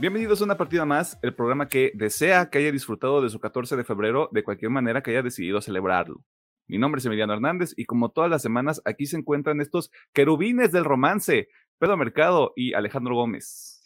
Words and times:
Bienvenidos 0.00 0.40
a 0.40 0.44
una 0.44 0.56
partida 0.56 0.86
más, 0.86 1.18
el 1.20 1.34
programa 1.34 1.68
que 1.68 1.92
desea 1.94 2.48
que 2.48 2.56
haya 2.56 2.72
disfrutado 2.72 3.20
de 3.20 3.28
su 3.28 3.38
14 3.38 3.76
de 3.76 3.84
febrero 3.84 4.30
de 4.32 4.42
cualquier 4.42 4.70
manera 4.70 5.02
que 5.02 5.10
haya 5.10 5.20
decidido 5.20 5.60
celebrarlo. 5.60 6.24
Mi 6.66 6.78
nombre 6.78 7.00
es 7.00 7.04
Emiliano 7.04 7.34
Hernández 7.34 7.74
y 7.76 7.84
como 7.84 8.10
todas 8.10 8.30
las 8.30 8.40
semanas 8.40 8.80
aquí 8.86 9.04
se 9.04 9.18
encuentran 9.18 9.60
estos 9.60 9.90
querubines 10.14 10.72
del 10.72 10.86
romance, 10.86 11.50
Pedro 11.78 11.98
Mercado 11.98 12.54
y 12.56 12.72
Alejandro 12.72 13.14
Gómez. 13.14 13.84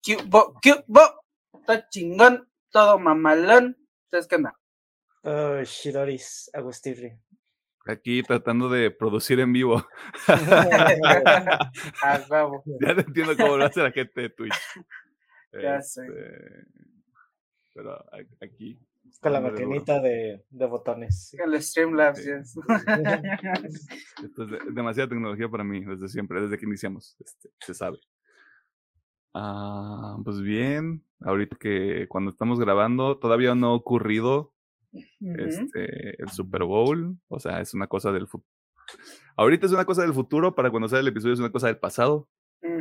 ¿Qué 0.00 0.16
bo, 0.28 0.54
qué 0.62 0.76
bo? 0.86 1.00
Está 1.58 1.88
chingón, 1.88 2.48
todo 2.70 3.00
mamalón. 3.00 3.76
¿Sabes 4.12 4.28
qué 4.28 4.36
onda? 4.36 4.54
Oh, 5.24 5.60
Shidoris 5.64 6.52
Agustirri. 6.54 7.18
Aquí 7.84 8.22
tratando 8.22 8.68
de 8.68 8.92
producir 8.92 9.40
en 9.40 9.52
vivo. 9.52 9.84
Ya 12.80 12.94
no 12.94 13.00
entiendo 13.00 13.36
cómo 13.36 13.56
lo 13.56 13.64
hace 13.64 13.82
la 13.82 13.90
gente 13.90 14.20
de 14.20 14.30
Twitch. 14.30 14.54
Ya 15.52 15.80
sé. 15.82 16.06
Este, 16.06 16.66
Pero 17.74 17.92
a- 17.94 18.04
aquí. 18.44 18.78
Con 19.20 19.32
la 19.32 19.40
maquinita 19.40 20.00
de, 20.00 20.44
de 20.50 20.66
botones. 20.66 21.34
El 21.34 21.60
Streamlabs, 21.62 22.18
Sí. 22.22 22.30
yes. 22.30 22.56
Esto 24.24 24.42
es 24.44 24.50
de- 24.50 24.60
demasiada 24.72 25.08
tecnología 25.08 25.48
para 25.48 25.64
mí 25.64 25.84
desde 25.84 26.08
siempre, 26.08 26.40
desde 26.42 26.58
que 26.58 26.66
iniciamos, 26.66 27.16
este, 27.18 27.50
se 27.60 27.74
sabe. 27.74 27.98
Ah, 29.34 30.16
pues 30.24 30.40
bien, 30.40 31.04
ahorita 31.20 31.56
que 31.58 32.06
cuando 32.08 32.30
estamos 32.30 32.58
grabando 32.58 33.18
todavía 33.18 33.54
no 33.54 33.68
ha 33.68 33.74
ocurrido 33.74 34.52
Ujú. 34.92 35.04
este, 35.38 36.20
el 36.22 36.28
Super 36.30 36.64
Bowl, 36.64 37.18
o 37.28 37.38
sea, 37.38 37.60
es 37.60 37.74
una 37.74 37.86
cosa 37.86 38.10
del 38.12 38.26
futuro. 38.26 38.48
Ahorita 39.36 39.66
es 39.66 39.72
una 39.72 39.84
cosa 39.84 40.02
del 40.02 40.14
futuro, 40.14 40.54
para 40.54 40.70
cuando 40.70 40.88
sale 40.88 41.02
el 41.02 41.08
episodio 41.08 41.34
es 41.34 41.40
una 41.40 41.52
cosa 41.52 41.66
del 41.68 41.78
pasado, 41.78 42.28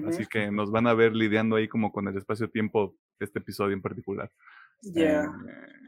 Así 0.08 0.26
que 0.26 0.50
nos 0.52 0.72
van 0.72 0.88
a 0.88 0.94
ver 0.94 1.14
lidiando 1.14 1.56
ahí 1.56 1.68
como 1.68 1.92
con 1.92 2.08
el 2.08 2.18
espacio-tiempo 2.18 2.96
de 3.20 3.26
este 3.26 3.40
episodio 3.40 3.74
en 3.74 3.82
particular. 3.82 4.32
Ya. 4.82 5.24
Eh, 5.26 5.88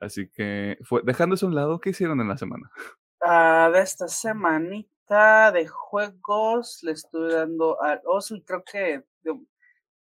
así 0.00 0.28
que, 0.28 0.78
fue, 0.82 1.02
dejando 1.04 1.34
eso 1.34 1.46
a 1.46 1.48
un 1.50 1.54
lado, 1.54 1.80
¿qué 1.80 1.90
hicieron 1.90 2.20
en 2.20 2.28
la 2.28 2.36
semana? 2.38 2.70
Ah, 3.20 3.70
de 3.72 3.80
esta 3.80 4.08
semanita 4.08 5.52
de 5.52 5.66
juegos 5.68 6.80
le 6.82 6.92
estuve 6.92 7.34
dando 7.34 7.80
al 7.82 8.00
Oso 8.04 8.34
y 8.34 8.42
creo 8.42 8.62
que 8.64 9.04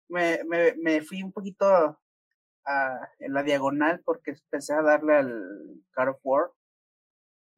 me, 0.08 0.40
me, 0.44 0.74
me 0.76 1.02
fui 1.02 1.22
un 1.22 1.32
poquito 1.32 1.66
a- 1.66 3.08
en 3.18 3.32
la 3.32 3.42
diagonal 3.42 4.00
porque 4.04 4.30
empecé 4.32 4.72
a 4.72 4.82
darle 4.82 5.16
al 5.16 5.82
God 5.96 6.08
of 6.08 6.18
War. 6.22 6.50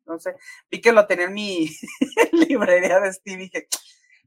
No 0.06 0.19
sé, 0.19 0.36
vi 0.70 0.80
que 0.80 0.92
lo 0.92 1.06
tenía 1.06 1.27
en 1.27 1.34
mi 1.34 1.69
librería 2.48 3.00
de 3.00 3.12
Steam 3.12 3.41
y 3.41 3.42
dije, 3.44 3.69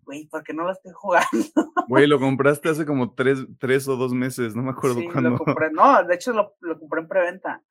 güey, 0.10 0.26
¿por 0.26 0.44
qué 0.44 0.54
no 0.56 0.64
lo 0.64 0.72
estoy 0.72 0.92
jugando? 0.92 1.28
Güey, 1.88 2.08
lo 2.08 2.20
compraste 2.20 2.70
hace 2.70 2.86
como 2.86 3.14
tres, 3.14 3.40
tres 3.60 3.88
o 3.88 3.96
dos 3.96 4.12
meses, 4.12 4.56
no 4.56 4.62
me 4.64 4.72
acuerdo 4.72 5.00
Sí, 5.00 5.08
cuándo. 5.08 5.32
lo 5.32 5.38
compré. 5.38 5.72
No, 5.72 6.04
de 6.04 6.16
hecho 6.16 6.34
lo, 6.34 6.56
lo 6.62 6.80
compré 6.80 7.02
en 7.02 7.08
preventa. 7.08 7.64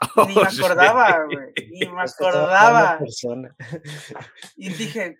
Ni 0.28 0.36
Oh, 0.36 0.40
me 0.40 0.42
acordaba, 0.42 1.24
güey. 1.24 1.52
Ni 1.70 1.88
me 1.88 2.02
acordaba. 2.02 2.98
Y 4.56 4.68
dije, 4.70 5.18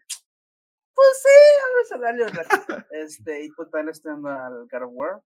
pues 0.94 1.22
sí, 1.22 1.28
vamos 1.62 1.92
a 1.92 1.98
darle 2.06 2.24
un 2.24 2.32
ratito. 2.32 2.84
Este, 2.90 3.44
y 3.44 3.50
pues 3.50 3.70
también 3.70 3.86
le 3.86 3.92
estoy 3.92 4.12
dando 4.12 4.28
al 4.30 4.68
God 4.70 4.82
of 4.82 4.90
War. 4.92 5.22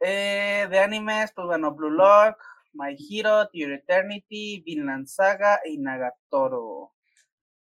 Eh, 0.00 0.66
de 0.70 0.78
animes, 0.78 1.32
pues 1.34 1.46
bueno, 1.46 1.74
Blue 1.74 1.90
Lock, 1.90 2.36
My 2.72 2.96
Hero, 3.10 3.48
Your 3.52 3.72
Eternity, 3.72 4.62
Vinland 4.64 5.06
Saga 5.08 5.60
y 5.64 5.78
Nagatoro. 5.78 6.92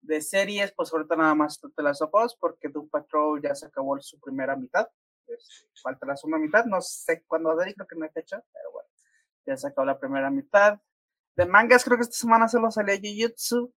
De 0.03 0.21
series, 0.21 0.73
pues 0.73 0.93
ahorita 0.93 1.17
nada 1.17 1.35
más 1.35 1.61
te 1.61 1.83
las 1.83 2.01
opos 2.01 2.37
porque 2.41 2.69
Doom 2.69 2.89
Patrol 2.89 3.41
ya 3.43 3.55
se 3.55 3.67
acabó 3.67 4.01
su 4.01 4.19
primera 4.19 4.57
mitad. 4.57 4.89
Este, 5.27 5.67
falta 5.83 6.07
la 6.07 6.17
segunda 6.17 6.39
mitad, 6.39 6.65
no 6.65 6.81
sé 6.81 7.23
cuándo 7.27 7.51
va 7.51 7.55
a 7.55 7.59
salir, 7.59 7.75
creo 7.75 7.87
que 7.87 7.97
no 7.97 8.05
hay 8.05 8.11
fecha, 8.11 8.43
pero 8.53 8.73
bueno, 8.73 8.89
ya 9.47 9.57
se 9.57 9.69
acabó 9.69 9.85
la 9.85 9.99
primera 9.99 10.31
mitad. 10.31 10.81
De 11.37 11.47
mangas, 11.47 11.85
creo 11.85 11.97
que 11.97 12.03
esta 12.03 12.17
semana 12.17 12.49
solo 12.49 12.71
salió 12.71 12.95
Jujutsu. 12.97 13.73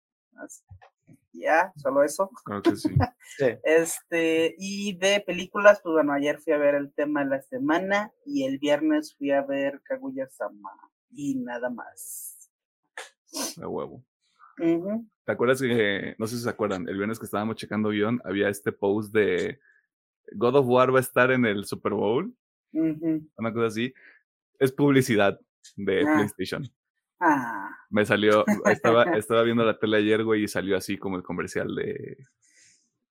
Ya, 1.33 1.71
solo 1.77 2.03
eso. 2.03 2.29
Creo 2.45 2.61
que 2.61 2.75
sí. 2.75 2.89
Sí. 3.37 3.45
Este, 3.63 4.55
y 4.57 4.97
de 4.97 5.21
películas, 5.21 5.79
pues 5.81 5.93
bueno, 5.93 6.11
ayer 6.11 6.39
fui 6.39 6.51
a 6.51 6.57
ver 6.57 6.75
el 6.75 6.93
tema 6.93 7.23
de 7.23 7.29
la 7.29 7.41
semana 7.41 8.11
y 8.25 8.43
el 8.43 8.59
viernes 8.59 9.15
fui 9.15 9.31
a 9.31 9.41
ver 9.41 9.81
Kaguya 9.83 10.27
Sama 10.29 10.69
y 11.11 11.35
nada 11.35 11.69
más. 11.69 12.51
A 13.61 13.67
huevo. 13.67 14.03
Ujú. 14.59 15.07
¿Te 15.31 15.35
acuerdas 15.35 15.61
que, 15.61 16.13
no 16.17 16.27
sé 16.27 16.35
si 16.35 16.43
se 16.43 16.49
acuerdan, 16.49 16.89
el 16.89 16.97
viernes 16.97 17.17
que 17.17 17.23
estábamos 17.23 17.55
checando 17.55 17.87
guion, 17.87 18.19
había 18.25 18.49
este 18.49 18.73
post 18.73 19.13
de 19.13 19.61
God 20.33 20.55
of 20.57 20.65
War 20.67 20.93
va 20.93 20.97
a 20.97 21.01
estar 21.01 21.31
en 21.31 21.45
el 21.45 21.63
Super 21.63 21.93
Bowl? 21.93 22.35
Una 22.73 23.53
cosa 23.53 23.67
así. 23.67 23.93
Es 24.59 24.73
publicidad 24.73 25.39
de 25.77 26.01
Ah. 26.01 26.13
PlayStation. 26.15 26.69
Ah, 27.21 27.69
Me 27.89 28.05
salió, 28.05 28.43
estaba, 28.65 29.03
estaba 29.25 29.43
viendo 29.43 29.63
la 29.63 29.79
tele 29.79 29.97
ayer, 29.97 30.21
güey, 30.25 30.43
y 30.43 30.47
salió 30.49 30.75
así 30.75 30.97
como 30.97 31.15
el 31.15 31.23
comercial 31.23 31.73
de, 31.75 32.17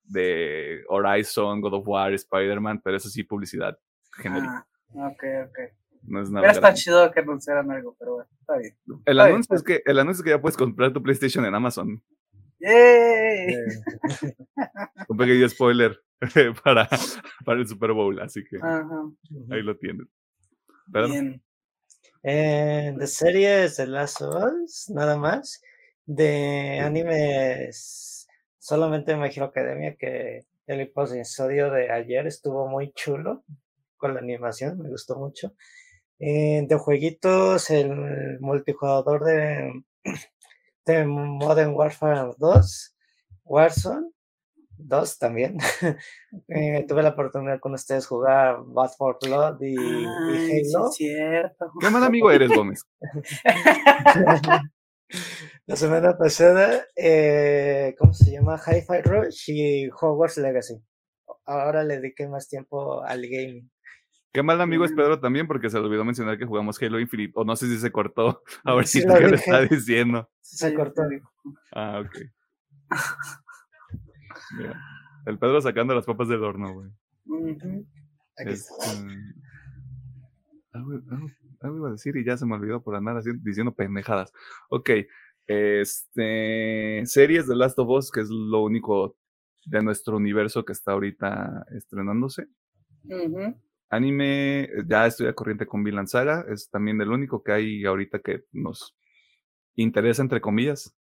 de 0.04 0.84
Horizon, 0.88 1.62
God 1.62 1.72
of 1.72 1.88
War, 1.88 2.12
Spider-Man, 2.12 2.82
pero 2.84 2.98
eso 2.98 3.08
sí, 3.08 3.22
publicidad 3.24 3.78
genérica. 4.12 4.66
ah, 4.98 5.08
ok, 5.08 5.24
ok. 5.48 5.58
No 6.02 6.22
es 6.22 6.30
nada. 6.30 6.40
Hubiera 6.40 6.52
estado 6.52 6.62
grande. 6.62 6.80
chido 6.80 7.10
que 7.10 7.20
anunciaran 7.20 7.70
algo, 7.70 7.96
pero 7.98 8.14
bueno, 8.14 8.30
está 8.40 8.56
bien. 8.56 8.76
El 8.86 8.98
está 8.98 9.12
bien, 9.12 9.34
anuncio, 9.34 9.56
es 9.56 9.62
que, 9.62 9.82
el 9.84 9.98
anuncio 9.98 10.20
es 10.20 10.24
que 10.24 10.30
ya 10.30 10.40
puedes 10.40 10.56
comprar 10.56 10.92
tu 10.92 11.02
PlayStation 11.02 11.44
en 11.44 11.54
Amazon. 11.54 12.02
¡Yay! 12.58 13.54
Un 15.08 15.16
pequeño 15.16 15.48
spoiler 15.48 15.98
para, 16.64 16.88
para 17.44 17.60
el 17.60 17.66
Super 17.66 17.92
Bowl, 17.92 18.20
así 18.20 18.44
que 18.44 18.56
Ajá, 18.56 19.10
ahí 19.50 19.62
lo 19.62 19.76
tienen. 19.76 20.08
Pero, 20.92 21.08
bien. 21.08 21.42
Eh, 22.22 22.94
de 22.96 23.06
series 23.06 23.76
de 23.78 23.86
Last 23.86 24.20
of 24.20 24.34
Us, 24.34 24.90
nada 24.90 25.16
más. 25.16 25.62
De 26.04 26.80
animes, 26.80 28.26
solamente 28.58 29.16
Me 29.16 29.28
Hero 29.28 29.46
Academia, 29.46 29.96
que 29.96 30.44
el 30.66 30.80
episodio 30.80 31.70
de 31.70 31.90
ayer 31.90 32.26
estuvo 32.26 32.68
muy 32.68 32.92
chulo 32.92 33.44
con 33.96 34.14
la 34.14 34.20
animación, 34.20 34.78
me 34.78 34.88
gustó 34.88 35.16
mucho. 35.16 35.54
Eh, 36.20 36.66
de 36.68 36.76
jueguitos, 36.76 37.70
el 37.70 38.38
multijugador 38.40 39.24
de, 39.24 39.82
de 40.86 41.06
Modern 41.06 41.72
Warfare 41.74 42.34
2, 42.38 42.94
Warzone 43.44 44.10
2 44.76 45.18
también. 45.18 45.58
Eh, 46.48 46.84
tuve 46.88 47.02
la 47.02 47.10
oportunidad 47.10 47.58
con 47.58 47.74
ustedes 47.74 48.06
jugar 48.06 48.58
Bad 48.66 48.90
for 48.96 49.18
Blood 49.20 49.60
y, 49.62 49.74
y 49.74 50.06
Ay, 50.06 50.64
sí 50.64 50.76
Halo. 50.76 50.88
es 50.88 50.94
cierto. 50.94 51.72
¿Qué 51.80 51.90
mal 51.90 52.04
amigo 52.04 52.30
eres, 52.30 52.50
Gómez? 52.50 52.84
La 55.66 55.76
semana 55.76 56.16
pasada, 56.16 56.84
eh, 56.96 57.94
¿cómo 57.98 58.12
se 58.12 58.32
llama? 58.32 58.58
Hi-Fi 58.58 59.02
Rush 59.02 59.50
y 59.50 59.88
Hogwarts 59.90 60.36
Legacy. 60.38 60.80
Ahora 61.46 61.82
le 61.84 61.96
dediqué 61.96 62.28
más 62.28 62.48
tiempo 62.48 63.02
al 63.02 63.22
gaming. 63.22 63.70
Qué 64.32 64.42
mal 64.42 64.60
amigo 64.60 64.84
es 64.84 64.92
Mm. 64.92 64.96
Pedro 64.96 65.20
también 65.20 65.46
porque 65.46 65.68
se 65.70 65.78
le 65.78 65.86
olvidó 65.86 66.04
mencionar 66.04 66.38
que 66.38 66.46
jugamos 66.46 66.80
Halo 66.82 67.00
Infinite. 67.00 67.32
O 67.34 67.44
no 67.44 67.56
sé 67.56 67.66
si 67.66 67.78
se 67.78 67.90
cortó. 67.90 68.42
A 68.64 68.74
ver 68.74 68.86
Sí 68.86 69.00
si 69.00 69.06
lo 69.08 69.14
dije. 69.14 69.34
está 69.34 69.62
diciendo. 69.62 70.28
Se 70.40 70.72
cortó. 70.74 71.02
sí. 71.08 71.16
Ah, 71.72 72.00
ok. 72.04 72.16
Mira, 74.58 74.80
el 75.26 75.38
Pedro 75.38 75.60
sacando 75.60 75.94
las 75.94 76.06
papas 76.06 76.28
del 76.28 76.42
horno, 76.42 76.72
güey. 76.72 76.90
Ujú. 77.26 77.86
Aquí 78.38 78.50
Este, 78.52 78.72
está. 78.72 78.90
algo, 80.72 80.92
algo- 81.10 81.30
algo 81.62 81.76
iba 81.76 81.88
a 81.88 81.92
decir 81.92 82.16
y 82.16 82.24
ya 82.24 82.36
se 82.36 82.46
me 82.46 82.54
olvidó 82.54 82.82
por 82.82 82.94
andar 82.96 83.16
haciendo, 83.16 83.42
diciendo 83.44 83.74
pendejadas. 83.74 84.32
Ok. 84.70 84.90
Este. 85.46 87.02
Series 87.06 87.46
de 87.48 87.56
Last 87.56 87.78
of 87.78 87.88
Us, 87.88 88.10
que 88.10 88.20
es 88.20 88.28
lo 88.30 88.62
único 88.62 89.16
de 89.66 89.82
nuestro 89.82 90.16
universo 90.16 90.64
que 90.64 90.72
está 90.72 90.92
ahorita 90.92 91.64
estrenándose. 91.76 92.46
Ujú. 93.04 93.54
Anime, 93.90 94.62
eh, 94.62 94.68
ya 94.86 95.06
estoy 95.06 95.26
a 95.26 95.34
corriente 95.34 95.66
con 95.66 95.82
Vinland 95.82 96.08
Saga, 96.08 96.44
es 96.48 96.70
también 96.70 97.00
el 97.00 97.10
único 97.10 97.42
que 97.42 97.52
hay 97.52 97.84
ahorita 97.84 98.20
que 98.20 98.44
nos 98.52 98.96
interesa, 99.74 100.22
entre 100.22 100.40
comillas, 100.40 100.94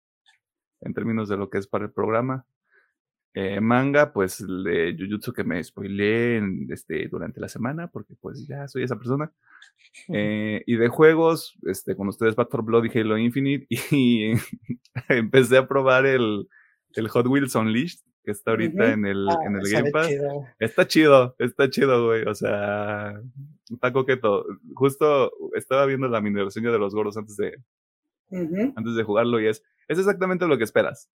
en 0.82 0.94
términos 0.94 1.30
de 1.30 1.38
lo 1.38 1.50
que 1.50 1.60
es 1.60 1.68
para 1.68 1.86
el 1.86 1.92
programa. 1.92 2.46
Eh, 3.36 3.62
manga, 3.62 4.12
pues 4.12 4.42
el 4.42 4.64
de 4.64 4.96
Jujutsu 4.98 5.32
que 5.34 5.44
me 5.44 5.64
spoileé 5.64 6.38
en, 6.38 6.68
este, 6.72 7.08
durante 7.08 7.40
la 7.40 7.48
semana, 7.48 7.88
porque 7.88 8.16
pues 8.20 8.48
ya 8.48 8.68
soy 8.68 8.84
esa 8.84 8.98
persona. 8.98 9.32
Eh, 10.14 10.62
y 10.68 10.76
de 10.76 10.88
juegos, 10.88 11.58
este, 11.64 11.96
con 11.96 12.08
ustedes 12.10 12.36
Back 12.36 12.52
for 12.52 12.64
Blood 12.64 12.86
y 12.86 13.00
Halo 13.00 13.18
Infinite, 13.18 13.66
y 13.92 14.34
empecé 15.10 15.58
a 15.58 15.68
probar 15.68 16.06
el, 16.06 16.48
el 16.94 17.08
Hot 17.10 17.26
Wheels 17.26 17.56
Unleashed, 17.56 18.00
que 18.24 18.31
está 18.31 18.51
ahorita 18.51 18.92
en 18.94 19.06
el, 19.06 19.27
Ah, 19.30 19.38
en 19.45 19.56
el 19.56 19.71
Game 19.71 19.92
Pass. 19.92 20.07
chido. 20.10 20.45
Está 20.60 20.88
chido, 20.88 21.36
está 21.39 21.69
chido, 21.69 22.06
güey. 22.07 22.24
O 22.24 22.36
sea, 22.36 23.19
está 23.71 23.94
coqueto. 23.94 24.45
Justo 24.74 25.31
estaba 25.56 25.86
viendo 25.86 26.07
la 26.07 26.21
mini 26.21 26.42
reseña 26.42 26.71
de 26.71 26.80
los 26.80 26.94
gordos 26.94 27.18
antes 27.18 27.36
de, 27.38 27.57
antes 28.75 28.95
de 28.95 29.04
jugarlo 29.04 29.39
y 29.39 29.48
es, 29.48 29.63
es 29.88 29.98
exactamente 30.00 30.48
lo 30.48 30.57
que 30.57 30.63
esperas. 30.63 31.10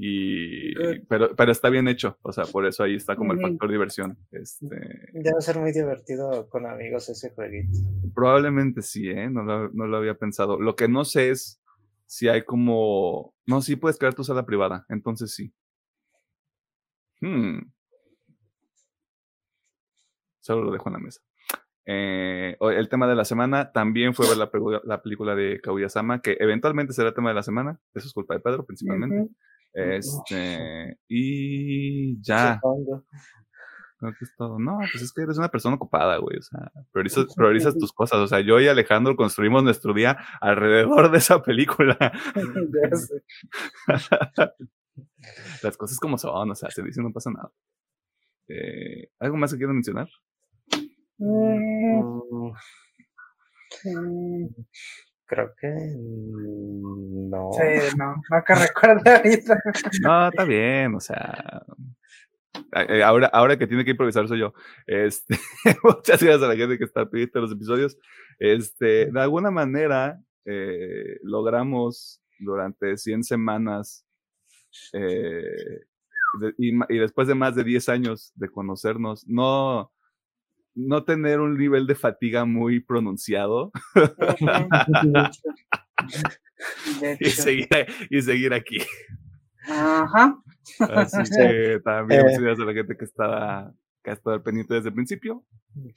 Y, 0.00 0.74
Good. 0.76 1.06
pero, 1.08 1.34
pero 1.34 1.50
está 1.50 1.70
bien 1.70 1.88
hecho, 1.88 2.18
o 2.22 2.30
sea, 2.32 2.44
por 2.44 2.64
eso 2.66 2.84
ahí 2.84 2.94
está 2.94 3.16
como 3.16 3.32
el 3.32 3.40
factor 3.40 3.68
diversión. 3.68 4.16
Este, 4.30 4.68
Debe 5.12 5.40
ser 5.40 5.58
muy 5.58 5.72
divertido 5.72 6.48
con 6.48 6.66
amigos 6.66 7.08
ese 7.08 7.30
jueguito. 7.30 7.76
probablemente 8.14 8.80
sí, 8.82 9.08
¿eh? 9.10 9.28
No 9.28 9.42
lo, 9.42 9.70
no 9.70 9.88
lo 9.88 9.96
había 9.96 10.14
pensado. 10.14 10.60
Lo 10.60 10.76
que 10.76 10.86
no 10.86 11.04
sé 11.04 11.30
es 11.30 11.60
si 12.06 12.28
hay 12.28 12.44
como... 12.44 13.34
No, 13.44 13.60
sí 13.60 13.74
puedes 13.74 13.98
crear 13.98 14.14
tu 14.14 14.22
sala 14.22 14.46
privada, 14.46 14.86
entonces 14.88 15.34
sí. 15.34 15.52
Hmm. 17.20 17.72
Solo 20.40 20.64
lo 20.64 20.72
dejo 20.72 20.88
en 20.88 20.92
la 20.92 20.98
mesa. 20.98 21.20
Eh, 21.90 22.56
el 22.60 22.88
tema 22.90 23.08
de 23.08 23.14
la 23.14 23.24
semana 23.24 23.72
también 23.72 24.12
fue 24.12 24.28
ver 24.28 24.36
la, 24.36 25.00
película 25.02 25.34
de 25.34 25.58
Kaguya-sama, 25.60 26.20
que 26.20 26.36
eventualmente 26.38 26.92
será 26.92 27.14
tema 27.14 27.30
de 27.30 27.34
la 27.34 27.42
semana. 27.42 27.80
Eso 27.94 28.06
es 28.06 28.12
culpa 28.12 28.34
de 28.34 28.40
Pedro, 28.40 28.66
principalmente. 28.66 29.22
Ujú. 29.22 29.34
Este, 29.72 30.98
y 31.08 32.20
ya, 32.22 32.60
creo 33.98 34.12
que 34.18 34.24
es 34.24 34.34
todo. 34.36 34.58
No, 34.58 34.78
pues 34.90 35.02
es 35.02 35.12
que 35.12 35.22
eres 35.22 35.38
una 35.38 35.48
persona 35.48 35.76
ocupada, 35.76 36.18
güey. 36.18 36.36
O 36.38 36.42
sea, 36.42 36.70
priorizas, 36.92 37.34
priorizas 37.34 37.76
tus 37.76 37.92
cosas. 37.92 38.18
O 38.18 38.26
sea, 38.26 38.40
yo 38.40 38.60
y 38.60 38.68
Alejandro 38.68 39.16
construimos 39.16 39.62
nuestro 39.62 39.94
día 39.94 40.18
alrededor 40.40 41.10
de 41.10 41.18
esa 41.18 41.42
película. 41.42 41.96
Las 45.62 45.76
cosas 45.76 45.98
como 45.98 46.18
son, 46.18 46.50
o 46.50 46.54
sea, 46.54 46.70
se 46.70 46.82
dice 46.82 47.02
no 47.02 47.12
pasa 47.12 47.30
nada. 47.30 47.50
Eh, 48.48 49.10
¿Algo 49.18 49.36
más 49.36 49.52
que 49.52 49.58
quieran 49.58 49.76
mencionar? 49.76 50.08
Mm, 51.18 51.78
Mm, 51.90 52.52
mm, 53.84 54.48
Creo 55.26 55.52
que 55.60 55.68
no. 55.68 57.50
Sí, 57.52 57.96
no, 57.98 58.14
no 58.30 58.44
que 58.46 58.54
recuerde 58.54 59.10
ahorita. 59.16 59.60
No, 60.02 60.28
está 60.28 60.44
bien, 60.44 60.94
o 60.94 61.00
sea. 61.00 61.62
eh, 62.88 63.02
Ahora, 63.02 63.26
ahora 63.32 63.58
que 63.58 63.66
tiene 63.66 63.84
que 63.84 63.92
improvisar 63.92 64.26
soy 64.28 64.40
yo. 64.40 64.54
Este, 64.86 65.36
muchas 65.84 66.22
gracias 66.22 66.42
a 66.42 66.48
la 66.48 66.56
gente 66.56 66.78
que 66.78 66.84
está 66.84 67.08
pidiendo 67.08 67.40
los 67.40 67.52
episodios. 67.52 67.98
Este, 68.38 69.10
de 69.10 69.20
alguna 69.20 69.50
manera 69.50 70.18
eh, 70.46 71.18
logramos 71.22 72.22
durante 72.38 72.96
100 72.96 73.24
semanas 73.24 74.06
eh, 74.92 75.80
de- 76.40 76.54
y, 76.58 76.98
después 76.98 77.26
de 77.28 77.34
más 77.34 77.54
de 77.54 77.64
10 77.64 77.88
años 77.88 78.32
de 78.34 78.48
conocernos, 78.48 79.26
no, 79.26 79.90
no 80.74 81.04
tener 81.04 81.40
un 81.40 81.56
nivel 81.56 81.86
de 81.86 81.94
fatiga 81.94 82.44
muy 82.44 82.80
pronunciado 82.80 83.70
y 87.20 87.30
seguir, 87.30 87.68
y 88.10 88.22
seguir 88.22 88.52
aquí. 88.54 88.78
Ajá. 89.68 90.38
Así 90.80 91.24
Sí. 91.26 91.32
que 91.38 91.80
también 91.84 92.20
Eh. 92.20 92.24
muchas 92.24 92.40
gracias 92.40 92.60
a 92.60 92.70
la 92.70 92.74
gente 92.74 92.96
que 92.96 93.04
estaba 93.04 93.72
que 94.04 94.10
ha 94.10 94.14
estado 94.14 94.42
pendiente 94.42 94.74
desde 94.74 94.88
el 94.90 94.94
principio, 94.94 95.44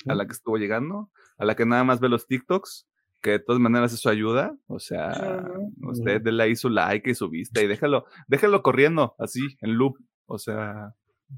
a 0.08 0.16
la 0.16 0.26
que 0.26 0.34
estuvo 0.34 0.58
llegando, 0.58 1.12
a 1.38 1.46
la 1.46 1.56
que 1.56 1.66
nada 1.66 1.84
más 1.84 2.00
ve 2.00 2.10
los 2.10 2.26
TikToks, 2.28 2.88
que 3.22 3.32
de 3.32 3.40
todas 3.40 3.62
maneras 3.62 3.94
eso 3.94 4.10
ayuda, 4.10 4.58
o 4.68 4.80
sea, 4.80 5.48
usted 5.84 6.22
déle 6.22 6.44
ahí 6.44 6.56
su 6.56 6.70
like 6.70 7.10
y 7.10 7.16
su 7.16 7.30
vista 7.30 7.62
y 7.62 7.68
déjalo, 7.68 8.06
déjalo 8.28 8.64
corriendo 8.64 9.16
así 9.20 9.42
en 9.62 9.76
loop, 9.76 9.98
o 10.26 10.38
sea, 10.38 10.96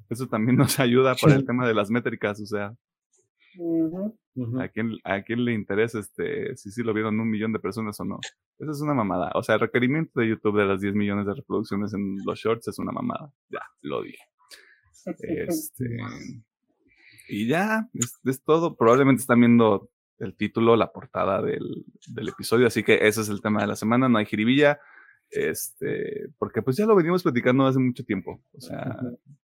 eso 0.09 0.27
también 0.27 0.57
nos 0.57 0.79
ayuda 0.79 1.15
para 1.15 1.35
el 1.35 1.45
tema 1.45 1.67
de 1.67 1.73
las 1.73 1.89
métricas, 1.89 2.39
o 2.41 2.45
sea, 2.45 2.75
a 4.59 4.67
quién, 4.69 4.97
a 5.03 5.21
quién 5.21 5.45
le 5.45 5.53
interesa 5.53 5.99
este, 5.99 6.55
si 6.55 6.71
sí 6.71 6.81
lo 6.83 6.93
vieron 6.93 7.19
un 7.19 7.29
millón 7.29 7.53
de 7.53 7.59
personas 7.59 7.99
o 7.99 8.05
no. 8.05 8.19
Eso 8.57 8.71
es 8.71 8.81
una 8.81 8.93
mamada. 8.93 9.31
O 9.35 9.43
sea, 9.43 9.55
el 9.55 9.61
requerimiento 9.61 10.19
de 10.19 10.29
YouTube 10.29 10.57
de 10.57 10.65
las 10.65 10.81
10 10.81 10.95
millones 10.95 11.27
de 11.27 11.35
reproducciones 11.35 11.93
en 11.93 12.17
los 12.25 12.39
shorts 12.39 12.67
es 12.67 12.79
una 12.79 12.91
mamada. 12.91 13.31
Ya, 13.49 13.61
lo 13.81 14.01
dije. 14.01 14.23
Este, 15.19 15.97
y 17.27 17.47
ya, 17.47 17.89
es, 17.93 18.19
es 18.23 18.41
todo. 18.41 18.77
Probablemente 18.77 19.19
están 19.19 19.41
viendo 19.41 19.89
el 20.19 20.35
título, 20.35 20.75
la 20.75 20.91
portada 20.91 21.41
del, 21.41 21.85
del 22.07 22.29
episodio, 22.29 22.67
así 22.67 22.83
que 22.83 23.07
ese 23.07 23.21
es 23.21 23.29
el 23.29 23.41
tema 23.41 23.61
de 23.61 23.67
la 23.67 23.75
semana. 23.75 24.09
No 24.09 24.17
hay 24.17 24.25
jiribilla. 24.25 24.79
Este, 25.33 26.27
porque 26.37 26.61
pues 26.61 26.77
ya 26.77 26.85
lo 26.85 26.95
venimos 26.95 27.23
platicando 27.23 27.65
hace 27.65 27.79
mucho 27.79 28.03
tiempo. 28.03 28.39
O 28.55 28.61
sea, 28.61 28.99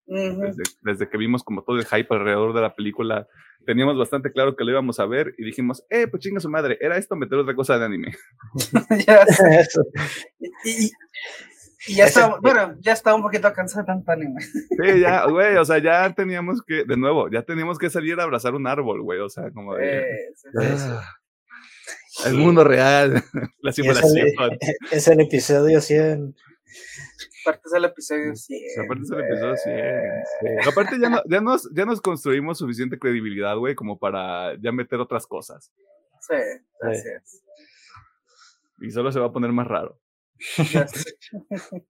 desde, 0.05 0.63
desde 0.81 1.09
que 1.09 1.17
vimos 1.17 1.43
como 1.43 1.63
todo 1.63 1.77
el 1.77 1.85
hype 1.85 2.13
alrededor 2.13 2.53
de 2.53 2.61
la 2.61 2.75
película, 2.75 3.25
teníamos 3.65 3.97
bastante 3.97 4.31
claro 4.31 4.55
que 4.55 4.65
lo 4.65 4.71
íbamos 4.71 4.99
a 4.99 5.05
ver 5.05 5.33
y 5.37 5.45
dijimos, 5.45 5.85
eh, 5.89 6.07
pues 6.07 6.23
chinga 6.23 6.41
su 6.41 6.49
madre, 6.49 6.77
era 6.81 6.97
esto 6.97 7.15
meter 7.15 7.37
otra 7.37 7.55
cosa 7.55 7.77
de 7.77 7.85
anime. 7.85 8.15
Ya 9.07 9.25
sé. 9.25 9.59
Eso. 9.59 9.81
Y, 10.65 10.91
y- 11.87 11.95
ya 11.95 12.05
estaba, 12.05 12.39
bueno, 12.41 12.75
ya 12.79 12.93
estaba 12.93 13.15
un 13.15 13.21
poquito 13.23 13.51
cansado 13.53 13.81
de 13.83 13.87
tanto 13.87 14.11
anime. 14.11 14.41
Sí, 14.83 14.99
ya, 14.99 15.25
güey, 15.25 15.55
o 15.57 15.65
sea, 15.65 15.77
ya 15.79 16.13
teníamos 16.13 16.61
que, 16.63 16.83
de 16.85 16.97
nuevo, 16.97 17.29
ya 17.29 17.41
teníamos 17.43 17.77
que 17.79 17.89
salir 17.89 18.19
a 18.19 18.23
abrazar 18.23 18.53
un 18.55 18.67
árbol, 18.67 19.01
güey, 19.01 19.19
o 19.19 19.29
sea, 19.29 19.49
como 19.51 19.75
de... 19.75 19.99
Eh, 19.99 20.05
sí, 20.35 20.47
sí, 20.53 20.67
sí. 20.77 20.83
"Ah, 20.89 21.13
el 22.25 22.33
mundo 22.35 22.63
real, 22.63 23.13
la 23.61 23.69
Y 23.69 23.69
es, 23.69 23.77
el, 23.79 23.95
simulación. 23.95 24.27
es 24.91 25.07
el 25.07 25.21
episodio 25.21 25.81
100. 25.81 26.35
Aparte 27.45 27.61
es 27.65 27.73
el 27.73 27.85
episodio 27.85 28.35
100. 28.35 28.61
O 28.63 28.73
sea, 28.73 28.83
aparte 28.83 29.03
es 29.03 29.11
el 29.11 29.19
episodio 29.19 29.55
100. 29.55 29.75
sí. 30.63 30.69
Aparte 30.69 30.99
ya, 30.99 31.09
no- 31.09 31.21
ya, 31.25 31.41
nos, 31.41 31.69
ya 31.73 31.85
nos 31.85 32.01
construimos 32.01 32.57
suficiente 32.57 32.99
credibilidad, 32.99 33.55
güey, 33.55 33.73
como 33.75 33.97
para 33.97 34.55
ya 34.59 34.71
meter 34.71 34.99
otras 34.99 35.25
cosas. 35.27 35.71
Sí, 36.19 36.35
así 36.81 37.07
es. 37.15 37.43
Y 38.81 38.91
solo 38.91 39.11
se 39.11 39.19
va 39.19 39.27
a 39.27 39.31
poner 39.31 39.51
más 39.51 39.65
raro. 39.67 39.99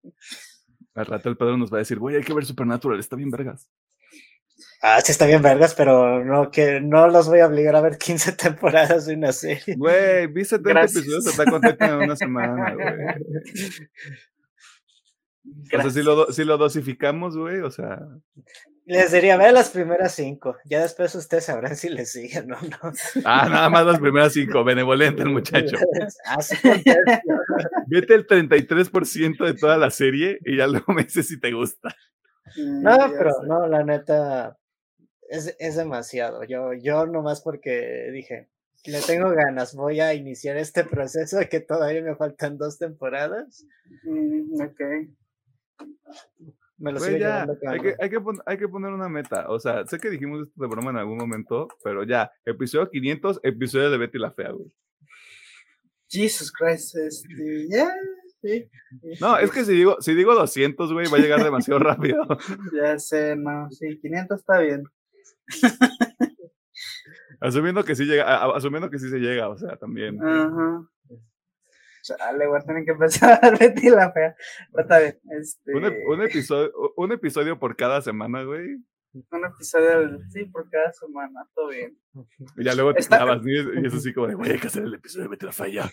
Al 0.95 1.05
rato 1.05 1.29
el 1.29 1.37
Pedro 1.37 1.57
nos 1.57 1.71
va 1.71 1.77
a 1.77 1.79
decir, 1.79 1.99
güey, 1.99 2.15
hay 2.15 2.23
que 2.23 2.33
ver 2.33 2.45
Supernatural, 2.45 2.99
está 2.99 3.15
bien 3.15 3.29
vergas. 3.29 3.69
Ah, 4.81 4.99
sí 5.01 5.11
está 5.11 5.25
bien 5.25 5.41
vergas, 5.41 5.75
pero 5.75 6.23
no 6.23 6.49
que 6.49 6.79
no 6.81 7.07
los 7.07 7.27
voy 7.27 7.39
a 7.39 7.47
obligar 7.47 7.75
a 7.75 7.81
ver 7.81 7.97
15 7.97 8.31
temporadas 8.33 9.05
de 9.05 9.15
una 9.15 9.31
serie. 9.31 9.75
Güey, 9.75 10.27
vi 10.27 10.43
70 10.45 10.69
Gracias. 10.69 11.03
episodios 11.03 11.25
de 11.25 11.85
en 11.85 11.93
una 11.95 12.15
semana, 12.15 12.73
güey. 12.73 12.87
O 15.73 15.81
sea, 15.81 15.89
si 15.91 16.03
lo, 16.03 16.31
si 16.31 16.43
lo 16.43 16.57
dosificamos, 16.57 17.37
güey, 17.37 17.59
o 17.59 17.71
sea, 17.71 17.99
Les 18.87 19.11
diría, 19.11 19.35
ve 19.35 19.51
las 19.51 19.69
primeras 19.69 20.15
cinco. 20.15 20.55
Ya 20.63 20.81
después 20.81 21.13
ustedes 21.13 21.43
sabrán 21.43 21.75
si 21.75 21.89
les 21.89 22.09
siguen 22.09 22.53
o 22.53 22.61
no. 22.61 22.93
ah, 23.25 23.49
nada 23.49 23.69
más 23.69 23.85
las 23.85 23.99
primeras 23.99 24.31
cinco, 24.31 24.63
benevolente 24.63 25.23
el 25.23 25.29
muchacho. 25.29 25.75
Ah. 26.25 26.37
Vete 27.87 28.13
el 28.13 28.27
33% 28.27 29.45
de 29.45 29.53
toda 29.53 29.77
la 29.77 29.89
serie 29.89 30.39
y 30.45 30.57
ya 30.57 30.67
luego 30.67 30.93
me 30.93 31.03
dices 31.03 31.27
si 31.27 31.39
te 31.39 31.51
gusta. 31.51 31.93
No, 32.55 32.97
pero 33.17 33.43
no, 33.43 33.67
la 33.67 33.83
neta 33.83 34.57
es, 35.29 35.55
es 35.59 35.75
demasiado. 35.75 36.43
Yo, 36.45 36.73
yo 36.73 37.05
nomás 37.05 37.41
porque 37.41 38.09
dije, 38.13 38.49
le 38.85 39.01
tengo 39.01 39.29
ganas, 39.31 39.75
voy 39.75 39.99
a 39.99 40.13
iniciar 40.13 40.57
este 40.57 40.85
proceso 40.85 41.37
de 41.37 41.49
que 41.49 41.59
todavía 41.59 42.01
me 42.01 42.15
faltan 42.15 42.57
dos 42.57 42.77
temporadas. 42.77 43.65
Mm, 44.03 44.61
ok. 44.61 44.81
Me 46.77 46.91
lo 46.91 46.99
ya, 46.99 47.07
llevando 47.09 47.57
hay 47.67 47.79
que, 47.79 47.95
hay, 47.99 48.09
que 48.09 48.19
hay 48.45 48.57
que 48.57 48.67
poner 48.67 48.91
una 48.91 49.09
meta. 49.09 49.49
O 49.49 49.59
sea, 49.59 49.85
sé 49.87 49.97
que 49.97 50.11
dijimos 50.11 50.47
esto 50.47 50.61
de 50.61 50.67
broma 50.67 50.91
en 50.91 50.97
algún 50.97 51.17
momento, 51.17 51.67
pero 51.83 52.03
ya, 52.03 52.31
episodio 52.45 52.89
500, 52.89 53.39
episodio 53.43 53.89
de 53.89 53.97
Betty 53.97 54.19
la 54.19 54.31
Fea, 54.31 54.51
güey. 54.51 54.71
Jesus 56.09 56.51
Christ, 56.51 56.95
este, 56.95 57.67
ya, 57.69 57.91
sí. 58.41 58.69
No, 59.19 59.37
es 59.37 59.51
que 59.51 59.65
si 59.65 59.73
digo, 59.73 59.97
si 59.99 60.13
digo 60.13 60.35
200, 60.35 60.93
güey, 60.93 61.07
va 61.09 61.17
a 61.17 61.21
llegar 61.21 61.43
demasiado 61.43 61.79
rápido. 61.79 62.25
Ya 62.73 62.97
sé, 62.99 63.35
no, 63.35 63.69
sí, 63.71 63.99
500 63.99 64.39
está 64.39 64.59
bien. 64.59 64.83
Asumiendo 67.39 67.83
que 67.83 67.95
sí 67.95 68.05
llega, 68.05 68.45
asumiendo 68.55 68.89
que 68.89 68.97
sí 68.97 69.09
se 69.09 69.19
llega, 69.19 69.49
o 69.49 69.57
sea, 69.57 69.77
también. 69.77 70.19
Ajá. 70.23 70.87
Chale, 72.15 72.47
voy 72.47 72.57
a 72.59 72.61
tener 72.61 72.85
que 72.85 72.91
empezar 72.91 73.39
a 73.43 73.49
Betty 73.51 73.89
la 73.89 74.11
fea. 74.11 74.35
Pero 74.71 74.81
está 74.83 74.99
bien. 74.99 75.19
Este, 75.39 75.75
Un, 75.75 75.83
ep- 75.83 76.03
un 76.07 76.21
episodio, 76.21 76.71
un 76.95 77.11
episodio 77.11 77.59
por 77.59 77.75
cada 77.75 78.01
semana, 78.01 78.43
güey. 78.43 78.75
un 79.13 79.45
episodio, 79.45 80.19
sí, 80.29 80.45
por 80.45 80.69
cada 80.69 80.91
semana, 80.93 81.47
todo 81.55 81.69
bien. 81.69 81.97
Y 82.57 82.63
ya 82.63 82.73
luego 82.75 82.93
te 82.93 82.99
Está- 83.01 83.17
clavas, 83.17 83.45
y 83.45 83.57
es, 83.57 83.65
y 83.83 83.85
es 83.87 83.93
así 83.93 84.13
como 84.13 84.27
de, 84.27 84.35
güey, 84.35 84.51
hay 84.51 84.59
que 84.59 84.67
hacer 84.67 84.83
el 84.83 84.93
episodio 84.93 85.23
de 85.23 85.29
Betty 85.29 85.45
la 85.45 85.51
Fea 85.51 85.67
ya. 85.67 85.89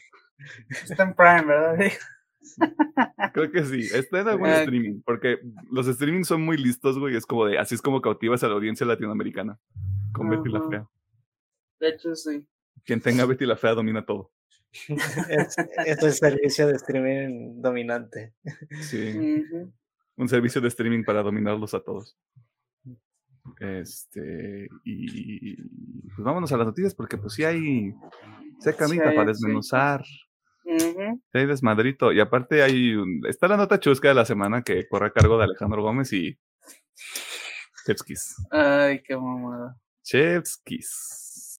Está 0.68 1.02
en 1.04 1.14
Prime, 1.14 1.44
¿verdad? 1.44 1.78
Creo 3.32 3.50
que 3.50 3.64
sí, 3.64 3.80
está 3.94 4.20
en 4.20 4.28
algún 4.28 4.48
streaming, 4.48 5.00
porque 5.04 5.38
los 5.70 5.86
streamings 5.86 6.28
son 6.28 6.42
muy 6.42 6.56
listos, 6.58 6.98
güey. 6.98 7.16
Es 7.16 7.24
como 7.26 7.46
de, 7.46 7.58
así 7.58 7.74
es 7.74 7.82
como 7.82 8.00
cautivas 8.02 8.42
a 8.44 8.48
la 8.48 8.54
audiencia 8.54 8.86
latinoamericana. 8.86 9.58
Con 10.12 10.28
Betty 10.28 10.50
la. 10.50 10.60
Fea. 10.68 10.86
De 11.80 11.88
hecho, 11.88 12.14
sí. 12.14 12.46
Quien 12.84 13.00
tenga 13.00 13.24
Betty 13.24 13.46
la 13.46 13.56
Fea 13.56 13.72
domina 13.72 14.04
todo. 14.04 14.30
Es, 15.28 15.56
es 15.86 16.02
el 16.02 16.12
servicio 16.12 16.66
de 16.66 16.74
streaming 16.74 17.62
dominante. 17.62 18.34
Sí. 18.80 19.44
Un 20.16 20.28
servicio 20.28 20.60
de 20.60 20.68
streaming 20.68 21.04
para 21.04 21.22
dominarlos 21.22 21.74
a 21.74 21.80
todos. 21.80 22.16
Este, 23.60 24.68
y 24.84 25.56
pues 25.56 26.24
vámonos 26.24 26.50
a 26.52 26.56
las 26.56 26.66
noticias 26.66 26.94
porque 26.94 27.18
pues 27.18 27.34
sí 27.34 27.44
hay, 27.44 27.92
sí 28.60 28.68
hay 28.68 28.74
camita 28.74 29.10
hay, 29.10 29.16
para 29.16 29.34
sí. 29.34 29.40
desmenuzar. 29.40 30.04
Hay 31.32 31.46
desmadrito. 31.46 32.12
Y 32.12 32.20
aparte 32.20 32.62
hay 32.62 32.94
un... 32.94 33.22
está 33.28 33.48
la 33.48 33.56
nota 33.56 33.78
chusca 33.78 34.08
de 34.08 34.14
la 34.14 34.24
semana 34.24 34.62
que 34.62 34.88
corre 34.88 35.08
a 35.08 35.12
cargo 35.12 35.36
de 35.38 35.44
Alejandro 35.44 35.82
Gómez 35.82 36.12
y 36.12 36.38
Chevskis. 37.86 38.36
Ay, 38.50 39.02
qué 39.02 39.16
mamada. 39.16 39.78
Chevskis. 40.02 41.58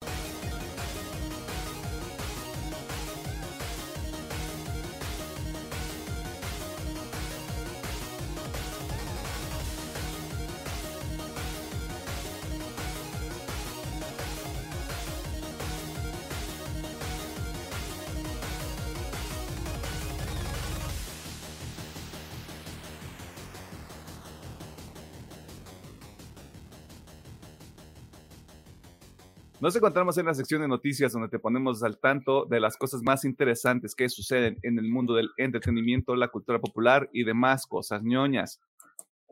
Nos 29.62 29.74
encontramos 29.74 30.18
en 30.18 30.26
la 30.26 30.34
sección 30.34 30.62
de 30.62 30.68
noticias 30.68 31.14
donde 31.14 31.30
te 31.30 31.40
ponemos 31.40 31.82
al 31.82 31.98
tanto 31.98 32.46
de 32.46 32.60
las 32.60 32.76
cosas 32.76 33.02
más 33.02 33.24
interesantes 33.24 33.96
que 33.96 34.10
suceden 34.10 34.60
en 34.64 34.78
el 34.78 34.90
mundo 34.90 35.14
del 35.14 35.30
entretenimiento, 35.38 36.16
la 36.16 36.28
cultura 36.28 36.60
popular 36.60 37.10
y 37.14 37.24
demás 37.24 37.66
cosas 37.66 38.04
ñoñas. 38.04 38.60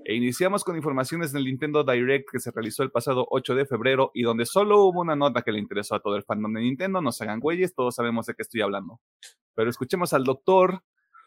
E 0.05 0.15
iniciamos 0.15 0.63
con 0.63 0.77
informaciones 0.77 1.33
del 1.33 1.43
Nintendo 1.43 1.83
Direct 1.83 2.29
que 2.31 2.39
se 2.39 2.51
realizó 2.51 2.83
el 2.83 2.91
pasado 2.91 3.27
8 3.29 3.55
de 3.55 3.65
febrero 3.65 4.11
y 4.13 4.23
donde 4.23 4.45
solo 4.45 4.85
hubo 4.85 5.01
una 5.01 5.15
nota 5.15 5.41
que 5.41 5.51
le 5.51 5.59
interesó 5.59 5.95
a 5.95 5.99
todo 5.99 6.15
el 6.15 6.23
fandom 6.23 6.53
de 6.53 6.61
Nintendo. 6.61 7.01
No 7.01 7.11
se 7.11 7.25
hagan 7.25 7.41
güeyes, 7.41 7.75
todos 7.75 7.95
sabemos 7.95 8.25
de 8.25 8.33
qué 8.33 8.43
estoy 8.43 8.61
hablando. 8.61 9.01
Pero 9.55 9.69
escuchemos 9.69 10.13
al 10.13 10.23
doctor 10.23 10.83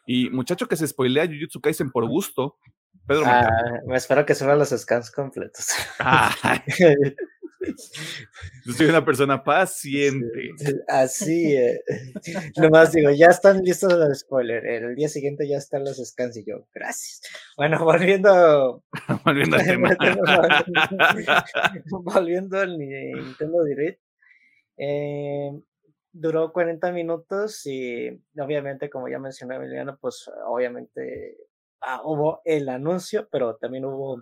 y 0.07 0.29
muchacho 0.31 0.67
que 0.67 0.75
se 0.75 0.87
spoilea 0.87 1.27
Jujutsu 1.27 1.61
Kaisen 1.61 1.91
por 1.91 2.07
gusto. 2.07 2.57
Pedro 3.05 3.23
ah, 3.25 3.49
me 3.85 3.95
espero 3.95 4.25
que 4.25 4.35
suban 4.35 4.59
los 4.59 4.69
scans 4.69 5.11
completos. 5.11 5.67
Yo 8.65 8.73
soy 8.73 8.87
una 8.87 9.03
persona 9.03 9.43
paciente. 9.43 10.51
Así 10.87 11.55
es. 11.55 11.81
Nomás 12.57 12.91
digo, 12.91 13.11
ya 13.11 13.27
están 13.27 13.61
listos 13.61 13.93
los 13.93 14.19
spoilers. 14.19 14.65
El 14.65 14.95
día 14.95 15.09
siguiente 15.09 15.47
ya 15.47 15.57
están 15.57 15.83
los 15.83 15.97
scans 15.97 16.37
y 16.37 16.45
yo, 16.45 16.67
gracias. 16.73 17.21
Bueno, 17.55 17.83
volviendo. 17.83 18.83
volviendo 19.25 19.57
al 19.57 19.65
tema. 19.65 19.97
volviendo 22.03 22.59
al 22.59 22.77
Nintendo 22.77 23.63
Direct. 23.63 24.01
Eh, 24.77 25.51
duró 26.11 26.51
40 26.51 26.91
minutos 26.91 27.65
y 27.65 28.09
obviamente, 28.39 28.89
como 28.89 29.07
ya 29.07 29.19
mencioné 29.19 29.55
Emiliano, 29.55 29.97
pues 29.99 30.29
obviamente 30.45 31.37
ah, 31.81 32.01
hubo 32.03 32.41
el 32.45 32.69
anuncio, 32.69 33.27
pero 33.31 33.55
también 33.55 33.85
hubo 33.85 34.21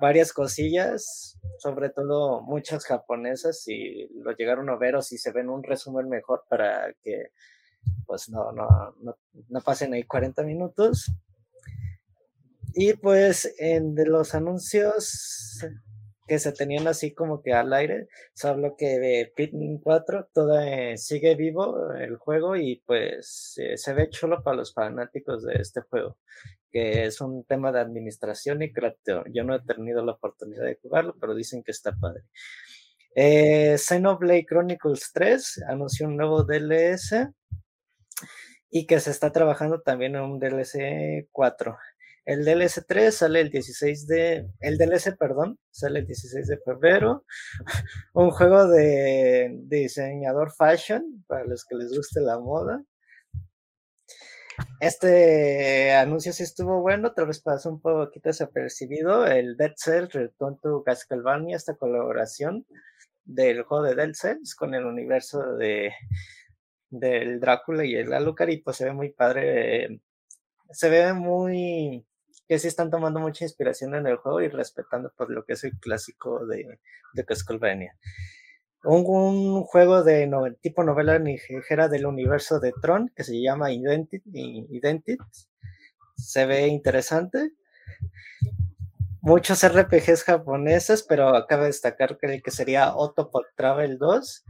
varias 0.00 0.32
cosillas, 0.32 1.38
sobre 1.58 1.90
todo 1.90 2.42
muchas 2.42 2.84
japonesas, 2.86 3.66
y 3.68 4.08
lo 4.14 4.32
llegaron 4.32 4.70
a 4.70 4.76
ver 4.76 4.96
o 4.96 5.02
si 5.02 5.18
se 5.18 5.32
ven 5.32 5.48
un 5.48 5.62
resumen 5.62 6.08
mejor 6.08 6.44
para 6.48 6.92
que 7.02 7.30
pues 8.06 8.28
no, 8.28 8.52
no, 8.52 8.68
no, 9.48 9.60
pasen 9.62 9.94
ahí 9.94 10.04
40 10.04 10.42
minutos. 10.42 11.12
Y 12.74 12.94
pues 12.94 13.54
en 13.58 13.94
de 13.94 14.06
los 14.06 14.34
anuncios 14.34 15.64
que 16.26 16.38
se 16.38 16.52
tenían 16.52 16.86
así 16.86 17.12
como 17.12 17.42
que 17.42 17.52
al 17.52 17.72
aire, 17.72 18.06
se 18.34 18.46
habló 18.46 18.76
que 18.76 19.00
de 19.00 19.32
Pikmin 19.34 19.80
4 19.80 20.28
todo 20.32 20.60
sigue 20.96 21.34
vivo 21.34 21.92
el 21.94 22.16
juego 22.16 22.54
y 22.54 22.82
pues 22.86 23.56
se 23.74 23.92
ve 23.94 24.08
chulo 24.10 24.42
para 24.44 24.58
los 24.58 24.72
fanáticos 24.72 25.42
de 25.42 25.54
este 25.54 25.80
juego 25.80 26.16
que 26.70 27.06
es 27.06 27.20
un 27.20 27.44
tema 27.44 27.72
de 27.72 27.80
administración 27.80 28.62
y 28.62 28.72
creativo. 28.72 29.24
Yo 29.32 29.44
no 29.44 29.54
he 29.54 29.60
tenido 29.60 30.04
la 30.04 30.12
oportunidad 30.12 30.64
de 30.64 30.78
jugarlo, 30.80 31.16
pero 31.20 31.34
dicen 31.34 31.62
que 31.62 31.72
está 31.72 31.92
padre. 31.96 32.22
Eh, 33.14 33.76
Xenoblade 33.76 34.46
Chronicles 34.46 35.10
3 35.12 35.64
anunció 35.68 36.06
un 36.06 36.16
nuevo 36.16 36.44
DLC 36.44 37.32
y 38.70 38.86
que 38.86 39.00
se 39.00 39.10
está 39.10 39.32
trabajando 39.32 39.80
también 39.80 40.14
en 40.14 40.22
un 40.22 40.38
DLC 40.38 41.28
4. 41.32 41.76
El 42.24 42.44
DLC 42.44 42.84
3 42.86 43.14
sale 43.14 43.40
el 43.40 43.50
16 43.50 44.06
de. 44.06 44.48
El 44.60 44.78
DLC, 44.78 45.16
perdón, 45.18 45.58
sale 45.70 46.00
el 46.00 46.06
16 46.06 46.46
de 46.46 46.58
febrero. 46.58 47.24
Un 48.14 48.30
juego 48.30 48.68
de 48.68 49.58
diseñador 49.62 50.52
fashion, 50.52 51.24
para 51.26 51.44
los 51.44 51.64
que 51.64 51.74
les 51.74 51.90
guste 51.90 52.20
la 52.20 52.38
moda. 52.38 52.84
Este 54.80 55.92
anuncio 55.92 56.32
sí 56.32 56.42
estuvo 56.42 56.80
bueno, 56.80 57.12
tal 57.12 57.26
vez 57.26 57.40
pasó 57.42 57.68
un 57.68 57.82
poquito 57.82 58.30
desapercibido. 58.30 59.26
El 59.26 59.58
Dead 59.58 59.74
Cells 59.76 60.14
Return 60.14 60.58
to 60.58 60.82
Castlevania, 60.82 61.56
esta 61.56 61.76
colaboración 61.76 62.64
del 63.22 63.62
juego 63.64 63.84
de 63.84 63.94
Dead 63.94 64.14
Cells 64.14 64.54
con 64.54 64.74
el 64.74 64.86
universo 64.86 65.54
de 65.56 65.92
del 66.88 67.40
Drácula 67.40 67.84
y 67.84 67.94
el 67.94 68.12
Alucard, 68.12 68.48
y 68.48 68.62
pues 68.62 68.78
se 68.78 68.86
ve 68.86 68.92
muy 68.94 69.10
padre. 69.10 70.00
Se 70.70 70.88
ve 70.88 71.12
muy 71.12 72.06
que 72.48 72.58
sí 72.58 72.68
están 72.68 72.90
tomando 72.90 73.20
mucha 73.20 73.44
inspiración 73.44 73.94
en 73.94 74.06
el 74.06 74.16
juego 74.16 74.40
y 74.40 74.48
respetando 74.48 75.12
pues, 75.14 75.28
lo 75.28 75.44
que 75.44 75.52
es 75.52 75.64
el 75.64 75.78
clásico 75.78 76.46
de, 76.46 76.80
de 77.12 77.24
Castlevania 77.26 77.94
un, 78.84 79.62
juego 79.64 80.02
de 80.02 80.28
tipo 80.60 80.82
novela 80.84 81.18
ligera 81.18 81.88
del 81.88 82.06
universo 82.06 82.60
de 82.60 82.72
Tron 82.80 83.10
que 83.14 83.24
se 83.24 83.40
llama 83.40 83.72
Identity, 83.72 84.66
Se 86.16 86.46
ve 86.46 86.66
interesante. 86.68 87.52
Muchos 89.22 89.62
RPGs 89.66 90.24
japoneses, 90.24 91.02
pero 91.02 91.36
acaba 91.36 91.62
de 91.62 91.68
destacar 91.68 92.16
que 92.16 92.26
el 92.26 92.42
que 92.42 92.50
sería 92.50 92.84
Autopod 92.84 93.44
Travel 93.54 93.98
2, 93.98 94.44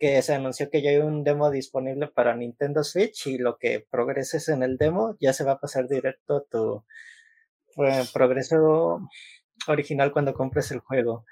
que 0.00 0.20
se 0.22 0.34
anunció 0.34 0.68
que 0.68 0.82
ya 0.82 0.90
hay 0.90 0.98
un 0.98 1.22
demo 1.22 1.50
disponible 1.50 2.08
para 2.08 2.34
Nintendo 2.34 2.82
Switch 2.82 3.28
y 3.28 3.38
lo 3.38 3.56
que 3.56 3.86
progreses 3.88 4.48
en 4.48 4.64
el 4.64 4.78
demo 4.78 5.16
ya 5.20 5.32
se 5.32 5.44
va 5.44 5.52
a 5.52 5.60
pasar 5.60 5.86
directo 5.88 6.38
a 6.38 6.44
tu 6.50 6.84
eh, 7.84 8.04
progreso 8.12 9.00
original 9.68 10.12
cuando 10.12 10.34
compres 10.34 10.72
el 10.72 10.80
juego 10.80 11.24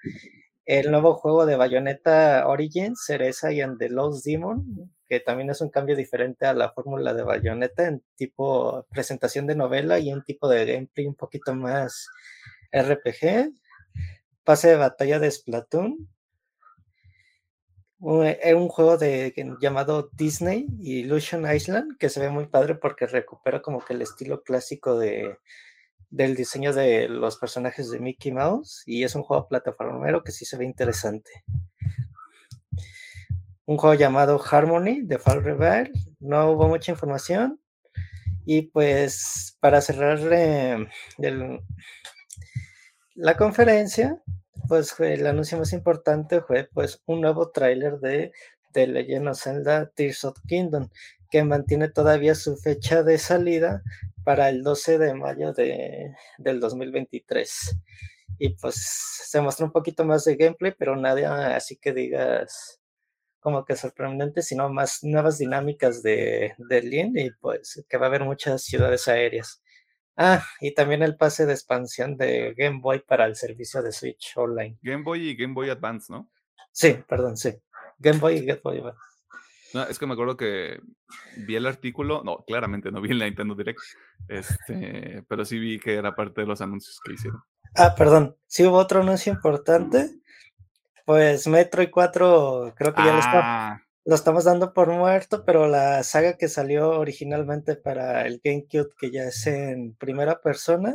el 0.66 0.90
nuevo 0.90 1.14
juego 1.14 1.44
de 1.46 1.56
Bayonetta 1.56 2.46
Origins, 2.48 3.04
Cereza 3.04 3.52
y 3.52 3.60
and 3.60 3.78
the 3.78 3.88
Lost 3.90 4.24
Demon, 4.24 4.90
que 5.06 5.20
también 5.20 5.50
es 5.50 5.60
un 5.60 5.68
cambio 5.68 5.94
diferente 5.94 6.46
a 6.46 6.54
la 6.54 6.70
fórmula 6.72 7.12
de 7.12 7.22
Bayonetta 7.22 7.86
en 7.86 8.02
tipo 8.16 8.86
presentación 8.90 9.46
de 9.46 9.56
novela 9.56 9.98
y 9.98 10.12
un 10.12 10.24
tipo 10.24 10.48
de 10.48 10.64
gameplay 10.64 11.06
un 11.06 11.14
poquito 11.14 11.54
más 11.54 12.08
RPG. 12.72 13.52
Pase 14.42 14.68
de 14.68 14.76
batalla 14.76 15.18
de 15.18 15.30
Splatoon. 15.30 16.08
Un, 17.98 18.26
eh, 18.26 18.54
un 18.54 18.68
juego 18.68 18.98
de, 18.98 19.32
llamado 19.60 20.10
Disney 20.12 20.66
Illusion 20.80 21.50
Island 21.50 21.96
que 21.96 22.10
se 22.10 22.20
ve 22.20 22.28
muy 22.28 22.46
padre 22.46 22.74
porque 22.74 23.06
recupera 23.06 23.62
como 23.62 23.82
que 23.82 23.94
el 23.94 24.02
estilo 24.02 24.42
clásico 24.42 24.98
de, 24.98 25.38
del 26.10 26.36
diseño 26.36 26.72
de 26.72 27.08
los 27.08 27.36
personajes 27.36 27.90
de 27.90 27.98
Mickey 27.98 28.32
Mouse 28.32 28.82
y 28.86 29.04
es 29.04 29.14
un 29.14 29.22
juego 29.22 29.48
plataformero 29.48 30.22
que 30.22 30.32
sí 30.32 30.44
se 30.44 30.56
ve 30.56 30.64
interesante. 30.64 31.30
Un 33.66 33.76
juego 33.78 33.94
llamado 33.94 34.42
Harmony 34.50 35.02
de 35.02 35.18
Fall 35.18 35.42
Rebel, 35.42 35.92
no 36.20 36.50
hubo 36.50 36.68
mucha 36.68 36.92
información 36.92 37.60
y 38.44 38.62
pues 38.62 39.56
para 39.60 39.80
cerrar 39.80 40.20
la 43.14 43.36
conferencia, 43.36 44.22
pues 44.68 44.94
el 45.00 45.26
anuncio 45.26 45.58
más 45.58 45.72
importante 45.72 46.42
fue 46.42 46.68
pues 46.72 47.02
un 47.06 47.20
nuevo 47.22 47.50
tráiler 47.50 47.98
de 48.00 48.32
The 48.72 48.86
Legend 48.86 49.28
of 49.28 49.40
Zelda 49.40 49.90
Tears 49.94 50.24
of 50.24 50.38
Kingdom 50.46 50.88
que 51.30 51.42
mantiene 51.42 51.88
todavía 51.88 52.34
su 52.34 52.56
fecha 52.56 53.02
de 53.02 53.18
salida 53.18 53.82
para 54.24 54.48
el 54.48 54.62
12 54.62 54.98
de 54.98 55.14
mayo 55.14 55.52
de, 55.52 56.14
del 56.38 56.60
2023. 56.60 57.76
Y 58.38 58.50
pues 58.56 58.76
se 58.76 59.40
muestra 59.40 59.66
un 59.66 59.72
poquito 59.72 60.04
más 60.04 60.24
de 60.24 60.36
gameplay, 60.36 60.74
pero 60.76 60.96
nada 60.96 61.56
así 61.56 61.76
que 61.76 61.92
digas 61.92 62.80
como 63.38 63.64
que 63.64 63.76
sorprendente, 63.76 64.40
sino 64.40 64.70
más 64.70 65.04
nuevas 65.04 65.38
dinámicas 65.38 66.02
de, 66.02 66.54
de 66.56 66.82
Lin 66.82 67.12
y 67.14 67.30
pues 67.30 67.84
que 67.88 67.98
va 67.98 68.06
a 68.06 68.08
haber 68.08 68.24
muchas 68.24 68.64
ciudades 68.64 69.06
aéreas. 69.06 69.62
Ah, 70.16 70.42
y 70.60 70.72
también 70.72 71.02
el 71.02 71.16
pase 71.16 71.44
de 71.44 71.52
expansión 71.52 72.16
de 72.16 72.54
Game 72.56 72.80
Boy 72.80 73.00
para 73.00 73.26
el 73.26 73.36
servicio 73.36 73.82
de 73.82 73.92
Switch 73.92 74.32
Online. 74.36 74.78
Game 74.80 75.02
Boy 75.02 75.28
y 75.28 75.36
Game 75.36 75.54
Boy 75.54 75.68
Advance, 75.70 76.10
¿no? 76.10 76.30
Sí, 76.72 76.96
perdón, 77.06 77.36
sí. 77.36 77.52
Game 77.98 78.18
Boy 78.18 78.38
y 78.38 78.46
Game 78.46 78.60
Boy 78.62 78.78
Advance. 78.78 79.13
No, 79.74 79.82
es 79.82 79.98
que 79.98 80.06
me 80.06 80.12
acuerdo 80.12 80.36
que 80.36 80.80
vi 81.36 81.56
el 81.56 81.66
artículo, 81.66 82.22
no, 82.24 82.44
claramente 82.46 82.92
no 82.92 83.00
vi 83.00 83.10
en 83.10 83.18
la 83.18 83.24
Nintendo 83.24 83.54
Direct, 83.54 83.80
este, 84.28 85.24
pero 85.28 85.44
sí 85.44 85.58
vi 85.58 85.80
que 85.80 85.94
era 85.94 86.14
parte 86.14 86.42
de 86.42 86.46
los 86.46 86.60
anuncios 86.60 87.00
que 87.04 87.12
hicieron. 87.12 87.42
Ah, 87.74 87.94
perdón, 87.96 88.36
sí 88.46 88.64
hubo 88.64 88.76
otro 88.76 89.00
anuncio 89.00 89.32
importante. 89.32 90.10
Pues 91.04 91.46
Metroid 91.48 91.90
4 91.90 92.74
creo 92.76 92.94
que 92.94 93.04
ya 93.04 93.12
lo 93.12 93.18
está. 93.18 93.40
Ah, 93.72 93.82
lo 94.06 94.14
estamos 94.14 94.44
dando 94.44 94.72
por 94.72 94.88
muerto, 94.90 95.44
pero 95.44 95.66
la 95.66 96.02
saga 96.02 96.36
que 96.36 96.48
salió 96.48 96.90
originalmente 96.90 97.74
para 97.74 98.26
el 98.26 98.40
GameCube, 98.44 98.90
que 98.98 99.10
ya 99.10 99.24
es 99.24 99.46
en 99.46 99.94
primera 99.94 100.40
persona, 100.40 100.94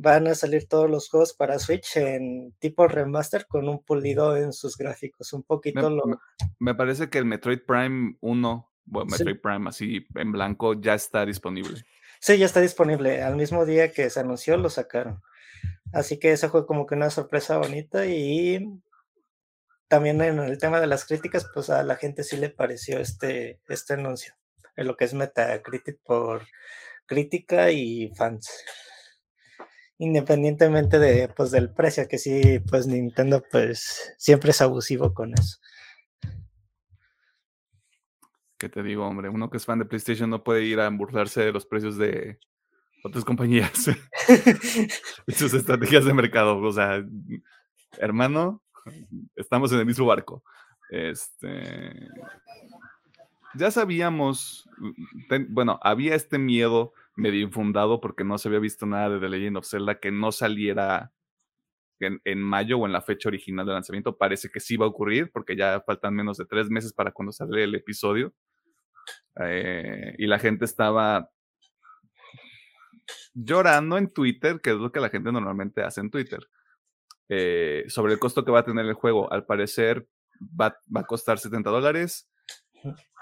van 0.00 0.28
a 0.28 0.34
salir 0.36 0.68
todos 0.68 0.88
los 0.88 1.08
juegos 1.08 1.34
para 1.34 1.58
Switch 1.58 1.96
en 1.96 2.54
tipo 2.60 2.86
remaster 2.86 3.46
con 3.48 3.68
un 3.68 3.82
pulido 3.82 4.36
en 4.36 4.52
sus 4.52 4.76
gráficos. 4.76 5.32
Un 5.32 5.42
poquito 5.42 5.90
me, 5.90 5.96
lo. 5.96 6.20
Me, 6.60 6.74
parece 6.74 7.10
que 7.10 7.18
el 7.18 7.24
Metroid 7.24 7.62
Prime 7.66 8.16
1, 8.20 8.72
bueno, 8.84 9.10
Metroid 9.10 9.40
Prime 9.40 9.68
así 9.68 10.06
en 10.14 10.30
blanco, 10.30 10.80
ya 10.80 10.94
está 10.94 11.26
disponible. 11.26 11.84
Sí, 12.20 12.38
ya 12.38 12.46
está 12.46 12.60
disponible. 12.60 13.22
Al 13.22 13.34
mismo 13.34 13.66
día 13.66 13.92
que 13.92 14.08
se 14.08 14.20
anunció, 14.20 14.56
lo 14.56 14.70
sacaron. 14.70 15.20
Así 15.92 16.20
que 16.20 16.30
eso 16.30 16.48
fue 16.48 16.64
como 16.64 16.86
que 16.86 16.94
una 16.94 17.10
sorpresa 17.10 17.58
bonita 17.58 18.06
y 18.06 18.80
también 19.88 20.22
en 20.22 20.38
el 20.38 20.58
tema 20.58 20.80
de 20.80 20.86
las 20.86 21.06
críticas, 21.06 21.48
pues 21.52 21.70
a 21.70 21.82
la 21.82 21.96
gente 21.96 22.22
sí 22.22 22.36
le 22.36 22.50
pareció 22.50 23.00
este, 23.00 23.60
este 23.68 23.94
anuncio, 23.94 24.34
en 24.76 24.86
lo 24.86 24.96
que 24.96 25.06
es 25.06 25.14
Metacritic 25.14 25.98
por 26.04 26.46
crítica 27.06 27.72
y 27.72 28.12
fans. 28.14 28.48
Independientemente 29.98 30.98
de, 30.98 31.28
pues, 31.28 31.50
del 31.50 31.70
precio, 31.70 32.06
que 32.08 32.18
sí, 32.18 32.60
pues 32.70 32.86
Nintendo 32.86 33.42
pues 33.50 34.14
siempre 34.16 34.52
es 34.52 34.60
abusivo 34.60 35.12
con 35.12 35.34
eso. 35.34 35.58
¿Qué 38.58 38.68
te 38.68 38.82
digo, 38.82 39.06
hombre? 39.06 39.28
Uno 39.28 39.50
que 39.50 39.56
es 39.56 39.64
fan 39.64 39.78
de 39.78 39.84
PlayStation 39.84 40.28
no 40.28 40.42
puede 40.42 40.64
ir 40.64 40.80
a 40.80 40.90
burlarse 40.90 41.42
de 41.42 41.52
los 41.52 41.64
precios 41.64 41.96
de 41.96 42.38
otras 43.04 43.24
compañías 43.24 43.88
y 45.26 45.32
sus 45.32 45.54
estrategias 45.54 46.04
de 46.04 46.14
mercado. 46.14 46.58
O 46.58 46.72
sea, 46.72 47.04
hermano, 47.98 48.62
estamos 49.36 49.72
en 49.72 49.78
el 49.78 49.86
mismo 49.86 50.06
barco. 50.06 50.42
Este, 50.90 52.08
ya 53.54 53.70
sabíamos, 53.70 54.68
bueno, 55.50 55.78
había 55.82 56.14
este 56.14 56.38
miedo 56.38 56.92
medio 57.18 57.40
infundado 57.40 58.00
porque 58.00 58.24
no 58.24 58.38
se 58.38 58.48
había 58.48 58.60
visto 58.60 58.86
nada 58.86 59.10
de 59.10 59.20
The 59.20 59.28
Legend 59.28 59.56
of 59.58 59.66
Zelda 59.66 59.98
que 59.98 60.10
no 60.10 60.30
saliera 60.32 61.12
en, 62.00 62.40
mayo 62.40 62.78
o 62.78 62.86
en 62.86 62.92
la 62.92 63.02
fecha 63.02 63.28
original 63.28 63.66
de 63.66 63.72
lanzamiento. 63.72 64.16
Parece 64.16 64.48
que 64.50 64.60
sí 64.60 64.76
va 64.76 64.86
a 64.86 64.88
ocurrir 64.88 65.30
porque 65.32 65.56
ya 65.56 65.82
faltan 65.84 66.14
menos 66.14 66.38
de 66.38 66.46
tres 66.46 66.70
meses 66.70 66.92
para 66.92 67.10
cuando 67.10 67.32
sale 67.32 67.64
el 67.64 67.74
episodio. 67.74 68.32
Eh, 69.40 70.14
y 70.18 70.26
la 70.26 70.38
gente 70.38 70.64
estaba 70.64 71.28
llorando 73.34 73.98
en 73.98 74.12
Twitter, 74.12 74.60
que 74.60 74.70
es 74.70 74.76
lo 74.76 74.92
que 74.92 75.00
la 75.00 75.10
gente 75.10 75.32
normalmente 75.32 75.82
hace 75.82 76.00
en 76.00 76.10
Twitter. 76.10 76.48
Eh, 77.28 77.84
sobre 77.88 78.12
el 78.12 78.18
costo 78.20 78.44
que 78.44 78.52
va 78.52 78.60
a 78.60 78.64
tener 78.64 78.86
el 78.86 78.94
juego. 78.94 79.32
Al 79.32 79.44
parecer 79.44 80.06
va, 80.40 80.78
a 80.94 81.02
costar 81.04 81.38
70 81.38 81.68
dólares 81.68 82.30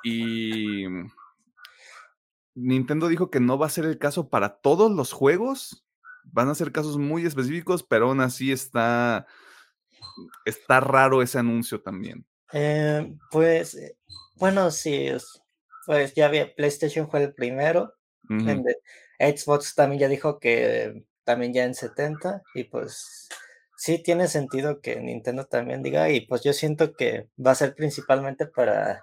y 0.04 0.84
Nintendo 2.56 3.08
dijo 3.08 3.30
que 3.30 3.38
no 3.38 3.58
va 3.58 3.66
a 3.66 3.70
ser 3.70 3.84
el 3.84 3.98
caso 3.98 4.28
para 4.28 4.56
todos 4.56 4.90
los 4.90 5.12
juegos. 5.12 5.86
Van 6.24 6.48
a 6.48 6.54
ser 6.54 6.72
casos 6.72 6.98
muy 6.98 7.24
específicos, 7.24 7.84
pero 7.84 8.08
aún 8.08 8.20
así 8.20 8.50
está, 8.50 9.26
está 10.44 10.80
raro 10.80 11.22
ese 11.22 11.38
anuncio 11.38 11.80
también. 11.82 12.26
Eh, 12.52 13.14
pues, 13.30 13.74
eh, 13.74 13.96
bueno, 14.36 14.70
sí, 14.70 15.08
pues 15.84 16.14
ya 16.14 16.26
había, 16.26 16.52
PlayStation 16.54 17.08
fue 17.08 17.22
el 17.22 17.34
primero. 17.34 17.92
Xbox 19.18 19.74
también 19.74 20.00
ya 20.00 20.08
dijo 20.08 20.40
que 20.40 21.04
también 21.22 21.52
ya 21.52 21.64
en 21.64 21.74
70 21.74 22.42
y 22.54 22.64
pues 22.64 23.28
sí 23.76 24.02
tiene 24.02 24.26
sentido 24.28 24.80
que 24.80 24.96
Nintendo 24.96 25.46
también 25.46 25.82
diga, 25.82 26.10
y 26.10 26.22
pues 26.22 26.42
yo 26.42 26.52
siento 26.52 26.94
que 26.94 27.28
va 27.44 27.52
a 27.52 27.56
ser 27.56 27.74
principalmente 27.74 28.46
para 28.46 29.02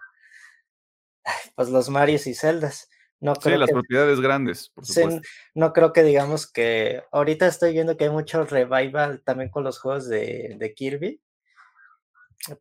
pues 1.56 1.70
los 1.70 1.90
Marios 1.90 2.28
y 2.28 2.34
Zeldas. 2.34 2.90
No 3.20 3.34
creo 3.36 3.56
sí, 3.56 3.60
las 3.60 3.72
propiedades 3.72 4.20
grandes, 4.20 4.70
por 4.70 4.86
supuesto. 4.86 5.22
no 5.56 5.72
creo 5.72 5.94
que 5.94 6.04
digamos 6.04 6.52
que 6.52 7.04
ahorita 7.12 7.48
estoy 7.48 7.72
viendo 7.72 7.96
que 7.96 8.06
hay 8.06 8.10
mucho 8.10 8.44
revival 8.44 9.22
también 9.24 9.50
con 9.50 9.64
los 9.64 9.80
juegos 9.80 10.10
de, 10.10 10.56
de 10.58 10.74
Kirby, 10.74 11.22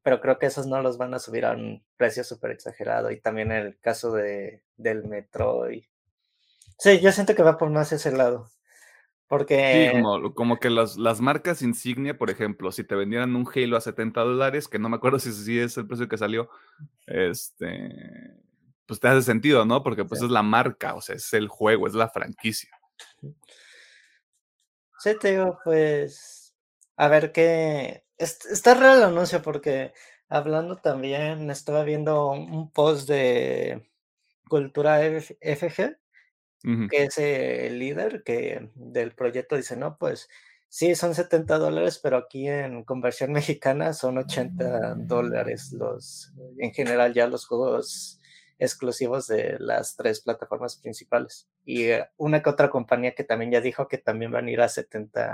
pero 0.03 0.21
creo 0.21 0.39
que 0.39 0.47
esos 0.47 0.67
no 0.67 0.81
los 0.81 0.99
van 0.99 1.15
a 1.15 1.19
subir 1.19 1.45
a 1.45 1.53
un 1.53 1.83
precio 1.97 2.23
súper 2.23 2.53
exagerado. 2.53 3.11
Y 3.11 3.21
también 3.21 3.51
el 3.51 3.79
caso 3.81 4.13
de, 4.13 4.63
del 4.77 5.05
Metroid. 5.05 5.85
Sí, 6.79 7.01
yo 7.01 7.13
siento 7.13 7.35
que 7.35 7.43
va 7.43 7.59
por 7.59 7.71
más 7.71 7.93
ese 7.93 8.13
lado. 8.13 8.49
Porque... 9.27 9.93
Sí, 9.95 10.03
como, 10.35 10.59
que 10.59 10.69
las, 10.69 10.99
las, 10.99 11.21
marcas 11.21 11.63
insignia, 11.63 12.19
por 12.19 12.29
ejemplo, 12.29 12.71
si 12.71 12.85
te 12.85 12.95
vendieran 12.95 13.35
un 13.35 13.49
Halo 13.53 13.77
a 13.77 13.81
70 13.81 14.21
dólares, 14.21 14.69
que 14.69 14.79
no 14.79 14.89
me 14.89 14.97
acuerdo 14.97 15.19
si, 15.19 15.33
si 15.33 15.59
es 15.59 15.77
el 15.77 15.87
precio 15.87 16.09
que 16.09 16.19
salió, 16.19 16.49
este, 17.07 18.37
pues 18.87 19.01
te 19.01 19.09
hace 19.09 19.23
sentido, 19.23 19.65
¿no? 19.65 19.83
Porque 19.83 20.05
pues 20.05 20.23
es 20.23 20.31
la 20.31 20.43
marca, 20.43 20.95
o 20.95 21.01
sea, 21.01 21.17
es 21.17 21.33
el 21.35 21.49
juego, 21.49 21.87
es 21.87 21.95
la 21.95 22.09
franquicia. 22.09 22.71
Sí, 24.99 25.19
te 25.21 25.33
digo, 25.33 25.59
pues, 25.65 26.55
a 26.97 27.09
ver 27.09 27.33
qué... 27.33 28.05
Está 28.19 28.75
raro 28.75 28.99
el 28.99 29.03
anuncio 29.03 29.43
porque 29.43 29.93
hablando 30.29 30.77
también, 30.77 31.51
estaba 31.51 31.83
viendo 31.83 32.31
un 32.31 32.71
post 32.71 33.09
de 33.09 33.91
Cultura 34.49 35.01
FG 35.03 35.97
que 36.63 37.05
es 37.05 37.19
el 37.19 37.79
líder 37.79 38.23
que 38.23 38.71
del 38.75 39.15
proyecto 39.15 39.57
dice, 39.57 39.77
no, 39.77 39.97
pues 39.99 40.29
sí, 40.69 40.95
son 40.95 41.15
70 41.15 41.59
dólares, 41.59 41.99
pero 42.03 42.17
aquí 42.17 42.49
en 42.49 42.85
conversión 42.85 43.33
mexicana 43.33 43.93
son 43.93 44.19
80 44.19 44.95
dólares 44.95 45.73
los, 45.73 46.33
en 46.59 46.73
general 46.73 47.13
ya 47.13 47.27
los 47.27 47.47
juegos 47.47 48.21
exclusivos 48.63 49.27
de 49.27 49.57
las 49.59 49.97
tres 49.97 50.21
plataformas 50.21 50.77
principales. 50.77 51.49
Y 51.65 51.85
eh, 51.85 52.07
una 52.17 52.43
que 52.43 52.51
otra 52.51 52.71
compañía 52.71 53.15
que 53.15 53.25
también 53.25 53.51
ya 53.51 53.61
dijo 53.61 53.89
que 53.89 53.99
también 53.99 54.31
van 54.31 54.47
a 54.47 54.51
ir 54.51 54.61
a 54.61 54.69
70 54.69 55.33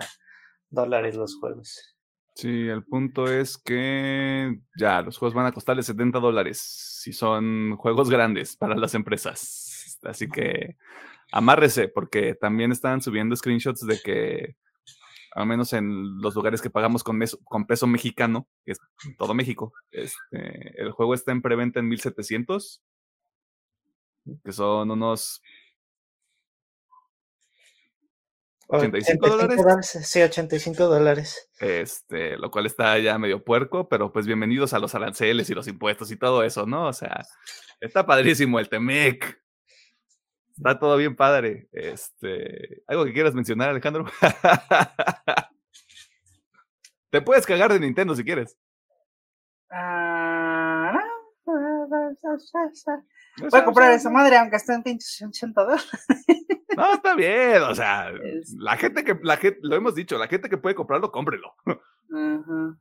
dólares 0.70 1.14
los 1.14 1.38
juegos. 1.38 1.94
Sí, 2.34 2.68
el 2.68 2.84
punto 2.84 3.26
es 3.26 3.58
que 3.58 4.60
ya 4.78 5.02
los 5.02 5.18
juegos 5.18 5.34
van 5.34 5.46
a 5.46 5.52
costarle 5.52 5.82
70 5.82 6.20
dólares 6.20 6.58
si 6.58 7.12
son 7.12 7.76
juegos 7.76 8.08
grandes 8.08 8.56
para 8.56 8.76
las 8.76 8.94
empresas. 8.94 9.98
Así 10.04 10.28
que 10.28 10.76
amárrese, 11.32 11.88
porque 11.88 12.34
también 12.34 12.72
están 12.72 13.02
subiendo 13.02 13.34
screenshots 13.34 13.84
de 13.84 13.98
que, 14.00 14.56
al 15.32 15.46
menos 15.46 15.72
en 15.72 16.20
los 16.20 16.34
lugares 16.34 16.62
que 16.62 16.70
pagamos 16.70 17.02
con, 17.02 17.20
con 17.44 17.66
peso 17.66 17.86
mexicano, 17.86 18.48
que 18.64 18.72
es 18.72 18.78
todo 19.18 19.34
México, 19.34 19.72
este, 19.90 20.80
el 20.80 20.92
juego 20.92 21.14
está 21.14 21.32
en 21.32 21.42
preventa 21.42 21.80
en 21.80 21.88
1700, 21.88 22.84
que 24.44 24.52
son 24.52 24.90
unos 24.90 25.42
85 28.68 29.28
dólares. 29.28 29.98
Sí, 30.04 30.20
85 30.20 30.86
dólares. 30.86 31.50
Este, 31.58 32.36
lo 32.36 32.50
cual 32.50 32.66
está 32.66 32.98
ya 32.98 33.18
medio 33.18 33.42
puerco, 33.42 33.88
pero 33.88 34.12
pues 34.12 34.26
bienvenidos 34.26 34.74
a 34.74 34.78
los 34.78 34.94
aranceles 34.94 35.48
y 35.48 35.54
los 35.54 35.66
impuestos 35.68 36.10
y 36.10 36.16
todo 36.16 36.42
eso, 36.42 36.66
¿no? 36.66 36.86
O 36.88 36.92
sea, 36.92 37.22
está 37.80 38.04
padrísimo 38.04 38.60
el 38.60 38.68
Temec. 38.68 39.42
Está 40.54 40.78
todo 40.78 40.96
bien 40.98 41.16
padre. 41.16 41.68
Este, 41.72 42.82
¿Algo 42.86 43.06
que 43.06 43.14
quieras 43.14 43.34
mencionar, 43.34 43.70
Alejandro? 43.70 44.04
Te 47.10 47.22
puedes 47.22 47.46
cagar 47.46 47.72
de 47.72 47.80
Nintendo 47.80 48.14
si 48.14 48.22
quieres. 48.22 48.58
Ah, 49.70 50.27
Voy 53.50 53.60
a 53.60 53.64
comprar 53.64 53.92
esa 53.92 54.10
madre 54.10 54.36
aunque 54.36 54.56
esté 54.56 54.74
en 54.74 54.82
pinches 54.82 55.22
80 55.22 55.62
dólares. 55.62 56.06
No, 56.76 56.94
está 56.94 57.14
bien, 57.16 57.62
o 57.62 57.74
sea, 57.74 58.12
la 58.56 58.76
gente 58.76 59.02
que, 59.02 59.18
la 59.22 59.36
gente, 59.36 59.58
lo 59.62 59.74
hemos 59.74 59.96
dicho, 59.96 60.16
la 60.16 60.28
gente 60.28 60.48
que 60.48 60.58
puede 60.58 60.76
comprarlo, 60.76 61.10
cómprelo. 61.10 61.54
Ajá. 61.66 62.78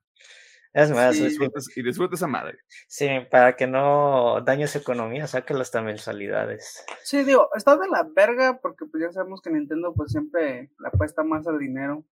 Es 0.77 0.91
más, 0.91 1.17
y 1.17 1.81
disfrute 1.81 2.15
esa 2.15 2.27
madre. 2.27 2.59
Sí, 2.87 3.07
para 3.31 3.55
que 3.55 3.65
no 3.65 4.41
dañe 4.41 4.67
su 4.67 4.77
economía, 4.77 5.25
saque 5.25 5.55
las 5.55 5.73
mensualidades. 5.73 6.85
Sí, 7.03 7.23
digo, 7.23 7.49
está 7.55 7.77
de 7.77 7.87
la 7.87 8.07
verga 8.15 8.59
porque 8.61 8.85
pues 8.85 9.01
ya 9.01 9.11
sabemos 9.11 9.41
que 9.41 9.49
Nintendo 9.49 9.93
pues 9.95 10.11
siempre 10.11 10.69
le 10.77 10.87
apuesta 10.87 11.23
más 11.23 11.47
al 11.47 11.57
dinero. 11.57 12.05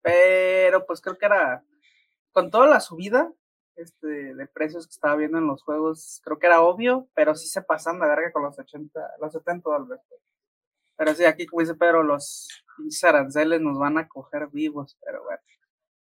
Pero 0.00 0.86
pues 0.86 1.02
creo 1.02 1.18
que 1.18 1.26
era, 1.26 1.62
con 2.32 2.50
toda 2.50 2.66
la 2.68 2.80
subida 2.80 3.30
este, 3.76 4.34
de 4.34 4.46
precios 4.46 4.86
que 4.86 4.92
estaba 4.92 5.16
viendo 5.16 5.38
en 5.38 5.46
los 5.46 5.62
juegos, 5.62 6.20
creo 6.24 6.38
que 6.38 6.46
era 6.46 6.62
obvio, 6.62 7.08
pero 7.14 7.34
sí 7.34 7.48
se 7.48 7.62
pasan 7.62 7.98
la 7.98 8.06
verga 8.06 8.32
con 8.32 8.42
los 8.42 8.58
80, 8.58 9.00
los 9.20 9.32
70 9.32 9.70
dólares. 9.70 10.04
Pero 10.96 11.14
sí, 11.14 11.24
aquí 11.24 11.46
como 11.46 11.60
dice 11.60 11.74
Pedro, 11.74 12.02
los 12.02 12.48
aranceles 13.02 13.60
nos 13.60 13.78
van 13.78 13.98
a 13.98 14.08
coger 14.08 14.48
vivos, 14.48 14.98
pero 15.04 15.22
bueno. 15.24 15.42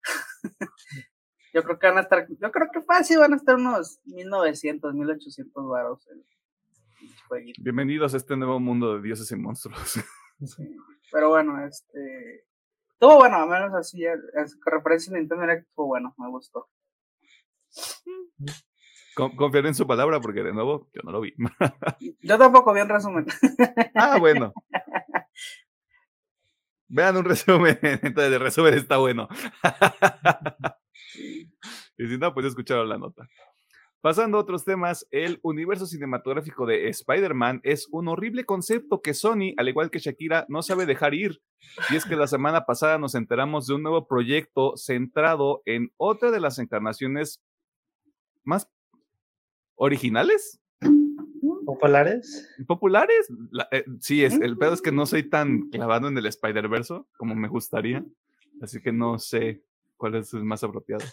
Yo 1.54 1.64
creo 1.64 1.80
que 1.80 1.88
van 1.88 1.98
a 1.98 2.02
estar, 2.02 2.28
yo 2.30 2.52
creo 2.52 2.70
que 2.72 2.84
fácil 2.84 3.18
van 3.18 3.34
a 3.34 3.36
estar 3.36 3.56
unos 3.56 4.00
1900, 4.06 4.94
1800 4.94 5.68
varos 5.68 6.08
el, 6.10 6.24
Bienvenidos 7.60 8.14
a 8.14 8.18
este 8.18 8.36
nuevo 8.36 8.60
mundo 8.60 8.96
de 8.96 9.02
dioses 9.02 9.32
y 9.32 9.36
monstruos. 9.36 10.00
Sí, 10.42 10.64
pero 11.12 11.28
bueno, 11.28 11.66
este. 11.66 12.46
Todo 12.98 13.18
bueno, 13.18 13.36
al 13.38 13.50
menos 13.50 13.74
así, 13.74 14.00
que 14.00 14.72
referencia 14.72 15.14
a 15.14 15.18
Nintendo 15.18 15.42
Direct 15.42 15.68
fue 15.76 15.86
bueno, 15.86 16.16
me 16.18 16.30
gustó. 16.30 16.70
Confiar 19.16 19.66
en 19.66 19.76
su 19.76 19.86
palabra 19.86 20.20
porque 20.20 20.44
de 20.44 20.54
nuevo 20.54 20.90
yo 20.94 21.02
no 21.04 21.12
lo 21.12 21.22
vi. 21.22 21.34
yo 22.22 22.38
tampoco 22.38 22.74
vi 22.74 22.82
un 22.82 22.90
resumen. 22.90 23.26
ah, 23.96 24.18
bueno. 24.20 24.54
Vean 26.92 27.18
un 27.18 27.26
resumen, 27.26 27.78
entonces 27.82 28.34
el 28.34 28.40
resumen 28.40 28.74
está 28.74 28.98
bueno. 28.98 29.28
y 31.98 32.08
si 32.08 32.18
no, 32.18 32.34
pues 32.34 32.48
escucharon 32.48 32.90
la 32.90 32.98
nota. 32.98 33.30
Pasando 34.02 34.38
a 34.38 34.42
otros 34.42 34.64
temas, 34.64 35.06
el 35.12 35.40
universo 35.44 35.86
cinematográfico 35.86 36.66
de 36.66 36.88
Spider-Man 36.88 37.60
es 37.64 37.88
un 37.92 38.08
horrible 38.08 38.46
concepto 38.46 39.02
que 39.02 39.14
Sony, 39.14 39.54
al 39.58 39.68
igual 39.68 39.92
que 39.92 40.00
Shakira, 40.00 40.46
no 40.48 40.64
sabe 40.64 40.86
dejar 40.86 41.14
ir. 41.14 41.42
Y 41.92 41.98
es 41.98 42.06
que 42.06 42.16
la 42.16 42.26
semana 42.26 42.66
pasada 42.66 42.98
nos 42.98 43.14
enteramos 43.14 43.68
de 43.68 43.76
un 43.76 43.84
nuevo 43.84 44.08
proyecto 44.08 44.78
centrado 44.78 45.62
en 45.66 45.92
otra 45.98 46.32
de 46.32 46.40
las 46.40 46.58
encarnaciones 46.60 47.44
más 48.50 48.70
originales. 49.76 50.60
¿Populares? 51.66 52.50
¿Populares? 52.68 53.32
Eh, 53.72 53.86
sí, 54.02 54.24
es, 54.24 54.34
el 54.34 54.58
pedo 54.58 54.74
es 54.74 54.82
que 54.82 54.92
no 54.92 55.06
soy 55.06 55.24
tan 55.24 55.70
clavado 55.70 56.08
en 56.08 56.18
el 56.18 56.26
Spider-Verse 56.26 57.02
como 57.18 57.36
me 57.36 57.48
gustaría. 57.48 58.04
Así 58.62 58.82
que 58.82 58.92
no 58.92 59.20
sé 59.20 59.64
cuál 59.96 60.16
es 60.16 60.34
el 60.34 60.44
más 60.44 60.64
apropiado. 60.64 61.06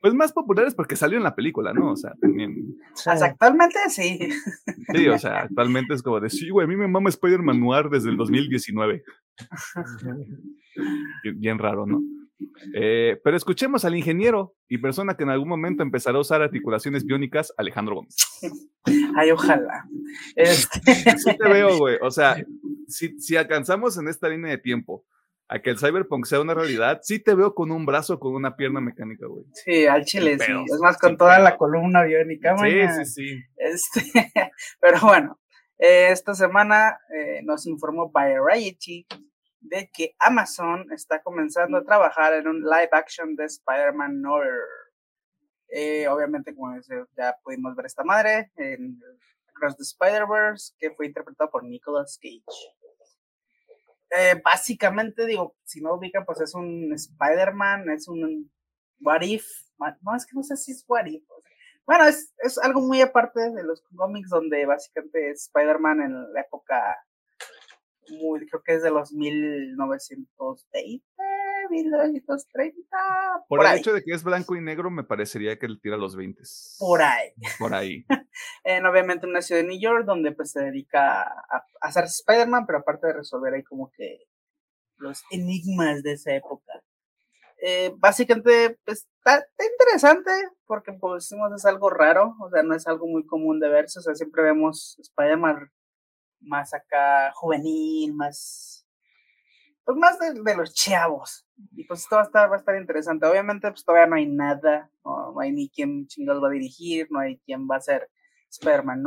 Pues 0.00 0.14
más 0.14 0.32
populares 0.32 0.74
porque 0.74 0.96
salió 0.96 1.18
en 1.18 1.24
la 1.24 1.34
película, 1.34 1.74
¿no? 1.74 1.92
O 1.92 1.96
sea, 1.96 2.14
también. 2.20 2.76
actualmente 3.06 3.78
sí. 3.88 4.18
Sí, 4.94 5.08
o 5.08 5.18
sea, 5.18 5.40
actualmente 5.42 5.94
es 5.94 6.02
como 6.02 6.20
de, 6.20 6.30
sí, 6.30 6.48
güey, 6.48 6.64
a 6.64 6.68
mí 6.68 6.76
me 6.76 6.88
mama 6.88 7.10
Spider-Man 7.10 7.60
Noir 7.60 7.88
desde 7.90 8.10
el 8.10 8.16
2019. 8.16 9.04
Bien 11.36 11.58
raro, 11.58 11.86
¿no? 11.86 12.00
Eh, 12.74 13.20
pero 13.22 13.36
escuchemos 13.36 13.84
al 13.84 13.96
ingeniero 13.96 14.54
y 14.68 14.78
persona 14.78 15.16
que 15.16 15.24
en 15.24 15.30
algún 15.30 15.48
momento 15.48 15.82
empezará 15.82 16.18
a 16.18 16.20
usar 16.20 16.42
articulaciones 16.42 17.04
biónicas, 17.04 17.52
Alejandro 17.56 17.96
Gómez. 17.96 18.16
Ay, 19.16 19.30
ojalá. 19.30 19.84
Este 20.36 20.80
sí 21.18 21.36
te 21.36 21.48
veo, 21.48 21.78
güey. 21.78 21.98
O 22.02 22.10
sea, 22.10 22.36
si, 22.88 23.18
si 23.20 23.36
alcanzamos 23.36 23.98
en 23.98 24.08
esta 24.08 24.28
línea 24.28 24.50
de 24.50 24.58
tiempo 24.58 25.04
a 25.48 25.60
que 25.60 25.70
el 25.70 25.78
cyberpunk 25.78 26.24
sea 26.24 26.40
una 26.40 26.54
realidad, 26.54 27.00
sí 27.02 27.18
te 27.18 27.34
veo 27.34 27.54
con 27.54 27.70
un 27.70 27.84
brazo, 27.84 28.18
con 28.18 28.34
una 28.34 28.56
pierna 28.56 28.80
mecánica, 28.80 29.26
güey. 29.26 29.44
Sí, 29.52 29.86
al 29.86 30.04
chile, 30.04 30.38
sí. 30.38 30.52
Es 30.66 30.80
más, 30.80 30.96
con 30.96 31.16
toda 31.18 31.38
la 31.40 31.58
columna 31.58 32.04
biónica, 32.04 32.56
Sí, 32.56 33.04
sí, 33.04 33.04
sí. 33.04 33.42
Este, 33.56 34.00
pero 34.80 35.00
bueno, 35.02 35.38
eh, 35.78 36.08
esta 36.10 36.34
semana 36.34 36.98
eh, 37.14 37.42
nos 37.44 37.66
informó 37.66 38.10
Variety 38.10 39.06
de 39.62 39.90
que 39.92 40.14
Amazon 40.18 40.90
está 40.92 41.22
comenzando 41.22 41.78
a 41.78 41.84
trabajar 41.84 42.34
en 42.34 42.48
un 42.48 42.62
live 42.62 42.90
action 42.92 43.34
de 43.36 43.44
Spider-Man 43.44 44.20
Noir. 44.20 44.60
Eh, 45.68 46.06
obviamente, 46.08 46.54
como 46.54 46.74
ya 47.16 47.36
pudimos 47.42 47.74
ver 47.74 47.86
esta 47.86 48.04
madre 48.04 48.50
en 48.56 49.00
Across 49.48 49.76
the 49.76 49.82
Spider-Verse, 49.82 50.74
que 50.78 50.90
fue 50.90 51.06
interpretado 51.06 51.50
por 51.50 51.64
Nicolas 51.64 52.18
Cage. 52.20 52.42
Eh, 54.10 54.40
básicamente, 54.44 55.24
digo, 55.24 55.56
si 55.64 55.80
no 55.80 55.94
ubican, 55.94 56.26
pues 56.26 56.40
es 56.40 56.54
un 56.54 56.92
Spider-Man, 56.92 57.88
es 57.90 58.08
un 58.08 58.52
What 59.00 59.22
If. 59.22 59.46
No, 60.02 60.14
es 60.14 60.26
que 60.26 60.34
no 60.34 60.42
sé 60.42 60.56
si 60.56 60.72
es 60.72 60.84
What 60.86 61.06
If. 61.06 61.24
Bueno, 61.86 62.04
es, 62.04 62.34
es 62.38 62.58
algo 62.58 62.80
muy 62.80 63.00
aparte 63.00 63.50
de 63.50 63.64
los 63.64 63.82
cómics 63.96 64.28
donde 64.28 64.66
básicamente 64.66 65.30
Spider-Man 65.30 66.02
en 66.02 66.32
la 66.32 66.40
época 66.40 66.98
muy, 68.10 68.46
creo 68.46 68.62
que 68.62 68.74
es 68.74 68.82
de 68.82 68.90
los 68.90 69.12
1920, 69.12 71.04
1930. 71.70 72.96
Por, 73.48 73.64
el 73.64 73.78
hecho 73.78 73.92
de 73.92 74.02
que 74.02 74.12
es 74.12 74.24
blanco 74.24 74.56
y 74.56 74.60
negro, 74.60 74.90
me 74.90 75.04
parecería 75.04 75.58
que 75.58 75.68
le 75.68 75.78
tira 75.78 75.96
los 75.96 76.16
20. 76.16 76.42
Por 76.78 77.02
ahí. 77.02 77.30
Por 77.58 77.74
ahí. 77.74 78.04
en, 78.64 78.86
obviamente 78.86 79.26
una 79.26 79.42
ciudad 79.42 79.62
de 79.62 79.68
New 79.68 79.80
York 79.80 80.04
donde 80.04 80.32
pues 80.32 80.50
se 80.50 80.60
dedica 80.60 81.22
a, 81.22 81.66
hacer 81.80 82.04
Spider-Man, 82.04 82.66
pero 82.66 82.78
aparte 82.78 83.06
de 83.06 83.14
resolver 83.14 83.54
ahí 83.54 83.62
como 83.62 83.90
que 83.92 84.26
los 84.96 85.22
enigmas 85.30 86.02
de 86.02 86.12
esa 86.12 86.34
época. 86.34 86.82
Eh, 87.64 87.92
básicamente 87.96 88.76
pues, 88.84 89.06
está, 89.18 89.46
interesante 89.62 90.30
porque 90.66 90.92
pues 90.92 91.28
decimos 91.28 91.52
es 91.54 91.64
algo 91.64 91.90
raro, 91.90 92.34
o 92.40 92.50
sea, 92.50 92.64
no 92.64 92.74
es 92.74 92.88
algo 92.88 93.06
muy 93.06 93.24
común 93.24 93.60
de 93.60 93.68
verse, 93.68 94.00
o 94.00 94.02
sea, 94.02 94.16
siempre 94.16 94.42
vemos 94.42 94.98
Spider-Man 94.98 95.70
más 96.42 96.74
acá 96.74 97.32
juvenil, 97.34 98.14
más, 98.14 98.86
pues 99.84 99.96
más 99.96 100.18
de, 100.18 100.54
los 100.54 100.74
chavos. 100.74 101.46
Y 101.76 101.84
pues 101.84 102.00
esto 102.00 102.16
va 102.16 102.22
a 102.22 102.24
estar, 102.24 102.50
va 102.50 102.56
a 102.56 102.58
estar 102.58 102.76
interesante. 102.76 103.26
Obviamente, 103.26 103.70
pues 103.70 103.84
todavía 103.84 104.06
no 104.06 104.16
hay 104.16 104.26
nada, 104.26 104.90
no, 105.04 105.38
hay 105.40 105.52
ni 105.52 105.68
quién 105.70 106.06
chingados 106.06 106.42
va 106.42 106.48
a 106.48 106.52
dirigir, 106.52 107.06
no 107.10 107.20
hay 107.20 107.38
quién 107.38 107.68
va 107.68 107.76
a 107.76 107.80
ser 107.80 108.10
Spider-Man 108.50 109.02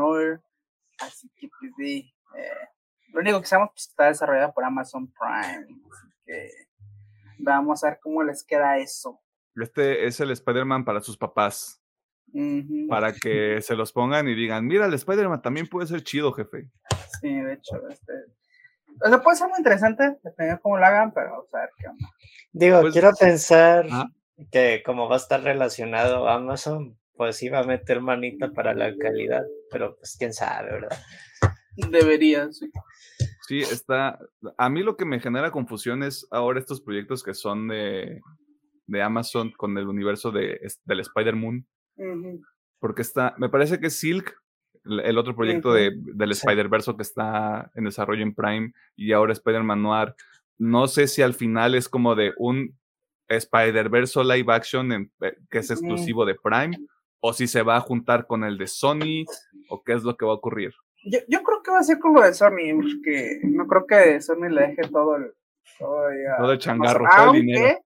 Así 1.00 1.30
que, 1.36 1.50
pues 1.60 1.72
sí, 1.78 2.14
eh, 2.38 2.70
lo 3.10 3.22
único 3.22 3.42
que 3.42 3.48
sabemos 3.48 3.72
pues, 3.74 3.88
está 3.88 4.06
desarrollado 4.08 4.54
por 4.54 4.64
Amazon 4.64 5.12
Prime. 5.12 5.82
Así 5.92 6.08
que 6.26 6.50
vamos 7.40 7.84
a 7.84 7.90
ver 7.90 8.00
cómo 8.02 8.24
les 8.24 8.44
queda 8.44 8.78
eso. 8.78 9.22
Este 9.56 10.06
es 10.06 10.20
el 10.20 10.32
Spider-Man 10.32 10.84
para 10.84 11.02
sus 11.02 11.18
papás. 11.18 11.82
Para 12.90 13.14
que 13.14 13.62
se 13.62 13.76
los 13.76 13.94
pongan 13.94 14.28
y 14.28 14.36
digan, 14.36 14.66
mira, 14.66 14.86
el 14.86 14.94
Spider-Man 14.94 15.42
también 15.42 15.68
puede 15.68 15.88
ser 15.88 16.04
chido, 16.04 16.34
jefe. 16.34 16.70
Sí, 17.22 17.34
de 17.34 17.54
hecho, 17.54 17.88
este. 17.90 18.14
O 19.04 19.10
sea, 19.10 19.22
puede 19.22 19.38
ser 19.38 19.48
muy 19.48 19.58
interesante, 19.58 20.04
dependiendo 20.24 20.56
de 20.56 20.62
cómo 20.62 20.78
lo 20.78 20.86
hagan, 20.86 21.14
pero 21.14 21.32
vamos 21.32 21.54
a 21.54 21.60
ver 21.60 21.70
qué 21.78 21.88
onda. 21.88 22.08
Digo, 22.52 22.82
pues, 22.82 22.94
quiero 22.94 23.12
pensar 23.20 23.88
que 24.52 24.84
como 24.86 25.08
va 25.10 25.16
a 25.16 25.20
estar 25.20 25.42
relacionado 25.42 26.28
a 26.28 26.36
Amazon, 26.36 26.98
pues 27.16 27.42
iba 27.44 27.60
a 27.60 27.64
meter 27.64 28.02
manita 28.02 28.52
para 28.52 28.74
la 28.74 28.96
calidad, 28.98 29.44
pero 29.72 29.96
pues 29.98 30.16
quién 30.18 30.34
sabe, 30.34 30.72
¿verdad? 30.72 30.98
Debería, 31.76 32.52
sí. 32.52 32.72
Sí, 33.48 33.60
está. 33.60 34.18
A 34.58 34.70
mí 34.70 34.82
lo 34.82 34.98
que 34.98 35.06
me 35.06 35.20
genera 35.20 35.52
confusión 35.52 36.04
es 36.04 36.28
ahora 36.32 36.60
estos 36.60 36.82
proyectos 36.82 37.24
que 37.24 37.34
son 37.34 37.68
de, 37.68 38.22
de 38.88 39.02
Amazon 39.02 39.52
con 39.52 39.78
el 39.78 39.88
universo 39.88 40.32
de, 40.32 40.60
del 40.86 41.00
Spider-Moon. 41.00 41.66
Porque 42.80 43.02
está, 43.02 43.34
me 43.38 43.50
parece 43.50 43.80
que 43.80 43.90
Silk 43.90 44.36
el 44.86 45.18
otro 45.18 45.36
proyecto 45.36 45.74
de, 45.74 45.92
del 45.96 46.32
Spider-Verse 46.32 46.96
que 46.96 47.02
está 47.02 47.72
en 47.74 47.86
desarrollo 47.86 48.22
en 48.22 48.36
Prime 48.36 48.72
y 48.96 49.14
ahora 49.14 49.34
Spider-Man 49.34 49.82
Noir. 49.82 50.16
No 50.58 50.88
sé 50.88 51.08
si 51.08 51.22
al 51.22 51.34
final 51.34 51.76
es 51.76 51.90
como 51.90 52.16
de 52.16 52.34
un 52.38 52.78
Spider-Verse 53.28 54.24
live 54.24 54.54
action 54.54 54.92
eh, 54.92 55.36
que 55.50 55.60
es 55.60 55.72
exclusivo 55.72 56.26
de 56.26 56.36
Prime 56.36 56.78
o 57.20 57.34
si 57.34 57.48
se 57.48 57.64
va 57.64 57.78
a 57.78 57.82
juntar 57.82 58.28
con 58.28 58.44
el 58.44 58.58
de 58.58 58.68
Sony 58.68 59.26
o 59.70 59.82
qué 59.84 59.94
es 59.94 60.04
lo 60.04 60.16
que 60.16 60.26
va 60.26 60.32
a 60.32 60.36
ocurrir. 60.36 60.74
Yo, 61.04 61.20
yo 61.28 61.42
creo 61.44 61.62
que 61.64 61.72
va 61.72 61.80
a 61.80 61.84
ser 61.84 62.00
con 62.00 62.14
lo 62.14 62.22
de 62.22 62.34
Sony, 62.34 62.74
porque 62.82 63.40
no 63.44 63.68
creo 63.68 63.86
que 63.86 64.22
Sony 64.22 64.50
le 64.50 64.68
deje 64.68 64.88
todo 64.90 65.18
el, 65.18 65.34
todo, 65.80 66.52
el 66.52 66.60
changarro, 66.60 67.06
todo 67.16 67.34
el 67.34 67.42
dinero. 67.42 67.80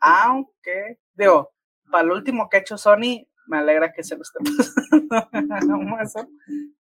Aunque, 0.00 0.98
digo, 1.14 1.52
para 1.90 2.04
el 2.04 2.12
último 2.12 2.48
que 2.48 2.58
ha 2.58 2.60
hecho 2.60 2.78
Sony, 2.78 3.26
me 3.50 3.58
alegra 3.58 3.92
que 3.92 4.02
se 4.04 4.16
lo 4.16 4.22
esté 4.22 4.38
pasando 5.10 5.74
a 5.74 5.76
Amazon. 5.76 6.28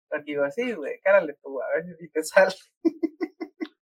Porque 0.08 0.24
digo 0.32 0.44
así, 0.44 0.72
güey, 0.74 1.00
cárale 1.04 1.36
tú, 1.44 1.60
a 1.62 1.66
ver 1.76 1.98
si 1.98 2.08
te 2.10 2.24
sale. 2.24 2.54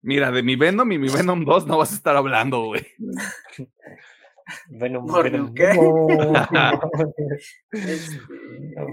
Mira, 0.03 0.31
de 0.31 0.43
mi 0.43 0.55
Venom 0.57 0.93
y 0.93 0.99
mi 0.99 1.09
Venom 1.09 1.45
2 1.45 1.67
no 1.67 1.79
vas 1.79 1.93
a 1.93 1.97
estar 1.97 2.15
hablando, 2.17 2.67
güey. 2.67 2.87
Venom, 4.69 5.07
¿Por 5.07 5.31
Venom. 5.31 5.55
qué? 5.55 5.73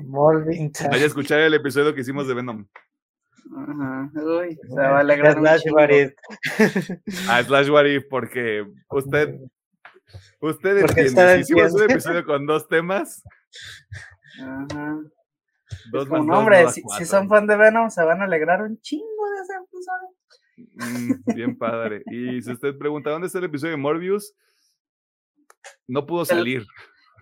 Morbing 0.06 0.72
Vaya 0.90 1.04
a 1.04 1.08
escuchar 1.08 1.40
el 1.40 1.54
episodio 1.54 1.94
que 1.94 2.02
hicimos 2.02 2.28
de 2.28 2.34
Venom. 2.34 2.66
Ajá, 3.54 4.10
uy, 4.16 4.56
se 4.56 4.76
va 4.76 4.98
a 4.98 5.00
alegrar 5.00 5.34
Slash 5.34 5.64
Warif. 5.72 6.14
Ah, 7.28 7.44
Slash 7.44 7.70
Warif, 7.70 8.06
porque 8.10 8.66
usted, 8.90 9.36
usted 10.40 10.78
entiende, 10.78 11.36
si 11.36 11.54
hicimos 11.54 11.74
un 11.74 11.84
episodio 11.84 12.26
con 12.26 12.46
dos 12.46 12.68
temas, 12.68 13.24
Ajá. 14.40 15.02
Dos 15.92 16.10
más 16.10 16.20
hombre, 16.38 16.70
si, 16.70 17.06
son 17.06 17.30
fan 17.30 17.48
de 17.48 17.56
Venom, 17.56 17.90
se 17.90 18.04
van 18.04 18.22
a 18.22 18.26
alegrar 18.26 18.62
un 18.62 18.80
chingo 18.82 19.06
de 19.06 19.42
ese 19.42 19.54
episodio. 19.64 20.16
Mm, 20.76 21.36
bien 21.36 21.58
padre. 21.58 22.04
Y 22.08 22.42
si 22.42 22.52
usted 22.52 22.78
pregunta 22.78 23.10
dónde 23.10 23.28
está 23.28 23.40
el 23.40 23.46
episodio 23.46 23.72
de 23.72 23.78
Morbius, 23.78 24.34
no 25.88 26.06
pudo 26.06 26.26
salir. 26.26 26.66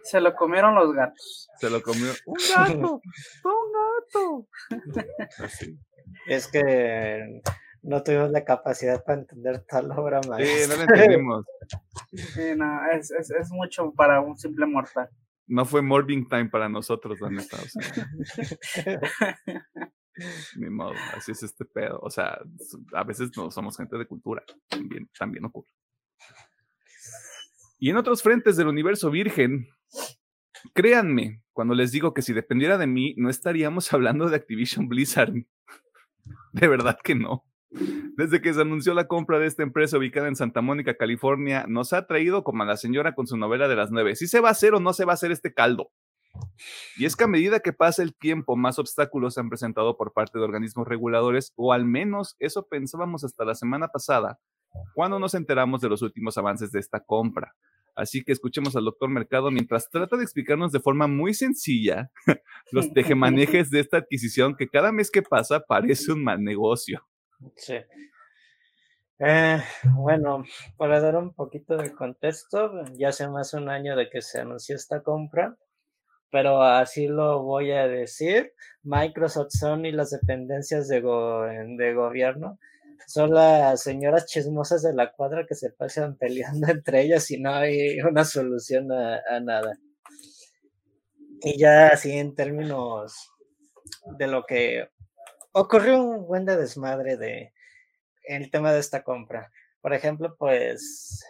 Se 0.04 0.19
lo 0.19 0.34
comieron 0.36 0.75
los 0.75 0.93
gatos. 0.93 1.49
Se 1.60 1.69
lo 1.69 1.82
comió 1.82 2.12
un 2.25 2.38
gato, 2.56 3.02
un 3.43 3.71
gato. 3.73 4.47
Es 6.25 6.47
que 6.47 7.41
no 7.82 8.04
tuvimos 8.04 8.32
la 8.32 8.44
capacidad 8.44 9.04
para 9.04 9.22
entender 9.22 9.63
tal 9.68 9.92
obra 9.92 10.22
más. 10.28 10.42
Sí, 10.42 10.70
no 10.70 10.76
lo 10.76 10.82
entendimos. 10.84 11.46
Sí, 12.12 12.56
no, 12.56 12.92
es, 12.92 13.12
es, 13.12 13.32
es 13.32 13.52
mucho 13.52 13.92
para 13.94 14.22
un 14.22 14.38
simple 14.38 14.65
mortal 14.65 15.10
no 15.50 15.65
fue 15.65 15.82
Morbing 15.82 16.30
Time 16.30 16.50
para 16.50 16.70
nosotros, 16.70 17.20
la 17.20 17.32
neta. 17.32 17.58
Ni 20.58 20.70
modo, 20.70 20.94
así 21.15 21.32
es 21.32 21.44
este 21.44 21.65
pedo. 21.65 22.00
O 22.02 22.12
sea, 22.12 22.39
a 22.94 23.04
veces 23.04 23.32
no 23.36 23.50
somos 23.50 23.76
gente 23.76 23.98
de 23.98 24.06
cultura. 24.06 24.44
También, 24.68 25.10
también 25.18 25.46
ocurre. 25.46 25.70
Y 27.80 27.89
en 27.89 27.98
otros 27.98 28.22
frentes 28.22 28.58
del 28.58 28.68
universo 28.68 29.10
virgen, 29.10 29.68
créanme, 30.74 31.42
cuando 31.52 31.74
les 31.74 31.92
digo 31.92 32.13
que 32.13 32.22
si 32.22 32.34
dependiera 32.34 32.78
de 32.78 32.88
mí, 32.88 33.15
no 33.18 33.30
estaríamos 33.30 33.92
hablando 33.94 34.30
de 34.30 34.36
Activision 34.36 34.88
Blizzard. 34.88 35.34
De 36.54 36.68
verdad 36.68 37.00
que 37.04 37.15
no. 37.15 37.44
Desde 37.72 38.42
que 38.42 38.54
se 38.54 38.62
anunció 38.62 38.94
la 38.94 39.08
compra 39.08 39.40
de 39.40 39.46
esta 39.46 39.64
empresa 39.64 39.98
ubicada 39.98 40.28
en 40.28 40.36
Santa 40.36 40.62
Mónica, 40.62 40.96
California, 40.96 41.66
nos 41.68 41.94
ha 41.94 42.08
traído 42.08 42.44
como 42.44 42.64
a 42.64 42.66
la 42.66 42.78
señora 42.78 43.14
con 43.14 43.28
su 43.28 43.38
novela 43.38 43.68
de 43.68 43.76
las 43.76 43.92
nueve. 43.92 44.16
Si 44.16 44.28
se 44.28 44.40
va 44.40 44.50
a 44.50 44.54
hacer 44.54 44.74
o 44.74 44.80
no 44.80 44.94
se 44.94 45.06
va 45.06 45.14
a 45.14 45.16
hacer 45.16 45.32
este 45.32 45.54
caldo. 45.54 45.92
Y 46.98 47.06
es 47.06 47.16
que 47.16 47.24
a 47.24 47.28
medida 47.28 47.60
que 47.60 47.74
pasa 47.74 48.04
el 48.04 48.16
tiempo, 48.16 48.56
más 48.56 48.80
obstáculos 48.80 49.34
se 49.34 49.40
han 49.40 49.50
presentado 49.50 49.98
por 49.98 50.14
parte 50.14 50.38
de 50.38 50.46
organismos 50.46 50.88
reguladores, 50.88 51.54
o 51.56 51.74
al 51.74 51.86
menos 51.86 52.36
eso 52.40 52.68
pensábamos 52.68 53.24
hasta 53.24 53.46
la 53.46 53.56
semana 53.56 53.88
pasada, 53.90 54.40
cuando 54.94 55.20
nos 55.20 55.34
enteramos 55.34 55.82
de 55.82 55.90
los 55.90 56.02
últimos 56.02 56.38
avances 56.38 56.72
de 56.72 56.80
esta 56.80 57.00
compra. 57.00 57.56
Así 57.96 58.24
que 58.24 58.32
escuchemos 58.32 58.76
al 58.76 58.86
doctor 58.86 59.10
Mercado 59.10 59.52
mientras 59.52 59.90
trata 59.90 60.16
de 60.16 60.24
explicarnos 60.24 60.72
de 60.72 60.80
forma 60.80 61.08
muy 61.08 61.34
sencilla 61.34 62.12
los 62.72 62.94
tejemanejes 62.94 63.70
de 63.72 63.82
esta 63.82 63.98
adquisición 63.98 64.56
que 64.56 64.70
cada 64.70 64.92
mes 64.92 65.12
que 65.12 65.22
pasa 65.22 65.60
parece 65.60 66.14
un 66.14 66.24
mal 66.24 66.42
negocio. 66.42 67.09
Sí. 67.56 67.75
Eh, 69.19 69.62
bueno, 69.95 70.43
para 70.78 71.02
dar 71.02 71.17
un 71.17 71.34
poquito 71.34 71.75
de 71.78 71.91
contexto, 71.93 72.71
ya 72.97 73.10
hace 73.10 73.28
más 73.28 73.52
de 73.52 73.58
un 73.58 73.69
año 73.69 73.95
de 73.97 74.10
que 74.10 74.21
se 74.21 74.39
anunció 74.39 74.75
esta 74.75 75.04
compra, 75.04 75.58
pero 76.32 76.63
así 76.63 77.08
lo 77.08 77.43
voy 77.43 77.71
a 77.71 77.88
decir, 77.88 78.54
Microsoft, 78.84 79.52
Sony, 79.52 79.91
las 79.91 80.12
dependencias 80.12 80.88
de, 80.88 81.02
de 81.02 81.93
gobierno 81.93 82.60
son 83.08 83.34
las 83.34 83.82
señoras 83.82 84.28
chismosas 84.28 84.84
de 84.84 84.93
la 84.93 85.12
cuadra 85.12 85.45
que 85.47 85.56
se 85.56 85.71
pasan 85.71 86.15
peleando 86.15 86.67
entre 86.71 87.02
ellas 87.02 87.30
y 87.32 87.39
no 87.39 87.54
hay 87.54 87.99
una 88.02 88.23
solución 88.23 88.91
a, 88.91 89.39
nada. 89.41 89.80
Y 91.41 91.58
ya 91.58 91.88
así 91.88 92.12
en 92.12 92.36
términos 92.36 93.32
de 94.17 94.28
lo 94.28 94.45
que 94.45 94.89
ocurrió 95.52 96.02
un 96.02 96.28
buen 96.28 96.46
de 96.46 96.58
desmadre 96.58 97.18
de 97.18 97.54
el 98.24 98.52
tema 98.52 98.72
de 98.72 98.80
esta 98.80 99.04
compra. 99.04 99.52
Por 99.82 99.94
ejemplo, 99.94 100.36
pues 100.38 101.24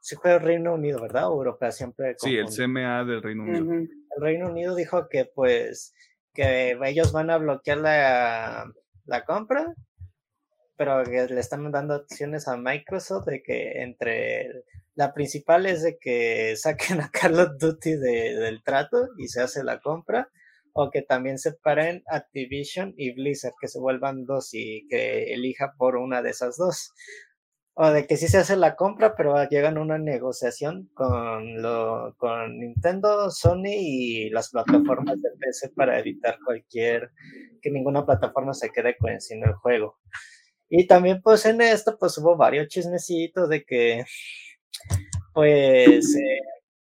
si 0.00 0.16
fue 0.16 0.34
el 0.34 0.40
Reino 0.40 0.74
Unido, 0.74 1.00
¿verdad? 1.00 1.28
O 1.28 1.34
Europa 1.34 1.70
siempre. 1.70 2.14
Sí, 2.18 2.36
el 2.36 2.46
CMA 2.46 3.04
del 3.04 3.22
Reino 3.22 3.44
Unido. 3.44 3.72
El 3.72 3.88
Reino 4.22 4.48
Unido 4.48 4.74
dijo 4.74 5.08
que 5.08 5.24
pues 5.24 5.94
que 6.34 6.78
ellos 6.84 7.12
van 7.12 7.30
a 7.30 7.38
bloquear 7.38 7.78
la, 7.78 8.72
la 9.04 9.24
compra 9.24 9.74
pero 10.76 11.04
que 11.04 11.32
le 11.32 11.40
están 11.40 11.70
dando 11.70 11.96
opciones 11.96 12.48
a 12.48 12.56
Microsoft 12.56 13.26
de 13.26 13.42
que 13.42 13.82
entre 13.82 14.64
la 14.94 15.14
principal 15.14 15.66
es 15.66 15.82
de 15.82 15.98
que 15.98 16.56
saquen 16.56 17.00
a 17.00 17.10
Call 17.10 17.38
of 17.38 17.58
Duty 17.58 17.94
del 17.96 18.62
trato 18.64 19.08
y 19.16 19.28
se 19.28 19.40
hace 19.40 19.62
la 19.62 19.80
compra, 19.80 20.28
o 20.72 20.90
que 20.90 21.02
también 21.02 21.38
separen 21.38 22.02
Activision 22.06 22.94
y 22.96 23.12
Blizzard, 23.12 23.54
que 23.60 23.68
se 23.68 23.78
vuelvan 23.78 24.24
dos 24.24 24.50
y 24.52 24.86
que 24.88 25.34
elija 25.34 25.74
por 25.76 25.96
una 25.96 26.22
de 26.22 26.30
esas 26.30 26.56
dos. 26.56 26.92
O 27.74 27.90
de 27.90 28.06
que 28.06 28.18
sí 28.18 28.28
se 28.28 28.36
hace 28.38 28.56
la 28.56 28.76
compra, 28.76 29.14
pero 29.16 29.48
llegan 29.48 29.78
una 29.78 29.96
negociación 29.96 30.90
con, 30.92 31.62
lo, 31.62 32.14
con 32.18 32.58
Nintendo, 32.58 33.30
Sony 33.30 33.72
y 33.78 34.30
las 34.30 34.50
plataformas 34.50 35.22
de 35.22 35.30
PC 35.38 35.70
para 35.70 35.98
evitar 35.98 36.38
cualquier, 36.44 37.10
que 37.62 37.70
ninguna 37.70 38.04
plataforma 38.04 38.52
se 38.52 38.70
quede 38.70 38.96
con 38.98 39.10
el 39.10 39.54
juego. 39.54 39.98
Y 40.68 40.86
también 40.86 41.22
pues 41.22 41.46
en 41.46 41.60
esto 41.62 41.96
pues 41.98 42.16
hubo 42.18 42.36
varios 42.36 42.68
chismecitos 42.68 43.48
de 43.48 43.64
que 43.64 44.04
pues 45.32 46.14
eh, 46.16 46.40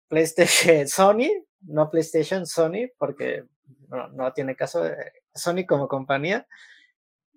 PlayStation, 0.09 0.87
Sony, 0.89 1.31
no 1.63 1.91
PlayStation, 1.91 2.47
Sony, 2.47 2.89
porque 2.99 3.45
no, 3.93 4.09
no 4.09 4.33
tiene 4.33 4.57
caso, 4.57 4.87
eh, 4.87 5.13
Sony 5.35 5.67
como 5.67 5.87
compañía, 5.87 6.47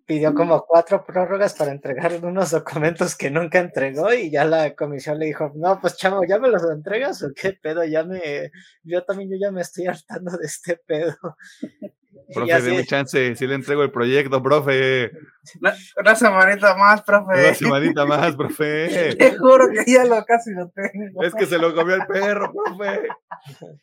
pidió 0.06 0.34
como 0.34 0.65
cuatro 0.65 1.04
prórrogas 1.04 1.56
para 1.56 1.72
entregar 1.72 2.13
unos 2.24 2.52
documentos 2.52 3.15
que 3.15 3.32
nunca 3.32 3.60
entregó 3.60 4.13
y 4.13 4.30
ya 4.30 4.46
la 4.46 4.76
comisión 4.76 5.20
le 5.20 5.26
dijo, 5.26 5.52
no, 5.56 5.80
pues 5.82 5.98
chavo, 5.98 6.24
¿ya 6.28 6.38
me 6.39 6.50
los 6.50 6.63
entregas 6.70 7.24
o 7.24 7.30
qué 7.36 7.54
pedo? 7.54 7.84
Ya 7.84 8.04
me, 8.04 8.52
yo 8.84 9.04
también 9.04 9.32
yo 9.32 9.38
ya 9.39 9.52
me 9.52 9.62
estoy 9.62 9.88
hartando 9.88 10.38
de 10.38 10.46
este 10.46 10.78
pedo. 10.78 11.15
Profe, 12.34 12.62
déme 12.62 12.86
chance, 12.86 13.36
si 13.36 13.46
le 13.46 13.56
entrego 13.56 13.84
el 13.84 13.91
proyecto, 13.91 14.41
profe. 14.41 15.12
Una, 15.62 16.15
semanita 16.15 16.76
más, 16.76 17.04
profe. 17.04 17.39
Una 17.39 17.54
semanita 17.54 18.06
más, 18.06 18.36
profe. 18.36 19.15
Te 19.20 19.38
juro 19.38 19.68
que 19.70 19.91
ya 19.91 20.06
lo 20.06 20.24
casi 20.26 20.52
lo 20.52 20.70
tengo. 20.70 21.22
Es 21.22 21.36
que 21.36 21.46
se 21.46 21.60
lo 21.60 21.76
comió 21.76 21.96
el 21.96 22.08
perro, 22.08 22.52
profe. 22.52 23.10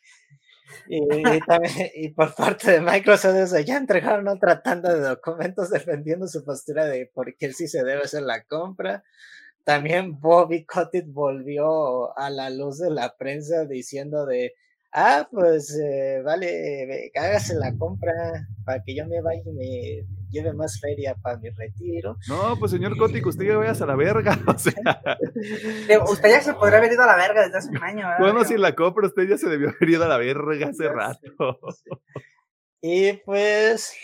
Y, 0.89 1.41
también, 1.47 1.91
y 1.95 2.09
por 2.11 2.35
parte 2.35 2.73
de 2.73 2.81
Microsoft 2.81 3.55
ya 3.65 3.77
entregaron 3.77 4.29
otra 4.29 4.63
tanda 4.63 4.95
de 4.95 5.01
documentos 5.01 5.71
defendiendo 5.71 6.27
su 6.27 6.45
postura 6.45 6.87
de 6.87 7.07
por 7.07 7.37
qué 7.37 7.53
sí 7.53 7.69
se 7.69 7.85
debe 7.85 8.03
hacer 8.03 8.23
la 8.23 8.45
compra. 8.45 9.05
También 9.65 10.19
Bobby 10.21 10.65
Kotick 10.65 11.07
volvió 11.07 12.17
a 12.19 12.31
la 12.31 12.51
luz 12.51 12.79
de 12.79 12.91
la 12.91 13.17
prensa 13.17 13.65
diciendo 13.65 14.27
de 14.27 14.55
ah, 14.93 15.29
pues 15.31 15.79
eh, 15.79 16.23
vale, 16.25 17.11
hágase 17.15 17.55
la 17.55 17.77
compra 17.77 18.13
para 18.65 18.83
que 18.83 18.95
yo 18.95 19.07
me 19.07 19.21
vaya 19.21 19.43
y 19.45 19.53
me 19.53 20.07
lleve 20.31 20.53
más 20.53 20.81
feria 20.81 21.15
para 21.23 21.39
mi 21.39 21.51
retiro. 21.51 22.17
No, 22.29 22.57
pues 22.59 22.71
señor 22.71 22.97
Cótico, 22.97 23.29
usted 23.29 23.45
ya 23.45 23.57
vayas 23.57 23.81
a 23.83 23.87
la 23.87 23.97
verga. 23.97 24.39
O 24.47 24.59
sea. 24.59 24.75
usted 26.09 26.29
ya 26.29 26.41
se 26.41 26.55
podría 26.55 26.79
haber 26.79 26.93
ido 26.93 27.03
a 27.03 27.07
la 27.07 27.17
verga 27.17 27.43
desde 27.43 27.59
hace 27.59 27.71
un 27.71 27.83
año. 27.83 28.07
Bueno, 28.19 28.45
si 28.45 28.57
la 28.57 28.75
compra, 28.75 29.07
usted 29.07 29.29
ya 29.29 29.39
se 29.39 29.49
debió 29.49 29.71
haber 29.71 29.89
ido 29.89 30.05
a 30.05 30.09
la 30.09 30.19
verga 30.19 30.69
hace 30.69 30.89
rato. 30.89 31.59
Y 32.81 33.13
pues, 33.25 33.95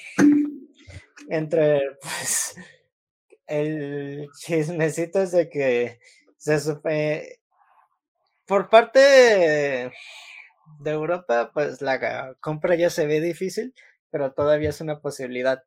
entre, 1.29 1.81
pues, 2.01 2.57
el 3.47 4.29
chismecito 4.39 5.23
es 5.23 5.33
de 5.33 5.49
que 5.49 5.99
se 6.37 6.61
supe, 6.61 7.41
por 8.47 8.69
parte 8.69 9.91
de 10.81 10.91
Europa, 10.93 11.51
pues 11.53 11.83
la 11.83 12.35
compra 12.41 12.75
ya 12.75 12.91
se 12.91 13.07
ve 13.07 13.21
difícil, 13.21 13.75
pero 14.11 14.33
todavía 14.33 14.71
es 14.71 14.81
una 14.81 15.01
posibilidad. 15.01 15.63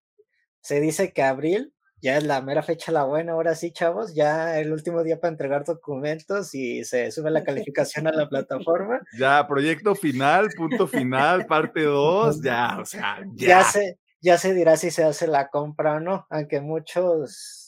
Se 0.61 0.79
dice 0.79 1.13
que 1.13 1.23
abril 1.23 1.73
ya 2.01 2.17
es 2.17 2.23
la 2.23 2.41
mera 2.41 2.63
fecha 2.63 2.91
la 2.91 3.03
buena, 3.03 3.33
ahora 3.33 3.53
sí, 3.53 3.71
chavos, 3.71 4.15
ya 4.15 4.59
el 4.59 4.71
último 4.73 5.03
día 5.03 5.19
para 5.19 5.31
entregar 5.31 5.65
documentos 5.65 6.55
y 6.55 6.83
se 6.83 7.11
sube 7.11 7.29
la 7.29 7.43
calificación 7.43 8.07
a 8.07 8.11
la 8.11 8.27
plataforma. 8.27 8.99
Ya, 9.19 9.45
proyecto 9.47 9.93
final, 9.93 10.49
punto 10.57 10.87
final, 10.87 11.45
parte 11.45 11.83
2, 11.83 12.41
ya, 12.41 12.79
o 12.79 12.85
sea, 12.85 13.19
ya. 13.35 13.47
Ya 13.47 13.63
se, 13.63 13.99
ya 14.19 14.37
se 14.37 14.53
dirá 14.53 14.77
si 14.77 14.89
se 14.89 15.03
hace 15.03 15.27
la 15.27 15.49
compra 15.49 15.97
o 15.97 15.99
no, 15.99 16.25
aunque 16.29 16.59
muchos 16.59 17.60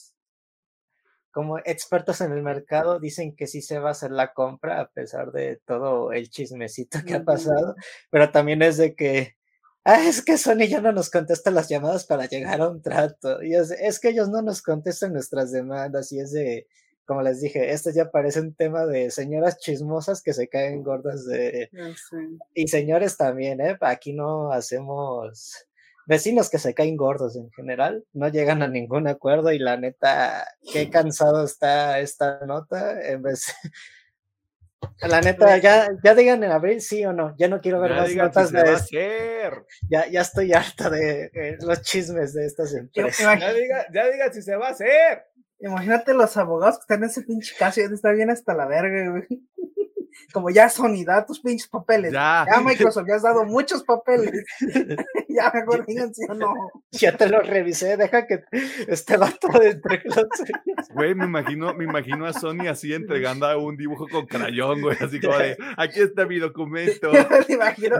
como 1.34 1.58
expertos 1.58 2.20
en 2.20 2.30
el 2.30 2.44
mercado 2.44 3.00
dicen 3.00 3.34
que 3.34 3.48
sí 3.48 3.60
se 3.60 3.80
va 3.80 3.88
a 3.88 3.92
hacer 3.92 4.12
la 4.12 4.32
compra 4.32 4.80
a 4.80 4.88
pesar 4.88 5.32
de 5.32 5.60
todo 5.66 6.12
el 6.12 6.30
chismecito 6.30 7.00
que 7.04 7.14
ha 7.14 7.24
pasado, 7.24 7.74
pero 8.08 8.30
también 8.30 8.62
es 8.62 8.76
de 8.76 8.94
que, 8.94 9.34
ah, 9.82 10.00
es 10.00 10.24
que 10.24 10.38
Sony 10.38 10.68
ya 10.68 10.80
no 10.80 10.92
nos 10.92 11.10
contesta 11.10 11.50
las 11.50 11.68
llamadas 11.68 12.06
para 12.06 12.26
llegar 12.26 12.60
a 12.60 12.68
un 12.68 12.80
trato, 12.82 13.42
y 13.42 13.56
es, 13.56 13.98
que 13.98 14.10
ellos 14.10 14.28
no 14.28 14.42
nos 14.42 14.62
contestan 14.62 15.12
nuestras 15.12 15.50
demandas, 15.50 16.12
y 16.12 16.20
es 16.20 16.30
de, 16.30 16.68
como 17.04 17.20
les 17.20 17.40
dije, 17.40 17.72
esto 17.72 17.90
ya 17.90 18.12
parece 18.12 18.40
un 18.40 18.54
tema 18.54 18.86
de 18.86 19.10
señoras 19.10 19.58
chismosas 19.58 20.22
que 20.22 20.34
se 20.34 20.48
caen 20.48 20.84
gordas 20.84 21.26
de... 21.26 21.68
Y 22.54 22.68
señores 22.68 23.16
también, 23.16 23.60
¿eh? 23.60 23.76
Aquí 23.80 24.12
no 24.12 24.52
hacemos 24.52 25.66
vecinos 26.06 26.50
que 26.50 26.58
se 26.58 26.74
caen 26.74 26.96
gordos 26.96 27.36
en 27.36 27.50
general, 27.52 28.04
no 28.12 28.28
llegan 28.28 28.62
a 28.62 28.68
ningún 28.68 29.08
acuerdo 29.08 29.52
y 29.52 29.58
la 29.58 29.76
neta, 29.76 30.46
qué 30.72 30.90
cansado 30.90 31.44
está 31.44 32.00
esta 32.00 32.40
nota. 32.46 33.00
En 33.00 33.22
vez, 33.22 33.54
la 35.02 35.20
neta, 35.20 35.56
ya, 35.58 35.88
ya 36.02 36.14
digan 36.14 36.42
en 36.44 36.52
abril 36.52 36.80
sí 36.80 37.04
o 37.04 37.12
no, 37.12 37.34
ya 37.36 37.48
no 37.48 37.60
quiero 37.60 37.80
ver 37.80 37.92
más 37.92 38.14
notas 38.14 38.52
de 38.52 38.72
esto. 38.72 38.96
Ya, 39.88 40.06
ya 40.06 40.20
estoy 40.20 40.52
harta 40.52 40.90
de 40.90 41.30
eh, 41.34 41.56
los 41.60 41.82
chismes 41.82 42.34
de 42.34 42.46
estas 42.46 42.74
empresas. 42.74 43.18
Ya 43.40 43.52
digan 43.52 43.84
diga 43.90 44.32
si 44.32 44.42
se 44.42 44.56
va 44.56 44.68
a 44.68 44.70
hacer. 44.70 45.24
Imagínate 45.60 46.12
los 46.14 46.36
abogados 46.36 46.76
que 46.76 46.82
están 46.82 47.04
en 47.04 47.10
ese 47.10 47.22
pinche 47.22 47.54
caso, 47.58 47.80
ya 47.80 47.86
está 47.86 48.12
bien 48.12 48.28
hasta 48.28 48.54
la 48.54 48.66
verga, 48.66 49.10
güey 49.10 49.26
como 50.32 50.50
ya 50.50 50.68
Sony, 50.68 51.04
da 51.04 51.24
tus 51.24 51.40
pinches 51.40 51.68
papeles. 51.68 52.12
Ya. 52.12 52.46
Microsoft, 52.64 53.06
ya 53.08 53.16
has 53.16 53.22
dado 53.22 53.44
muchos 53.44 53.82
papeles. 53.82 54.44
ya 55.28 55.50
mejor 55.52 55.86
digan 55.86 56.14
sí 56.14 56.22
o 56.28 56.34
no. 56.34 56.54
Ya 56.92 57.16
te 57.16 57.28
lo 57.28 57.40
revisé, 57.40 57.96
deja 57.96 58.26
que 58.26 58.44
este 58.88 59.16
vato 59.16 59.48
de 59.58 59.70
entre 59.70 60.02
los 60.04 60.26
Güey, 60.90 61.14
me 61.14 61.24
imagino, 61.24 61.74
me 61.74 61.84
imagino 61.84 62.26
a 62.26 62.32
Sony 62.32 62.68
así 62.68 62.92
entregando 62.92 63.46
un 63.58 63.76
dibujo 63.76 64.08
con 64.08 64.26
crayón, 64.26 64.80
güey, 64.80 64.96
así 65.00 65.20
como 65.20 65.36
de, 65.38 65.56
aquí 65.76 66.00
está 66.00 66.26
mi 66.26 66.38
documento. 66.38 67.12
me 67.12 67.54
imagino, 67.54 67.96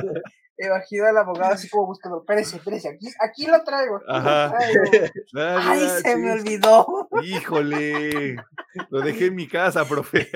imagino 0.59 1.07
al 1.07 1.17
abogado 1.19 1.55
así 1.55 1.69
como 1.69 1.87
buscando, 1.87 2.19
espérese, 2.21 2.57
espérese, 2.57 2.89
aquí, 2.89 3.07
aquí 3.21 3.47
lo 3.47 3.63
traigo. 3.65 4.01
Ajá. 4.09 4.57
Ay, 5.37 5.89
se 6.03 6.17
me 6.17 6.33
olvidó. 6.33 7.09
Híjole, 7.23 8.37
lo 8.91 9.01
dejé 9.01 9.27
en 9.27 9.35
mi 9.35 9.49
casa, 9.49 9.85
profe. 9.85 10.29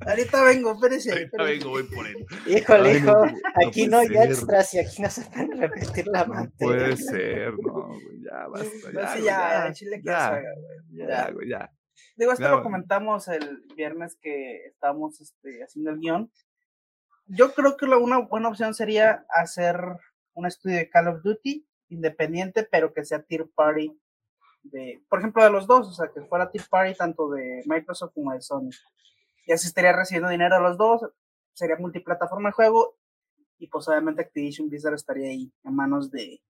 Ahorita 0.00 0.42
vengo, 0.42 0.72
espérese. 0.72 1.12
Ahorita 1.12 1.42
vengo, 1.44 1.70
voy 1.70 1.82
por 1.84 2.06
él. 2.06 2.26
Híjole, 2.46 2.90
Ay, 2.90 2.96
hijo, 2.98 3.12
no, 3.12 3.32
aquí 3.66 3.86
puede 3.86 3.88
no 3.88 3.98
hay 3.98 4.08
ser. 4.08 4.30
extras 4.32 4.74
y 4.74 4.78
aquí 4.80 5.02
no 5.02 5.10
se 5.10 5.22
pueden 5.22 5.60
repetir 5.60 6.06
la 6.08 6.24
No 6.24 6.34
materia. 6.34 6.54
puede 6.58 6.96
ser, 6.96 7.52
no, 7.52 7.72
güey, 7.88 8.22
ya 8.24 8.46
basta. 8.48 8.68
Pues 8.82 8.94
Ya, 8.94 9.08
sí, 9.14 9.22
ya, 9.22 9.22
ya, 9.24 9.66
el 9.66 9.74
chile 9.74 9.96
que 9.98 10.02
ya, 10.08 10.26
haga, 10.28 10.40
güey. 10.90 11.08
ya, 11.08 11.30
güey, 11.30 11.48
ya. 11.48 11.70
Digo, 12.16 12.32
esto 12.32 12.44
Ya, 12.44 12.50
lo 12.50 12.62
comentamos 12.62 13.28
el 13.28 13.62
viernes 13.76 14.16
que 14.20 14.66
estábamos 14.66 15.20
este, 15.20 15.62
haciendo 15.62 15.90
el 15.92 15.98
guion. 15.98 16.30
Yo 17.34 17.54
creo 17.54 17.78
que 17.78 17.86
una 17.86 18.18
buena 18.18 18.48
opción 18.48 18.74
sería 18.74 19.24
hacer 19.30 19.80
un 20.34 20.44
estudio 20.46 20.76
de 20.76 20.90
Call 20.90 21.08
of 21.08 21.22
Duty 21.22 21.66
independiente, 21.88 22.68
pero 22.70 22.92
que 22.92 23.04
sea 23.06 23.22
tier 23.22 23.48
party 23.54 23.98
de, 24.64 25.02
por 25.08 25.18
ejemplo, 25.18 25.42
de 25.42 25.50
los 25.50 25.66
dos, 25.66 25.88
o 25.88 25.92
sea, 25.92 26.10
que 26.12 26.20
fuera 26.22 26.50
tier 26.50 26.64
party 26.68 26.94
tanto 26.94 27.30
de 27.30 27.62
Microsoft 27.64 28.12
como 28.14 28.32
de 28.32 28.42
Sony. 28.42 28.70
Y 29.46 29.52
así 29.52 29.66
estaría 29.66 29.92
recibiendo 29.94 30.28
dinero 30.28 30.56
a 30.56 30.60
los 30.60 30.76
dos, 30.76 31.00
sería 31.54 31.76
multiplataforma 31.76 32.50
el 32.50 32.54
juego 32.54 32.96
y 33.58 33.66
pues 33.68 33.88
obviamente 33.88 34.22
Activision 34.22 34.68
Blizzard 34.68 34.94
estaría 34.94 35.28
ahí 35.30 35.50
en 35.64 35.74
manos 35.74 36.10
de, 36.10 36.42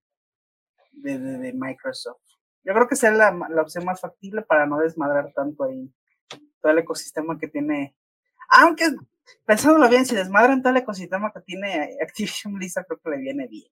de, 0.92 1.18
de- 1.18 1.53
Microsoft. 1.53 2.21
Yo 2.64 2.75
creo 2.75 2.88
que 2.88 2.97
sería 2.97 3.18
la, 3.31 3.49
la 3.51 3.62
opción 3.62 3.85
más 3.85 4.01
factible 4.01 4.42
para 4.42 4.66
no 4.66 4.79
desmadrar 4.79 5.33
tanto 5.33 5.64
ahí 5.64 5.92
todo 6.61 6.73
el 6.73 6.79
ecosistema 6.79 7.38
que 7.38 7.49
tiene. 7.49 7.95
Aunque 8.49 8.85
pensándolo 9.47 9.89
bien, 9.89 10.07
si 10.07 10.15
desmadran 10.15 10.63
todo 10.63 10.73
el 10.73 10.79
ecosistema 10.79 11.33
que 11.33 11.41
tiene 11.41 11.97
Activision 12.03 12.55
Blizzard, 12.55 12.87
creo 12.87 13.01
que 13.03 13.11
le 13.11 13.19
viene 13.19 13.47
bien. 13.49 13.71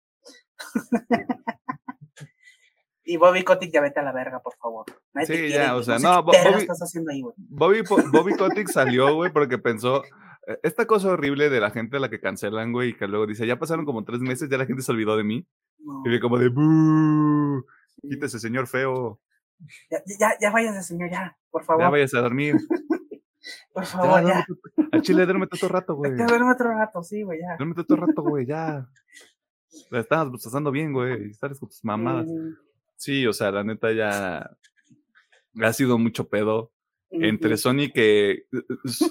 y 3.04 3.16
Bobby 3.16 3.42
Kotick, 3.42 3.72
ya 3.72 3.80
vete 3.80 4.00
a 4.00 4.02
la 4.02 4.12
verga, 4.12 4.40
por 4.40 4.54
favor. 4.56 4.86
Nadie 5.12 5.26
Sí, 5.26 5.32
quiere, 5.32 5.48
ya, 5.50 5.74
o 5.76 5.82
sea, 5.82 5.98
no, 5.98 6.22
Bobby- 6.22 6.36
estás 6.58 6.80
haciendo 6.82 7.10
ahí. 7.10 7.22
Bobby, 7.36 7.82
Bobby 8.12 8.34
Kotick 8.36 8.68
salió, 8.68 9.14
güey, 9.14 9.32
porque 9.32 9.58
pensó, 9.58 10.04
eh, 10.46 10.58
esta 10.62 10.86
cosa 10.86 11.08
horrible 11.10 11.50
de 11.50 11.60
la 11.60 11.70
gente 11.70 11.96
a 11.96 12.00
la 12.00 12.08
que 12.10 12.20
cancelan, 12.20 12.72
güey, 12.72 12.90
y 12.90 12.96
que 12.96 13.08
luego 13.08 13.26
dice, 13.26 13.46
ya 13.46 13.58
pasaron 13.58 13.84
como 13.84 14.04
tres 14.04 14.20
meses, 14.20 14.48
ya 14.48 14.58
la 14.58 14.66
gente 14.66 14.82
se 14.82 14.92
olvidó 14.92 15.16
de 15.16 15.24
mí. 15.24 15.46
No, 15.78 16.02
Y 16.04 16.10
ve 16.10 16.20
como 16.20 16.38
de, 16.38 16.48
"Bú, 16.50 17.64
quítese, 18.02 18.38
señor 18.38 18.66
feo, 18.68 19.18
ya, 19.90 19.98
ya, 20.18 20.38
ya 20.40 20.50
váyase, 20.50 20.82
señor, 20.82 21.10
ya, 21.10 21.36
por 21.50 21.64
favor. 21.64 21.82
ya 21.82 21.90
vayas 21.90 22.14
a 22.14 22.20
dormir. 22.20 22.54
por 23.72 23.84
Ya, 23.84 23.90
favor, 23.90 24.22
ya. 24.26 24.44
duérmete- 24.46 24.88
Al 24.92 25.02
chile, 25.02 25.24
duérmete 25.26 25.58
todo 25.58 25.70
rato, 25.70 25.94
güey. 25.94 26.12
Verme 26.12 26.52
otro 26.52 26.70
rato, 26.74 27.02
sí, 27.02 27.22
güey, 27.22 27.40
ya. 27.40 27.56
Duérmete 27.56 27.84
todo 27.84 27.98
rato, 27.98 28.22
güey, 28.22 28.46
ya. 28.46 28.86
La 29.90 30.00
estabas 30.00 30.42
pasando 30.44 30.70
bien, 30.70 30.92
güey, 30.92 31.30
estás 31.30 31.58
con 31.58 31.68
tus 31.68 31.84
mamadas. 31.84 32.26
Mm, 32.26 32.54
Sí, 32.96 33.26
o 33.26 33.32
sea, 33.32 33.50
la 33.50 33.64
neta 33.64 33.92
ya 33.92 34.50
ha 35.62 35.72
sido 35.72 35.96
mucho 35.98 36.28
pedo. 36.28 36.70
entre. 37.12 37.56
Sony 37.56 37.90
que 37.94 38.44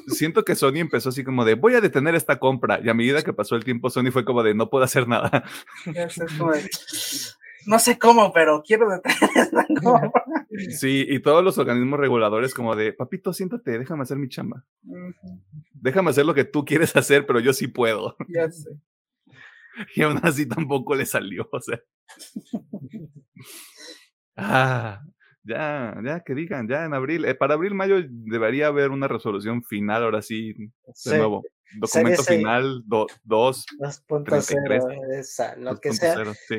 siento 0.07 0.45
que 0.45 0.55
Sony 0.55 0.75
empezó 0.77 1.09
así 1.09 1.23
como 1.23 1.43
de 1.43 1.55
voy 1.55 1.73
a 1.73 1.81
detener 1.81 2.13
esta 2.15 2.37
compra 2.39 2.79
y 2.83 2.87
a 2.87 2.93
medida 2.93 3.23
que 3.23 3.33
pasó 3.33 3.55
el 3.55 3.63
tiempo 3.65 3.89
Sony 3.89 4.11
fue 4.11 4.23
como 4.25 4.41
de 4.43 4.53
no 4.53 4.69
puedo 4.69 4.83
hacer 4.85 5.07
nada. 5.07 5.43
No 7.65 7.79
sé 7.79 7.99
cómo, 7.99 8.31
pero 8.33 8.63
quiero 8.65 8.89
detener 8.89 9.29
esta. 9.35 9.65
Sí, 10.71 11.05
y 11.07 11.19
todos 11.19 11.43
los 11.43 11.57
organismos 11.57 11.99
reguladores 11.99 12.53
como 12.53 12.75
de 12.75 12.91
papito, 12.91 13.31
siéntate, 13.31 13.77
déjame 13.79 14.01
hacer 14.03 14.17
mi 14.17 14.27
chamba. 14.27 14.65
Déjame 15.73 16.09
hacer 16.09 16.25
lo 16.25 16.33
que 16.33 16.43
tú 16.43 16.65
quieres 16.65 16.95
hacer, 16.95 17.25
pero 17.25 17.39
yo 17.39 17.53
sí 17.53 17.67
puedo. 17.67 18.15
Ya 18.27 18.49
sé. 18.51 18.69
Y 19.95 20.01
aún 20.01 20.19
así 20.23 20.45
tampoco 20.47 20.95
le 20.95 21.05
salió, 21.05 21.47
o 21.51 21.61
sea. 21.61 21.79
Ah, 24.41 25.01
ya, 25.43 25.95
ya 26.03 26.21
que 26.21 26.33
digan, 26.33 26.67
ya 26.67 26.85
en 26.85 26.93
abril, 26.93 27.25
eh, 27.25 27.35
para 27.35 27.55
abril, 27.55 27.73
mayo 27.73 27.97
debería 28.07 28.67
haber 28.67 28.89
una 28.91 29.07
resolución 29.07 29.63
final, 29.63 30.03
ahora 30.03 30.21
sí, 30.21 30.53
de 30.53 30.71
Sí, 30.93 31.09
nuevo. 31.09 31.43
Documento 31.77 32.23
final 32.23 32.81
2, 32.85 33.07
2.0, 33.25 35.13
esa, 35.19 35.55
lo 35.57 35.77
que 35.79 35.93
sea. 35.93 36.33
sí. 36.47 36.57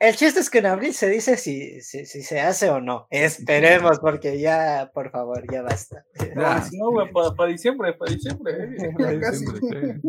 El 0.00 0.14
chiste 0.14 0.38
es 0.38 0.48
que 0.48 0.58
en 0.58 0.66
abril 0.66 0.94
se 0.94 1.08
dice 1.08 1.36
si, 1.36 1.80
si, 1.80 2.06
si 2.06 2.22
se 2.22 2.40
hace 2.40 2.70
o 2.70 2.80
no. 2.80 3.08
Esperemos, 3.10 3.98
porque 4.00 4.38
ya, 4.38 4.90
por 4.94 5.10
favor, 5.10 5.42
ya 5.50 5.62
basta. 5.62 6.04
Si 6.68 6.78
no, 6.78 6.90
güey, 6.90 7.10
para, 7.12 7.50
diciembre, 7.50 7.94
para 7.94 8.12
diciembre. 8.12 8.76
eh, 8.78 8.94
casi. 9.20 9.44
Diciembre. 9.44 10.00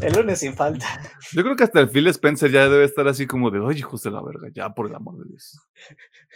El 0.00 0.12
lunes 0.12 0.40
sin 0.40 0.54
falta. 0.54 0.86
Yo 1.32 1.42
creo 1.42 1.56
que 1.56 1.64
hasta 1.64 1.80
el 1.80 1.88
Phil 1.88 2.06
Spencer 2.08 2.50
ya 2.50 2.68
debe 2.68 2.84
estar 2.84 3.08
así 3.08 3.26
como 3.26 3.50
de, 3.50 3.60
oye, 3.60 3.78
hijos 3.78 4.02
de 4.02 4.10
la 4.10 4.22
verga, 4.22 4.48
ya 4.52 4.74
por 4.74 4.86
el 4.88 4.94
amor 4.94 5.16
de 5.18 5.24
Dios. 5.30 5.58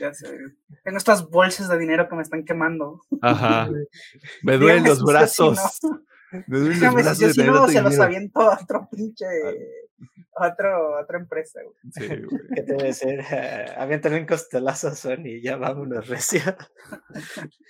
Ya 0.01 0.15
sé. 0.15 0.39
Tengo 0.83 0.97
estas 0.97 1.29
bolsas 1.29 1.69
de 1.69 1.79
dinero 1.79 2.09
que 2.09 2.17
me 2.17 2.23
están 2.23 2.45
quemando. 2.45 3.03
Ajá. 3.21 3.69
Me 4.43 4.57
duelen 4.57 4.85
los 4.85 5.03
o 5.03 5.07
si 5.07 5.13
brazos. 5.13 5.59
Me 6.47 6.59
duelen 6.59 6.81
los 6.81 6.81
Déjame 6.81 7.03
si 7.03 7.05
brazos 7.05 7.19
yo 7.19 7.33
si 7.33 7.51
no 7.51 7.69
se 7.69 7.83
los 7.83 7.99
aviento 7.99 8.41
a 8.41 8.59
otro 8.63 8.89
pinche. 8.91 9.25
A, 9.27 9.53
otro, 10.39 10.97
a 10.97 11.03
otra 11.03 11.19
empresa, 11.19 11.61
güey. 11.63 11.77
Sí, 11.93 12.07
güey. 12.07 12.41
¿Qué 12.55 12.63
te 12.63 12.75
debe 12.75 12.93
ser? 12.93 13.21
Uh, 13.21 13.81
aviéntale 13.81 14.21
un 14.21 14.27
costelazo 14.27 14.89
a 14.89 14.95
Sony 14.95 15.27
y 15.27 15.43
ya 15.43 15.57
vámonos, 15.57 16.07
recio. 16.09 16.41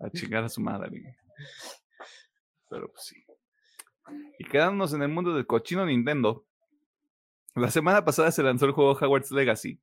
A 0.00 0.10
chingar 0.10 0.44
a 0.44 0.48
su 0.48 0.60
madre. 0.60 0.88
güey. 0.90 1.14
Pero 2.68 2.90
pues 2.90 3.04
sí. 3.04 3.24
Y 4.38 4.44
quedándonos 4.44 4.92
en 4.92 5.02
el 5.02 5.08
mundo 5.08 5.34
del 5.34 5.46
cochino 5.46 5.84
Nintendo, 5.86 6.44
la 7.54 7.70
semana 7.70 8.04
pasada 8.04 8.30
se 8.32 8.42
lanzó 8.42 8.66
el 8.66 8.72
juego 8.72 8.92
Hogwarts 8.92 9.30
Legacy, 9.30 9.80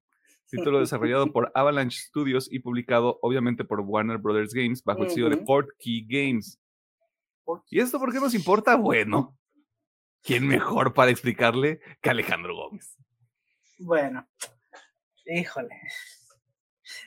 título 0.50 0.80
desarrollado 0.80 1.32
por 1.32 1.52
Avalanche 1.56 2.00
Studios 2.00 2.52
y 2.52 2.60
publicado 2.60 3.20
obviamente 3.22 3.64
por 3.64 3.80
Warner 3.82 4.18
Brothers 4.18 4.54
Games 4.54 4.84
bajo 4.84 5.04
el 5.04 5.10
sello 5.10 5.30
de 5.30 5.36
Ujú. 5.38 5.46
Portkey 5.46 6.06
Games. 6.08 6.60
¿Y 7.70 7.80
esto 7.80 8.00
por 8.00 8.12
qué 8.12 8.20
nos 8.20 8.34
importa? 8.34 8.76
Bueno, 8.76 9.38
¿quién 10.26 10.48
mejor 10.48 10.94
para 10.94 11.12
explicarle 11.12 11.80
que 12.02 12.10
Alejandro 12.10 12.56
Gómez? 12.56 12.98
Bueno, 13.78 14.28
híjole. 15.26 15.80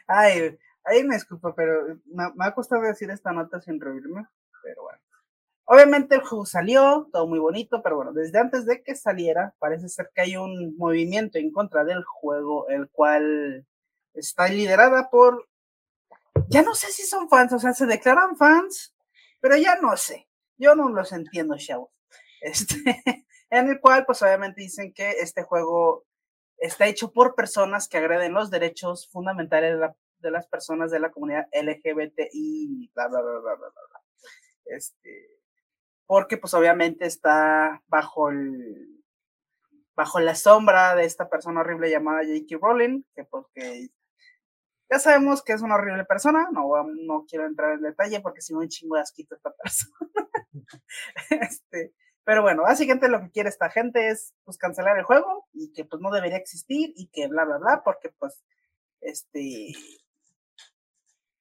Ay, 0.06 0.58
ay, 0.84 1.04
me 1.04 1.16
disculpo, 1.16 1.54
pero 1.54 1.98
me, 2.06 2.32
me 2.34 2.44
ha 2.46 2.54
costado 2.54 2.82
decir 2.82 3.10
esta 3.10 3.32
nota 3.32 3.60
sin 3.60 3.80
reírme, 3.80 4.26
pero 4.62 4.82
bueno. 4.82 4.98
Obviamente 5.64 6.14
el 6.14 6.22
juego 6.22 6.46
salió, 6.46 7.10
todo 7.12 7.26
muy 7.26 7.38
bonito, 7.38 7.82
pero 7.82 7.96
bueno, 7.96 8.12
desde 8.12 8.38
antes 8.38 8.64
de 8.64 8.82
que 8.82 8.94
saliera, 8.94 9.54
parece 9.58 9.90
ser 9.90 10.10
que 10.14 10.22
hay 10.22 10.36
un 10.36 10.76
movimiento 10.78 11.36
en 11.38 11.52
contra 11.52 11.84
del 11.84 12.02
juego, 12.04 12.68
el 12.70 12.88
cual 12.88 13.66
está 14.14 14.48
liderada 14.48 15.10
por, 15.10 15.46
ya 16.48 16.62
no 16.62 16.74
sé 16.74 16.90
si 16.90 17.02
son 17.02 17.28
fans, 17.28 17.52
o 17.52 17.58
sea, 17.58 17.74
se 17.74 17.84
declaran 17.84 18.36
fans, 18.36 18.94
pero 19.40 19.56
ya 19.58 19.76
no 19.76 19.94
sé, 19.98 20.26
yo 20.56 20.74
no 20.74 20.88
los 20.88 21.12
entiendo, 21.12 21.54
chavos. 21.58 21.90
Este, 22.40 22.76
en 23.50 23.68
el 23.68 23.80
cual, 23.80 24.04
pues 24.06 24.22
obviamente 24.22 24.60
dicen 24.62 24.92
que 24.92 25.10
este 25.20 25.42
juego 25.42 26.04
está 26.58 26.86
hecho 26.86 27.12
por 27.12 27.34
personas 27.34 27.88
que 27.88 27.98
agreden 27.98 28.34
los 28.34 28.50
derechos 28.50 29.08
fundamentales 29.10 29.74
de, 29.74 29.78
la- 29.80 29.96
de 30.20 30.30
las 30.30 30.46
personas 30.48 30.90
de 30.90 31.00
la 31.00 31.10
comunidad 31.10 31.46
LGBTI, 31.52 32.90
bla, 32.94 33.08
bla, 33.08 33.20
bla, 33.22 33.32
bla, 33.40 33.54
bla, 33.56 33.68
bla. 33.70 34.02
Este, 34.66 35.40
porque 36.06 36.38
pues 36.38 36.54
obviamente 36.54 37.06
está 37.06 37.82
bajo 37.88 38.30
el 38.30 38.94
bajo 39.94 40.20
la 40.20 40.34
sombra 40.34 40.94
de 40.94 41.04
esta 41.04 41.28
persona 41.28 41.60
horrible 41.60 41.90
llamada 41.90 42.22
J.K. 42.24 42.56
Rowling, 42.60 43.02
que 43.14 43.24
porque 43.24 43.88
ya 44.90 44.98
sabemos 44.98 45.42
que 45.42 45.52
es 45.52 45.62
una 45.62 45.74
horrible 45.74 46.04
persona, 46.04 46.48
no, 46.52 46.70
no 47.06 47.26
quiero 47.28 47.46
entrar 47.46 47.74
en 47.74 47.82
detalle 47.82 48.20
porque 48.20 48.40
si 48.40 48.52
no 48.54 48.60
un 48.60 48.68
chingo 48.68 48.96
de 48.96 49.02
asquito 49.02 49.34
esta 49.34 49.52
persona. 49.52 49.96
este, 51.30 51.92
pero 52.28 52.42
bueno, 52.42 52.64
básicamente 52.64 53.08
lo 53.08 53.22
que 53.22 53.30
quiere 53.30 53.48
esta 53.48 53.70
gente 53.70 54.10
es 54.10 54.34
pues 54.44 54.58
cancelar 54.58 54.98
el 54.98 55.04
juego 55.04 55.48
y 55.54 55.72
que 55.72 55.86
pues 55.86 56.02
no 56.02 56.10
debería 56.10 56.36
existir 56.36 56.92
y 56.94 57.06
que 57.06 57.26
bla 57.26 57.46
bla 57.46 57.56
bla, 57.56 57.82
porque 57.82 58.10
pues 58.18 58.44
este 59.00 59.72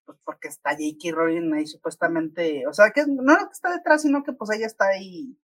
pues 0.05 0.17
porque 0.23 0.47
está 0.47 0.69
J.K. 0.69 1.13
Rowling 1.13 1.51
ahí 1.55 1.67
supuestamente, 1.67 2.65
o 2.67 2.73
sea 2.73 2.91
que 2.91 3.03
no 3.05 3.37
lo 3.37 3.47
que 3.47 3.51
está 3.51 3.69
detrás, 3.69 4.03
sino 4.03 4.23
que 4.23 4.31
pues 4.31 4.49
ella 4.51 4.65
está 4.65 4.87
ahí, 4.87 5.37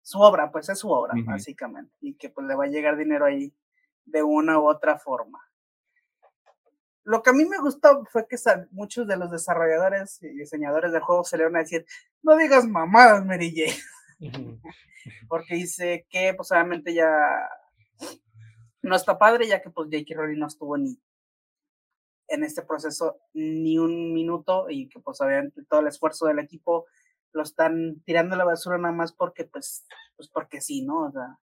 su 0.00 0.20
obra, 0.20 0.52
pues 0.52 0.68
es 0.68 0.78
su 0.78 0.88
obra, 0.88 1.14
básicamente, 1.26 1.92
y 2.00 2.14
que 2.14 2.30
pues 2.30 2.46
le 2.46 2.54
va 2.54 2.62
a 2.62 2.68
llegar 2.68 2.96
dinero 2.96 3.24
ahí 3.24 3.52
de 4.04 4.22
una 4.22 4.60
u 4.60 4.68
otra 4.68 5.00
forma. 5.00 5.40
Lo 7.02 7.20
que 7.24 7.30
a 7.30 7.32
mí 7.32 7.44
me 7.46 7.58
gustó 7.58 8.04
fue 8.12 8.28
que 8.28 8.36
muchos 8.70 9.08
de 9.08 9.16
los 9.16 9.28
desarrolladores 9.28 10.22
y 10.22 10.28
diseñadores 10.28 10.92
del 10.92 11.02
juego 11.02 11.24
salieron 11.24 11.56
a 11.56 11.64
decir, 11.64 11.84
no 12.22 12.36
digas 12.36 12.64
mamadas, 12.64 13.26
Mary 13.26 13.52
Jane 13.52 13.76
porque 15.28 15.54
dice 15.54 16.06
que 16.08 16.34
pues 16.34 16.50
obviamente 16.52 16.94
ya 16.94 17.08
no 18.82 18.96
está 18.96 19.18
padre 19.18 19.46
ya 19.46 19.62
que 19.62 19.70
pues 19.70 19.88
J.K. 19.90 20.14
Rowling 20.14 20.38
no 20.38 20.46
estuvo 20.46 20.76
ni 20.76 21.00
en 22.28 22.44
este 22.44 22.62
proceso 22.62 23.20
ni 23.32 23.78
un 23.78 24.12
minuto 24.12 24.66
y 24.70 24.88
que 24.88 25.00
pues 25.00 25.20
obviamente 25.20 25.62
todo 25.68 25.80
el 25.80 25.88
esfuerzo 25.88 26.26
del 26.26 26.38
equipo 26.38 26.86
lo 27.32 27.42
están 27.42 28.02
tirando 28.04 28.34
a 28.34 28.38
la 28.38 28.44
basura 28.44 28.78
nada 28.78 28.94
más 28.94 29.12
porque 29.12 29.44
pues 29.44 29.86
pues 30.16 30.28
porque 30.28 30.60
sí, 30.60 30.82
¿no? 30.82 31.06
O 31.06 31.10
sea, 31.10 31.38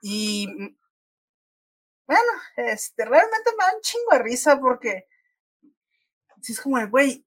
y 0.00 0.46
bueno, 2.06 2.32
este 2.56 3.04
realmente 3.04 3.50
me 3.58 3.64
da 3.64 3.74
un 3.74 3.80
chingo 3.82 4.12
de 4.12 4.18
risa 4.20 4.58
porque 4.60 5.06
si 6.42 6.52
es 6.52 6.60
como, 6.60 6.78
de, 6.78 6.86
güey, 6.86 7.26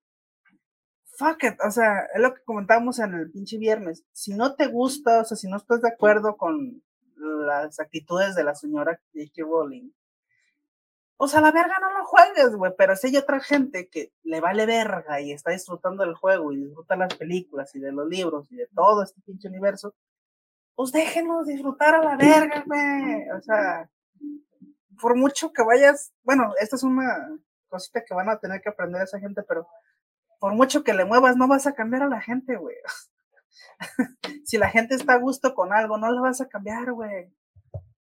fuck 1.22 1.44
it, 1.44 1.60
o 1.64 1.70
sea, 1.70 2.08
es 2.14 2.20
lo 2.20 2.34
que 2.34 2.44
comentábamos 2.44 2.98
en 3.00 3.14
el 3.14 3.32
pinche 3.32 3.58
viernes. 3.58 4.04
Si 4.12 4.34
no 4.34 4.56
te 4.56 4.68
gusta, 4.68 5.22
o 5.22 5.26
sea, 5.26 5.38
si 5.38 5.48
no 5.48 5.58
estás 5.58 5.82
de 5.82 5.90
acuerdo 5.90 6.36
con 6.36 6.82
las 7.16 7.80
actitudes 7.80 8.36
de 8.36 8.44
la 8.44 8.56
señora 8.56 9.00
J.K. 9.14 9.44
Rowling, 9.44 9.92
o 11.18 11.28
sea, 11.28 11.40
la 11.40 11.52
verga 11.52 11.78
no 11.80 12.00
lo 12.00 12.04
juegues, 12.06 12.56
güey, 12.56 12.74
pero 12.76 12.96
si 12.96 13.08
hay 13.08 13.18
otra 13.18 13.40
gente 13.40 13.90
que 13.90 14.12
le 14.24 14.42
vale 14.42 14.66
verga 14.66 15.22
y 15.22 15.32
está 15.32 15.52
disfrutando 15.52 16.04
del 16.04 16.16
juego 16.16 16.52
y 16.52 16.58
disfruta 16.58 16.96
las 16.96 17.14
películas 17.14 17.76
y 17.76 17.80
de 17.80 17.92
los 17.92 18.08
libros 18.08 18.52
y 18.52 18.56
de 18.56 18.68
todo 18.74 19.04
este 19.04 19.22
pinche 19.22 19.48
universo, 19.48 19.94
pues 20.74 20.92
déjenos 20.92 21.46
disfrutar 21.46 21.94
a 21.94 22.04
la 22.04 22.18
verga, 22.18 22.64
güey. 22.66 23.30
O 23.38 23.42
sea, 23.42 23.88
por 25.00 25.16
mucho 25.16 25.54
que 25.54 25.62
vayas, 25.62 26.12
bueno, 26.24 26.54
esta 26.60 26.76
es 26.76 26.82
una 26.82 27.38
cosita 27.68 28.04
que 28.04 28.16
van 28.16 28.30
a 28.30 28.40
tener 28.40 28.60
que 28.60 28.70
aprender 28.70 29.04
esa 29.04 29.20
gente, 29.20 29.44
pero 29.44 29.68
por 30.42 30.56
mucho 30.56 30.84
que 30.84 30.96
le 30.96 31.06
muevas, 31.06 31.38
no 31.38 31.48
vas 31.48 31.68
a 31.68 31.76
cambiar 31.76 32.02
a 32.02 32.08
la 32.08 32.20
gente, 32.20 32.56
güey. 32.58 32.76
si 34.44 34.58
la 34.58 34.70
gente 34.70 34.96
está 34.96 35.14
a 35.14 35.20
gusto 35.20 35.54
con 35.54 35.72
algo, 35.72 36.00
no 36.00 36.12
la 36.12 36.20
vas 36.20 36.42
a 36.42 36.50
cambiar, 36.50 36.94
güey. 36.94 37.32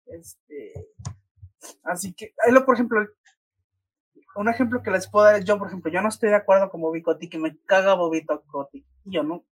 Este, 0.06 0.74
así 1.84 2.14
que, 2.14 2.34
por 2.66 2.76
ejemplo, 2.76 3.06
un 4.38 4.48
ejemplo 4.48 4.82
que 4.82 4.90
les 4.90 5.10
puedo 5.10 5.26
dar 5.26 5.36
es 5.36 5.44
yo, 5.44 5.60
por 5.60 5.68
ejemplo, 5.68 5.92
yo 5.92 6.02
no 6.02 6.08
estoy 6.08 6.30
de 6.30 6.38
acuerdo 6.38 6.70
con 6.70 6.80
Bobby 6.80 7.02
Kotick, 7.02 7.30
que 7.30 7.38
me 7.38 7.58
caga 7.66 7.96
Bobby 7.96 8.26
Kotick. 8.26 8.86
Yo 9.04 9.22
no, 9.22 9.44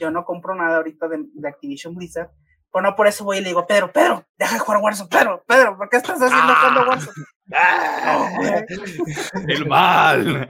yo 0.00 0.10
no 0.10 0.24
compro 0.24 0.56
nada 0.56 0.78
ahorita 0.78 1.06
de, 1.06 1.24
de 1.32 1.48
Activision 1.48 1.94
Blizzard. 1.94 2.32
Pero 2.72 2.82
no 2.82 2.96
por 2.96 3.06
eso 3.06 3.22
voy 3.22 3.38
y 3.38 3.40
le 3.42 3.50
digo, 3.50 3.64
Pedro, 3.64 3.92
Pedro, 3.92 4.26
deja 4.36 4.54
de 4.54 4.58
jugar 4.58 4.82
Warzone, 4.82 5.08
Pedro, 5.08 5.44
Pedro, 5.46 5.76
¿por 5.76 5.88
qué 5.88 5.98
estás 5.98 6.20
haciendo 6.20 6.52
ah, 6.52 6.84
Warzone? 6.88 7.12
Ah, 7.54 8.30
el 9.46 9.66
mal. 9.66 10.48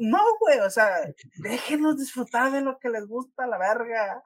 No, 0.00 0.18
güey, 0.40 0.58
o 0.60 0.70
sea, 0.70 0.88
déjenos 1.36 1.98
disfrutar 1.98 2.50
de 2.52 2.62
lo 2.62 2.78
que 2.78 2.88
les 2.88 3.06
gusta, 3.06 3.46
la 3.46 3.58
verga. 3.58 4.22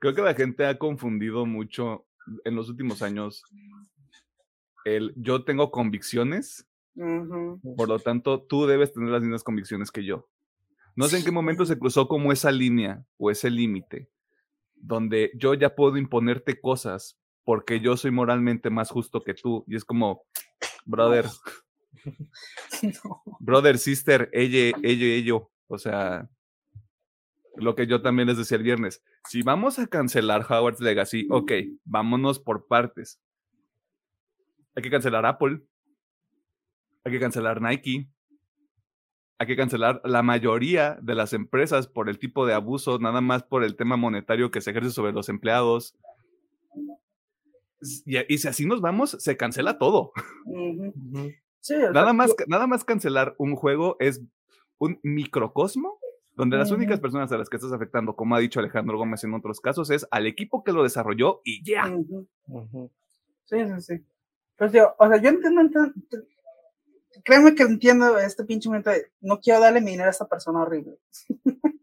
Creo 0.00 0.14
que 0.14 0.22
la 0.22 0.34
gente 0.34 0.66
ha 0.66 0.78
confundido 0.78 1.46
mucho 1.46 2.06
en 2.44 2.56
los 2.56 2.68
últimos 2.68 3.02
años 3.02 3.42
el 4.84 5.14
yo 5.16 5.44
tengo 5.44 5.70
convicciones, 5.70 6.68
por 6.94 7.88
lo 7.88 7.98
tanto, 7.98 8.42
tú 8.42 8.66
debes 8.66 8.92
tener 8.92 9.10
las 9.10 9.20
mismas 9.20 9.42
convicciones 9.42 9.90
que 9.90 10.04
yo. 10.04 10.28
No 10.94 11.08
sé 11.08 11.18
en 11.18 11.24
qué 11.24 11.30
momento 11.30 11.66
se 11.66 11.78
cruzó 11.78 12.08
como 12.08 12.32
esa 12.32 12.50
línea 12.50 13.04
o 13.18 13.30
ese 13.30 13.50
límite, 13.50 14.08
donde 14.74 15.30
yo 15.34 15.54
ya 15.54 15.74
puedo 15.74 15.98
imponerte 15.98 16.60
cosas 16.60 17.18
porque 17.44 17.80
yo 17.80 17.96
soy 17.96 18.10
moralmente 18.10 18.70
más 18.70 18.90
justo 18.90 19.22
que 19.22 19.34
tú. 19.34 19.64
Y 19.66 19.76
es 19.76 19.84
como, 19.84 20.24
brother, 20.84 21.26
brother, 23.40 23.78
sister, 23.78 24.30
ella, 24.32 24.76
ella, 24.82 25.06
ello. 25.06 25.50
O 25.68 25.78
sea, 25.78 26.28
lo 27.56 27.74
que 27.74 27.86
yo 27.86 28.02
también 28.02 28.28
les 28.28 28.38
decía 28.38 28.56
el 28.56 28.62
viernes. 28.62 29.02
Si 29.28 29.42
vamos 29.42 29.78
a 29.78 29.86
cancelar 29.86 30.46
Howard's 30.48 30.80
Legacy, 30.80 31.26
ok, 31.30 31.52
vámonos 31.84 32.38
por 32.38 32.66
partes. 32.66 33.20
Hay 34.74 34.82
que 34.82 34.90
cancelar 34.90 35.26
Apple. 35.26 35.62
Hay 37.04 37.12
que 37.12 37.20
cancelar 37.20 37.62
Nike 37.62 38.08
hay 39.38 39.46
que 39.46 39.56
cancelar 39.56 40.00
la 40.04 40.22
mayoría 40.22 40.98
de 41.02 41.14
las 41.14 41.32
empresas 41.32 41.86
por 41.86 42.08
el 42.08 42.18
tipo 42.18 42.46
de 42.46 42.54
abuso, 42.54 42.98
nada 42.98 43.20
más 43.20 43.42
por 43.42 43.64
el 43.64 43.76
tema 43.76 43.96
monetario 43.96 44.50
que 44.50 44.62
se 44.62 44.70
ejerce 44.70 44.90
sobre 44.90 45.12
los 45.12 45.28
empleados. 45.28 45.94
Y, 48.06 48.38
si 48.38 48.48
así 48.48 48.64
nos 48.64 48.80
vamos, 48.80 49.16
se 49.20 49.36
cancela 49.36 49.78
todo. 49.78 50.12
nada, 51.92 52.12
más, 52.12 52.34
nada 52.46 52.66
más 52.66 52.84
cancelar 52.84 53.34
un 53.38 53.56
juego 53.56 53.96
es 54.00 54.22
un 54.78 55.00
microcosmo 55.02 55.98
donde 56.36 56.58
las 56.58 56.70
únicas 56.70 57.00
personas 57.00 57.32
a 57.32 57.38
las 57.38 57.48
que 57.48 57.56
estás 57.56 57.72
afectando, 57.72 58.14
como 58.14 58.36
ha 58.36 58.38
dicho 58.38 58.60
Alejandro 58.60 58.98
Gómez 58.98 59.24
en 59.24 59.32
otros 59.32 59.58
casos, 59.60 59.90
es 59.90 60.06
al 60.10 60.26
equipo 60.26 60.62
que 60.62 60.72
lo 60.72 60.82
desarrolló 60.82 61.40
y 61.44 61.64
ya. 61.64 61.90
Sí, 63.46 63.56
sí, 63.64 63.80
sí. 63.80 64.06
Pues 64.56 64.72
yo, 64.72 64.94
o 64.98 65.08
sea, 65.08 65.16
yo 65.16 65.30
entiendo, 65.30 65.62
créeme 67.24 67.54
que 67.54 67.62
entiendo 67.62 68.18
este 68.18 68.44
pinche 68.44 68.68
momento 68.68 68.90
no 69.20 69.40
quiero 69.40 69.60
darle 69.60 69.80
mi 69.80 69.92
dinero 69.92 70.08
a 70.08 70.10
esta 70.10 70.28
persona 70.28 70.60
horrible. 70.60 70.98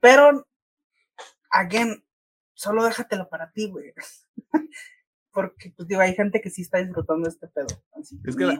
Pero, 0.00 0.46
again, 1.50 2.04
solo 2.52 2.84
déjatelo 2.84 3.28
para 3.30 3.50
ti, 3.50 3.70
güey. 3.70 3.94
Porque, 5.32 5.72
pues 5.76 5.86
digo, 5.86 6.00
hay 6.00 6.14
gente 6.14 6.40
que 6.40 6.50
sí 6.50 6.62
está 6.62 6.78
disfrutando 6.78 7.28
este 7.28 7.46
pedo. 7.48 7.68
es 8.24 8.36
que, 8.36 8.58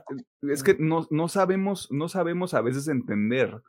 es 0.52 0.62
que 0.62 0.76
no, 0.78 1.06
no, 1.10 1.28
sabemos, 1.28 1.88
no 1.90 2.08
sabemos 2.08 2.54
a 2.54 2.62
veces 2.62 2.88
entender 2.88 3.60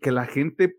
que 0.00 0.12
la 0.12 0.26
gente 0.26 0.78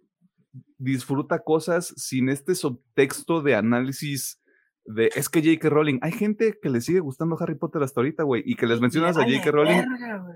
disfruta 0.78 1.40
cosas 1.40 1.94
sin 1.98 2.30
este 2.30 2.56
subtexto 2.56 3.42
de 3.42 3.56
análisis 3.56 4.40
de 4.86 5.10
es 5.16 5.30
que 5.30 5.42
J.K. 5.42 5.70
Rowling, 5.70 6.00
hay 6.02 6.12
gente 6.12 6.60
que 6.62 6.70
le 6.70 6.82
sigue 6.82 7.00
gustando 7.00 7.38
Harry 7.40 7.56
Potter 7.56 7.82
hasta 7.84 8.02
ahorita, 8.02 8.24
güey, 8.24 8.44
y 8.46 8.56
que 8.56 8.68
les 8.68 8.82
mencionas 8.82 9.18
a 9.18 9.24
J.K. 9.24 9.52
Rowling 9.52 9.84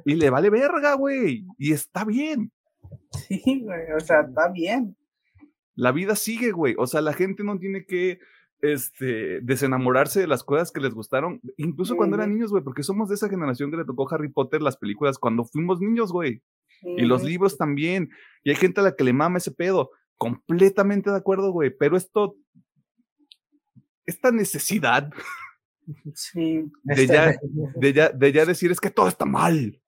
y 0.06 0.16
le 0.16 0.30
vale 0.30 0.50
verga, 0.50 0.94
güey, 0.94 1.46
y 1.58 1.74
está 1.74 2.06
bien. 2.06 2.52
Sí, 3.12 3.42
güey, 3.64 3.92
o 3.96 4.00
sea, 4.00 4.22
está 4.22 4.50
bien. 4.50 4.96
La 5.76 5.92
vida 5.92 6.16
sigue, 6.16 6.52
güey, 6.52 6.76
o 6.78 6.88
sea, 6.88 7.02
la 7.02 7.14
gente 7.14 7.44
no 7.44 7.60
tiene 7.60 7.86
que 7.86 8.20
este, 8.62 9.40
desenamorarse 9.42 10.20
de 10.20 10.28
las 10.28 10.44
cosas 10.44 10.72
que 10.72 10.82
les 10.82 10.94
gustaron, 10.94 11.42
incluso 11.58 11.96
cuando 11.96 12.16
eran 12.16 12.34
niños, 12.34 12.52
güey, 12.52 12.64
porque 12.64 12.84
somos 12.84 13.10
de 13.10 13.16
esa 13.16 13.30
generación 13.30 13.72
que 13.72 13.78
le 13.78 13.86
tocó 13.86 14.12
Harry 14.12 14.30
Potter 14.30 14.62
las 14.62 14.78
películas 14.78 15.18
cuando 15.18 15.46
fuimos 15.46 15.80
niños, 15.80 16.12
güey, 16.12 16.42
y 16.84 17.04
los 17.04 17.24
libros 17.24 17.58
también, 17.58 18.10
y 18.44 18.50
hay 18.50 18.56
gente 18.56 18.82
a 18.82 18.84
la 18.84 18.96
que 18.96 19.04
le 19.04 19.14
mama 19.14 19.38
ese 19.38 19.52
pedo, 19.52 19.92
completamente 20.18 21.10
de 21.10 21.18
acuerdo, 21.18 21.52
güey, 21.52 21.70
pero 21.70 21.98
esto 21.98 22.36
esta 24.08 24.32
necesidad 24.32 25.12
de, 26.84 27.08
ya, 27.08 27.36
de, 27.76 27.94
ya, 27.94 28.10
de 28.10 28.32
ya 28.32 28.46
decir 28.46 28.72
es 28.72 28.80
que 28.80 28.90
todo 28.90 29.08
está 29.08 29.26
mal. 29.26 29.80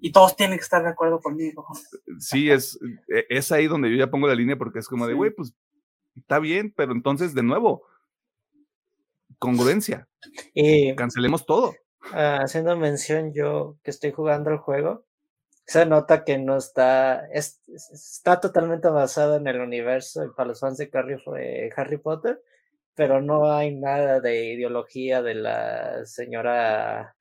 Y 0.00 0.10
todos 0.10 0.36
tienen 0.36 0.58
que 0.58 0.64
estar 0.64 0.82
de 0.82 0.90
acuerdo 0.90 1.20
conmigo. 1.20 1.66
Sí, 2.18 2.50
es, 2.50 2.78
e, 3.08 3.24
es 3.30 3.52
ahí 3.52 3.68
donde 3.68 3.90
yo 3.90 3.96
ya 3.96 4.10
pongo 4.10 4.26
la 4.26 4.34
línea 4.34 4.58
porque 4.58 4.80
es 4.80 4.88
como 4.88 5.06
de, 5.06 5.14
güey, 5.14 5.30
pues 5.30 5.54
está 6.16 6.38
bien, 6.38 6.72
pero 6.76 6.92
entonces 6.92 7.34
de 7.34 7.42
nuevo, 7.42 7.84
congruencia. 9.42 10.08
y 10.54 10.94
Cancelemos 10.94 11.44
todo. 11.44 11.74
Ah, 12.12 12.40
haciendo 12.42 12.76
mención 12.76 13.32
yo 13.32 13.76
que 13.82 13.90
estoy 13.90 14.12
jugando 14.12 14.50
el 14.50 14.58
juego, 14.58 15.04
se 15.66 15.84
nota 15.84 16.24
que 16.24 16.38
no 16.38 16.56
está, 16.56 17.26
está 17.32 18.40
totalmente 18.40 18.88
basado 18.88 19.36
en 19.36 19.46
el 19.48 19.60
universo 19.60 20.24
y 20.24 20.30
para 20.30 20.48
los 20.48 20.60
fans 20.60 20.78
de 20.78 21.70
Harry 21.76 21.98
Potter, 21.98 22.40
pero 22.94 23.20
no 23.20 23.52
hay 23.52 23.74
nada 23.74 24.20
de 24.20 24.52
ideología 24.52 25.22
de 25.22 25.34
la 25.34 26.04
señora 26.06 27.16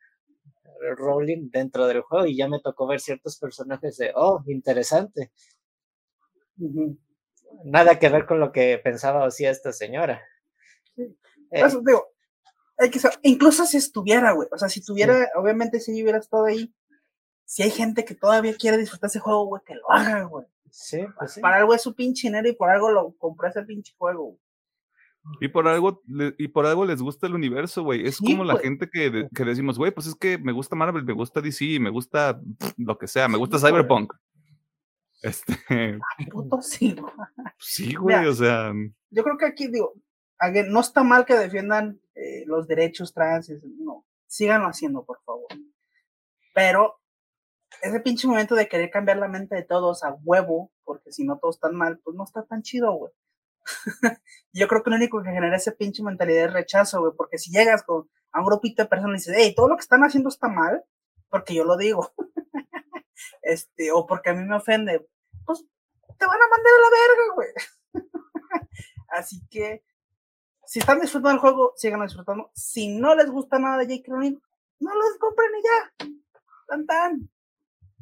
Rowling 0.98 1.50
dentro 1.50 1.88
del 1.88 2.02
juego 2.02 2.26
y 2.28 2.38
ya 2.38 2.48
me 2.48 2.60
tocó 2.60 2.88
ver 2.88 3.00
ciertos 3.00 3.38
personajes 3.40 3.98
de, 3.98 4.12
oh, 4.16 4.44
interesante. 4.48 5.32
Nada 7.64 7.98
que 7.98 8.10
ver 8.10 8.26
con 8.26 8.40
lo 8.40 8.52
que 8.52 8.80
pensaba 8.84 9.24
o 9.24 9.28
hacía 9.28 9.50
esta 9.50 9.72
señora. 9.72 10.22
Eh, 11.52 11.64
digo, 11.86 12.08
hay 12.78 12.90
que 12.90 13.00
incluso 13.24 13.66
si 13.66 13.78
estuviera, 13.78 14.32
güey, 14.32 14.48
o 14.52 14.58
sea, 14.58 14.70
si 14.70 14.84
tuviera, 14.84 15.30
obviamente 15.36 15.80
si 15.80 15.92
hubiera 16.02 16.18
estado 16.18 16.46
ahí, 16.46 16.74
si 17.46 17.64
hay 17.64 17.72
gente 17.72 18.06
que 18.06 18.16
todavía 18.16 18.56
quiere 18.56 18.78
disfrutar 18.78 19.10
ese 19.10 19.20
juego, 19.20 19.46
güey, 19.46 19.62
que 19.66 19.76
lo 19.76 19.92
haga, 19.92 20.24
güey. 20.24 20.46
Sí, 20.72 21.06
pues 21.18 21.38
Para 21.40 21.58
algo 21.58 21.74
es 21.74 21.82
su 21.82 21.94
pinche 21.94 22.30
dinero 22.30 22.48
y 22.48 22.54
por 22.54 22.70
algo 22.70 22.90
lo 22.90 23.14
compré 23.18 23.50
ese 23.50 23.64
pinche 23.64 23.94
juego. 23.98 24.38
Y 25.40 25.50
por 25.50 25.68
algo, 25.68 26.02
y 26.38 26.48
por 26.48 26.66
algo 26.66 26.86
les 26.86 27.02
gusta 27.02 27.28
el 27.28 27.36
universo, 27.36 27.84
güey. 27.84 28.08
Es 28.08 28.18
como 28.18 28.44
la 28.44 28.58
gente 28.58 28.90
que, 28.90 29.28
que 29.36 29.46
decimos, 29.46 29.78
güey, 29.78 29.92
pues 29.92 30.08
es 30.08 30.16
que 30.16 30.38
me 30.38 30.52
gusta 30.52 30.76
Marvel, 30.76 31.04
me 31.04 31.14
gusta 31.14 31.42
DC, 31.42 31.80
me 31.80 31.92
gusta 31.92 32.42
lo 32.78 32.98
que 32.98 33.08
sea, 33.08 33.28
me 33.28 33.38
gusta 33.38 33.60
Cyberpunk. 33.60 34.14
Este. 35.22 35.54
sí, 36.62 36.96
sí, 37.60 37.94
güey, 37.94 38.26
o 38.26 38.34
sea. 38.34 38.74
Yo 39.12 39.24
creo 39.24 39.38
que 39.38 39.46
aquí, 39.46 39.68
digo, 39.68 39.94
no 40.68 40.80
está 40.80 41.04
mal 41.04 41.26
que 41.26 41.36
defiendan 41.36 42.02
eh, 42.16 42.44
los 42.46 42.68
derechos 42.68 43.14
trans, 43.14 43.52
no, 43.64 44.06
síganlo 44.28 44.68
haciendo, 44.68 45.06
por 45.06 45.22
favor. 45.24 45.48
Pero 46.54 47.00
ese 47.82 48.00
pinche 48.00 48.28
momento 48.28 48.56
de 48.56 48.68
querer 48.68 48.90
cambiar 48.90 49.18
la 49.18 49.28
mente 49.28 49.56
de 49.56 49.64
todos 49.64 50.04
a 50.04 50.14
huevo, 50.24 50.72
porque 50.84 51.12
si 51.12 51.24
no 51.24 51.38
todos 51.40 51.56
están 51.56 51.76
mal, 51.76 52.00
pues 52.04 52.16
no 52.16 52.24
está 52.24 52.44
tan 52.44 52.62
chido, 52.62 52.94
güey. 52.94 53.12
yo 54.54 54.68
creo 54.68 54.84
que 54.84 54.90
lo 54.90 54.96
único 54.96 55.22
que 55.22 55.30
genera 55.30 55.56
esa 55.56 55.72
pinche 55.72 56.04
mentalidad 56.04 56.46
es 56.46 56.54
rechazo, 56.54 57.00
güey, 57.00 57.14
porque 57.16 57.38
si 57.38 57.52
llegas 57.52 57.84
con, 57.84 58.10
a 58.32 58.40
un 58.40 58.46
grupito 58.46 58.84
de 58.84 58.90
personas 58.90 59.28
y 59.28 59.32
dices, 59.32 59.36
hey, 59.38 59.54
todo 59.56 59.70
lo 59.70 59.76
que 59.76 59.82
están 59.82 60.04
haciendo 60.04 60.30
está 60.30 60.48
mal, 60.48 60.84
porque 61.30 61.54
yo 61.54 61.64
lo 61.64 61.78
digo, 61.78 62.12
este, 63.42 63.92
o 63.92 64.06
porque 64.06 64.32
a 64.32 64.34
mí 64.34 64.44
me 64.44 64.56
ofende, 64.56 65.08
pues 65.46 65.64
te 66.18 66.26
van 66.26 66.40
a 66.42 66.48
mandar 66.48 66.74
a 66.74 66.82
la 66.82 66.90
verga, 67.00 67.34
güey. 67.36 67.50
Así 69.10 69.48
que, 69.50 69.84
si 70.72 70.80
están 70.80 71.02
disfrutando 71.02 71.32
el 71.32 71.40
juego, 71.40 71.74
sigan 71.76 72.02
disfrutando. 72.02 72.50
Si 72.56 72.98
no 72.98 73.14
les 73.14 73.30
gusta 73.30 73.60
nada 73.60 73.78
de 73.80 73.88
Jake 73.88 74.10
Rowling, 74.10 74.38
no 74.80 74.96
los 74.96 75.18
compren 75.20 75.50
y 75.60 75.64
ya. 75.64 76.08
Tan 76.66 76.86
tan. 76.86 77.30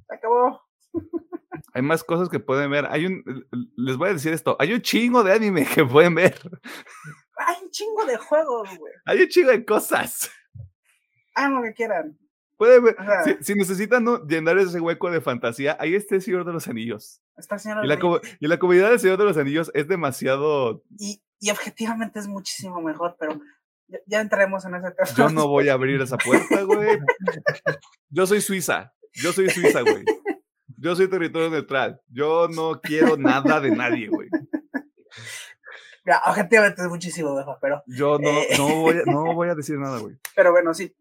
Se 0.08 0.14
acabó. 0.14 0.62
Hay 1.74 1.82
más 1.82 2.04
cosas 2.04 2.30
que 2.30 2.40
pueden 2.40 2.70
ver. 2.70 2.86
Hay 2.92 3.08
un, 3.08 3.24
les 3.76 3.98
voy 3.98 4.10
a 4.10 4.14
decir 4.14 4.34
esto, 4.34 4.56
hay 4.60 4.74
un 4.74 4.84
chingo 4.84 5.24
de 5.24 5.34
anime 5.34 5.66
que 5.66 5.84
pueden 5.84 6.14
ver. 6.14 6.40
Hay 7.38 7.56
un 7.64 7.72
chingo 7.72 8.06
de 8.06 8.18
juegos, 8.18 8.70
güey. 8.78 8.94
Hay 9.06 9.20
un 9.20 9.30
chingo 9.30 9.50
de 9.50 9.66
cosas. 9.66 10.30
Hagan 11.34 11.56
lo 11.56 11.64
que 11.64 11.74
quieran. 11.74 12.20
Pueden 12.56 12.84
ver. 12.84 12.96
Si, 13.24 13.44
si 13.46 13.56
necesitan 13.56 14.04
¿no? 14.04 14.24
llenar 14.28 14.60
ese 14.60 14.80
hueco 14.80 15.10
de 15.10 15.22
fantasía, 15.22 15.76
ahí 15.80 15.96
está 15.96 16.14
el 16.14 16.22
Señor 16.22 16.46
de 16.46 16.54
los 16.54 16.68
Anillos. 16.68 17.20
Está 17.36 17.56
el 17.56 17.62
Señor 17.62 17.82
de 17.82 17.88
los 17.88 17.98
Anillos. 17.98 18.38
y 18.40 18.48
la 18.48 18.60
comunidad 18.60 18.92
del 18.92 19.00
Señor 19.00 19.18
de 19.18 19.24
los 19.26 19.38
Anillos 19.38 19.72
es 19.74 19.88
demasiado. 19.88 20.84
y, 21.00 21.24
y 21.40 21.50
objetivamente 21.52 22.20
es 22.20 22.28
muchísimo 22.28 22.82
mejor, 22.82 23.16
pero 23.20 23.40
ya, 23.88 24.00
ya 24.06 24.22
entraremos 24.22 24.66
en 24.66 24.76
ese 24.76 24.92
tema. 24.92 25.10
Yo 25.18 25.30
no 25.30 25.48
voy 25.48 25.70
a 25.70 25.74
abrir 25.74 26.02
esa 26.02 26.18
puerta, 26.18 26.62
güey. 26.64 27.00
Yo 28.10 28.26
soy 28.28 28.42
Suiza. 28.42 28.94
Yo 29.14 29.32
soy 29.34 29.50
Suiza, 29.50 29.82
güey. 29.82 30.04
Yo 30.78 30.96
soy 30.96 31.10
territorio 31.10 31.50
neutral. 31.50 32.00
Yo 32.08 32.48
no 32.48 32.80
quiero 32.82 33.18
nada 33.18 33.60
de 33.60 33.72
nadie, 33.72 34.08
güey. 34.10 34.30
Ya, 36.06 36.22
objetivamente 36.26 36.82
es 36.82 36.88
muchísimo 36.88 37.36
mejor, 37.36 37.58
pero, 37.62 37.84
Yo 37.88 38.18
no, 38.20 38.30
Eh. 38.30 38.48
no, 38.58 38.68
voy, 38.82 38.96
a, 38.98 39.04
no 39.12 39.34
voy 39.36 39.50
a 39.50 39.56
decir 39.56 39.78
nada, 39.78 40.00
güey. 40.00 40.18
pero 40.36 40.52
bueno, 40.52 40.74
sí. 40.74 40.96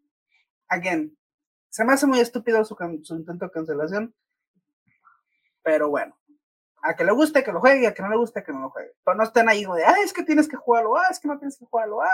Again, 0.69 1.17
se 1.71 1.85
me 1.85 1.93
hace 1.93 2.07
muy 2.07 2.19
estúpido 2.21 2.63
su, 2.65 2.77
su 3.05 3.15
intento 3.17 3.47
de 3.47 3.51
cancelación, 3.51 4.15
pero 5.63 5.89
bueno. 5.89 6.18
A 6.89 6.97
que 6.97 7.05
le 7.05 7.13
guste, 7.13 7.45
que 7.45 7.53
lo 7.53 7.61
juegue, 7.61 7.83
y 7.83 7.87
a 7.87 7.93
que 7.93 8.03
no 8.03 8.09
le 8.09 8.17
guste, 8.17 8.43
que 8.43 8.51
no 8.51 8.61
lo 8.61 8.71
juegue. 8.71 8.93
Pero 9.05 9.15
no 9.15 9.23
estén 9.23 9.47
ahí 9.47 9.61
de, 9.61 9.85
ah, 9.85 9.97
es 10.03 10.15
que 10.15 10.23
tienes 10.23 10.49
que 10.49 10.57
jugarlo, 10.57 10.97
ah, 10.97 11.05
es 11.11 11.21
que 11.21 11.29
no 11.29 11.39
tienes 11.39 11.59
que 11.59 11.67
jugarlo, 11.67 12.01
ah. 12.01 12.09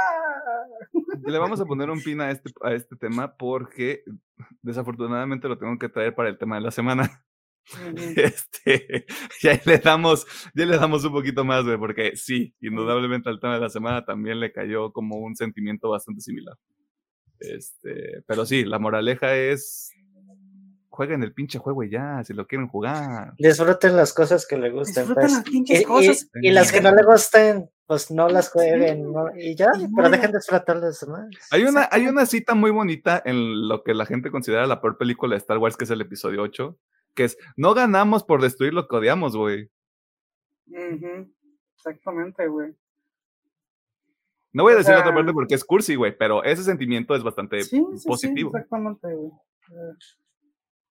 Le 1.25 1.39
vamos 1.39 1.61
a 1.61 1.65
poner 1.65 1.89
un 1.91 2.03
pin 2.03 2.21
a 2.21 2.33
este, 2.33 2.51
a 2.61 2.73
este 2.73 2.97
tema 2.97 3.37
porque 3.37 4.03
desafortunadamente 4.63 5.47
lo 5.47 5.59
tengo 5.59 5.79
que 5.79 5.89
traer 5.89 6.13
para 6.13 6.29
el 6.29 6.39
tema 6.39 6.57
de 6.57 6.63
la 6.63 6.71
semana. 6.71 7.25
Este, 8.17 9.07
y 9.41 9.49
ahí 9.49 9.59
le 9.65 9.79
damos, 9.79 10.27
ya 10.55 10.67
le 10.67 10.77
damos 10.77 11.03
un 11.07 11.13
poquito 11.13 11.47
más, 11.47 11.65
güey, 11.65 11.79
porque 11.79 12.15
sí, 12.15 12.55
indudablemente 12.61 13.31
al 13.31 13.41
tema 13.41 13.55
de 13.55 13.61
la 13.61 13.71
semana 13.71 14.05
también 14.05 14.39
le 14.39 14.53
cayó 14.53 14.93
como 14.93 15.17
un 15.17 15.35
sentimiento 15.35 15.89
bastante 15.89 16.21
similar. 16.21 16.57
Este, 17.41 18.23
pero 18.27 18.45
sí, 18.45 18.67
la 18.67 18.79
moraleja 18.79 19.35
es 19.35 19.95
jueguen 20.95 21.23
el 21.23 21.35
pinche 21.35 21.59
juego 21.59 21.83
y 21.83 21.91
ya, 21.91 22.23
si 22.25 22.33
lo 22.33 22.47
quieren 22.47 22.69
jugar. 22.69 23.35
Disfruten 23.39 23.97
las 23.97 24.13
cosas 24.13 24.47
que 24.47 24.57
le 24.57 24.71
gusten. 24.71 25.03
Disfruten 25.03 25.23
pues. 25.23 25.33
las 25.33 25.43
pinches 25.45 25.81
Y, 25.81 25.85
cosas. 25.85 26.31
y 26.41 26.51
las 26.53 26.71
que 26.73 26.81
no 26.81 26.95
le 26.95 27.03
gusten, 27.03 27.71
pues 27.87 28.11
no 28.11 28.29
las 28.29 28.51
jueguen. 28.51 28.97
Sí. 28.99 29.03
¿no? 29.03 29.27
Y 29.37 29.55
ya, 29.57 29.71
Y 29.79 29.87
pero 29.95 30.09
dejen 30.11 30.31
de 30.33 30.39
disfrutar 30.39 30.77
las 30.77 31.01
demás. 31.01 31.27
Hay 31.51 31.65
una, 31.65 31.89
hay 31.91 32.07
una 32.07 32.25
cita 32.27 32.55
muy 32.55 32.71
bonita 32.71 33.21
en 33.25 33.69
lo 33.69 33.83
que 33.83 33.93
la 33.95 34.07
gente 34.07 34.31
considera 34.31 34.67
la 34.67 34.81
peor 34.81 34.97
película 34.97 35.35
de 35.35 35.39
Star 35.39 35.59
Wars, 35.59 35.77
que 35.77 35.85
es 35.85 35.91
el 35.91 36.01
episodio 36.01 36.43
8, 36.43 36.79
que 37.15 37.25
es, 37.25 37.37
no 37.57 37.75
ganamos 37.75 38.25
por 38.25 38.41
destruir 38.41 38.73
lo 38.73 38.87
que 38.89 38.97
odiamos, 38.97 39.37
güey. 39.37 39.71
Exactamente, 41.77 42.47
güey. 42.49 42.73
No 44.53 44.63
voy 44.63 44.73
a 44.73 44.77
O 44.77 44.79
decir 44.79 44.95
otra 44.95 45.13
parte 45.13 45.33
porque 45.33 45.55
es 45.57 45.65
cursi, 45.65 45.97
güey, 45.97 46.17
pero 46.17 46.45
ese 46.45 46.63
sentimiento 46.63 47.15
es 47.17 47.25
bastante 47.25 47.63
Sí, 47.63 47.77
sí, 47.93 47.99
sí, 47.99 48.09
positivo. 48.09 48.51
exactamente, 48.51 49.13
güey. 49.13 49.33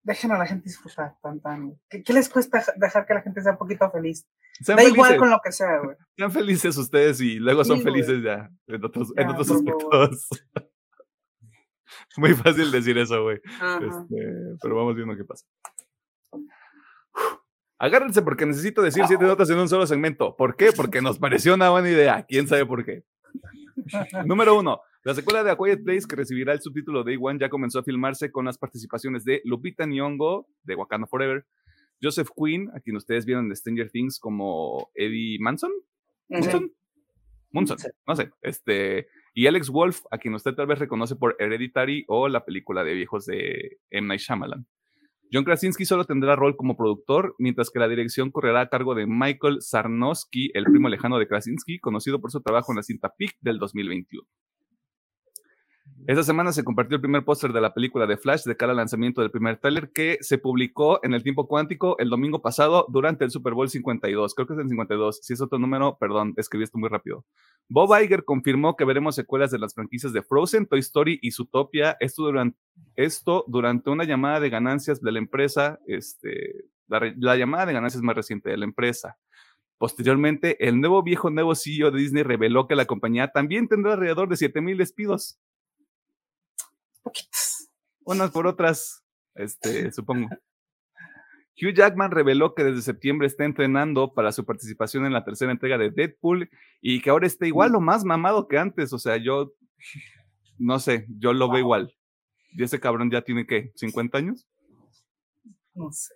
Dejen 0.04 0.32
a 0.34 0.38
la 0.38 0.46
gente 0.46 0.66
disfrutar, 0.66 1.16
tan, 1.22 1.40
tan. 1.40 1.80
¿Qué, 1.90 2.04
qué 2.04 2.12
les 2.14 2.28
cuesta 2.28 2.58
deja- 2.60 2.74
dejar 2.76 3.06
que 3.06 3.14
la 3.14 3.22
gente 3.22 3.42
sea 3.42 3.54
un 3.54 3.58
poquito 3.58 3.90
feliz? 3.90 4.28
sean, 4.62 4.76
Da 4.78 4.84
igual 4.84 5.16
con 5.18 5.30
lo 5.30 5.40
que 5.44 5.52
sea, 5.52 5.80
güey. 5.80 5.96
sean 6.18 6.32
felices 6.32 6.76
ustedes 6.78 7.22
y 7.22 7.40
luego 7.40 7.64
son 7.64 7.82
güey. 7.82 7.86
felices 7.94 8.22
ya 8.22 8.52
en 8.68 8.84
otros, 8.86 9.14
en 9.16 9.30
aspectos. 9.30 10.28
Muy 12.18 12.34
fácil 12.34 12.70
decir 12.72 12.98
eso, 12.98 13.24
güey. 13.24 13.38
Este, 13.38 14.58
pero 14.62 14.76
vamos 14.76 14.96
viendo 14.96 15.16
qué 15.16 15.24
pasa. 15.24 15.46
Agárrense 17.80 18.22
porque 18.22 18.46
necesito 18.46 18.82
decir 18.82 19.04
siete 19.08 19.26
notas 19.26 19.50
en 19.50 19.58
un 19.60 19.68
solo 19.70 19.86
segmento. 19.86 20.36
¿Por 20.36 20.56
qué? 20.56 20.72
Porque 20.72 21.02
nos 21.02 21.20
pareció 21.20 21.54
una 21.54 21.70
buena 21.70 21.90
idea. 21.90 22.26
¿Quién 22.28 22.48
sabe 22.48 22.66
por 22.66 22.84
qué? 22.86 23.04
Número 24.26 24.58
uno. 24.58 24.82
La 25.06 25.14
secuela 25.14 25.44
de 25.44 25.52
A 25.52 25.58
Quiet 25.58 25.84
Place, 25.84 26.08
que 26.08 26.16
recibirá 26.16 26.54
el 26.54 26.62
subtítulo 26.62 27.04
Day 27.04 27.18
One, 27.20 27.38
ya 27.38 27.50
comenzó 27.50 27.80
a 27.80 27.84
filmarse 27.84 28.32
con 28.32 28.46
las 28.46 28.58
participaciones 28.58 29.26
de 29.26 29.42
Lupita 29.44 29.86
Nyong'o, 29.86 30.48
de 30.64 30.76
Wakanda 30.76 31.08
Forever, 31.08 31.46
Joseph 32.02 32.30
Quinn, 32.34 32.70
a 32.74 32.80
quien 32.80 32.96
ustedes 32.96 33.26
vieron 33.26 33.50
de 33.50 33.56
Stranger 33.56 33.90
Things 33.90 34.18
como 34.18 34.92
Eddie 34.96 35.40
Manson. 35.42 35.72
Munson, 36.30 36.72
Munson, 37.52 37.78
no 38.08 38.16
sé, 38.16 38.32
este, 38.42 39.08
y 39.34 39.48
Alex 39.48 39.70
Wolf, 39.70 40.04
a 40.10 40.18
quien 40.18 40.34
usted 40.36 40.54
tal 40.54 40.68
vez 40.68 40.80
reconoce 40.80 41.18
por 41.18 41.36
Hereditary 41.38 42.06
o 42.08 42.30
la 42.30 42.46
película 42.46 42.86
de 42.86 42.94
viejos 42.94 43.26
de 43.26 43.80
M. 43.90 44.08
Night 44.08 44.22
Shyamalan. 44.22 44.66
John 45.34 45.44
Krasinski 45.44 45.84
solo 45.84 46.06
tendrá 46.06 46.38
rol 46.38 46.56
como 46.56 46.78
productor, 46.78 47.36
mientras 47.40 47.72
que 47.72 47.80
la 47.80 47.90
dirección 47.90 48.32
correrá 48.32 48.62
a 48.62 48.70
cargo 48.70 48.96
de 48.96 49.06
Michael 49.06 49.58
Sarnowski, 49.62 50.52
el 50.54 50.64
primo 50.64 50.88
lejano 50.88 51.20
de 51.20 51.28
Krasinski, 51.28 51.80
conocido 51.80 52.22
por 52.22 52.32
su 52.32 52.42
trabajo 52.42 52.72
en 52.72 52.78
la 52.78 52.84
cinta 52.84 53.14
Peak 53.18 53.36
del 53.42 53.60
2021. 53.60 54.26
Esta 56.06 56.24
semana 56.24 56.52
se 56.52 56.66
compartió 56.66 56.96
el 56.96 57.02
primer 57.02 57.24
póster 57.24 57.54
de 57.54 57.62
la 57.62 57.74
película 57.74 58.06
de 58.06 58.18
Flash 58.18 58.44
de 58.44 58.58
cara 58.58 58.72
al 58.72 58.78
lanzamiento 58.78 59.22
del 59.22 59.32
primer 59.32 59.58
tráiler 59.58 59.90
que 59.94 60.18
se 60.20 60.38
publicó 60.38 61.00
en 61.02 61.14
el 61.14 61.24
tiempo 61.24 61.48
cuántico 61.48 61.98
el 61.98 62.10
domingo 62.10 62.42
pasado 62.42 62.86
durante 62.90 63.24
el 63.24 63.32
Super 63.32 63.54
Bowl 63.54 63.70
52. 63.70 64.36
Creo 64.36 64.46
que 64.46 64.54
es 64.54 64.60
el 64.60 64.68
52. 64.68 65.20
Si 65.22 65.32
es 65.34 65.42
otro 65.42 65.60
número, 65.60 65.98
perdón, 65.98 66.34
escribí 66.36 66.66
esto 66.66 66.78
muy 66.78 66.90
rápido. 66.90 67.26
Bob 67.70 67.98
Iger 68.02 68.26
confirmó 68.26 68.76
que 68.76 68.84
veremos 68.84 69.16
secuelas 69.16 69.52
de 69.52 69.60
las 69.60 69.74
franquicias 69.74 70.12
de 70.12 70.24
Frozen, 70.24 70.66
Toy 70.66 70.80
Story 70.80 71.20
y 71.22 71.32
Zootopia. 71.32 71.96
Esto 72.02 72.24
durante, 72.24 72.60
esto 72.96 73.46
durante 73.48 73.90
una 73.90 74.04
llamada 74.04 74.42
de 74.42 74.50
ganancias 74.50 75.02
de 75.02 75.12
la 75.12 75.20
empresa, 75.20 75.80
este, 75.88 76.66
la, 76.88 77.14
la 77.18 77.38
llamada 77.38 77.66
de 77.66 77.74
ganancias 77.74 78.04
más 78.04 78.16
reciente 78.16 78.50
de 78.50 78.58
la 78.58 78.66
empresa. 78.66 79.18
Posteriormente, 79.84 80.66
el 80.66 80.80
nuevo 80.80 81.04
viejo 81.04 81.30
nuevo 81.30 81.56
CEO 81.56 81.92
de 81.92 82.00
Disney 82.00 82.24
reveló 82.24 82.68
que 82.68 82.76
la 82.76 82.86
compañía 82.86 83.30
también 83.30 83.68
tendrá 83.68 83.94
alrededor 83.94 84.30
de 84.30 84.38
7000 84.38 84.78
despidos, 84.78 85.40
Poquitos. 87.04 87.70
unas 88.06 88.32
por 88.32 88.48
otras, 88.48 89.04
este, 89.36 89.92
supongo. 89.92 90.30
Hugh 91.62 91.74
Jackman 91.76 92.12
reveló 92.12 92.56
que 92.56 92.64
desde 92.64 92.82
septiembre 92.82 93.28
está 93.28 93.46
entrenando 93.46 94.14
para 94.14 94.32
su 94.32 94.44
participación 94.46 95.06
en 95.06 95.14
la 95.14 95.24
tercera 95.24 95.52
entrega 95.52 95.78
de 95.78 95.92
Deadpool 95.92 96.50
y 96.82 97.02
que 97.02 97.10
ahora 97.12 97.28
está 97.28 97.46
igual 97.46 97.76
o 97.76 97.80
más 97.80 98.04
mamado 98.04 98.48
que 98.48 98.58
antes. 98.58 98.92
O 98.92 98.98
sea, 98.98 99.18
yo 99.18 99.54
no 100.58 100.80
sé, 100.80 101.06
yo 101.10 101.34
lo 101.34 101.50
veo 101.50 101.60
igual. 101.60 101.96
Y 102.52 102.64
ese 102.64 102.80
cabrón 102.80 103.12
ya 103.12 103.22
tiene 103.22 103.46
que 103.46 103.72
50 103.76 104.18
años. 104.18 104.48
No 105.74 105.92
sé. 105.92 106.14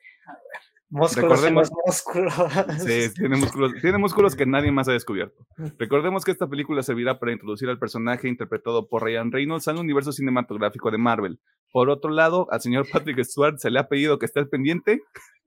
Músculos 0.90 1.40
y 1.42 1.44
Recordemos- 1.44 1.70
más 1.72 1.72
músculos. 1.86 2.34
Sí, 2.82 3.14
tiene 3.14 3.36
músculos, 3.36 3.74
tiene 3.82 3.98
músculos 3.98 4.36
que 4.38 4.46
nadie 4.46 4.72
más 4.72 4.88
ha 4.88 4.94
descubierto. 4.94 5.46
Recordemos 5.80 6.24
que 6.24 6.32
esta 6.32 6.48
película 6.48 6.82
servirá 6.82 7.20
para 7.20 7.34
introducir 7.34 7.68
al 7.70 7.78
personaje 7.78 8.30
interpretado 8.30 8.88
por 8.88 9.04
Ryan 9.04 9.32
Reynolds 9.32 9.68
al 9.68 9.78
universo 9.78 10.14
cinematográfico 10.14 10.90
de 10.90 10.98
Marvel. 10.98 11.40
Por 11.74 11.90
otro 11.90 12.10
lado, 12.10 12.48
al 12.52 12.62
señor 12.62 12.86
Patrick 12.92 13.22
Stewart 13.24 13.58
se 13.58 13.70
le 13.70 13.80
ha 13.80 13.90
pedido 13.90 14.18
que 14.18 14.26
esté 14.28 14.40
al 14.40 14.48
pendiente 14.48 15.02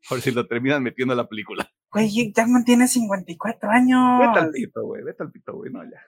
por 0.08 0.20
si 0.20 0.30
lo 0.30 0.46
terminan 0.46 0.82
metiendo 0.82 1.14
a 1.14 1.16
la 1.16 1.26
película. 1.26 1.70
Güey, 1.92 2.06
Hugh 2.06 2.32
Jackman 2.34 2.64
tiene 2.64 2.86
54 2.86 3.70
años. 3.70 4.20
Vete 4.20 4.38
al 4.40 4.50
pito, 4.50 4.82
güey, 4.84 5.02
vete 5.02 5.22
al 5.22 5.30
pito, 5.30 5.54
güey, 5.54 5.72
no, 5.72 5.82
ya. 5.84 6.00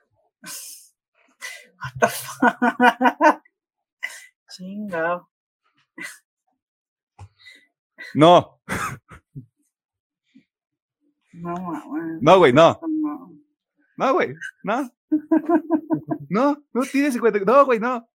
What 1.79 1.93
the 2.01 2.09
fuck? 2.09 3.43
Chingado. 4.51 5.29
No, 8.15 8.61
No, 11.35 11.55
no, 12.21 12.39
güey, 12.39 12.53
no, 12.53 12.79
No. 12.83 13.33
no, 13.97 14.13
güey, 14.15 14.35
no. 14.65 14.91
No, 16.29 16.57
no 16.73 16.83
tiene 16.91 17.11
50, 17.13 17.41
no, 17.41 17.65
güey, 17.67 17.79
no. 17.79 18.09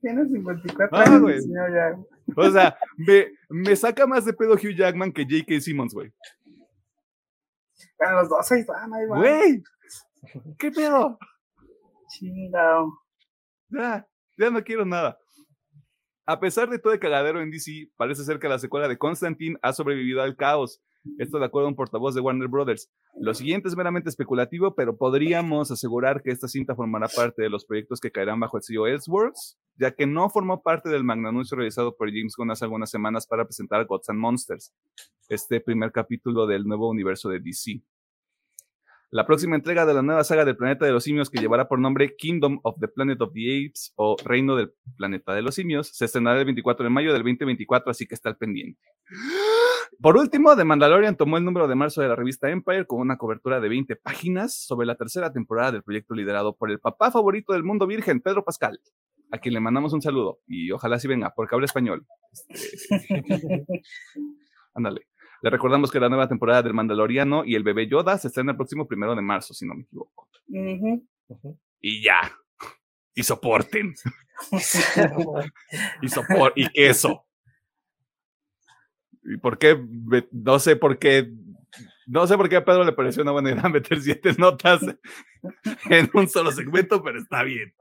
Tiene 0.00 0.26
54 0.28 0.88
Ah, 0.98 1.02
años, 1.02 1.42
señor 1.42 1.72
Jackman. 1.72 2.06
O 2.36 2.50
sea, 2.50 2.78
me, 2.96 3.26
me 3.48 3.74
saca 3.76 4.06
más 4.06 4.24
de 4.24 4.32
pedo 4.32 4.54
Hugh 4.54 4.76
Jackman 4.76 5.12
que 5.12 5.24
J.K. 5.24 5.60
Simmons, 5.60 5.92
güey. 5.94 6.12
Pero 7.98 8.12
los 8.20 8.28
dos 8.28 8.50
ahí 8.52 8.60
están, 8.60 8.92
ahí 8.94 9.06
van. 9.06 9.18
Güey, 9.20 9.62
¿qué 10.58 10.70
pedo? 10.70 11.18
Chingado. 12.08 12.92
Ya, 13.70 14.06
ya 14.38 14.50
no 14.50 14.62
quiero 14.62 14.84
nada. 14.84 15.18
A 16.26 16.38
pesar 16.38 16.68
de 16.70 16.78
todo 16.78 16.92
el 16.92 17.00
cagadero 17.00 17.40
en 17.40 17.50
DC, 17.50 17.90
parece 17.96 18.24
ser 18.24 18.38
que 18.38 18.48
la 18.48 18.58
secuela 18.58 18.86
de 18.88 18.98
Constantine 18.98 19.56
ha 19.62 19.72
sobrevivido 19.72 20.22
al 20.22 20.36
caos. 20.36 20.80
Esto 21.18 21.38
de 21.38 21.46
acuerdo 21.46 21.66
a 21.66 21.70
un 21.70 21.76
portavoz 21.76 22.14
de 22.14 22.20
Warner 22.20 22.48
Brothers. 22.48 22.90
Lo 23.20 23.34
siguiente 23.34 23.68
es 23.68 23.76
meramente 23.76 24.08
especulativo, 24.08 24.74
pero 24.74 24.96
podríamos 24.96 25.70
asegurar 25.70 26.22
que 26.22 26.30
esta 26.30 26.48
cinta 26.48 26.74
formará 26.74 27.08
parte 27.08 27.42
de 27.42 27.50
los 27.50 27.64
proyectos 27.64 28.00
que 28.00 28.12
caerán 28.12 28.38
bajo 28.40 28.56
el 28.56 28.62
sello 28.62 28.86
Elseworlds, 28.86 29.58
ya 29.76 29.92
que 29.92 30.06
no 30.06 30.30
formó 30.30 30.62
parte 30.62 30.88
del 30.88 31.04
magnanuncio 31.04 31.56
realizado 31.56 31.96
por 31.96 32.08
James 32.08 32.34
Gunn 32.36 32.50
hace 32.50 32.64
algunas 32.64 32.90
semanas 32.90 33.26
para 33.26 33.44
presentar 33.44 33.84
Gods 33.86 34.10
and 34.10 34.18
Monsters, 34.18 34.72
este 35.28 35.60
primer 35.60 35.90
capítulo 35.92 36.46
del 36.46 36.64
nuevo 36.64 36.88
universo 36.88 37.28
de 37.28 37.40
DC. 37.40 37.82
La 39.10 39.26
próxima 39.26 39.56
entrega 39.56 39.84
de 39.84 39.92
la 39.92 40.00
nueva 40.00 40.24
saga 40.24 40.42
del 40.46 40.56
Planeta 40.56 40.86
de 40.86 40.92
los 40.92 41.04
Simios, 41.04 41.28
que 41.28 41.38
llevará 41.38 41.68
por 41.68 41.78
nombre 41.78 42.16
Kingdom 42.16 42.60
of 42.62 42.76
the 42.80 42.88
Planet 42.88 43.20
of 43.20 43.34
the 43.34 43.66
Apes 43.66 43.92
o 43.96 44.16
Reino 44.24 44.56
del 44.56 44.72
Planeta 44.96 45.34
de 45.34 45.42
los 45.42 45.54
Simios, 45.54 45.88
se 45.88 46.06
estrenará 46.06 46.38
el 46.38 46.46
24 46.46 46.84
de 46.84 46.88
mayo 46.88 47.12
del 47.12 47.22
2024, 47.22 47.90
así 47.90 48.06
que 48.06 48.14
está 48.14 48.30
al 48.30 48.38
pendiente. 48.38 48.80
Por 50.00 50.16
último, 50.16 50.56
The 50.56 50.64
Mandalorian 50.64 51.16
tomó 51.16 51.36
el 51.36 51.44
número 51.44 51.68
de 51.68 51.74
marzo 51.74 52.00
de 52.02 52.08
la 52.08 52.16
revista 52.16 52.50
Empire 52.50 52.86
con 52.86 53.00
una 53.00 53.16
cobertura 53.16 53.60
de 53.60 53.68
20 53.68 53.96
páginas 53.96 54.54
sobre 54.54 54.86
la 54.86 54.96
tercera 54.96 55.32
temporada 55.32 55.72
del 55.72 55.82
proyecto 55.82 56.14
liderado 56.14 56.56
por 56.56 56.70
el 56.70 56.80
papá 56.80 57.10
favorito 57.10 57.52
del 57.52 57.62
mundo 57.62 57.86
virgen, 57.86 58.20
Pedro 58.20 58.44
Pascal, 58.44 58.80
a 59.30 59.38
quien 59.38 59.54
le 59.54 59.60
mandamos 59.60 59.92
un 59.92 60.02
saludo 60.02 60.40
y 60.46 60.70
ojalá 60.72 60.98
sí 60.98 61.08
venga, 61.08 61.32
porque 61.34 61.54
habla 61.54 61.66
español. 61.66 62.06
Ándale. 64.74 65.06
Le 65.42 65.50
recordamos 65.50 65.90
que 65.90 65.98
la 65.98 66.08
nueva 66.08 66.28
temporada 66.28 66.62
del 66.62 66.72
Mandaloriano 66.72 67.44
y 67.44 67.56
el 67.56 67.64
bebé 67.64 67.88
Yoda 67.88 68.16
se 68.16 68.28
estrena 68.28 68.52
el 68.52 68.56
próximo 68.56 68.86
primero 68.86 69.16
de 69.16 69.22
marzo, 69.22 69.54
si 69.54 69.66
no 69.66 69.74
me 69.74 69.82
equivoco. 69.82 70.28
Y 71.80 72.02
ya. 72.02 72.32
Y 73.12 73.24
soporten. 73.24 73.92
y 76.02 76.08
sopor 76.08 76.52
y 76.56 76.68
queso. 76.70 77.26
¿Y 79.24 79.36
por 79.36 79.58
qué? 79.58 79.80
No 80.32 80.58
sé 80.58 80.76
por 80.76 80.98
qué. 80.98 81.32
No 82.06 82.26
sé 82.26 82.36
por 82.36 82.48
qué 82.48 82.56
a 82.56 82.64
Pedro 82.64 82.84
le 82.84 82.92
pareció 82.92 83.22
una 83.22 83.32
buena 83.32 83.52
idea 83.52 83.62
meter 83.68 84.00
siete 84.00 84.34
notas 84.36 84.82
en 85.90 86.10
un 86.14 86.28
solo 86.28 86.50
segmento, 86.50 87.02
pero 87.02 87.18
está 87.18 87.42
bien. 87.42 87.72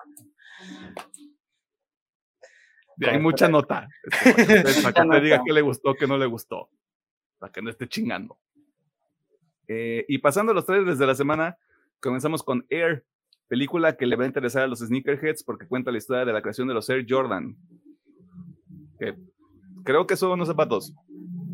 hay 3.06 3.20
mucha 3.20 3.48
nota. 3.48 3.88
Este, 4.26 4.82
para 4.84 4.94
que 4.94 5.10
te 5.10 5.22
diga 5.22 5.42
qué 5.46 5.54
le 5.54 5.62
gustó, 5.62 5.96
qué 5.96 6.08
no 6.08 6.18
le 6.18 6.28
gustó. 6.28 6.70
Para 7.40 7.52
que 7.52 7.62
no 7.62 7.70
esté 7.70 7.88
chingando. 7.88 8.38
Eh, 9.68 10.06
y 10.08 10.20
pasando 10.20 10.52
a 10.52 10.56
los 10.56 10.66
trailers 10.66 11.00
de 11.00 11.08
la 11.08 11.16
semana, 11.16 11.58
comenzamos 12.00 12.44
con 12.44 12.66
Air, 12.70 13.06
película 13.48 13.96
que 13.96 14.06
le 14.06 14.16
va 14.16 14.26
a 14.26 14.28
interesar 14.28 14.64
a 14.64 14.68
los 14.68 14.80
sneakerheads 14.80 15.44
porque 15.44 15.68
cuenta 15.68 15.92
la 15.92 15.98
historia 15.98 16.26
de 16.26 16.34
la 16.34 16.42
creación 16.42 16.68
de 16.68 16.74
los 16.74 16.90
Air 16.90 17.06
Jordan. 17.08 17.56
creo 19.84 20.06
que 20.06 20.16
son 20.16 20.32
unos 20.34 20.48
zapatos. 20.48 20.94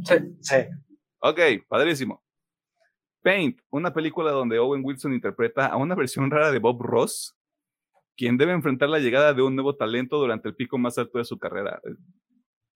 Sí. 0.07 0.15
sí. 0.41 0.55
Ok, 1.19 1.39
padrísimo. 1.67 2.23
Paint, 3.21 3.59
una 3.69 3.93
película 3.93 4.31
donde 4.31 4.59
Owen 4.59 4.81
Wilson 4.83 5.13
interpreta 5.13 5.67
a 5.67 5.77
una 5.77 5.95
versión 5.95 6.31
rara 6.31 6.51
de 6.51 6.59
Bob 6.59 6.81
Ross, 6.81 7.35
quien 8.15 8.37
debe 8.37 8.53
enfrentar 8.53 8.89
la 8.89 8.99
llegada 8.99 9.33
de 9.33 9.41
un 9.41 9.55
nuevo 9.55 9.75
talento 9.75 10.17
durante 10.17 10.47
el 10.47 10.55
pico 10.55 10.77
más 10.77 10.97
alto 10.97 11.17
de 11.17 11.25
su 11.25 11.37
carrera. 11.37 11.81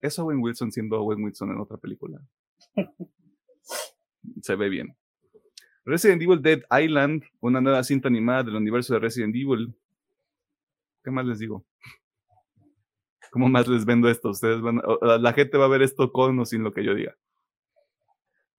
Es 0.00 0.18
Owen 0.18 0.40
Wilson 0.40 0.70
siendo 0.70 1.00
Owen 1.00 1.22
Wilson 1.22 1.50
en 1.50 1.60
otra 1.60 1.78
película. 1.78 2.20
Se 4.42 4.56
ve 4.56 4.68
bien. 4.68 4.96
Resident 5.84 6.22
Evil 6.22 6.42
Dead 6.42 6.60
Island, 6.80 7.24
una 7.40 7.60
nueva 7.60 7.82
cinta 7.82 8.08
animada 8.08 8.44
del 8.44 8.56
universo 8.56 8.94
de 8.94 9.00
Resident 9.00 9.34
Evil. 9.34 9.74
¿Qué 11.02 11.10
más 11.10 11.24
les 11.26 11.38
digo? 11.38 11.64
¿Cómo 13.30 13.48
más 13.48 13.66
les 13.66 13.84
vendo 13.84 14.08
esto? 14.08 14.30
Ustedes 14.30 14.60
van, 14.60 14.80
la 15.00 15.32
gente 15.32 15.56
va 15.56 15.64
a 15.64 15.68
ver 15.68 15.82
esto 15.82 16.12
con 16.12 16.38
o 16.38 16.44
sin 16.44 16.62
lo 16.62 16.72
que 16.72 16.84
yo 16.84 16.94
diga. 16.94 17.16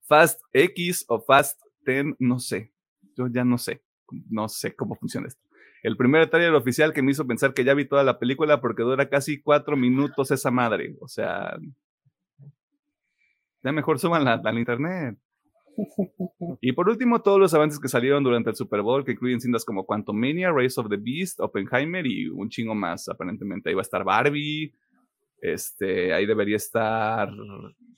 Fast 0.07 0.41
X 0.53 1.05
o 1.07 1.21
Fast 1.21 1.59
10, 1.85 2.15
no 2.19 2.39
sé. 2.39 2.73
Yo 3.15 3.27
ya 3.27 3.43
no 3.43 3.57
sé. 3.57 3.83
No 4.29 4.47
sé 4.49 4.75
cómo 4.75 4.95
funciona 4.95 5.27
esto. 5.27 5.41
El 5.81 5.97
primer 5.97 6.29
trailer 6.29 6.53
oficial 6.53 6.93
que 6.93 7.01
me 7.01 7.11
hizo 7.11 7.27
pensar 7.27 7.53
que 7.53 7.65
ya 7.65 7.73
vi 7.73 7.85
toda 7.85 8.03
la 8.03 8.17
película 8.17 8.61
porque 8.61 8.83
dura 8.83 9.09
casi 9.09 9.41
cuatro 9.41 9.75
minutos 9.75 10.31
esa 10.31 10.49
madre. 10.49 10.95
O 11.01 11.07
sea, 11.07 11.57
ya 13.63 13.71
mejor 13.71 13.99
súbanla 13.99 14.41
al 14.43 14.57
internet. 14.57 15.17
Y 16.61 16.71
por 16.73 16.87
último, 16.87 17.21
todos 17.21 17.39
los 17.39 17.53
avances 17.53 17.79
que 17.79 17.87
salieron 17.87 18.23
durante 18.23 18.49
el 18.49 18.55
Super 18.55 18.81
Bowl, 18.81 19.03
que 19.03 19.13
incluyen 19.13 19.41
cintas 19.41 19.65
como 19.65 19.85
Quantum 19.85 20.15
Mania, 20.15 20.51
Race 20.51 20.79
of 20.79 20.87
the 20.87 20.97
Beast, 20.97 21.39
Oppenheimer 21.39 22.05
y 22.05 22.27
un 22.27 22.49
chingo 22.49 22.75
más, 22.75 23.09
aparentemente. 23.09 23.69
Ahí 23.69 23.75
va 23.75 23.81
a 23.81 23.83
estar 23.83 24.03
Barbie, 24.03 24.73
este, 25.43 26.13
ahí 26.13 26.25
debería 26.25 26.55
estar, 26.55 27.29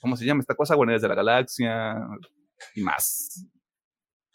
¿cómo 0.02 0.18
se 0.18 0.26
llama 0.26 0.42
esta 0.42 0.56
cosa? 0.56 0.74
Guardianes 0.74 1.04
de 1.04 1.08
la 1.08 1.14
Galaxia 1.14 1.96
y 2.74 2.82
más. 2.82 3.46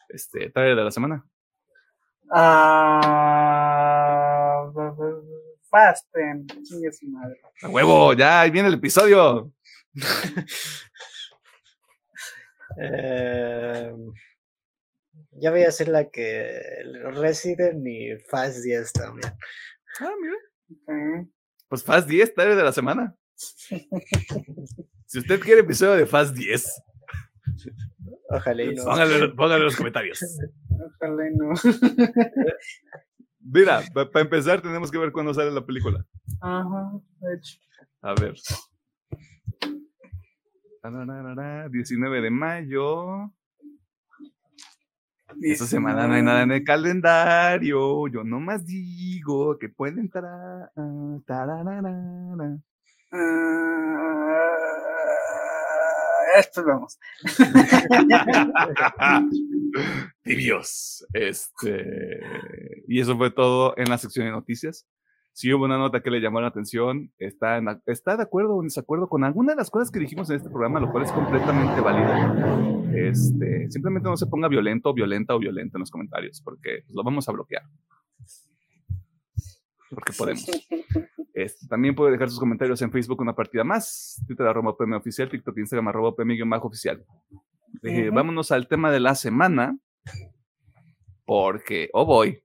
Este, 0.08 0.48
trailer 0.50 0.76
de 0.76 0.84
la 0.84 0.92
semana. 0.92 1.26
Ah, 2.32 3.50
fasten, 5.68 6.46
chingue 6.62 6.92
su 6.92 7.08
madre. 7.08 7.40
¡A 7.62 7.68
huevo! 7.68 8.12
Ya, 8.12 8.42
ahí 8.42 8.50
viene 8.52 8.68
el 8.68 8.74
episodio. 8.74 9.52
Eh, 12.80 13.92
ya 15.32 15.50
voy 15.50 15.64
a 15.64 15.68
hacer 15.68 15.88
la 15.88 16.08
que 16.08 16.62
Resident 17.14 17.84
y 17.84 18.16
Fast 18.30 18.62
10 18.62 18.92
también. 18.92 19.32
Ah, 19.98 20.14
mira. 20.20 21.26
Pues 21.70 21.84
Fast 21.84 22.08
10, 22.08 22.34
tarde 22.34 22.56
de 22.56 22.64
la 22.64 22.72
semana. 22.72 23.16
si 23.36 25.18
usted 25.20 25.38
quiere 25.40 25.60
episodio 25.60 25.94
de 25.94 26.04
Fast 26.04 26.34
10, 26.34 26.82
ojalá 28.28 28.62
y 28.64 28.74
no. 28.74 28.82
Póngalo, 29.36 29.56
en 29.56 29.62
los 29.62 29.76
comentarios. 29.76 30.18
Ojalá 30.68 31.28
y 31.28 31.36
no. 31.36 31.52
Mira, 33.38 33.82
para 33.94 34.20
empezar 34.20 34.60
tenemos 34.60 34.90
que 34.90 34.98
ver 34.98 35.12
cuándo 35.12 35.32
sale 35.32 35.52
la 35.52 35.64
película. 35.64 36.04
Ajá, 36.40 36.90
de 37.20 37.34
hecho. 37.36 37.60
A 38.02 38.14
ver. 38.14 38.34
19 41.70 42.20
de 42.20 42.30
mayo. 42.30 43.32
Esta 45.42 45.66
semana 45.66 46.06
no 46.06 46.14
hay 46.14 46.22
nada 46.22 46.42
en 46.42 46.52
el 46.52 46.64
calendario. 46.64 48.08
Yo 48.08 48.24
nomás 48.24 48.66
digo 48.66 49.58
que 49.58 49.68
puede 49.68 50.00
entrar. 50.00 50.70
Ah, 50.76 51.18
esto 56.38 56.64
vamos. 56.64 56.98
Tibios. 60.22 61.06
Este. 61.12 62.20
Y 62.86 63.00
eso 63.00 63.16
fue 63.16 63.30
todo 63.30 63.74
en 63.76 63.90
la 63.90 63.98
sección 63.98 64.26
de 64.26 64.32
noticias 64.32 64.86
si 65.32 65.52
hubo 65.52 65.64
una 65.64 65.78
nota 65.78 66.00
que 66.00 66.10
le 66.10 66.20
llamó 66.20 66.40
la 66.40 66.48
atención, 66.48 67.12
está, 67.18 67.60
está 67.86 68.16
de 68.16 68.22
acuerdo 68.22 68.56
o 68.56 68.60
en 68.60 68.68
desacuerdo 68.68 69.08
con 69.08 69.24
alguna 69.24 69.52
de 69.52 69.56
las 69.56 69.70
cosas 69.70 69.90
que 69.90 69.98
dijimos 69.98 70.28
en 70.30 70.36
este 70.36 70.50
programa, 70.50 70.80
lo 70.80 70.90
cual 70.90 71.04
es 71.04 71.12
completamente 71.12 71.80
válido. 71.80 72.80
Este, 72.94 73.70
simplemente 73.70 74.08
no 74.08 74.16
se 74.16 74.26
ponga 74.26 74.48
violento, 74.48 74.92
violenta 74.92 75.34
o 75.34 75.38
violenta 75.38 75.78
en 75.78 75.80
los 75.80 75.90
comentarios, 75.90 76.42
porque 76.42 76.82
pues, 76.86 76.94
lo 76.94 77.02
vamos 77.02 77.28
a 77.28 77.32
bloquear. 77.32 77.62
Porque 79.90 80.12
podemos. 80.12 80.46
Este, 81.32 81.66
también 81.68 81.94
puede 81.94 82.12
dejar 82.12 82.28
sus 82.28 82.38
comentarios 82.38 82.82
en 82.82 82.90
Facebook 82.90 83.20
una 83.20 83.34
partida 83.34 83.64
más, 83.64 84.22
Twitter 84.26 84.46
arroba 84.46 84.76
PM 84.76 84.96
oficial, 84.96 85.28
TikTok, 85.30 85.56
Instagram 85.56 85.88
arroba 85.88 86.14
PM 86.14 86.34
oficial. 86.60 87.04
Eh, 87.82 88.10
vámonos 88.12 88.52
al 88.52 88.68
tema 88.68 88.90
de 88.90 89.00
la 89.00 89.14
semana, 89.14 89.78
porque, 91.24 91.88
oh 91.92 92.04
voy, 92.04 92.42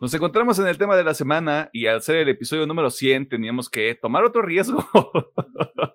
Nos 0.00 0.14
encontramos 0.14 0.58
en 0.58 0.66
el 0.66 0.78
tema 0.78 0.96
de 0.96 1.04
la 1.04 1.12
semana 1.12 1.68
y 1.74 1.84
al 1.84 2.00
ser 2.00 2.16
el 2.16 2.30
episodio 2.30 2.66
número 2.66 2.88
100 2.88 3.28
teníamos 3.28 3.68
que 3.68 3.94
tomar 3.94 4.24
otro 4.24 4.40
riesgo. 4.40 4.82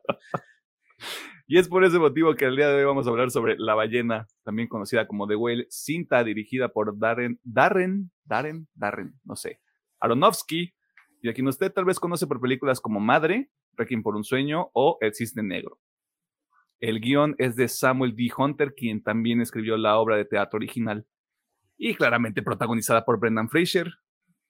y 1.47 1.57
es 1.57 1.67
por 1.67 1.83
ese 1.83 1.97
motivo 1.97 2.35
que 2.35 2.45
el 2.45 2.55
día 2.55 2.69
de 2.69 2.75
hoy 2.75 2.83
vamos 2.83 3.07
a 3.07 3.09
hablar 3.09 3.31
sobre 3.31 3.57
La 3.57 3.73
ballena, 3.73 4.27
también 4.43 4.67
conocida 4.67 5.07
como 5.07 5.25
The 5.25 5.35
Whale, 5.35 5.65
cinta 5.71 6.23
dirigida 6.23 6.69
por 6.69 6.95
Darren, 6.99 7.39
Darren, 7.41 8.11
Darren, 8.23 8.67
Darren, 8.75 9.19
no 9.23 9.35
sé, 9.35 9.59
Aronofsky, 9.99 10.75
y 11.23 11.29
a 11.29 11.33
quien 11.33 11.47
usted 11.47 11.73
tal 11.73 11.85
vez 11.85 11.99
conoce 11.99 12.27
por 12.27 12.39
películas 12.39 12.79
como 12.79 12.99
Madre, 12.99 13.49
Requiem 13.73 14.03
por 14.03 14.15
un 14.15 14.23
sueño 14.23 14.69
o 14.73 14.99
El 15.01 15.15
cisne 15.15 15.41
negro. 15.41 15.79
El 16.79 16.99
guion 16.99 17.33
es 17.39 17.55
de 17.55 17.67
Samuel 17.67 18.15
D. 18.15 18.29
Hunter, 18.37 18.75
quien 18.75 19.01
también 19.01 19.41
escribió 19.41 19.77
la 19.77 19.97
obra 19.97 20.15
de 20.15 20.25
teatro 20.25 20.57
original 20.57 21.07
y 21.77 21.95
claramente 21.95 22.41
protagonizada 22.41 23.05
por 23.05 23.19
Brendan 23.19 23.49
Fraser. 23.49 23.93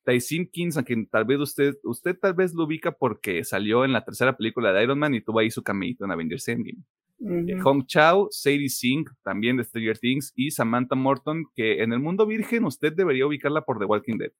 Ty 0.06 0.22
Simpkins, 0.22 0.78
a 0.78 0.84
quien 0.84 1.08
tal 1.08 1.26
vez 1.26 1.40
usted, 1.40 1.74
usted 1.84 2.18
tal 2.20 2.36
vez 2.36 2.54
lo 2.54 2.66
ubica 2.66 2.92
porque 2.92 3.44
salió 3.44 3.86
en 3.86 3.92
la 3.92 4.06
tercera 4.06 4.38
película 4.38 4.72
de 4.72 4.84
Iron 4.84 5.00
Man 5.00 5.16
y 5.16 5.22
tuvo 5.22 5.40
ahí 5.40 5.50
su 5.50 5.64
cameíto 5.64 6.06
en 6.06 6.12
Avengers 6.12 6.48
Endgame. 6.48 6.84
Eh, 7.20 7.58
Hong 7.64 7.86
Chao, 7.86 8.28
Sadie 8.30 8.70
Singh, 8.70 9.08
también 9.24 9.58
de 9.58 9.64
Stranger 9.64 9.98
Things, 9.98 10.32
y 10.36 10.52
Samantha 10.52 10.96
Morton, 10.96 11.46
que 11.56 11.82
en 11.82 11.92
el 11.94 12.00
mundo 12.00 12.28
virgen 12.28 12.66
usted 12.66 12.94
debería 12.94 13.26
ubicarla 13.26 13.62
por 13.62 13.80
The 13.80 13.86
Walking 13.86 14.18
Dead. 14.18 14.32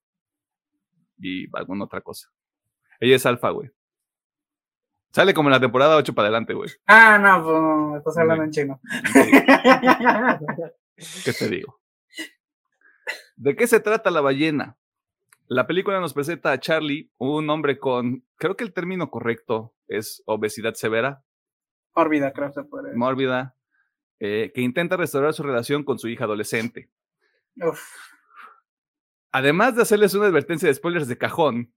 Y 1.18 1.48
alguna 1.56 1.84
otra 1.84 2.00
cosa. 2.00 2.28
Ella 3.00 3.16
es 3.16 3.26
alfa, 3.26 3.50
güey. 3.50 3.70
Sale 5.10 5.34
como 5.34 5.48
en 5.48 5.54
la 5.54 5.60
temporada 5.60 5.96
8 5.96 6.14
para 6.14 6.28
adelante, 6.28 6.52
güey. 6.52 6.70
Ah, 6.86 7.18
no, 7.18 7.42
pues 7.42 7.60
no, 7.60 7.96
estás 7.96 8.18
hablando 8.18 8.44
en 8.44 8.50
chino. 8.50 8.80
¿Qué 11.24 11.32
te 11.32 11.48
digo? 11.48 11.80
¿De 13.36 13.54
qué 13.54 13.66
se 13.66 13.80
trata 13.80 14.10
la 14.10 14.20
ballena? 14.20 14.76
La 15.46 15.66
película 15.66 16.00
nos 16.00 16.12
presenta 16.14 16.52
a 16.52 16.58
Charlie, 16.58 17.10
un 17.18 17.48
hombre 17.50 17.78
con, 17.78 18.24
creo 18.36 18.56
que 18.56 18.64
el 18.64 18.72
término 18.72 19.10
correcto 19.10 19.74
es 19.86 20.22
obesidad 20.26 20.74
severa. 20.74 21.22
Mórbida, 21.94 22.32
creo 22.32 22.48
que 22.48 22.54
se 22.54 22.64
puede. 22.64 22.94
Mórbida, 22.96 23.54
eh, 24.18 24.50
que 24.54 24.60
intenta 24.62 24.96
restaurar 24.96 25.34
su 25.34 25.42
relación 25.42 25.84
con 25.84 25.98
su 25.98 26.08
hija 26.08 26.24
adolescente. 26.24 26.90
Uf. 27.56 27.80
Además 29.32 29.76
de 29.76 29.82
hacerles 29.82 30.14
una 30.14 30.26
advertencia 30.26 30.66
de 30.68 30.74
spoilers 30.74 31.08
de 31.08 31.18
cajón, 31.18 31.72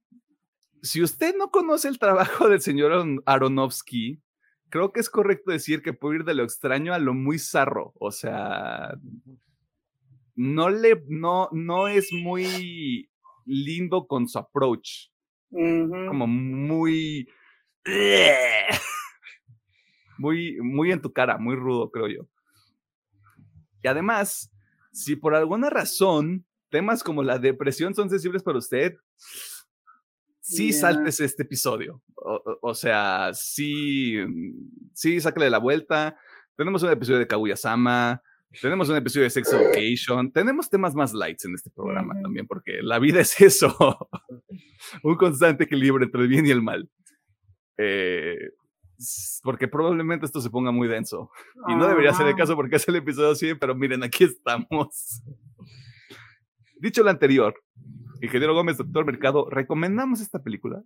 si 0.81 1.03
usted 1.03 1.35
no 1.37 1.51
conoce 1.51 1.89
el 1.89 1.99
trabajo 1.99 2.47
del 2.49 2.61
señor 2.61 2.93
Aron- 2.93 3.21
Aronofsky, 3.25 4.21
creo 4.69 4.91
que 4.93 5.01
es 5.01 5.09
correcto 5.09 5.51
decir 5.51 5.81
que 5.81 5.93
puede 5.93 6.17
ir 6.19 6.23
de 6.23 6.33
lo 6.35 6.43
extraño 6.43 6.93
a 6.93 6.99
lo 6.99 7.13
muy 7.13 7.37
zarro. 7.37 7.93
O 7.99 8.11
sea, 8.11 8.97
no 10.41 10.69
le, 10.69 11.03
no, 11.09 11.49
no 11.51 11.87
es 11.89 12.13
muy 12.13 13.09
lindo 13.45 14.07
con 14.07 14.25
su 14.27 14.39
approach. 14.39 15.09
Como 16.07 16.27
muy, 16.27 17.27
muy, 20.17 20.57
muy 20.61 20.91
en 20.91 21.01
tu 21.01 21.11
cara, 21.11 21.37
muy 21.37 21.55
rudo, 21.55 21.91
creo 21.91 22.07
yo. 22.07 22.27
Y 23.83 23.87
además, 23.89 24.49
si 24.93 25.15
por 25.17 25.35
alguna 25.35 25.69
razón 25.69 26.45
temas 26.69 27.03
como 27.03 27.21
la 27.23 27.37
depresión 27.37 27.93
son 27.93 28.09
sensibles 28.09 28.41
para 28.43 28.59
usted, 28.59 28.95
sí 30.39 30.67
saltes 30.73 31.19
este 31.19 31.43
episodio. 31.43 32.01
O, 32.15 32.59
o- 32.61 32.75
sea, 32.75 33.31
sí, 33.33 34.15
sí, 34.93 35.19
sácale 35.19 35.49
la 35.49 35.57
vuelta. 35.59 36.17
Tenemos 36.55 36.81
un 36.83 36.91
episodio 36.91 37.19
de 37.19 37.27
Kaguya-sama, 37.27 38.21
tenemos 38.61 38.89
un 38.89 38.95
episodio 38.95 39.25
de 39.25 39.29
Sex 39.29 39.53
Education, 39.53 40.31
tenemos 40.31 40.69
temas 40.69 40.95
más 40.95 41.13
lights 41.13 41.45
en 41.45 41.55
este 41.55 41.69
programa 41.69 42.19
también, 42.21 42.47
porque 42.47 42.81
la 42.81 42.99
vida 42.99 43.19
es 43.21 43.39
eso, 43.41 44.09
un 45.03 45.15
constante 45.15 45.65
equilibrio 45.65 46.05
entre 46.05 46.21
el 46.21 46.27
bien 46.27 46.45
y 46.45 46.51
el 46.51 46.61
mal. 46.61 46.89
Eh, 47.77 48.51
porque 49.43 49.67
probablemente 49.67 50.25
esto 50.25 50.41
se 50.41 50.49
ponga 50.49 50.71
muy 50.71 50.87
denso. 50.87 51.31
Y 51.67 51.75
no 51.75 51.87
debería 51.87 52.13
ser 52.13 52.27
el 52.27 52.35
caso 52.35 52.55
porque 52.55 52.75
es 52.75 52.87
el 52.87 52.97
episodio 52.97 53.33
100, 53.33 53.57
pero 53.57 53.73
miren, 53.73 54.03
aquí 54.03 54.25
estamos. 54.25 55.23
Dicho 56.75 57.03
lo 57.03 57.09
anterior, 57.09 57.55
Ingeniero 58.21 58.53
Gómez, 58.53 58.77
Doctor 58.77 59.05
Mercado, 59.05 59.49
¿recomendamos 59.49 60.19
esta 60.19 60.43
película? 60.43 60.83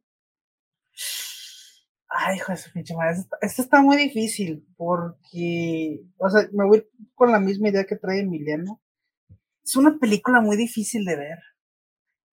Ay, 2.16 2.38
hijo 2.38 2.51
de 2.51 2.57
su 2.57 2.72
pinche 2.72 2.95
madre. 2.95 3.24
Esto, 3.41 3.61
está 3.64 3.82
muy 3.82 3.97
difícil 3.97 4.68
porque, 4.78 5.99
o 6.18 6.30
sea, 6.30 6.47
me 6.51 6.66
voy 6.66 6.88
con 7.16 7.32
la 7.32 7.39
misma 7.39 7.70
idea 7.70 7.86
que 7.86 7.95
trae 7.95 8.20
Emiliano. 8.20 8.80
Es 9.64 9.76
una 9.76 9.97
película 9.97 10.39
muy 10.39 10.55
difícil 10.55 11.05
de 11.05 11.16
ver. 11.16 11.39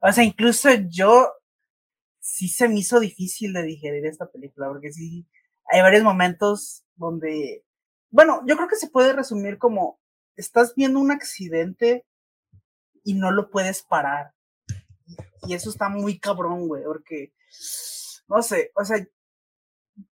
O 0.01 0.13
sea, 0.13 0.23
incluso 0.23 0.69
yo 0.91 1.33
sí 2.19 2.49
se 2.49 2.69
me 2.69 2.81
hizo 2.81 3.01
difícil 3.01 3.55
de 3.55 3.63
digerir 3.63 4.05
esta 4.05 4.31
película 4.31 4.69
porque 4.69 4.93
sí 4.93 5.27
hay 5.73 5.81
varios 5.81 6.03
momentos 6.03 6.85
donde, 6.97 7.65
bueno, 8.11 8.43
yo 8.47 8.57
creo 8.57 8.69
que 8.69 8.77
se 8.77 8.91
puede 8.91 9.15
resumir 9.15 9.57
como 9.57 9.99
estás 10.37 10.75
viendo 10.75 11.01
un 11.01 11.11
accidente 11.11 12.05
y 13.03 13.15
no 13.15 13.31
lo 13.31 13.51
puedes 13.51 13.83
parar. 13.83 14.35
Y 15.47 15.55
eso 15.55 15.71
está 15.71 15.89
muy 15.89 16.19
cabrón, 16.19 16.69
güey, 16.69 16.85
porque, 16.85 17.33
no 18.29 18.43
sé, 18.43 18.73
o 18.75 18.85
sea, 18.85 18.99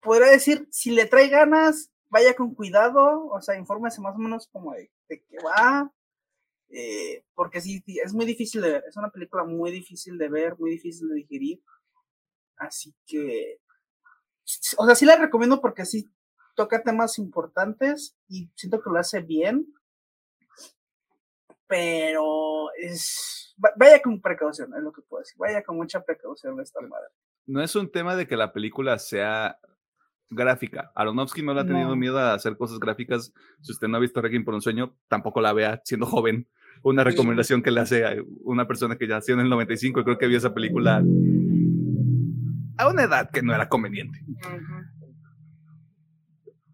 podría 0.02 0.28
decir, 0.32 0.68
si 0.72 0.92
le 0.92 1.06
trae 1.06 1.30
ganas, 1.30 1.92
vaya 2.10 2.36
con 2.36 2.54
cuidado, 2.56 3.28
o 3.28 3.42
sea, 3.42 3.58
infórmese 3.58 4.02
más 4.02 4.16
o 4.16 4.20
menos 4.20 4.48
como 4.48 4.74
de, 4.74 4.92
de 5.10 5.24
qué 5.24 5.38
va, 5.46 5.92
eh, 6.70 7.24
porque 7.34 7.62
sí, 7.62 7.84
es 8.04 8.14
muy 8.14 8.26
difícil 8.26 8.62
de 8.62 8.72
ver, 8.72 8.84
es 8.88 8.96
una 8.98 9.10
película 9.10 9.44
muy 9.44 9.72
difícil 9.72 10.18
de 10.18 10.30
ver, 10.30 10.58
muy 10.58 10.72
difícil 10.72 11.10
de 11.10 11.16
digerir, 11.16 11.62
así 12.58 12.96
que, 13.06 13.60
o 14.78 14.86
sea, 14.86 14.96
sí 14.96 15.06
la 15.06 15.16
recomiendo 15.18 15.62
porque 15.62 15.86
sí 15.86 16.10
toca 16.56 16.82
temas 16.84 17.18
importantes 17.20 18.18
y 18.28 18.50
siento 18.56 18.82
que 18.82 18.90
lo 18.90 18.98
hace 19.00 19.22
bien, 19.22 19.68
pero 21.68 22.72
es, 22.78 23.56
va- 23.64 23.74
vaya 23.76 24.02
con 24.02 24.22
precaución, 24.22 24.74
es 24.76 24.82
lo 24.84 24.92
que 24.92 25.02
puedo 25.02 25.22
decir, 25.22 25.38
vaya 25.38 25.64
con 25.64 25.78
mucha 25.78 26.04
precaución 26.04 26.60
esta 26.62 26.82
madre. 26.82 27.08
No 27.48 27.62
es 27.62 27.76
un 27.76 27.92
tema 27.92 28.16
de 28.16 28.28
que 28.28 28.38
la 28.38 28.54
película 28.54 28.98
sea 29.00 29.60
gráfica. 30.30 30.92
Aronofsky 30.96 31.42
no 31.44 31.54
le 31.54 31.62
ha 31.62 31.66
tenido 31.66 31.90
No. 31.90 31.96
miedo 31.96 32.18
a 32.20 32.34
hacer 32.34 32.58
cosas 32.58 32.80
gráficas. 32.80 33.34
Si 33.62 33.72
usted 33.72 33.88
no 33.88 33.98
ha 33.98 34.00
visto 34.00 34.22
Requiem 34.22 34.44
por 34.44 34.54
un 34.54 34.62
sueño, 34.62 34.96
tampoco 35.08 35.42
la 35.42 35.54
vea 35.54 35.82
siendo 35.86 36.06
joven. 36.06 36.48
Una 36.84 37.04
recomendación 37.04 37.62
que 37.64 37.72
le 37.72 37.80
hace 37.82 38.06
a 38.06 38.16
una 38.44 38.68
persona 38.68 38.98
que 38.98 39.08
ya 39.08 39.16
nació 39.16 39.34
en 39.36 39.42
el 39.42 39.50
95 39.50 40.00
y 40.00 40.04
creo 40.04 40.18
que 40.18 40.28
vio 40.28 40.38
esa 40.38 40.54
película 40.54 40.98
a 42.78 42.90
una 42.90 43.04
edad 43.04 43.30
que 43.32 43.42
no 43.42 43.56
era 43.56 43.70
conveniente. 43.70 44.20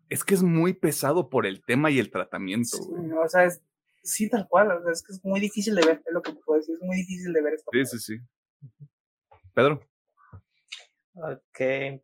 Es 0.09 0.23
que 0.23 0.33
es 0.33 0.43
muy 0.43 0.73
pesado 0.73 1.29
por 1.29 1.45
el 1.45 1.63
tema 1.63 1.89
y 1.91 1.99
el 1.99 2.09
tratamiento. 2.11 2.77
Sí, 2.77 2.89
o 3.23 3.29
sea, 3.29 3.45
es, 3.45 3.61
sí, 4.03 4.29
tal 4.29 4.47
cual, 4.49 4.71
o 4.71 4.81
sea, 4.83 4.91
es 4.91 5.03
que 5.03 5.13
es 5.13 5.23
muy 5.23 5.39
difícil 5.39 5.75
de 5.75 5.85
ver, 5.85 6.01
es 6.05 6.13
lo 6.13 6.21
que 6.21 6.33
puedo 6.33 6.59
decir, 6.59 6.75
es 6.75 6.81
muy 6.85 6.97
difícil 6.97 7.31
de 7.31 7.41
ver 7.41 7.53
esto. 7.53 7.69
Sí, 7.71 7.85
sí, 7.85 7.99
sí. 7.99 8.19
Pedro. 9.53 9.81
Ok. 11.13 12.01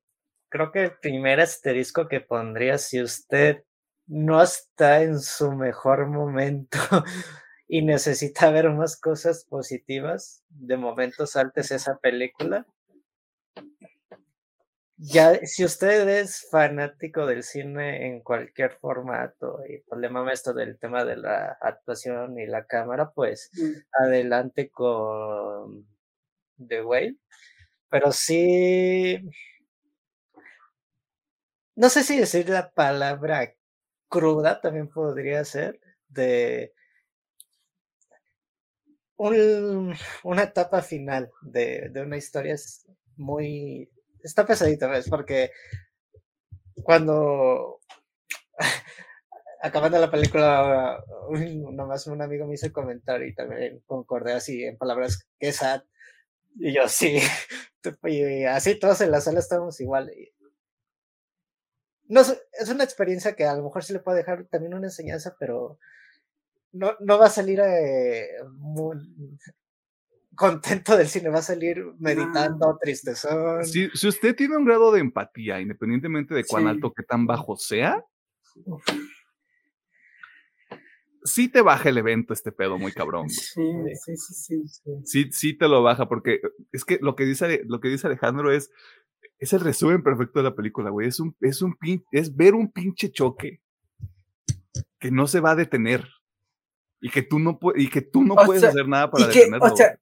Creo 0.49 0.71
que 0.71 0.83
el 0.85 0.97
primer 0.99 1.39
asterisco 1.41 2.07
que 2.07 2.21
pondría 2.21 2.77
si 2.77 3.01
usted 3.01 3.63
no 4.07 4.41
está 4.41 5.01
en 5.01 5.19
su 5.19 5.51
mejor 5.51 6.07
momento 6.07 6.77
y 7.67 7.81
necesita 7.81 8.49
ver 8.51 8.69
más 8.69 8.99
cosas 8.99 9.43
positivas, 9.45 10.43
de 10.49 10.77
momento 10.77 11.27
saltes 11.27 11.71
esa 11.71 11.97
película. 11.97 12.65
Ya, 14.99 15.35
si 15.45 15.63
usted 15.63 16.09
es 16.09 16.47
fanático 16.49 17.27
del 17.27 17.43
cine 17.43 18.07
en 18.07 18.21
cualquier 18.21 18.71
formato 18.79 19.59
y 19.69 19.77
pues 19.81 20.01
le 20.01 20.09
mama 20.09 20.33
esto 20.33 20.53
del 20.53 20.79
tema 20.79 21.05
de 21.05 21.17
la 21.17 21.55
actuación 21.61 22.39
y 22.39 22.47
la 22.47 22.65
cámara, 22.65 23.11
pues 23.13 23.51
Mm, 23.53 23.73
adelante 24.03 24.69
con 24.71 25.85
The 26.57 26.83
Whale. 26.83 27.17
Pero 27.89 28.11
sí. 28.13 29.19
No 31.77 31.89
sé 31.89 32.03
si 32.03 32.17
decir 32.17 32.49
la 32.49 32.71
palabra 32.73 33.55
cruda 34.09 34.59
también 34.59 34.89
podría 34.89 35.45
ser. 35.45 35.79
De. 36.09 36.73
un- 39.17 39.95
una 40.23 40.43
etapa 40.43 40.81
final 40.81 41.31
de, 41.41 41.89
de 41.89 42.01
una 42.01 42.17
historia 42.17 42.53
es 42.53 42.85
muy. 43.15 43.89
Está 44.23 44.45
pesadita, 44.45 44.87
¿ves? 44.87 45.09
Porque 45.09 45.51
cuando. 46.83 47.79
Acabando 49.61 49.99
la 49.99 50.11
película, 50.11 51.03
nomás 51.73 52.07
un 52.07 52.21
amigo 52.21 52.45
me 52.47 52.55
hizo 52.55 52.67
el 52.67 52.71
comentario 52.73 53.27
y 53.27 53.33
también 53.35 53.81
concordé 53.87 54.33
así 54.33 54.63
en 54.63 54.77
palabras 54.77 55.27
que 55.39 55.51
sad. 55.51 55.83
Y 56.59 56.73
yo 56.73 56.87
sí, 56.89 57.19
y 58.05 58.45
así 58.45 58.79
todos 58.79 59.01
en 59.01 59.11
la 59.11 59.21
sala 59.21 59.39
estamos 59.39 59.79
igual. 59.81 60.11
No 62.07 62.21
es 62.21 62.69
una 62.69 62.83
experiencia 62.83 63.35
que 63.35 63.45
a 63.45 63.55
lo 63.55 63.63
mejor 63.63 63.83
sí 63.83 63.93
le 63.93 63.99
puede 63.99 64.19
dejar 64.19 64.45
también 64.45 64.73
una 64.73 64.87
enseñanza, 64.87 65.35
pero 65.39 65.77
no, 66.71 66.93
no 66.99 67.17
va 67.17 67.25
a 67.27 67.29
salir 67.29 67.59
eh, 67.59 68.27
muy 68.51 68.97
contento 70.35 70.95
del 70.95 71.07
cine, 71.07 71.29
va 71.29 71.39
a 71.39 71.41
salir 71.41 71.83
meditando, 71.99 72.77
tristezón. 72.81 73.65
Si, 73.65 73.89
si 73.89 74.07
usted 74.07 74.35
tiene 74.35 74.55
un 74.55 74.65
grado 74.65 74.91
de 74.91 74.99
empatía, 75.01 75.59
independientemente 75.59 76.35
de 76.35 76.45
cuán 76.45 76.63
Sí. 76.63 76.69
alto 76.69 76.93
que 76.93 77.03
tan 77.03 77.25
bajo 77.25 77.57
sea, 77.57 78.05
sí 81.23 81.49
te 81.49 81.61
baja 81.61 81.89
el 81.89 81.97
evento 81.97 82.33
este 82.33 82.51
pedo 82.51 82.77
muy 82.77 82.91
cabrón. 82.91 83.27
güey. 83.55 83.95
Sí, 83.95 84.15
sí, 84.15 84.33
sí, 84.33 84.67
sí. 84.67 84.91
Sí, 85.03 85.29
sí 85.31 85.57
te 85.57 85.67
lo 85.67 85.83
baja, 85.83 86.07
porque 86.07 86.39
es 86.71 86.85
que 86.85 86.99
lo 87.01 87.15
que 87.15 87.25
dice, 87.25 87.63
lo 87.65 87.79
que 87.79 87.89
dice 87.89 88.07
Alejandro 88.07 88.51
es, 88.51 88.71
es 89.39 89.53
el 89.53 89.59
resumen 89.61 90.01
perfecto 90.03 90.39
de 90.39 90.43
la 90.49 90.55
película, 90.55 90.89
güey. 90.89 91.07
Es 91.07 91.19
un, 91.19 91.35
es 91.41 91.61
un 91.61 91.75
pin- 91.77 92.03
es 92.11 92.35
ver 92.35 92.55
un 92.55 92.71
pinche 92.71 93.11
choque 93.11 93.61
que 94.99 95.11
no 95.11 95.27
se 95.27 95.39
va 95.39 95.51
a 95.51 95.55
detener. 95.55 96.07
Y 96.99 97.09
que 97.11 97.21
tú 97.21 97.37
no, 97.37 97.59
y 97.75 97.89
que 97.89 98.01
tú 98.01 98.23
no 98.23 98.33
O 98.33 98.45
puedes 98.45 98.61
sea, 98.61 98.69
hacer 98.71 98.87
nada 98.87 99.11
para 99.11 99.25
Y 99.25 99.29
que, 99.29 99.39
detenerlo. 99.39 99.65
o 99.71 99.77
sea, 99.77 99.99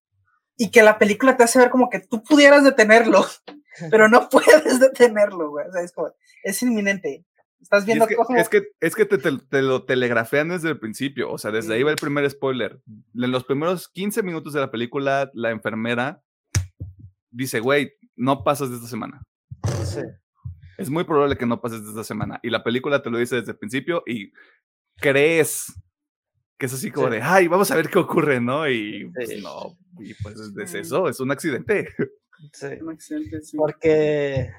y 0.58 0.72
que 0.72 0.82
la 0.82 0.98
película 0.98 1.36
te 1.36 1.44
hace 1.44 1.60
ver 1.60 1.70
como 1.70 1.90
que 1.90 2.00
tú 2.00 2.24
pudieras 2.24 2.64
detenerlo, 2.64 3.26
pero 3.92 4.08
no 4.08 4.30
puedes 4.30 4.80
detenerlo, 4.80 5.50
güey. 5.50 5.68
O 5.68 5.72
sea, 5.74 5.82
es 5.82 5.92
como, 5.92 6.14
es 6.44 6.64
inminente. 6.64 7.26
Estás 7.60 7.84
Y 7.84 7.88
viendo 7.88 8.06
es 8.06 8.10
que, 8.10 8.16
cómo. 8.16 8.38
es 8.40 8.48
que, 8.48 8.64
es 8.80 8.96
que 8.96 9.06
te, 9.06 9.18
te- 9.18 9.38
te 9.50 9.62
lo 9.62 9.84
telegrafean 9.86 10.50
desde 10.50 10.70
el 10.70 10.80
principio, 10.80 11.30
o 11.32 11.38
sea, 11.38 11.52
desde 11.52 11.74
ahí 11.74 11.84
va 11.84 11.92
el 11.92 11.98
primer 11.98 12.30
spoiler. 12.30 12.80
En 12.88 13.32
los 13.32 13.44
primeros 13.44 13.90
15 13.90 14.24
minutos 14.24 14.54
de 14.54 14.62
la 14.62 14.72
película, 14.72 15.30
la 15.34 15.50
enfermera 15.52 16.22
dice, 17.36 17.60
güey, 17.60 17.94
no 18.16 18.44
pasas 18.44 18.70
de 18.70 18.78
esta 18.78 18.88
semana. 18.88 19.22
Sí. 19.84 20.02
Es 20.78 20.90
muy 20.90 21.04
probable 21.04 21.38
que 21.38 21.46
no 21.46 21.62
pases 21.62 21.84
de 21.84 21.90
esta 21.90 22.04
semana. 22.04 22.40
Y 22.44 22.50
la 22.50 22.64
película 22.64 23.02
te 23.02 23.10
lo 23.10 23.18
dice 23.18 23.38
desde 23.38 23.52
el 23.52 23.58
principio 23.58 24.04
y 24.06 24.32
crees 24.98 25.74
que 26.58 26.66
es 26.68 26.74
así 26.74 26.92
como 26.92 27.10
de, 27.10 27.22
ay, 27.22 27.48
vamos 27.48 27.70
a 27.72 27.76
ver 27.76 27.90
qué 27.90 28.00
ocurre, 28.00 28.40
¿no? 28.40 28.70
Y 28.70 29.12
pues, 29.14 29.42
no, 29.42 29.78
y 30.00 30.14
pues 30.16 30.36
es, 30.58 30.74
eso, 30.74 31.10
es 31.10 31.20
un 31.20 31.32
accidente. 31.32 31.90
Sí. 32.52 32.68
Un 32.82 32.92
accidente, 32.92 33.42
sí. 33.42 33.58
Porque 33.58 34.52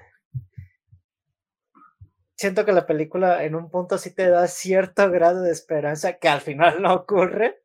siento 2.35 2.65
que 2.65 2.73
la 2.73 2.87
película 2.87 3.45
en 3.45 3.55
un 3.55 3.71
punto 3.71 3.99
sí 3.99 4.15
te 4.15 4.29
da 4.29 4.47
cierto 4.47 5.11
grado 5.11 5.43
de 5.43 5.53
esperanza 5.53 6.15
que 6.19 6.29
al 6.29 6.41
final 6.41 6.83
no 6.83 6.95
ocurre. 6.95 7.63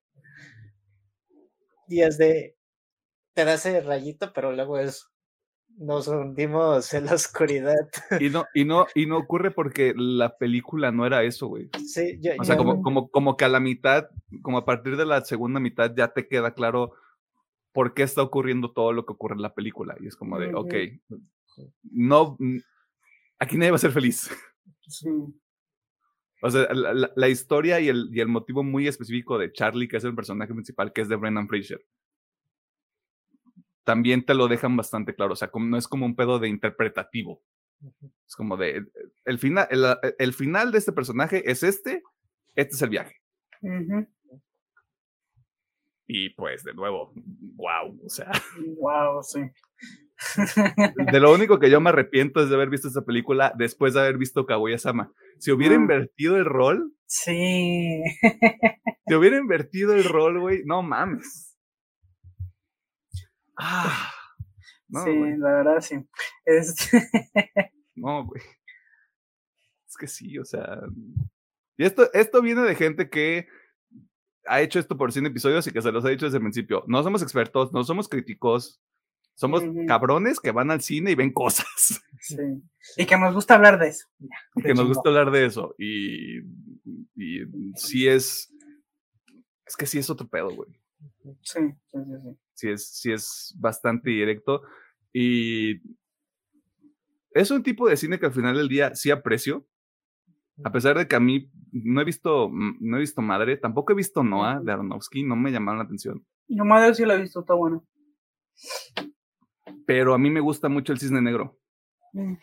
Y 1.87 2.01
es 2.01 2.17
de, 2.17 2.57
te 3.33 3.45
da 3.45 3.53
ese 3.53 3.81
rayito, 3.81 4.31
pero 4.33 4.51
luego 4.51 4.77
es, 4.77 5.09
nos 5.77 6.07
hundimos 6.07 6.93
en 6.93 7.05
la 7.05 7.13
oscuridad. 7.13 7.89
Y 8.19 8.29
no, 8.29 8.45
y 8.53 8.65
no, 8.65 8.87
y 8.95 9.05
no 9.05 9.17
ocurre 9.17 9.51
porque 9.51 9.93
la 9.95 10.37
película 10.37 10.91
no 10.91 11.05
era 11.05 11.23
eso, 11.23 11.47
güey. 11.47 11.69
Sí, 11.85 12.17
yo, 12.19 12.31
O 12.39 12.43
sea, 12.43 12.57
como, 12.57 12.81
como, 12.81 13.09
como 13.09 13.37
que 13.37 13.45
a 13.45 13.49
la 13.49 13.59
mitad, 13.59 14.09
como 14.41 14.57
a 14.57 14.65
partir 14.65 14.97
de 14.97 15.05
la 15.05 15.23
segunda 15.23 15.59
mitad 15.59 15.93
ya 15.95 16.09
te 16.09 16.27
queda 16.27 16.53
claro 16.53 16.93
por 17.73 17.93
qué 17.93 18.03
está 18.03 18.21
ocurriendo 18.21 18.73
todo 18.73 18.93
lo 18.93 19.05
que 19.05 19.13
ocurre 19.13 19.35
en 19.35 19.41
la 19.41 19.53
película. 19.53 19.95
Y 19.99 20.07
es 20.07 20.15
como 20.15 20.39
de, 20.39 20.53
ok, 20.53 20.73
no, 21.83 22.37
aquí 23.39 23.57
nadie 23.57 23.71
va 23.71 23.75
a 23.75 23.79
ser 23.79 23.91
feliz. 23.91 24.29
Sí. 24.87 25.09
O 26.43 26.49
sea, 26.49 26.67
la, 26.73 27.29
historia 27.29 27.79
y 27.79 27.87
el, 27.87 28.09
y 28.11 28.19
el, 28.19 28.27
motivo 28.27 28.63
muy 28.63 28.87
específico 28.87 29.37
de 29.37 29.51
Charlie, 29.53 29.87
que 29.87 29.97
es 29.97 30.03
el 30.03 30.15
personaje 30.15 30.53
principal, 30.53 30.91
que 30.91 31.01
es 31.01 31.07
de 31.07 31.15
Brendan 31.15 31.47
Fraser, 31.47 31.85
también 33.83 34.25
te 34.25 34.33
lo 34.33 34.47
dejan 34.47 34.75
bastante 34.77 35.15
claro. 35.15 35.33
O 35.33 35.35
sea, 35.35 35.49
como, 35.49 35.65
no 35.65 35.77
es 35.77 35.87
como 35.87 36.05
un 36.05 36.15
pedo 36.15 36.39
de 36.39 36.49
interpretativo. 36.49 37.41
Es 38.27 38.35
como 38.35 38.57
de, 38.57 38.85
el 39.25 39.39
final, 39.39 39.67
el, 40.19 40.33
final 40.33 40.71
de 40.71 40.77
este 40.77 40.91
personaje 40.91 41.49
es 41.49 41.63
este, 41.63 42.03
este 42.55 42.75
es 42.75 42.81
el 42.81 42.89
viaje. 42.89 43.15
Y 46.07 46.29
pues, 46.31 46.63
de 46.63 46.73
nuevo, 46.73 47.13
wow, 47.15 47.99
o 48.05 48.09
sea. 48.09 48.31
Wow, 48.77 49.23
sí. 49.23 49.41
De 51.11 51.19
lo 51.19 51.33
único 51.33 51.59
que 51.59 51.69
yo 51.69 51.81
me 51.81 51.89
arrepiento 51.89 52.41
es 52.41 52.49
de 52.49 52.55
haber 52.55 52.69
visto 52.69 52.87
esta 52.87 53.03
película 53.03 53.53
después 53.57 53.93
de 53.93 54.01
haber 54.01 54.17
visto 54.17 54.45
Kaguya-sama. 54.45 55.11
Si 55.39 55.51
hubiera 55.51 55.77
mm. 55.77 55.81
invertido 55.81 56.37
el 56.37 56.45
rol. 56.45 56.93
Sí. 57.07 58.03
Si 59.07 59.15
hubiera 59.15 59.37
invertido 59.37 59.93
el 59.93 60.03
rol, 60.03 60.39
güey, 60.39 60.61
no 60.65 60.83
mames. 60.83 61.50
Ah, 63.63 64.11
sí, 65.03 65.13
la 65.37 65.51
verdad 65.51 65.81
sí. 65.81 65.95
Este 66.45 67.03
no, 67.95 68.25
güey. 68.25 68.41
Es 69.87 69.95
que 69.97 70.07
sí, 70.07 70.39
o 70.39 70.45
sea. 70.45 70.81
Y 71.77 71.85
esto, 71.85 72.11
esto 72.13 72.41
viene 72.41 72.61
de 72.61 72.75
gente 72.75 73.09
que 73.09 73.47
ha 74.47 74.61
hecho 74.61 74.79
esto 74.79 74.97
por 74.97 75.11
100 75.11 75.27
episodios 75.27 75.67
y 75.67 75.71
que 75.71 75.81
se 75.81 75.91
los 75.91 76.03
ha 76.05 76.09
dicho 76.09 76.25
desde 76.25 76.37
el 76.37 76.43
principio. 76.43 76.83
No 76.87 77.03
somos 77.03 77.21
expertos, 77.21 77.71
no 77.71 77.83
somos 77.83 78.09
críticos, 78.09 78.81
somos 79.35 79.63
cabrones 79.87 80.39
que 80.39 80.51
van 80.51 80.71
al 80.71 80.81
cine 80.81 81.11
y 81.11 81.15
ven 81.15 81.31
cosas. 81.31 81.67
Sí. 82.23 82.37
Y 82.97 83.07
que 83.07 83.17
nos 83.17 83.33
gusta 83.33 83.55
hablar 83.55 83.79
de 83.79 83.87
eso. 83.87 84.05
que 84.61 84.75
nos 84.75 84.87
gusta 84.87 85.09
hablar 85.09 85.31
de 85.31 85.47
eso. 85.47 85.73
Y, 85.79 86.37
y 87.15 87.73
sí 87.75 88.07
es. 88.07 88.53
Es 89.65 89.75
que 89.75 89.87
sí 89.87 89.97
es 89.97 90.07
otro 90.11 90.27
pedo, 90.27 90.51
güey. 90.53 90.69
Sí, 91.41 91.61
sí, 91.91 91.97
sí. 92.21 92.37
Sí 92.61 92.69
es, 92.69 92.87
sí 92.87 93.11
es 93.11 93.55
bastante 93.59 94.09
directo. 94.09 94.61
Y 95.13 95.81
es 97.31 97.51
un 97.51 97.63
tipo 97.63 97.87
de 97.87 97.97
cine 97.97 98.19
que 98.19 98.27
al 98.27 98.33
final 98.33 98.55
del 98.55 98.67
día 98.67 98.95
sí 98.95 99.11
aprecio. 99.11 99.67
A 100.63 100.71
pesar 100.71 100.97
de 100.97 101.07
que 101.07 101.15
a 101.15 101.19
mí 101.19 101.49
no 101.71 102.01
he 102.01 102.03
visto, 102.03 102.49
no 102.51 102.97
he 102.97 102.99
visto 102.99 103.21
Madre, 103.21 103.57
tampoco 103.57 103.93
he 103.93 103.95
visto 103.95 104.23
Noah 104.23 104.59
de 104.59 104.71
Aronofsky, 104.71 105.23
no 105.23 105.35
me 105.35 105.51
llamaron 105.51 105.79
la 105.79 105.85
atención. 105.85 106.25
No, 106.47 106.65
Madre 106.65 106.93
sí 106.93 107.05
la 107.05 107.15
he 107.15 107.21
visto, 107.21 107.39
está 107.39 107.53
bueno 107.55 107.83
pero 109.85 110.13
a 110.13 110.17
mí 110.17 110.29
me 110.29 110.39
gusta 110.39 110.69
mucho 110.69 110.93
el 110.93 110.99
cisne 110.99 111.21
negro. 111.21 111.57
Mm, 112.13 112.35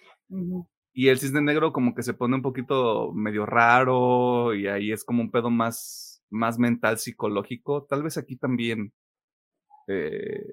y 0.93 1.09
el 1.09 1.19
cisne 1.19 1.41
negro 1.41 1.73
como 1.73 1.95
que 1.95 2.03
se 2.03 2.15
pone 2.15 2.35
un 2.35 2.43
poquito 2.43 3.13
medio 3.13 3.47
raro 3.47 4.55
y 4.55 4.67
ahí 4.67 4.93
es 4.93 5.05
como 5.05 5.23
un 5.23 5.31
pedo 5.31 5.51
más, 5.51 6.23
más 6.31 6.59
mental, 6.59 6.99
psicológico. 6.99 7.85
Tal 7.85 8.03
vez 8.03 8.19
aquí 8.19 8.37
también. 8.37 8.93
Eh, 9.89 10.53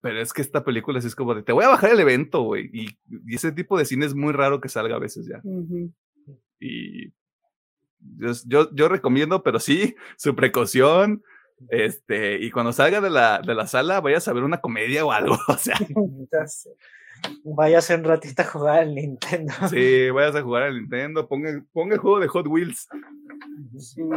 pero 0.00 0.20
es 0.20 0.32
que 0.32 0.42
esta 0.42 0.64
película 0.64 0.98
es 0.98 1.14
como 1.14 1.34
de, 1.34 1.42
te 1.42 1.52
voy 1.52 1.64
a 1.64 1.68
bajar 1.68 1.90
el 1.90 2.00
evento, 2.00 2.42
güey. 2.42 2.70
Y, 2.72 2.98
ese 3.34 3.52
tipo 3.52 3.76
de 3.76 3.84
cine 3.84 4.06
es 4.06 4.14
muy 4.14 4.32
raro 4.32 4.60
que 4.60 4.68
salga 4.68 4.96
a 4.96 5.00
veces 5.00 5.26
ya. 5.26 5.42
Y 6.60 7.08
yo, 8.16 8.32
yo, 8.46 8.74
yo, 8.74 8.88
recomiendo, 8.88 9.42
pero 9.42 9.58
sí, 9.58 9.96
su 10.16 10.34
precaución, 10.34 11.22
este, 11.70 12.38
y 12.40 12.50
cuando 12.50 12.72
salga 12.72 13.00
de 13.00 13.10
la, 13.10 13.40
de 13.40 13.54
la 13.54 13.66
sala, 13.66 14.00
vayas 14.00 14.28
a 14.28 14.32
ver 14.32 14.44
una 14.44 14.60
comedia 14.60 15.04
o 15.04 15.12
algo. 15.12 15.36
O 15.48 15.56
sea. 15.56 15.76
Vayas 17.44 17.90
un 17.90 18.04
ratito 18.04 18.42
a 18.42 18.44
jugar 18.44 18.80
al 18.80 18.94
Nintendo. 18.94 19.52
Sí, 19.70 20.10
vayas 20.10 20.36
a 20.36 20.42
jugar 20.42 20.64
al 20.64 20.74
Nintendo, 20.74 21.26
ponga, 21.28 21.64
ponga 21.72 21.94
el 21.94 22.00
juego 22.00 22.20
de 22.20 22.28
Hot 22.28 22.46
Wheels. 22.46 22.88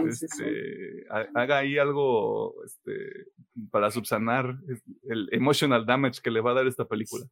este, 0.07 1.05
Haga 1.33 1.59
ahí 1.59 1.77
algo 1.77 2.55
este, 2.65 3.27
para 3.69 3.91
subsanar 3.91 4.57
el 5.03 5.29
emotional 5.31 5.85
damage 5.85 6.21
que 6.21 6.31
le 6.31 6.41
va 6.41 6.51
a 6.51 6.55
dar 6.55 6.67
esta 6.67 6.85
película. 6.85 7.25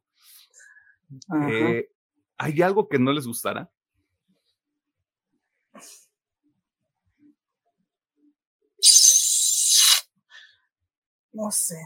Eh, 1.48 1.90
¿Hay 2.38 2.62
algo 2.62 2.88
que 2.88 2.98
no 2.98 3.12
les 3.12 3.26
gustará? 3.26 3.70
no 11.32 11.50
sé. 11.50 11.76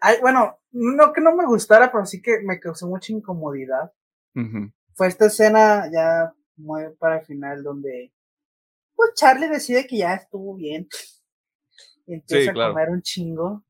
Ay, 0.00 0.18
bueno, 0.20 0.58
no 0.72 1.12
que 1.12 1.20
no 1.20 1.34
me 1.34 1.46
gustara, 1.46 1.90
pero 1.90 2.04
sí 2.06 2.20
que 2.20 2.40
me 2.42 2.60
causó 2.60 2.86
mucha 2.88 3.12
incomodidad. 3.12 3.92
Fue 4.94 5.06
esta 5.06 5.26
escena 5.26 5.90
ya 5.90 6.34
muy 6.56 6.90
para 6.98 7.20
el 7.20 7.26
final 7.26 7.62
donde 7.62 8.12
pues 8.94 9.12
Charlie 9.14 9.48
decide 9.48 9.86
que 9.86 9.98
ya 9.98 10.14
estuvo 10.14 10.54
bien. 10.54 10.88
Y 12.06 12.14
empieza 12.14 12.50
a 12.50 12.54
comer 12.54 12.90
un 12.90 13.02
chingo. 13.02 13.64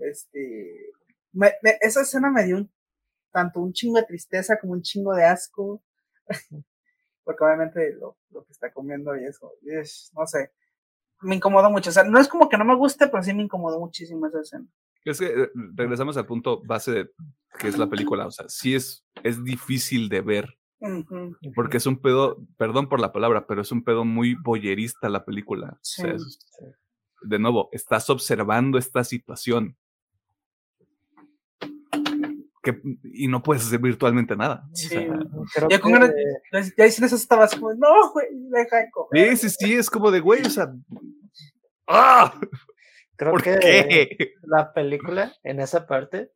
Este, 0.00 0.92
esa 1.80 2.02
escena 2.02 2.30
me 2.30 2.44
dio 2.44 2.68
tanto 3.32 3.60
un 3.60 3.72
chingo 3.72 3.98
de 3.98 4.06
tristeza 4.06 4.58
como 4.58 4.72
un 4.72 4.82
chingo 4.82 5.14
de 5.14 5.24
asco. 5.24 5.82
Porque 7.24 7.44
obviamente 7.44 7.92
lo, 7.94 8.16
lo 8.30 8.44
que 8.44 8.52
está 8.52 8.72
comiendo 8.72 9.16
y 9.16 9.24
eso, 9.24 9.52
es, 9.64 10.10
no 10.14 10.26
sé 10.26 10.52
me 11.22 11.36
incomodó 11.36 11.70
mucho. 11.70 11.90
O 11.90 11.92
sea, 11.92 12.04
no 12.04 12.18
es 12.18 12.28
como 12.28 12.48
que 12.48 12.58
no 12.58 12.64
me 12.64 12.76
guste, 12.76 13.06
pero 13.08 13.22
sí 13.22 13.32
me 13.32 13.44
incomodó 13.44 13.80
muchísimo 13.80 14.26
esa 14.26 14.40
escena. 14.40 14.66
Es 15.04 15.18
que 15.18 15.26
eh, 15.26 15.50
regresamos 15.74 16.16
al 16.16 16.26
punto 16.26 16.62
base 16.64 16.92
de 16.92 17.10
que 17.58 17.68
es 17.68 17.78
la 17.78 17.88
película. 17.88 18.26
O 18.26 18.30
sea, 18.30 18.48
sí 18.48 18.74
es, 18.74 19.04
es 19.22 19.42
difícil 19.42 20.08
de 20.08 20.20
ver. 20.20 20.58
Porque 21.54 21.76
es 21.76 21.86
un 21.86 21.98
pedo, 21.98 22.44
perdón 22.56 22.88
por 22.88 23.00
la 23.00 23.12
palabra, 23.12 23.46
pero 23.46 23.62
es 23.62 23.70
un 23.70 23.84
pedo 23.84 24.04
muy 24.04 24.34
boyerista 24.34 25.08
la 25.08 25.24
película. 25.24 25.78
de 27.22 27.38
nuevo, 27.38 27.68
estás 27.72 28.10
observando 28.10 28.78
esta 28.78 29.04
situación. 29.04 29.76
Que, 32.64 32.80
y 33.02 33.26
no 33.26 33.42
puedes 33.42 33.66
hacer 33.66 33.80
virtualmente 33.80 34.36
nada. 34.36 34.68
Sí, 34.72 34.88
ya 35.68 35.80
con 35.80 35.92
que... 35.94 36.14
ya 36.78 36.84
dicen 36.84 37.04
eso 37.04 37.16
estabas 37.16 37.54
como, 37.56 37.74
no, 37.74 38.12
güey, 38.12 38.26
deja 38.50 38.76
de 38.76 38.90
comer. 38.92 39.36
Sí, 39.36 39.48
sí, 39.48 39.56
sí, 39.58 39.74
es 39.74 39.90
como 39.90 40.12
de, 40.12 40.20
güey, 40.20 40.42
o 40.42 40.50
sea, 40.50 40.72
¡ah! 41.88 42.32
Creo 43.16 43.34
que 43.36 44.28
la 44.42 44.72
película, 44.72 45.34
en 45.42 45.60
esa 45.60 45.86
parte, 45.86 46.32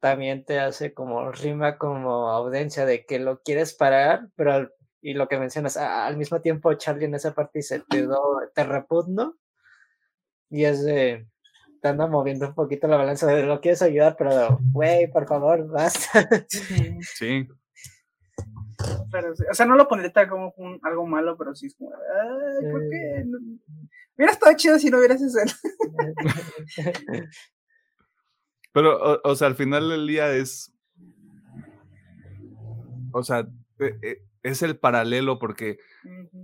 también 0.00 0.44
te 0.44 0.58
hace 0.58 0.92
como 0.92 1.30
rima 1.30 1.78
como 1.78 2.28
audiencia 2.28 2.84
de 2.86 3.06
que 3.06 3.18
lo 3.18 3.40
quieres 3.42 3.74
parar, 3.74 4.28
pero 4.36 4.70
y 5.00 5.14
lo 5.14 5.26
que 5.28 5.38
mencionas, 5.38 5.76
al 5.76 6.16
mismo 6.16 6.40
tiempo 6.40 6.74
Charlie 6.74 7.06
en 7.06 7.14
esa 7.14 7.34
parte 7.34 7.58
dice, 7.58 7.82
te, 7.88 8.02
do, 8.02 8.40
te 8.54 8.62
repugno, 8.64 9.36
y 10.48 10.64
es 10.64 10.84
de, 10.84 11.26
te 11.80 11.88
anda 11.88 12.06
moviendo 12.06 12.46
un 12.46 12.54
poquito 12.54 12.86
la 12.86 12.96
balanza 12.96 13.26
de 13.26 13.42
lo 13.42 13.60
quieres 13.60 13.82
ayudar, 13.82 14.14
pero, 14.16 14.60
güey, 14.72 15.10
por 15.10 15.26
favor, 15.26 15.66
basta. 15.66 16.28
Sí. 16.48 17.48
Pero, 19.10 19.32
o 19.32 19.54
sea, 19.54 19.66
no 19.66 19.76
lo 19.76 19.88
pondría 19.88 20.28
como 20.28 20.52
un, 20.56 20.80
algo 20.82 21.06
malo, 21.06 21.36
pero 21.36 21.54
sí 21.54 21.66
es 21.66 21.74
como, 21.74 21.92
ay, 21.92 22.70
¿por 22.70 22.80
qué? 22.88 23.20
Eh. 23.20 23.24
Hubiera 24.16 24.32
estado 24.32 24.56
chido 24.56 24.78
si 24.78 24.90
no 24.90 24.98
hubieras 24.98 25.22
escena. 25.22 25.52
pero, 28.72 29.20
o, 29.22 29.34
sea, 29.34 29.48
al 29.48 29.54
final 29.54 29.88
del 29.88 30.06
día 30.06 30.34
es, 30.34 30.72
o 33.12 33.22
sea, 33.22 33.46
e, 33.78 33.98
e, 34.02 34.22
es 34.42 34.62
el 34.62 34.78
paralelo 34.78 35.38
porque 35.38 35.78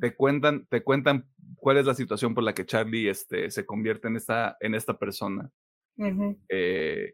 te 0.01 0.15
cuentan, 0.15 0.67
te 0.67 0.83
cuentan 0.83 1.29
cuál 1.57 1.79
es 1.79 1.87
la 1.87 1.95
situación 1.95 2.35
por 2.35 2.45
la 2.45 2.55
que 2.55 2.67
Charlie 2.67 3.09
este, 3.09 3.51
se 3.51 3.67
convierte 3.67 4.09
en 4.09 4.17
esta, 4.17 4.57
en 4.61 4.75
esta 4.75 4.99
persona. 4.99 5.51
Eh, 6.49 7.13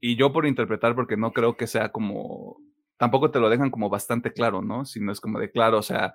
y 0.00 0.16
yo 0.16 0.32
por 0.32 0.46
interpretar, 0.46 0.94
porque 0.94 1.16
no 1.16 1.32
creo 1.32 1.56
que 1.56 1.66
sea 1.66 1.90
como 1.90 2.58
tampoco 2.96 3.30
te 3.30 3.40
lo 3.40 3.48
dejan 3.48 3.70
como 3.70 3.88
bastante 3.88 4.32
claro, 4.32 4.62
¿no? 4.62 4.84
Si 4.84 5.00
no 5.00 5.12
es 5.12 5.20
como 5.20 5.38
de 5.38 5.50
claro, 5.50 5.78
o 5.78 5.82
sea, 5.82 6.14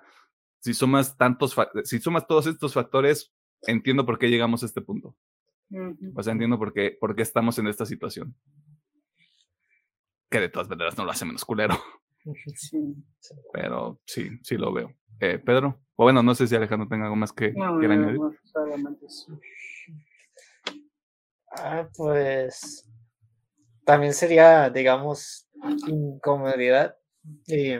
si 0.60 0.74
sumas 0.74 1.16
tantos, 1.16 1.56
si 1.84 1.98
sumas 2.00 2.26
todos 2.26 2.46
estos 2.46 2.74
factores, 2.74 3.32
entiendo 3.62 4.04
por 4.06 4.18
qué 4.18 4.28
llegamos 4.28 4.62
a 4.62 4.66
este 4.66 4.80
punto. 4.80 5.16
O 6.14 6.22
sea, 6.22 6.32
entiendo 6.32 6.58
por 6.58 6.72
qué, 6.72 6.96
por 7.00 7.14
qué 7.16 7.22
estamos 7.22 7.58
en 7.58 7.66
esta 7.66 7.86
situación. 7.86 8.34
Que 10.30 10.40
de 10.40 10.48
todas 10.48 10.68
maneras 10.68 10.96
no 10.98 11.04
lo 11.04 11.10
hace 11.10 11.24
menos 11.24 11.44
culero. 11.44 11.74
Pero 13.52 14.00
sí, 14.04 14.30
sí 14.42 14.56
lo 14.56 14.72
veo. 14.72 14.94
Eh, 15.20 15.38
Pedro, 15.38 15.80
o 15.96 16.04
bueno, 16.04 16.22
no 16.22 16.34
sé 16.34 16.46
si 16.46 16.54
Alejandro 16.56 16.88
tenga 16.88 17.04
algo 17.04 17.16
más 17.16 17.32
que 17.32 17.52
No, 17.52 17.78
quiera 17.78 17.96
no, 17.96 18.02
añadir. 18.02 18.20
no, 18.20 18.34
solamente 18.44 19.06
eso. 19.06 19.38
Ah, 21.56 21.88
pues 21.96 22.88
también 23.84 24.14
sería, 24.14 24.70
digamos, 24.70 25.48
incomodidad 25.88 26.96
y 27.46 27.74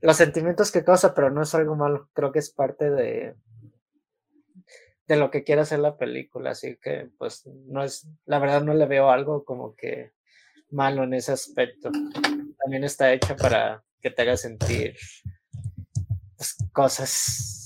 los 0.00 0.16
sentimientos 0.16 0.70
que 0.70 0.84
causa, 0.84 1.14
pero 1.14 1.30
no 1.30 1.42
es 1.42 1.54
algo 1.54 1.74
malo. 1.76 2.08
Creo 2.12 2.32
que 2.32 2.38
es 2.38 2.50
parte 2.50 2.90
de 2.90 3.34
de 5.08 5.16
lo 5.16 5.30
que 5.30 5.42
quiere 5.42 5.62
hacer 5.62 5.78
la 5.78 5.96
película, 5.96 6.50
así 6.50 6.76
que 6.82 7.08
pues 7.18 7.46
no 7.66 7.82
es, 7.82 8.06
la 8.26 8.38
verdad 8.38 8.62
no 8.62 8.74
le 8.74 8.84
veo 8.86 9.10
algo 9.10 9.42
como 9.42 9.74
que 9.74 10.12
malo 10.70 11.04
en 11.04 11.14
ese 11.14 11.32
aspecto. 11.32 11.90
También 12.62 12.84
está 12.84 13.10
hecha 13.12 13.34
para 13.34 13.82
que 14.02 14.10
te 14.10 14.20
haga 14.22 14.36
sentir 14.36 14.94
pues, 16.36 16.56
cosas, 16.72 17.08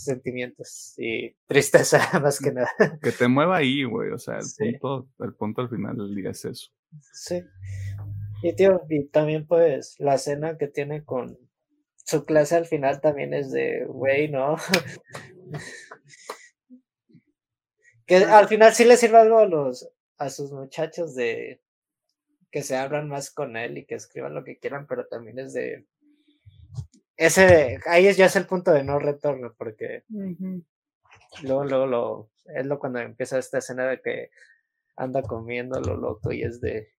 sentimientos 0.04 0.94
y 0.96 1.34
tristeza 1.46 1.98
más 2.20 2.38
que 2.38 2.52
nada. 2.52 2.70
Que 3.02 3.10
te 3.10 3.26
mueva 3.26 3.56
ahí, 3.56 3.82
güey. 3.82 4.12
O 4.12 4.18
sea, 4.18 4.36
el, 4.36 4.44
Sí. 4.44 4.78
punto, 4.78 5.08
el 5.18 5.34
punto 5.34 5.62
al 5.62 5.68
final 5.68 5.96
del 5.96 6.14
día 6.14 6.30
es 6.30 6.44
eso. 6.44 6.70
Sí. 7.12 7.42
Y 8.42 8.54
tío, 8.54 8.82
y 8.88 9.04
también 9.04 9.46
pues 9.46 9.96
la 9.98 10.14
escena 10.14 10.56
que 10.58 10.68
tiene 10.68 11.04
con 11.04 11.38
su 12.04 12.24
clase 12.24 12.56
al 12.56 12.66
final 12.66 13.00
también 13.00 13.34
es 13.34 13.52
de, 13.52 13.84
güey, 13.86 14.28
¿no? 14.28 14.56
que 18.06 18.16
al 18.16 18.48
final 18.48 18.74
sí 18.74 18.84
le 18.84 18.96
sirve 18.96 19.18
algo 19.18 19.38
a 19.38 19.46
los, 19.46 19.88
a 20.18 20.28
sus 20.28 20.50
muchachos 20.52 21.14
de 21.14 21.62
que 22.50 22.62
se 22.62 22.76
abran 22.76 23.08
más 23.08 23.30
con 23.30 23.56
él 23.56 23.78
y 23.78 23.86
que 23.86 23.94
escriban 23.94 24.34
lo 24.34 24.42
que 24.44 24.58
quieran, 24.58 24.86
pero 24.86 25.06
también 25.06 25.38
es 25.38 25.52
de 25.52 25.86
ese, 27.16 27.78
ahí 27.86 28.08
es, 28.08 28.16
ya 28.16 28.26
es 28.26 28.36
el 28.36 28.46
punto 28.46 28.72
de 28.72 28.82
no 28.82 28.98
retorno, 28.98 29.54
porque 29.56 30.02
luego, 31.42 31.64
luego 31.64 31.86
lo, 31.86 32.30
es 32.46 32.66
lo 32.66 32.80
cuando 32.80 32.98
empieza 32.98 33.38
esta 33.38 33.58
escena 33.58 33.86
de 33.86 34.00
que 34.00 34.30
anda 34.96 35.22
comiendo 35.22 35.80
lo 35.80 35.96
loco 35.96 36.32
y 36.32 36.42
es 36.42 36.60
de, 36.60 36.92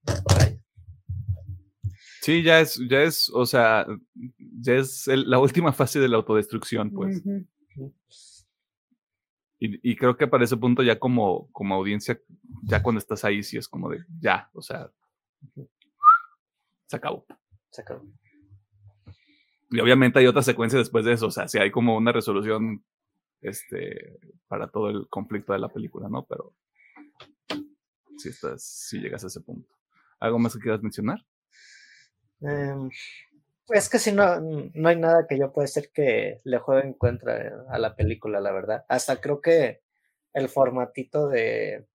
Sí, 2.24 2.42
ya 2.42 2.58
es, 2.60 2.80
ya 2.88 3.02
es, 3.02 3.28
o 3.34 3.44
sea, 3.44 3.86
ya 4.38 4.76
es 4.76 5.06
el- 5.08 5.28
la 5.28 5.38
última 5.38 5.74
fase 5.74 6.00
de 6.00 6.08
la 6.08 6.16
autodestrucción, 6.16 6.90
pues. 6.90 7.22
Y, 9.58 9.90
y 9.92 9.94
creo 9.94 10.16
que 10.16 10.26
para 10.26 10.42
ese 10.44 10.56
punto 10.56 10.82
ya 10.82 10.98
como, 10.98 11.50
como 11.52 11.74
audiencia, 11.74 12.18
ya 12.62 12.82
cuando 12.82 12.98
estás 12.98 13.26
ahí, 13.26 13.42
sí 13.42 13.58
es 13.58 13.68
como 13.68 13.90
de, 13.90 14.06
ya, 14.20 14.48
o 14.54 14.62
sea, 14.62 14.90
se 16.86 16.96
acabó. 16.96 17.26
se 17.68 17.82
acabó. 17.82 18.06
Y 19.70 19.80
obviamente 19.80 20.18
hay 20.18 20.26
otra 20.26 20.40
secuencia 20.42 20.78
después 20.78 21.04
de 21.04 21.12
eso, 21.12 21.26
o 21.26 21.30
sea, 21.30 21.46
sí 21.46 21.58
hay 21.58 21.70
como 21.70 21.94
una 21.94 22.10
resolución 22.10 22.82
este, 23.42 24.18
para 24.48 24.68
todo 24.68 24.88
el 24.88 25.08
conflicto 25.10 25.52
de 25.52 25.58
la 25.58 25.68
película, 25.68 26.08
¿no? 26.08 26.24
Pero 26.24 26.54
sí, 28.16 28.30
estás, 28.30 28.64
sí 28.64 28.98
llegas 28.98 29.24
a 29.24 29.26
ese 29.26 29.42
punto. 29.42 29.68
¿Algo 30.20 30.38
más 30.38 30.54
que 30.54 30.60
quieras 30.60 30.82
mencionar? 30.82 31.22
Em, 32.46 32.90
es 33.68 33.88
que 33.88 33.98
si 33.98 34.12
no, 34.12 34.40
no 34.40 34.88
hay 34.88 34.96
nada 34.96 35.26
que 35.28 35.38
yo 35.38 35.52
pueda 35.52 35.64
decir 35.64 35.90
que 35.92 36.40
le 36.44 36.58
juegue 36.58 36.86
en 36.86 36.94
contra 36.94 37.64
a 37.70 37.78
la 37.78 37.96
película, 37.96 38.40
la 38.40 38.52
verdad. 38.52 38.84
Hasta 38.88 39.20
creo 39.20 39.40
que 39.40 39.82
el 40.32 40.48
formatito 40.48 41.28
de... 41.28 41.86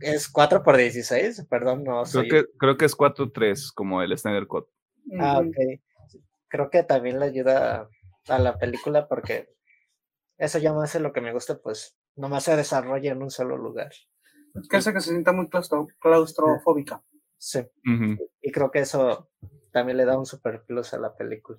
Es 0.00 0.28
4 0.28 0.62
por 0.62 0.76
16 0.76 1.44
perdón, 1.50 1.82
no 1.82 2.02
Creo 2.02 2.06
soy... 2.06 2.28
que, 2.28 2.44
creo 2.56 2.76
que 2.76 2.84
es 2.84 2.96
4-3, 2.96 3.72
como 3.74 4.00
el 4.02 4.16
Snyder 4.16 4.46
Cut. 4.46 4.68
Ah, 5.18 5.40
ok. 5.40 5.80
Creo 6.46 6.70
que 6.70 6.84
también 6.84 7.18
le 7.18 7.26
ayuda 7.26 7.88
a 8.28 8.38
la 8.38 8.58
película 8.58 9.08
porque 9.08 9.48
eso 10.36 10.58
ya 10.58 10.72
me 10.72 10.84
hace 10.84 11.00
lo 11.00 11.12
que 11.12 11.20
me 11.20 11.32
gusta, 11.32 11.58
pues 11.58 11.98
nomás 12.14 12.44
se 12.44 12.54
desarrolla 12.56 13.10
en 13.10 13.22
un 13.22 13.30
solo 13.30 13.56
lugar. 13.56 13.90
Es 14.54 14.68
que 14.68 14.76
hace 14.76 14.92
que 14.92 15.00
se 15.00 15.10
sienta 15.10 15.32
muy 15.32 15.48
claustro- 15.48 15.88
claustrofóbica. 16.00 17.02
Sí. 17.38 17.60
Y 18.42 18.52
creo 18.52 18.70
que 18.70 18.80
eso 18.80 19.30
también 19.72 19.96
le 19.96 20.04
da 20.04 20.18
un 20.18 20.26
super 20.26 20.64
plus 20.64 20.92
a 20.92 20.98
la 20.98 21.16
película. 21.16 21.58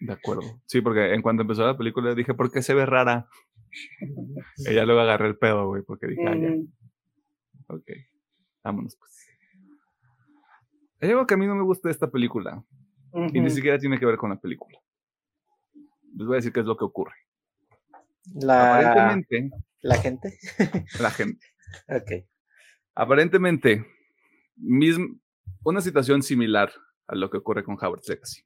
De 0.00 0.12
acuerdo. 0.12 0.42
Sí, 0.66 0.80
porque 0.80 1.12
en 1.14 1.22
cuanto 1.22 1.42
empezó 1.42 1.66
la 1.66 1.76
película 1.76 2.14
dije, 2.14 2.34
¿por 2.34 2.50
qué 2.50 2.62
se 2.62 2.74
ve 2.74 2.86
rara? 2.86 3.28
Ya 4.56 4.84
luego 4.84 5.00
agarré 5.00 5.28
el 5.28 5.38
pedo, 5.38 5.66
güey, 5.68 5.82
porque 5.82 6.08
dije, 6.08 6.22
ah, 6.26 6.34
ya, 6.34 6.48
Mm, 6.48 6.72
ok. 7.68 7.90
Vámonos, 8.64 8.96
pues. 8.96 9.16
Hay 11.00 11.10
algo 11.10 11.26
que 11.26 11.34
a 11.34 11.36
mí 11.36 11.46
no 11.46 11.54
me 11.54 11.62
gusta 11.62 11.88
de 11.88 11.92
esta 11.92 12.10
película, 12.10 12.62
y 13.32 13.40
ni 13.40 13.50
siquiera 13.50 13.78
tiene 13.78 13.98
que 13.98 14.06
ver 14.06 14.16
con 14.16 14.30
la 14.30 14.40
película. 14.40 14.78
Les 16.16 16.26
voy 16.26 16.34
a 16.34 16.36
decir 16.36 16.52
qué 16.52 16.60
es 16.60 16.66
lo 16.66 16.76
que 16.76 16.84
ocurre. 16.84 17.14
La, 18.34 18.90
Aparentemente, 18.90 19.50
la 19.80 19.96
gente. 19.96 20.38
la 21.00 21.10
gente. 21.10 21.46
ok. 21.88 22.26
Aparentemente, 22.94 23.86
una 25.64 25.80
situación 25.80 26.22
similar 26.22 26.72
a 27.06 27.14
lo 27.14 27.30
que 27.30 27.38
ocurre 27.38 27.64
con 27.64 27.76
Howard's 27.80 28.08
Legacy. 28.08 28.42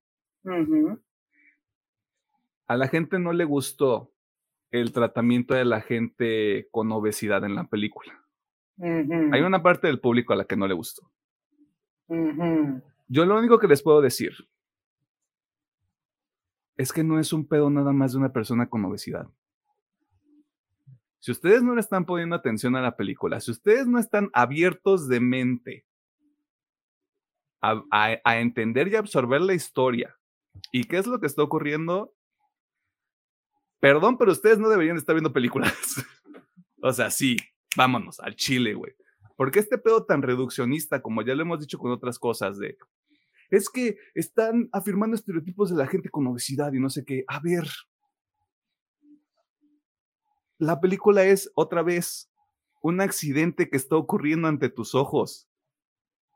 A 2.66 2.76
la 2.76 2.88
gente 2.88 3.18
no 3.18 3.32
le 3.32 3.44
gustó 3.44 4.12
el 4.70 4.92
tratamiento 4.92 5.54
de 5.54 5.64
la 5.64 5.80
gente 5.80 6.68
con 6.70 6.90
obesidad 6.92 7.44
en 7.44 7.54
la 7.54 7.64
película. 7.64 8.12
Hay 8.78 9.40
una 9.42 9.62
parte 9.62 9.86
del 9.86 10.00
público 10.00 10.32
a 10.32 10.36
la 10.36 10.44
que 10.44 10.56
no 10.56 10.66
le 10.66 10.74
gustó. 10.74 11.10
Yo 13.06 13.24
lo 13.24 13.38
único 13.38 13.58
que 13.58 13.68
les 13.68 13.82
puedo 13.82 14.00
decir 14.00 14.32
es 16.76 16.92
que 16.92 17.04
no 17.04 17.20
es 17.20 17.32
un 17.32 17.46
pedo 17.46 17.70
nada 17.70 17.92
más 17.92 18.12
de 18.12 18.18
una 18.18 18.32
persona 18.32 18.68
con 18.68 18.84
obesidad. 18.84 19.28
Si 21.24 21.30
ustedes 21.30 21.62
no 21.62 21.74
le 21.74 21.80
están 21.80 22.04
poniendo 22.04 22.36
atención 22.36 22.76
a 22.76 22.82
la 22.82 22.96
película, 22.96 23.40
si 23.40 23.50
ustedes 23.50 23.86
no 23.86 23.98
están 23.98 24.28
abiertos 24.34 25.08
de 25.08 25.20
mente 25.20 25.86
a, 27.62 28.40
entender 28.42 28.88
y 28.88 28.96
absorber 28.96 29.40
la 29.40 29.54
historia 29.54 30.14
y 30.70 30.84
qué 30.84 30.98
es 30.98 31.06
lo 31.06 31.20
que 31.20 31.26
está 31.26 31.42
ocurriendo, 31.42 32.14
perdón, 33.80 34.18
pero 34.18 34.32
ustedes 34.32 34.58
no 34.58 34.68
deberían 34.68 34.98
estar 34.98 35.14
viendo 35.14 35.32
películas. 35.32 35.72
o 36.82 36.92
sea, 36.92 37.10
sí, 37.10 37.38
vámonos 37.74 38.20
al 38.20 38.36
chile, 38.36 38.74
güey. 38.74 38.92
Porque 39.34 39.60
este 39.60 39.78
pedo 39.78 40.04
tan 40.04 40.20
reduccionista, 40.20 41.00
como 41.00 41.22
ya 41.22 41.34
lo 41.34 41.40
hemos 41.40 41.60
dicho 41.60 41.78
con 41.78 41.90
otras 41.90 42.18
cosas, 42.18 42.58
de 42.58 42.76
es 43.48 43.70
que 43.70 43.96
están 44.14 44.68
afirmando 44.72 45.16
estereotipos 45.16 45.70
de 45.70 45.76
la 45.76 45.86
gente 45.86 46.10
con 46.10 46.26
obesidad 46.26 46.74
y 46.74 46.80
no 46.80 46.90
sé 46.90 47.02
qué. 47.06 47.24
A 47.28 47.40
ver, 47.40 47.66
la 50.58 50.80
película 50.80 51.24
es 51.24 51.50
otra 51.54 51.82
vez 51.82 52.30
un 52.82 53.00
accidente 53.00 53.70
que 53.70 53.76
está 53.76 53.96
ocurriendo 53.96 54.46
ante 54.46 54.68
tus 54.68 54.94
ojos. 54.94 55.48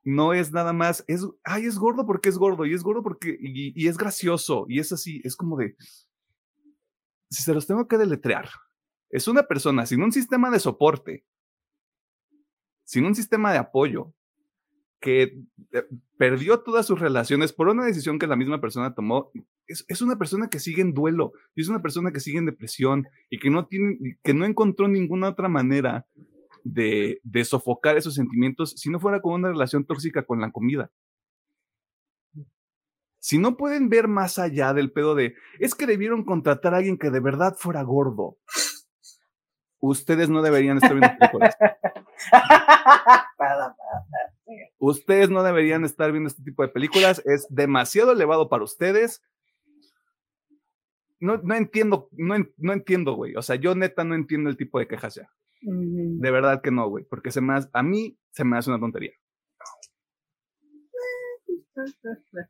No 0.04 0.32
es 0.32 0.52
nada 0.52 0.72
más, 0.72 1.04
es, 1.06 1.26
ay, 1.44 1.66
es 1.66 1.78
gordo 1.78 2.06
porque 2.06 2.30
es 2.30 2.38
gordo 2.38 2.64
y 2.64 2.72
es 2.72 2.82
gordo 2.82 3.02
porque, 3.02 3.36
y, 3.38 3.86
es 3.86 3.98
gracioso 3.98 4.64
y 4.68 4.78
es 4.78 4.90
así, 4.92 5.20
es 5.24 5.36
como 5.36 5.58
de, 5.58 5.76
si 7.28 7.42
se 7.42 7.52
los 7.52 7.66
tengo 7.66 7.86
que 7.86 7.98
deletrear, 7.98 8.48
es 9.10 9.28
una 9.28 9.42
persona 9.42 9.84
sin 9.84 10.02
un 10.02 10.12
sistema 10.12 10.50
de 10.50 10.60
soporte, 10.60 11.26
sin 12.84 13.04
un 13.04 13.14
sistema 13.14 13.52
de 13.52 13.58
apoyo, 13.58 14.14
que 15.00 15.22
eh, 15.72 15.84
perdió 16.16 16.60
todas 16.60 16.86
sus 16.86 17.00
relaciones 17.00 17.52
por 17.52 17.68
una 17.68 17.84
decisión 17.84 18.18
que 18.18 18.26
la 18.26 18.36
misma 18.36 18.60
persona 18.60 18.94
tomó. 18.94 19.30
Es, 19.66 19.84
es 19.88 20.02
una 20.02 20.16
persona 20.16 20.48
que 20.48 20.58
sigue 20.58 20.82
en 20.82 20.94
duelo 20.94 21.32
y 21.54 21.62
es 21.62 21.68
una 21.68 21.82
persona 21.82 22.10
que 22.10 22.20
sigue 22.20 22.38
en 22.38 22.46
depresión 22.46 23.06
y 23.30 23.38
que 23.38 23.50
no, 23.50 23.66
tiene, 23.66 24.18
que 24.22 24.34
no 24.34 24.44
encontró 24.44 24.88
ninguna 24.88 25.28
otra 25.28 25.48
manera 25.48 26.06
de, 26.64 27.20
de 27.22 27.44
sofocar 27.44 27.96
esos 27.96 28.14
sentimientos 28.14 28.72
si 28.76 28.90
no 28.90 28.98
fuera 28.98 29.20
con 29.20 29.34
una 29.34 29.48
relación 29.48 29.84
tóxica 29.84 30.24
con 30.24 30.40
la 30.40 30.50
comida. 30.50 30.90
Si 33.20 33.38
no 33.38 33.56
pueden 33.56 33.88
ver 33.88 34.08
más 34.08 34.38
allá 34.38 34.72
del 34.72 34.92
pedo 34.92 35.14
de, 35.14 35.34
es 35.58 35.74
que 35.74 35.86
debieron 35.86 36.24
contratar 36.24 36.74
a 36.74 36.78
alguien 36.78 36.98
que 36.98 37.10
de 37.10 37.20
verdad 37.20 37.56
fuera 37.58 37.82
gordo. 37.82 38.38
Ustedes 39.80 40.28
no 40.28 40.42
deberían 40.42 40.76
estar 40.78 40.92
viendo 40.92 41.16
películas. 41.18 41.56
Ustedes 44.78 45.30
no 45.30 45.42
deberían 45.42 45.84
estar 45.84 46.10
viendo 46.12 46.28
este 46.28 46.42
tipo 46.42 46.62
de 46.62 46.68
películas. 46.68 47.22
Es 47.26 47.46
demasiado 47.50 48.12
elevado 48.12 48.48
para 48.48 48.64
ustedes. 48.64 49.22
No, 51.20 51.36
no 51.38 51.54
entiendo, 51.54 52.08
no, 52.12 52.36
no 52.56 52.72
entiendo, 52.72 53.14
güey. 53.14 53.34
O 53.36 53.42
sea, 53.42 53.56
yo 53.56 53.74
neta 53.74 54.04
no 54.04 54.14
entiendo 54.14 54.50
el 54.50 54.56
tipo 54.56 54.78
de 54.78 54.86
quejas 54.86 55.16
ya. 55.16 55.28
De 56.20 56.30
verdad 56.30 56.62
que 56.62 56.70
no, 56.70 56.88
güey. 56.88 57.04
Porque 57.04 57.30
se 57.32 57.40
me 57.40 57.54
hace- 57.54 57.68
a 57.72 57.82
mí 57.82 58.16
se 58.30 58.44
me 58.44 58.56
hace 58.56 58.70
una 58.70 58.78
tontería. 58.80 59.12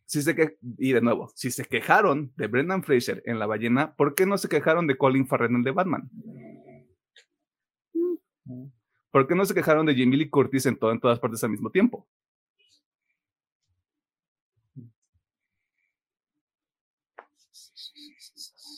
si 0.07 0.23
se 0.23 0.35
que, 0.35 0.57
y 0.79 0.93
de 0.93 1.01
nuevo, 1.03 1.31
si 1.35 1.51
se 1.51 1.65
quejaron 1.65 2.33
de 2.37 2.47
Brendan 2.47 2.83
Fraser 2.83 3.23
en 3.27 3.39
La 3.39 3.47
Ballena, 3.47 3.95
¿por 3.95 4.15
qué 4.15 4.25
no 4.27 4.39
se 4.39 4.49
quejaron 4.49 4.87
de 4.87 4.97
Colin 4.97 5.27
Farrell 5.27 5.55
en 5.55 5.65
The 5.65 5.71
Batman? 5.73 6.11
¿Por 9.11 9.27
qué 9.27 9.35
no 9.35 9.45
se 9.45 9.55
quejaron 9.55 9.87
de 9.87 9.95
Jamie 9.95 10.19
Lee 10.19 10.31
Curtis 10.31 10.67
en, 10.67 10.79
todo, 10.79 10.93
en 10.93 11.01
todas 11.01 11.19
partes 11.19 11.43
al 11.45 11.51
mismo 11.51 11.71
tiempo? 11.71 12.07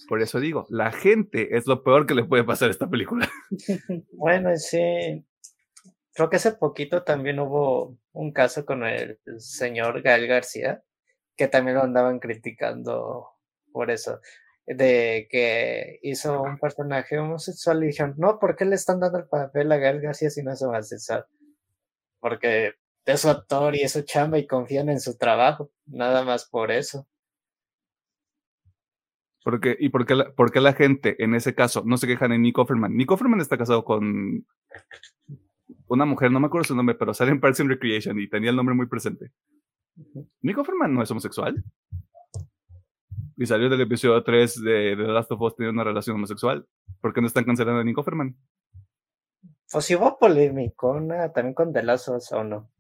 Por 0.09 0.21
eso 0.21 0.41
digo, 0.41 0.67
la 0.71 0.91
gente 0.91 1.57
es 1.57 1.69
lo 1.69 1.85
peor 1.85 2.05
que 2.05 2.17
le 2.17 2.25
puede 2.25 2.43
pasar 2.43 2.69
a 2.69 2.73
esta 2.73 2.91
película. 2.91 3.31
Bueno, 4.13 4.57
sí. 4.57 5.25
Creo 6.13 6.29
que 6.29 6.37
hace 6.37 6.53
poquito 6.53 7.05
también 7.05 7.39
hubo 7.39 7.97
un 8.13 8.33
caso 8.33 8.67
con 8.67 8.85
el 8.85 9.21
señor 9.39 10.03
Gael 10.03 10.27
García, 10.27 10.83
que 11.37 11.47
también 11.47 11.77
lo 11.77 11.85
andaban 11.85 12.19
criticando 12.19 13.29
por 13.73 13.91
eso, 13.91 14.21
de 14.77 15.27
que 15.29 15.99
hizo 16.03 16.43
un 16.43 16.59
personaje 16.59 17.19
homosexual 17.19 17.83
y 17.83 17.89
dijeron, 17.89 18.15
no, 18.19 18.39
¿por 18.39 18.55
qué 18.55 18.65
le 18.65 18.77
están 18.77 19.01
dando 19.01 19.19
el 19.19 19.27
papel 19.27 19.71
a 19.73 19.79
Gael 19.79 20.01
García 20.01 20.31
si 20.31 20.43
no 20.43 20.53
es 20.53 20.63
homosexual? 20.63 21.27
Porque 22.21 22.75
es 23.05 23.21
su 23.21 23.29
actor 23.29 23.75
y 23.75 23.83
es 23.83 23.93
su 23.93 24.03
chamba 24.03 24.39
y 24.39 24.47
confían 24.47 24.89
en 24.89 25.01
su 25.01 25.17
trabajo, 25.17 25.71
nada 25.87 26.25
más 26.25 26.49
por 26.49 26.71
eso. 26.71 27.09
Porque, 29.43 29.77
¿Y 29.81 29.89
por 29.89 30.07
qué, 30.07 30.15
la, 30.15 30.33
por 30.33 30.53
qué 30.53 30.61
la 30.61 30.75
gente 30.75 31.17
en 31.23 31.35
ese 31.35 31.55
caso 31.55 31.83
no 31.85 31.97
se 31.97 32.07
quejan 32.07 32.31
de 32.31 32.39
Nick 32.39 32.59
Offerman? 32.59 32.95
Nick 32.97 33.11
Offerman 33.11 33.41
está 33.41 33.59
casado 33.59 33.85
con 33.85 34.47
una 35.89 36.05
mujer, 36.05 36.31
no 36.31 36.39
me 36.39 36.47
acuerdo 36.47 36.65
su 36.65 36.77
nombre, 36.77 36.95
pero 36.95 37.13
sale 37.15 37.33
en 37.33 37.41
Parks 37.41 37.61
and 37.61 37.71
Recreation 37.71 38.21
y 38.21 38.29
tenía 38.29 38.51
el 38.51 38.57
nombre 38.57 38.75
muy 38.75 38.87
presente. 38.87 39.33
Nick 40.43 40.59
Offerman 40.59 40.95
no 40.95 41.03
es 41.03 41.11
homosexual. 41.11 41.65
Y 43.41 43.47
salió 43.47 43.71
del 43.71 43.81
episodio 43.81 44.23
3 44.23 44.63
de, 44.63 44.97
The 44.99 45.03
Last 45.05 45.33
of 45.33 45.41
Us 45.41 45.57
teniendo 45.57 45.81
una 45.81 45.89
relación 45.89 46.17
homosexual. 46.17 46.69
¿Por 47.01 47.15
qué 47.15 47.23
no 47.23 47.27
están 47.27 47.45
cancelando 47.45 47.81
a 47.81 47.85
Nick 47.85 47.97
Offerman? 47.97 48.37
Pues 49.73 49.83
si 49.87 49.97
hubo 49.97 50.19
polémico, 50.19 51.01
también 51.35 51.55
con 51.55 51.73
The 51.73 51.83
Last 51.83 52.09
of 52.09 52.17
Us 52.19 52.33
o 52.33 52.45
no. 52.45 52.71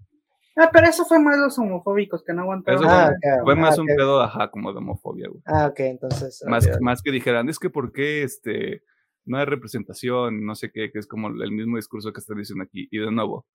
Ah, 0.58 0.68
pero 0.70 0.86
eso 0.86 1.06
fue 1.06 1.18
más 1.18 1.38
los 1.38 1.58
homofóbicos 1.58 2.22
que 2.22 2.34
no 2.34 2.42
aguantaron. 2.42 2.84
Ah, 2.86 3.11
fue, 3.42 3.56
más 3.56 3.78
un 3.78 3.86
pedo, 3.86 4.20
ajá, 4.20 4.50
como 4.50 4.70
de 4.70 4.80
homofobia, 4.80 5.28
güey. 5.30 5.40
Ah, 5.46 5.68
ok, 5.68 5.80
entonces. 5.80 6.44
Más, 6.46 6.68
más 6.82 7.00
que 7.00 7.11
dijeran, 7.11 7.48
es 7.48 7.58
que 7.58 7.70
por 7.70 7.90
qué 7.90 8.22
este, 8.22 8.82
no 9.24 9.38
hay 9.38 9.46
representación, 9.46 10.44
no 10.44 10.54
sé 10.54 10.70
qué, 10.70 10.92
que 10.92 10.98
es 10.98 11.06
como 11.06 11.28
el 11.28 11.52
mismo 11.52 11.76
discurso 11.76 12.12
que 12.12 12.20
están 12.20 12.36
diciendo 12.36 12.64
aquí. 12.64 12.86
Y 12.90 12.98
de 12.98 13.11
nuevo, 13.11 13.46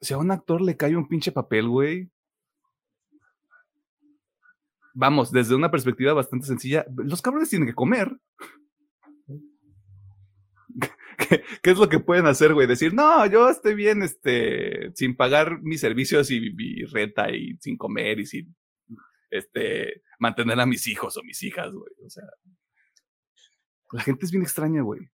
si 0.00 0.14
a 0.14 0.18
un 0.18 0.30
actor 0.30 0.60
le 0.60 0.76
cae 0.76 0.96
un 0.96 1.08
pinche 1.08 1.32
papel, 1.32 1.68
güey. 1.68 2.12
Vamos, 4.94 5.32
desde 5.32 5.56
una 5.56 5.72
perspectiva 5.72 6.12
bastante 6.12 6.46
sencilla, 6.46 6.86
los 6.96 7.20
cabrones 7.20 7.50
tienen 7.50 7.66
que 7.66 7.74
comer. 7.74 8.16
¿Qué, 11.18 11.70
es 11.70 11.78
lo 11.78 11.88
que 11.88 11.98
pueden 11.98 12.26
hacer, 12.26 12.54
güey? 12.54 12.68
Decir, 12.68 12.94
no, 12.94 13.26
yo 13.26 13.48
estoy 13.48 13.74
bien, 13.74 14.02
este, 14.02 14.92
sin 14.94 15.16
pagar 15.16 15.60
mis 15.62 15.80
servicios 15.80 16.30
y 16.30 16.52
mi 16.52 16.84
renta 16.84 17.30
y 17.30 17.56
sin 17.58 17.76
comer 17.76 18.20
y 18.20 18.26
sin, 18.26 18.54
este, 19.30 20.02
mantener 20.20 20.60
a 20.60 20.66
mis 20.66 20.86
hijos 20.86 21.16
o 21.16 21.24
mis 21.24 21.42
hijas, 21.42 21.72
güey. 21.72 21.92
O 22.04 22.10
sea, 22.10 22.24
la 23.90 24.02
gente 24.02 24.26
es 24.26 24.30
bien 24.30 24.44
extraña, 24.44 24.82
güey. 24.82 25.10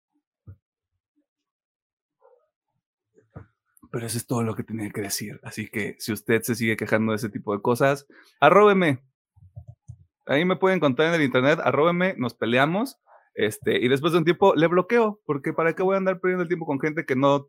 Pero 3.91 4.07
eso 4.07 4.19
es 4.19 4.27
todo 4.27 4.43
lo 4.43 4.55
que 4.55 4.65
tenía 4.65 4.91
que 4.91 5.03
decir. 5.03 5.39
Así 5.43 5.69
que 5.69 5.95
si 5.99 6.13
usted 6.13 6.43
se 6.43 6.57
sigue 6.57 6.77
quejando 6.77 7.13
de 7.13 7.17
ese 7.17 7.31
tipo 7.31 7.55
de 7.55 7.63
cosas, 7.63 8.07
arróbeme. 8.41 9.05
Ahí 10.29 10.45
me 10.45 10.57
pueden 10.57 10.77
encontrar 10.77 11.09
en 11.09 11.15
el 11.15 11.27
internet, 11.27 11.59
arróbeme, 11.63 12.15
nos 12.17 12.35
peleamos 12.35 12.99
este, 13.39 13.79
y 13.79 13.87
después 13.87 14.13
de 14.13 14.19
un 14.19 14.25
tiempo 14.25 14.55
le 14.57 14.67
bloqueo, 14.67 15.21
porque 15.25 15.53
¿para 15.53 15.73
qué 15.73 15.85
voy 15.85 15.95
a 15.95 15.99
andar 15.99 16.19
perdiendo 16.21 16.43
el 16.43 16.49
tiempo 16.49 16.67
con 16.67 16.81
gente 16.81 17.07
que 17.07 17.15
no, 17.15 17.49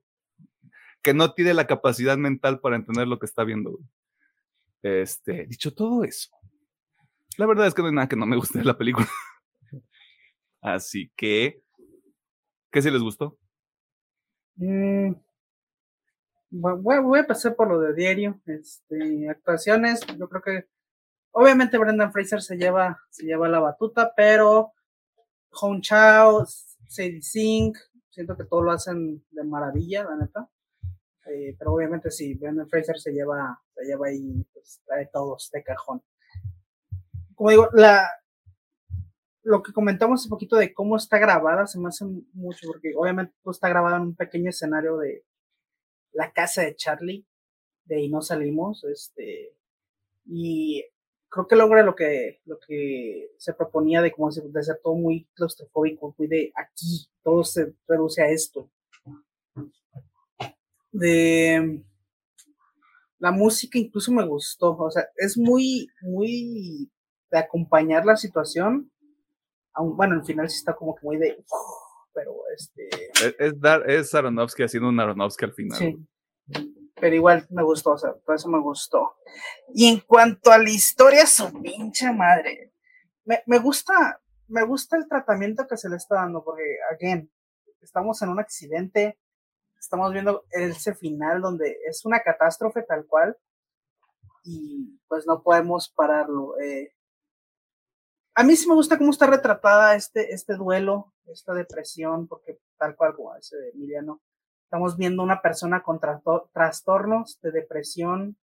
que 1.02 1.16
no 1.16 1.34
tiene 1.34 1.56
la 1.56 1.66
capacidad 1.66 2.16
mental 2.16 2.60
para 2.60 2.76
entender 2.76 3.08
lo 3.08 3.18
que 3.18 3.26
está 3.26 3.44
viendo? 3.44 3.80
Este, 4.84 5.48
dicho 5.48 5.74
todo 5.74 6.04
eso, 6.04 6.30
la 7.38 7.48
verdad 7.48 7.66
es 7.66 7.74
que 7.74 7.82
no 7.82 7.88
hay 7.88 7.96
nada 7.96 8.08
que 8.08 8.16
no 8.16 8.28
me 8.28 8.36
guste 8.36 8.60
de 8.60 8.66
la 8.66 8.78
película. 8.78 9.08
Así 10.62 11.12
que, 11.16 11.62
¿qué 12.72 12.82
si 12.84 12.92
les 12.92 13.02
gustó? 13.02 13.40
Mm, 14.58 15.14
voy, 16.52 17.20
a 17.20 17.26
pasar 17.26 17.56
por 17.56 17.68
lo 17.68 17.80
de 17.80 17.96
diario. 17.96 18.40
Este, 18.46 19.28
actuaciones, 19.28 20.02
yo 20.20 20.30
creo 20.30 20.42
que 20.44 20.68
obviamente 21.32 21.78
Brendan 21.78 22.12
Fraser 22.12 22.42
se 22.42 22.58
lleva, 22.58 23.00
se 23.10 23.26
lleva 23.26 23.48
la 23.48 23.60
batuta, 23.60 24.14
pero 24.16 24.74
Hong 25.52 25.82
Chao, 25.82 26.46
Sadie 26.88 27.22
Sink, 27.22 27.78
siento 28.10 28.36
que 28.36 28.46
todo 28.46 28.64
lo 28.64 28.72
hacen 28.72 29.24
de 29.32 29.44
maravilla, 29.44 30.04
la 30.04 30.18
neta. 30.18 30.50
Eh, 31.26 31.56
pero 31.58 31.74
obviamente 31.74 32.10
si 32.10 32.34
Brendan 32.34 32.68
Fraser 32.68 33.00
se 33.00 33.12
lleva, 33.12 33.62
se 33.76 33.86
lleva 33.86 34.08
ahí, 34.08 34.44
pues 34.52 34.82
trae 34.86 35.08
todos 35.12 35.50
de 35.54 35.64
cajón. 35.64 36.02
Como 37.36 37.52
digo, 37.52 37.70
la, 37.74 38.10
lo 39.44 39.64
que 39.64 39.74
comentamos 39.74 40.26
un 40.26 40.30
poquito 40.30 40.58
de 40.58 40.74
cómo 40.74 40.96
está 40.96 41.18
grabada 41.18 41.68
se 41.68 41.80
me 41.80 41.88
hace 41.88 42.06
mucho, 42.34 42.68
porque 42.68 42.94
obviamente 42.96 43.34
pues, 43.44 43.58
está 43.58 43.70
grabada 43.70 43.98
en 43.98 44.04
un 44.04 44.16
pequeño 44.16 44.50
escenario 44.50 44.98
de 44.98 45.24
la 46.12 46.32
casa 46.32 46.64
de 46.64 46.76
Charlie, 46.76 47.26
de 47.86 47.96
ahí 47.96 48.10
no 48.10 48.22
salimos, 48.22 48.84
este, 48.84 49.56
y 50.26 50.84
creo 51.30 51.48
que 51.48 51.56
logra 51.56 51.84
lo 51.84 51.96
que, 51.96 52.42
lo 52.46 52.60
que 52.60 53.32
se 53.38 53.54
proponía 53.54 54.02
de, 54.02 54.12
como 54.12 54.30
de 54.30 54.64
ser 54.64 54.80
todo 54.84 54.96
muy 54.96 55.28
claustrofóbico, 55.34 56.16
muy 56.18 56.28
de 56.28 56.52
aquí, 56.56 57.10
todo 57.24 57.44
se 57.44 57.74
reduce 57.88 58.22
a 58.22 58.30
esto. 58.30 58.70
De 60.92 61.84
la 63.20 63.32
música 63.32 63.78
incluso 63.78 64.12
me 64.12 64.26
gustó, 64.26 64.76
o 64.76 64.90
sea, 64.90 65.08
es 65.18 65.38
muy, 65.38 65.88
muy 66.02 66.90
de 67.30 67.38
acompañar 67.38 68.06
la 68.06 68.16
situación. 68.16 68.92
Aun, 69.74 69.96
bueno, 69.96 70.16
al 70.16 70.26
final 70.26 70.50
sí 70.50 70.58
está 70.58 70.76
como 70.76 70.96
que 70.96 71.06
muy 71.06 71.18
de, 71.18 71.44
pero 72.14 72.34
este. 72.56 72.90
Es, 73.38 73.60
dar, 73.60 73.88
es 73.90 74.16
Aronofsky 74.16 74.64
haciendo 74.64 74.90
un 74.90 75.00
Aronofsky 75.00 75.46
al 75.46 75.54
final. 75.54 75.78
Sí 75.78 76.79
pero 77.00 77.16
igual 77.16 77.48
me 77.50 77.64
gustó, 77.64 77.92
o 77.92 77.98
sea, 77.98 78.14
por 78.14 78.36
eso 78.36 78.50
me 78.50 78.60
gustó. 78.60 79.16
Y 79.74 79.88
en 79.88 80.00
cuanto 80.02 80.52
a 80.52 80.58
la 80.58 80.70
historia, 80.70 81.26
su 81.26 81.52
pinche 81.62 82.12
madre, 82.12 82.74
me, 83.26 83.44
me 83.46 83.60
gusta, 83.60 84.22
me 84.48 84.64
gusta 84.64 84.98
el 84.98 85.08
tratamiento 85.08 85.68
que 85.68 85.78
se 85.78 85.90
le 85.90 85.96
está 85.96 86.16
dando, 86.16 86.44
porque, 86.44 86.64
again, 86.92 87.32
estamos 87.82 88.22
en 88.22 88.30
un 88.30 88.40
accidente, 88.40 89.20
estamos 89.80 90.12
viendo 90.12 90.46
ese 90.52 90.94
final 90.96 91.42
donde 91.42 91.78
es 91.88 92.06
una 92.06 92.22
catástrofe 92.22 92.84
tal 92.84 93.06
cual, 93.06 93.38
y 94.44 95.00
pues 95.08 95.26
no 95.28 95.42
podemos 95.44 95.90
pararlo. 95.90 96.60
Eh. 96.60 96.94
A 98.36 98.44
mí 98.44 98.56
sí 98.56 98.68
me 98.68 98.76
gusta 98.76 98.98
cómo 98.98 99.12
está 99.12 99.28
retratada 99.28 99.96
este, 99.96 100.34
este 100.34 100.56
duelo, 100.56 101.14
esta 101.28 101.54
depresión, 101.54 102.28
porque 102.28 102.60
tal 102.78 102.96
cual 102.96 103.16
como 103.16 103.34
de 103.34 103.70
Emiliano, 103.74 104.22
Estamos 104.70 104.98
viendo 104.98 105.24
una 105.24 105.42
persona 105.42 105.82
con 105.82 106.00
trastornos 106.54 107.42
de 107.42 107.52
depresión 107.52 108.38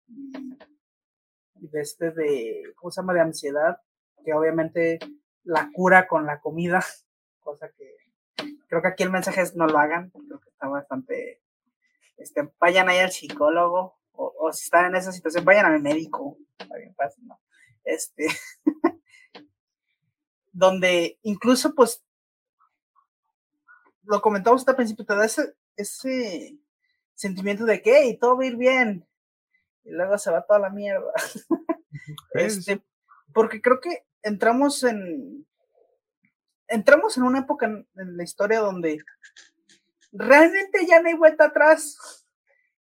y 1.54 1.68
de 1.68 1.82
este 1.82 2.10
de, 2.10 2.64
¿cómo 2.76 2.90
se 2.90 3.00
llama? 3.00 3.14
De 3.14 3.20
ansiedad, 3.20 3.80
que 4.24 4.34
obviamente 4.34 4.98
la 5.44 5.70
cura 5.72 6.08
con 6.08 6.26
la 6.26 6.42
comida, 6.42 6.84
cosa 7.42 7.70
que 7.78 7.96
creo 8.68 8.82
que 8.82 8.88
aquí 8.88 9.04
el 9.04 9.12
mensaje 9.12 9.42
es 9.42 9.56
no 9.56 9.68
lo 9.68 9.78
hagan, 9.78 10.10
creo 10.10 10.40
que 10.40 10.50
está 10.50 10.68
bastante, 10.68 11.44
este, 12.18 12.52
vayan 12.60 12.90
ahí 12.90 12.98
al 12.98 13.12
psicólogo, 13.12 14.00
o, 14.14 14.52
si 14.52 14.64
están 14.64 14.86
en 14.88 14.96
esa 14.96 15.12
situación, 15.12 15.46
vayan 15.46 15.68
al 15.68 15.80
médico, 15.80 16.40
está 16.58 16.76
bien 16.76 16.96
fácil, 16.96 17.28
¿no? 17.28 17.40
Este, 17.84 18.26
donde 20.52 21.20
incluso 21.22 21.76
pues, 21.76 22.04
lo 24.06 24.20
comentamos 24.22 24.68
al 24.68 24.76
principio, 24.76 25.06
te 25.06 25.16
da 25.16 25.26
ese 25.78 26.58
sentimiento 27.14 27.66
de 27.66 27.82
que 27.82 28.06
y 28.06 28.18
todo 28.18 28.38
va 28.38 28.44
a 28.44 28.48
ir 28.48 28.58
bien 28.58 29.08
y 29.84 29.92
luego 29.92 30.18
se 30.18 30.32
va 30.32 30.46
toda 30.46 30.60
la 30.60 30.70
mierda. 30.70 31.12
este, 32.34 32.84
porque 33.34 33.62
creo 33.62 33.80
que 33.80 34.06
entramos 34.24 34.84
en 34.84 35.46
entramos 36.68 37.16
en 37.18 37.24
una 37.24 37.40
época 37.40 37.68
en, 37.68 37.88
la 38.18 38.24
historia 38.24 38.60
donde 38.60 38.98
realmente 40.12 40.86
ya 40.88 41.00
no 41.00 41.10
hay 41.10 41.14
vuelta 41.14 41.46
atrás, 41.46 42.26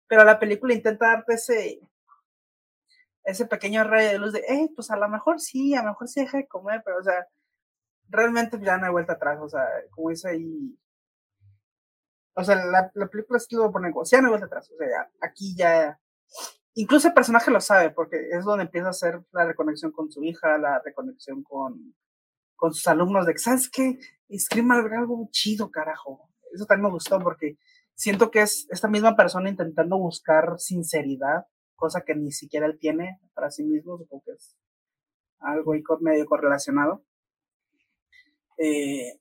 pero 0.06 0.24
la 0.24 0.38
película 0.38 0.74
intenta 0.74 1.08
darte 1.08 1.34
ese 1.34 1.80
ese 3.24 3.46
pequeño 3.46 3.84
rayo 3.84 4.08
de 4.08 4.18
luz 4.18 4.32
de, 4.34 4.44
hey, 4.46 4.70
pues 4.76 4.90
a 4.90 4.96
lo 4.96 5.08
mejor 5.08 5.40
sí, 5.40 5.74
a 5.74 5.82
lo 5.82 5.90
mejor 5.90 6.08
sí 6.08 6.20
deja 6.20 6.38
de 6.38 6.46
comer, 6.46 6.82
pero 6.84 6.98
o 6.98 7.02
sea, 7.02 7.26
realmente 8.08 8.58
ya 8.60 8.76
no 8.76 8.84
hay 8.84 8.92
vuelta 8.92 9.14
atrás, 9.14 9.38
o 9.40 9.48
sea, 9.48 9.66
como 9.90 10.10
dice 10.10 10.28
ahí 10.28 10.78
o 12.34 12.44
sea, 12.44 12.56
la, 12.56 12.90
la 12.94 13.06
película 13.08 13.38
sí 13.38 13.54
lo 13.54 13.70
pone 13.70 13.92
como, 13.92 14.04
ya 14.04 14.20
no. 14.20 14.34
O 14.34 14.38
sea, 14.38 14.48
aquí 15.20 15.54
ya, 15.56 15.98
incluso 16.74 17.08
el 17.08 17.14
personaje 17.14 17.50
lo 17.50 17.60
sabe, 17.60 17.90
porque 17.90 18.16
es 18.30 18.44
donde 18.44 18.64
empieza 18.64 18.88
a 18.88 18.90
hacer 18.90 19.22
la 19.32 19.44
reconexión 19.44 19.92
con 19.92 20.10
su 20.10 20.22
hija, 20.24 20.58
la 20.58 20.80
reconexión 20.84 21.42
con, 21.42 21.94
con 22.56 22.72
sus 22.72 22.86
alumnos, 22.88 23.26
de 23.26 23.32
que, 23.32 23.38
¿sabes 23.38 23.70
qué? 23.70 23.98
Escribe 24.28 24.74
algo 24.74 25.28
chido, 25.30 25.70
carajo. 25.70 26.28
Eso 26.52 26.66
también 26.66 26.86
me 26.86 26.92
gustó 26.92 27.18
porque 27.20 27.58
siento 27.94 28.30
que 28.30 28.42
es 28.42 28.66
esta 28.70 28.88
misma 28.88 29.16
persona 29.16 29.48
intentando 29.48 29.98
buscar 29.98 30.58
sinceridad, 30.58 31.46
cosa 31.76 32.02
que 32.02 32.14
ni 32.14 32.32
siquiera 32.32 32.66
él 32.66 32.78
tiene 32.78 33.20
para 33.34 33.50
sí 33.50 33.64
mismo, 33.64 33.98
supongo 33.98 34.24
que 34.26 34.32
es 34.32 34.56
algo 35.40 35.72
ahí 35.72 35.82
medio 36.00 36.26
correlacionado. 36.26 37.04
Eh, 38.56 39.20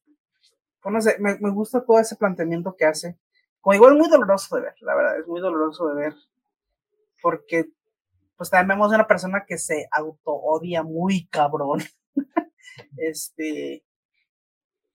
no 0.91 1.01
sé, 1.01 1.18
me, 1.19 1.38
me, 1.39 1.51
gusta 1.51 1.84
todo 1.85 1.99
ese 1.99 2.15
planteamiento 2.15 2.76
que 2.76 2.85
hace. 2.85 3.18
Como 3.61 3.76
igual 3.76 3.95
muy 3.95 4.10
doloroso 4.10 4.55
de 4.55 4.64
ver, 4.64 4.76
la 4.81 4.95
verdad, 4.95 5.19
es 5.19 5.27
muy 5.27 5.39
doloroso 5.39 5.88
de 5.88 5.95
ver. 5.95 6.14
Porque, 7.22 7.72
pues 8.35 8.49
también 8.49 8.77
vemos 8.77 8.93
una 8.93 9.07
persona 9.07 9.45
que 9.47 9.57
se 9.57 9.88
auto-odia 9.91 10.84
muy 10.84 11.27
cabrón. 11.27 11.80
este. 12.97 13.84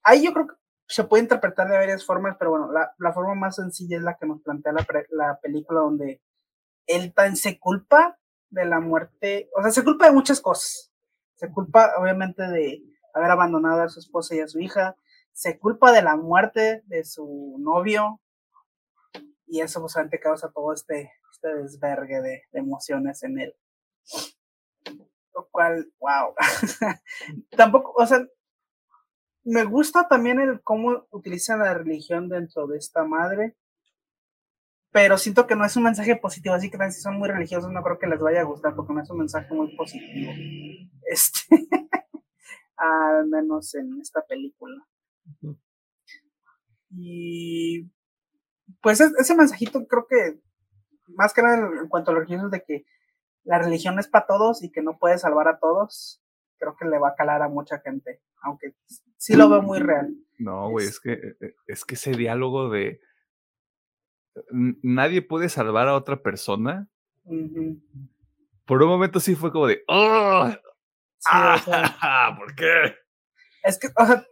Ahí 0.02 0.24
yo 0.24 0.32
creo 0.32 0.46
que 0.48 0.54
se 0.86 1.04
puede 1.04 1.22
interpretar 1.22 1.68
de 1.68 1.76
varias 1.76 2.04
formas, 2.04 2.36
pero 2.38 2.50
bueno, 2.50 2.72
la, 2.72 2.94
la 2.98 3.12
forma 3.12 3.34
más 3.34 3.56
sencilla 3.56 3.98
es 3.98 4.02
la 4.02 4.16
que 4.16 4.26
nos 4.26 4.40
plantea 4.42 4.72
la, 4.72 4.86
la 5.10 5.38
película, 5.40 5.80
donde 5.80 6.22
él 6.86 7.12
tan 7.14 7.36
se 7.36 7.58
culpa 7.58 8.18
de 8.50 8.64
la 8.64 8.80
muerte, 8.80 9.50
o 9.54 9.62
sea, 9.62 9.70
se 9.70 9.84
culpa 9.84 10.06
de 10.06 10.12
muchas 10.12 10.40
cosas. 10.40 10.90
Se 11.36 11.52
culpa, 11.52 11.92
obviamente, 11.98 12.42
de 12.42 12.82
haber 13.14 13.30
abandonado 13.30 13.82
a 13.82 13.88
su 13.88 14.00
esposa 14.00 14.34
y 14.34 14.40
a 14.40 14.48
su 14.48 14.58
hija. 14.60 14.96
Se 15.32 15.58
culpa 15.58 15.92
de 15.92 16.02
la 16.02 16.16
muerte 16.16 16.82
de 16.86 17.04
su 17.04 17.56
novio. 17.58 18.20
Y 19.46 19.60
eso, 19.60 19.80
pues, 19.80 19.94
causa 20.20 20.50
todo 20.50 20.72
este, 20.72 21.12
este 21.32 21.54
desvergue 21.54 22.20
de, 22.20 22.42
de 22.52 22.58
emociones 22.58 23.22
en 23.22 23.38
él. 23.38 23.56
Lo 25.34 25.48
cual, 25.50 25.90
wow. 26.00 26.34
Tampoco, 27.56 27.92
o 27.96 28.06
sea, 28.06 28.26
me 29.48 29.64
gusta 29.64 30.06
también 30.08 30.40
el 30.40 30.60
cómo 30.62 31.06
utilizan 31.10 31.60
la 31.60 31.72
religión 31.72 32.28
dentro 32.28 32.66
de 32.66 32.76
esta 32.76 33.04
madre, 33.04 33.56
pero 34.90 35.16
siento 35.16 35.46
que 35.46 35.56
no 35.56 35.64
es 35.64 35.74
un 35.76 35.84
mensaje 35.84 36.16
positivo, 36.16 36.54
así 36.54 36.70
que 36.70 36.90
si 36.90 37.00
son 37.00 37.18
muy 37.18 37.28
religiosos 37.28 37.70
no 37.70 37.82
creo 37.82 37.98
que 37.98 38.06
les 38.06 38.20
vaya 38.20 38.40
a 38.40 38.44
gustar 38.44 38.74
porque 38.74 38.92
no 38.92 39.02
es 39.02 39.10
un 39.10 39.18
mensaje 39.18 39.54
muy 39.54 39.74
positivo. 39.76 40.32
Este, 41.10 41.40
al 42.76 43.26
menos 43.28 43.74
en 43.74 43.98
esta 44.02 44.20
película. 44.20 44.86
Y 46.90 47.90
pues 48.80 49.00
ese 49.00 49.36
mensajito 49.36 49.86
creo 49.86 50.06
que 50.06 50.40
más 51.08 51.32
que 51.32 51.42
nada 51.42 51.56
en 51.80 51.88
cuanto 51.88 52.10
a 52.10 52.14
los 52.14 52.24
religiosos 52.24 52.50
de 52.50 52.64
que 52.64 52.86
la 53.44 53.58
religión 53.58 53.98
es 53.98 54.08
para 54.08 54.26
todos 54.26 54.62
y 54.62 54.70
que 54.70 54.82
no 54.82 54.98
puede 54.98 55.18
salvar 55.18 55.48
a 55.48 55.58
todos, 55.58 56.22
creo 56.58 56.76
que 56.76 56.84
le 56.84 56.98
va 56.98 57.10
a 57.10 57.14
calar 57.14 57.42
a 57.42 57.48
mucha 57.48 57.80
gente, 57.80 58.20
aunque 58.42 58.74
sí 59.16 59.34
lo 59.34 59.48
veo 59.48 59.62
muy 59.62 59.78
real. 59.78 60.14
No, 60.38 60.70
güey, 60.70 60.86
es 60.86 61.00
que, 61.00 61.12
eh, 61.12 61.36
eh, 61.40 61.54
es 61.66 61.84
que 61.84 61.94
ese 61.94 62.12
diálogo 62.12 62.68
de 62.68 63.00
nadie 64.82 65.22
puede 65.22 65.48
salvar 65.48 65.88
a 65.88 65.94
otra 65.94 66.22
persona. 66.22 66.88
Por 68.64 68.82
un 68.82 68.88
momento 68.88 69.20
sí 69.20 69.34
fue 69.34 69.50
como 69.50 69.66
de, 69.66 69.82
¡Oh! 69.88 70.50
ah, 71.26 72.36
¿Por 72.38 72.54
qué? 72.54 72.94
Es 73.64 73.78
que, 73.78 73.88
o 73.96 74.06
sea, 74.06 74.26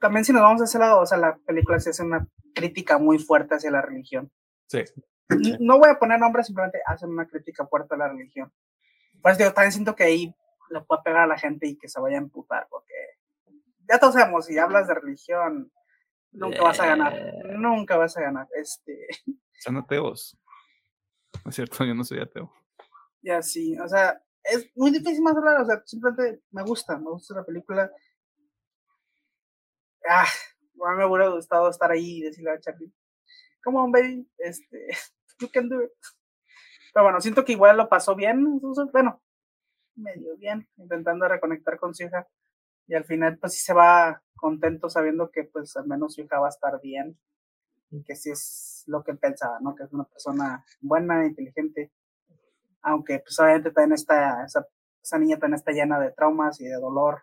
también 0.00 0.24
si 0.24 0.32
nos 0.32 0.42
vamos 0.42 0.60
a 0.60 0.64
ese 0.64 0.78
lado, 0.78 1.00
o 1.00 1.06
sea, 1.06 1.18
la 1.18 1.36
película 1.46 1.78
se 1.80 1.90
hace 1.90 2.02
una 2.02 2.26
crítica 2.54 2.98
muy 2.98 3.18
fuerte 3.18 3.56
hacia 3.56 3.70
la 3.70 3.82
religión. 3.82 4.30
Sí. 4.66 4.84
No 5.60 5.78
voy 5.78 5.90
a 5.90 5.98
poner 5.98 6.18
nombres, 6.18 6.46
simplemente 6.46 6.80
hacen 6.86 7.10
una 7.10 7.26
crítica 7.26 7.66
fuerte 7.66 7.94
a 7.94 7.98
la 7.98 8.08
religión. 8.08 8.52
Pues 9.20 9.36
digo, 9.36 9.52
también 9.52 9.72
siento 9.72 9.94
que 9.94 10.04
ahí 10.04 10.34
le 10.70 10.80
puede 10.82 11.02
pegar 11.02 11.22
a 11.22 11.26
la 11.26 11.38
gente 11.38 11.66
y 11.66 11.76
que 11.76 11.88
se 11.88 12.00
vaya 12.00 12.16
a 12.16 12.20
emputar, 12.20 12.66
porque 12.70 12.94
ya 13.88 13.98
todos 13.98 14.14
sabemos, 14.14 14.46
si 14.46 14.58
hablas 14.58 14.86
de 14.86 14.94
religión, 14.94 15.72
nunca 16.32 16.62
vas 16.62 16.80
a 16.80 16.86
ganar, 16.86 17.14
eh. 17.14 17.32
nunca 17.56 17.96
vas 17.96 18.16
a 18.16 18.22
ganar. 18.22 18.46
Este. 18.54 19.08
Son 19.60 19.76
ateos. 19.76 20.38
No 21.44 21.50
es 21.50 21.56
cierto, 21.56 21.84
yo 21.84 21.94
no 21.94 22.04
soy 22.04 22.20
ateo. 22.20 22.52
Ya 23.22 23.42
sí, 23.42 23.78
o 23.78 23.88
sea, 23.88 24.22
es 24.44 24.70
muy 24.76 24.90
difícil 24.90 25.22
más 25.22 25.36
hablar, 25.36 25.60
o 25.60 25.66
sea, 25.66 25.82
simplemente 25.84 26.42
me 26.50 26.62
gusta, 26.62 26.96
me 26.98 27.10
gusta 27.10 27.34
la 27.34 27.44
película. 27.44 27.90
Ah, 30.08 30.26
me 30.96 31.04
hubiera 31.04 31.28
gustado 31.28 31.70
estar 31.70 31.90
ahí 31.90 32.18
y 32.18 32.22
decirle 32.22 32.52
a 32.52 32.60
Charlie, 32.60 32.92
come 33.62 33.78
on, 33.78 33.92
baby, 33.92 34.28
este, 34.38 34.88
you 35.40 35.48
can 35.52 35.68
do 35.68 35.82
it. 35.82 35.90
Pero 36.92 37.04
bueno, 37.04 37.20
siento 37.20 37.44
que 37.44 37.52
igual 37.52 37.76
lo 37.76 37.88
pasó 37.88 38.14
bien, 38.14 38.60
bueno, 38.92 39.20
medio 39.98 40.36
bien, 40.36 40.68
intentando 40.76 41.28
reconectar 41.28 41.78
con 41.78 41.94
su 41.94 42.04
hija. 42.04 42.26
Y 42.86 42.94
al 42.94 43.04
final, 43.04 43.38
pues 43.38 43.54
sí 43.54 43.60
se 43.60 43.74
va 43.74 44.22
contento 44.36 44.88
sabiendo 44.88 45.30
que, 45.30 45.44
pues, 45.44 45.76
al 45.76 45.86
menos 45.86 46.14
su 46.14 46.22
hija 46.22 46.40
va 46.40 46.46
a 46.46 46.50
estar 46.50 46.80
bien. 46.80 47.18
Y 47.90 48.02
que 48.02 48.16
sí 48.16 48.30
es 48.30 48.84
lo 48.86 49.02
que 49.02 49.14
pensaba, 49.14 49.58
¿no? 49.60 49.74
Que 49.74 49.84
es 49.84 49.92
una 49.92 50.04
persona 50.04 50.64
buena, 50.80 51.26
inteligente. 51.26 51.90
Aunque, 52.82 53.18
pues, 53.20 53.38
obviamente 53.38 53.70
también 53.70 53.92
está, 53.92 54.44
esa, 54.44 54.66
esa 55.02 55.18
niña 55.18 55.38
también 55.38 55.58
está 55.58 55.72
llena 55.72 56.00
de 56.00 56.12
traumas 56.12 56.60
y 56.60 56.64
de 56.64 56.76
dolor. 56.76 57.22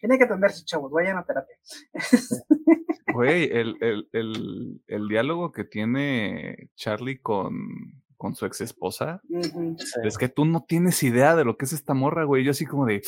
Tiene 0.00 0.18
que 0.18 0.24
atenderse, 0.24 0.64
chavos, 0.64 0.90
vayan 0.92 1.18
a 1.18 1.24
terapia. 1.24 1.56
Güey, 3.14 3.44
el, 3.44 3.76
el, 3.80 4.08
el, 4.12 4.82
el 4.86 5.08
diálogo 5.08 5.50
que 5.50 5.64
tiene 5.64 6.68
Charlie 6.76 7.20
con, 7.20 7.52
con 8.18 8.34
su 8.34 8.44
ex 8.44 8.60
esposa. 8.60 9.22
Es 10.04 10.18
que 10.18 10.28
tú 10.28 10.44
no 10.44 10.64
tienes 10.68 11.02
idea 11.02 11.34
de 11.34 11.44
lo 11.44 11.56
que 11.56 11.64
es 11.64 11.72
esta 11.72 11.94
morra, 11.94 12.24
güey. 12.24 12.44
Yo 12.44 12.50
así 12.50 12.66
como 12.66 12.84
de, 12.84 13.02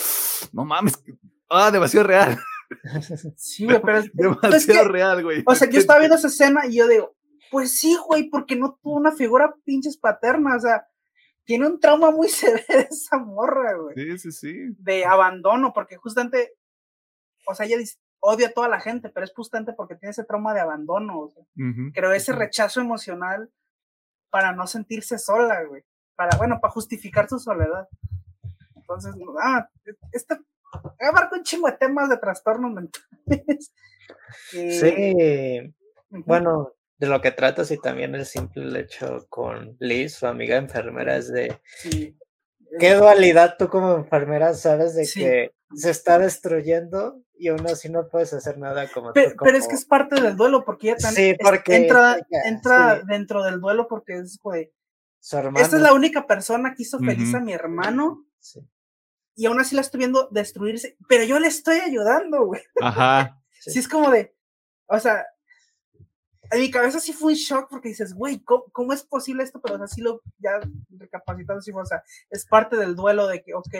no 0.53 0.65
mames, 0.65 0.95
ah, 1.51 1.71
demasiado 1.71 2.07
real. 2.07 2.39
Sí, 3.37 3.65
güey, 3.65 3.81
pero 3.83 3.99
es, 3.99 4.11
demasiado 4.15 4.89
real, 4.89 5.23
güey. 5.23 5.43
O 5.47 5.55
sea, 5.55 5.69
yo 5.69 5.79
estaba 5.79 5.99
viendo 5.99 6.17
esa 6.17 6.29
escena 6.29 6.67
y 6.67 6.77
yo 6.77 6.89
digo, 6.89 7.15
pues 7.51 7.79
sí, 7.79 7.97
güey, 8.07 8.31
porque 8.31 8.57
no 8.57 8.79
tuvo 8.83 8.95
una 8.95 9.13
figura 9.13 9.55
pinches 9.65 9.99
paterna, 9.99 10.57
o 10.57 10.61
sea, 10.61 10.87
tiene 11.45 11.67
un 11.67 11.81
trauma 11.81 12.13
muy 12.13 12.29
severo 12.29 12.89
esa 12.91 13.19
morra, 13.19 13.77
güey. 13.77 13.95
Sí, 13.97 14.19
sí, 14.19 14.33
sí. 14.33 14.77
De 14.79 15.05
abandono, 15.05 15.73
porque 15.73 15.97
justamente, 15.97 16.55
o 17.51 17.55
sea, 17.55 17.67
ella 17.67 17.79
dice, 17.79 17.99
odia 18.21 18.49
a 18.49 18.53
toda 18.53 18.69
la 18.69 18.81
gente, 18.81 19.09
pero 19.09 19.25
es 19.25 19.33
justamente 19.35 19.73
porque 19.73 19.97
tiene 19.97 20.11
ese 20.11 20.25
trauma 20.25 20.55
de 20.55 20.61
abandono, 20.61 21.21
o 21.21 21.31
sea, 21.31 21.45
creo 21.93 22.13
ese 22.13 22.33
rechazo 22.33 22.81
emocional 22.81 23.51
para 24.31 24.53
no 24.53 24.67
sentirse 24.67 25.19
sola, 25.19 25.63
güey. 25.65 25.83
Para, 26.17 26.37
bueno, 26.37 26.61
para 26.61 26.73
justificar 26.73 27.29
su 27.29 27.39
soledad. 27.39 27.89
Entonces, 28.77 29.15
ah, 29.43 29.69
este 30.13 30.37
abarca 31.01 31.37
un 31.37 31.43
chingo 31.43 31.69
de 31.69 31.77
temas 31.77 32.09
de 32.09 32.17
trastornos 32.19 32.73
mentales. 32.73 33.73
sí. 34.51 35.75
Bueno, 36.11 36.73
de 36.99 37.07
lo 37.07 37.21
que 37.21 37.31
trata, 37.31 37.63
y 37.69 37.79
también 37.79 38.15
el 38.15 38.27
simple 38.27 38.81
hecho 38.81 39.27
con 39.29 39.77
Liz, 39.81 40.15
su 40.15 40.27
amiga 40.27 40.57
enfermera, 40.57 41.17
es 41.17 41.33
de 41.33 41.59
sí. 41.65 42.17
qué 42.79 42.95
dualidad 42.95 43.57
tú 43.59 43.69
como 43.69 43.95
enfermera 43.95 44.55
sabes 44.55 44.95
de 44.95 45.09
que 45.13 45.53
se 45.75 45.91
está 45.91 46.19
destruyendo 46.19 47.23
y 47.39 47.49
aún 47.49 47.67
así 47.67 47.89
no 47.89 48.09
puedes 48.09 48.33
hacer 48.33 48.59
nada 48.59 48.91
como 48.93 49.13
pero, 49.13 49.35
pero 49.43 49.57
es 49.57 49.69
que 49.69 49.75
es 49.75 49.85
parte 49.85 50.21
del 50.21 50.37
duelo 50.37 50.65
porque 50.65 50.89
ella 50.89 50.97
también 50.99 51.37
entra, 51.67 52.19
entra 52.45 53.03
dentro 53.07 53.43
del 53.43 53.61
duelo 53.61 53.87
porque 53.89 54.19
es 54.19 54.39
güey 54.43 54.73
esta 55.21 55.77
es 55.77 55.83
la 55.83 55.93
única 55.93 56.27
persona 56.27 56.75
que 56.75 56.83
hizo 56.83 56.99
feliz 56.99 57.35
a 57.35 57.41
mi 57.41 57.53
hermano 57.53 58.25
y 59.37 59.47
aún 59.47 59.61
así 59.61 59.75
la 59.75 59.83
estoy 59.83 59.99
viendo 59.99 60.29
destruirse 60.31 60.97
pero 61.09 61.25
yo 61.25 61.39
le 61.39 61.49
estoy 61.49 61.79
ayudando 61.79 62.45
güey. 62.47 62.63
Ajá. 62.81 63.37
Sí. 63.63 63.79
es 63.79 63.89
como 63.89 64.11
de 64.11 64.35
o 64.87 64.99
sea 64.99 65.27
en 66.51 66.61
mi 66.61 66.71
cabeza 66.71 66.99
sí 66.99 67.13
fue 67.13 67.33
un 67.33 67.39
shock 67.39 67.69
porque 67.71 67.91
dices, 67.91 68.13
güey, 68.13 68.43
¿cómo, 68.43 68.93
es 68.93 69.05
posible 69.05 69.45
esto? 69.45 69.61
Pero 69.61 69.83
así 69.83 70.01
lo 70.01 70.21
ya 70.39 70.61
recapacitando, 70.91 71.63
sí, 71.63 71.71
o 71.73 71.87
sea, 71.87 72.03
es 72.29 72.45
parte 72.45 72.77
del 72.77 72.97
duelo 72.97 73.29
de 73.29 73.43
que, 73.43 73.55
ok, 73.55 73.75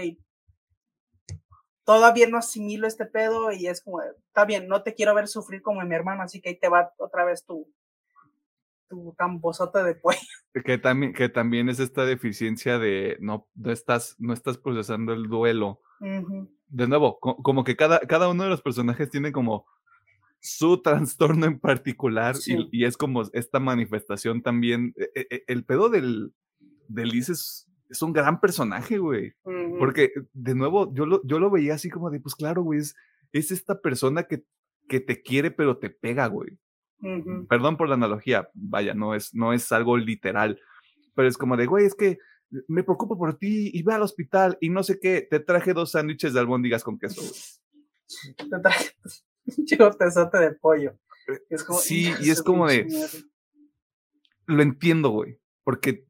todavía 1.91 2.29
no 2.29 2.39
asimilo 2.39 2.87
este 2.87 3.05
pedo 3.05 3.51
y 3.51 3.67
es 3.67 3.83
como, 3.83 4.01
está 4.01 4.45
bien, 4.45 4.69
no 4.69 4.85
te 4.85 4.95
quiero 4.95 5.13
ver 5.13 5.27
sufrir 5.27 5.61
como 5.61 5.81
mi 5.81 5.93
hermano, 5.93 6.23
así 6.23 6.41
que 6.41 6.51
ahí 6.51 6.57
te 6.57 6.69
va 6.69 6.93
otra 6.99 7.25
vez 7.25 7.45
tu, 7.45 7.69
tu 8.89 9.13
camposota 9.17 9.83
de 9.83 9.99
cuello. 9.99 10.21
Que 10.65 10.79
también, 10.79 11.13
que 11.13 11.29
también 11.29 11.69
es 11.69 11.81
esta 11.81 12.05
deficiencia 12.05 12.79
de 12.79 13.17
no, 13.21 13.49
no, 13.57 13.73
estás, 13.73 14.15
no 14.19 14.33
estás 14.33 14.57
procesando 14.59 15.13
el 15.13 15.29
duelo. 15.29 15.81
De 16.69 16.87
nuevo, 16.87 17.19
como 17.19 17.65
que 17.65 17.75
cada, 17.75 17.99
cada 18.01 18.29
uno 18.29 18.45
de 18.45 18.51
los 18.51 18.63
personajes 18.63 19.11
tiene 19.11 19.33
como 19.33 19.67
su 20.41 20.81
trastorno 20.83 21.47
en 21.47 21.59
particular 21.59 22.37
y, 22.47 22.85
es 22.85 22.97
como 22.97 23.23
esta 23.33 23.59
manifestación 23.59 24.43
también. 24.43 24.95
E, 24.97 25.11
e, 25.15 25.27
e, 25.31 25.45
el 25.47 25.65
pedo 25.65 25.89
del, 25.89 26.33
del 26.89 27.09
Liz 27.09 27.29
es, 27.29 27.70
es 27.91 28.01
un 28.03 28.13
gran 28.13 28.41
personaje, 28.41 28.99
güey. 28.99 29.33
Porque, 29.79 30.13
de 30.33 30.55
nuevo, 30.55 30.93
yo 30.95 31.05
lo, 31.07 31.21
yo 31.27 31.39
lo 31.39 31.51
veía 31.51 31.75
así 31.75 31.91
como 31.91 32.11
de, 32.11 32.21
pues 32.21 32.35
claro, 32.35 32.63
güey, 32.63 32.81
es, 32.81 32.95
esta 33.33 33.81
persona 33.81 34.23
que, 34.25 34.45
que 34.89 35.01
te 35.01 35.21
quiere, 35.23 35.51
pero 35.51 35.77
te 35.79 35.91
pega, 35.91 36.27
güey. 36.29 36.57
Perdón 37.49 37.77
por 37.77 37.89
la 37.89 37.95
analogía, 37.95 38.49
vaya, 38.55 38.93
no 38.95 39.15
es, 39.15 39.35
no 39.35 39.53
es 39.55 39.73
algo 39.73 39.97
literal, 39.97 40.61
pero 41.15 41.29
es 41.29 41.39
como 41.39 41.57
de, 41.57 41.67
güey, 41.67 41.87
es 41.87 41.95
que 41.95 42.19
me 42.69 42.83
preocupo 42.83 43.17
por 43.17 43.39
ti 43.39 43.71
y 43.73 43.83
ve 43.83 43.95
al 43.95 44.03
hospital 44.03 44.59
y 44.61 44.69
no 44.71 44.83
sé 44.83 44.99
qué, 45.01 45.27
te 45.29 45.41
traje 45.41 45.73
dos 45.73 45.93
sándwiches 45.93 46.35
de 46.35 46.41
albóndigas 46.41 46.85
con 46.85 46.99
queso, 46.99 47.23
güey. 47.23 47.33
Te 48.51 48.59
traje 48.61 48.91
un 49.57 49.65
chico 49.65 49.91
tesote 49.93 50.39
de 50.39 50.51
pollo. 50.53 50.99
Es 51.49 51.63
como, 51.65 51.79
Sí, 51.79 52.09
"Hijo 52.09 52.23
y 52.23 52.31
es 52.31 52.43
como 52.43 52.69
de- 52.69 52.81
pinche 52.85 52.99
madre". 52.99 53.19
Lo 54.47 54.63
entiendo, 54.63 55.11
güey, 55.11 55.39
porque 55.65 56.05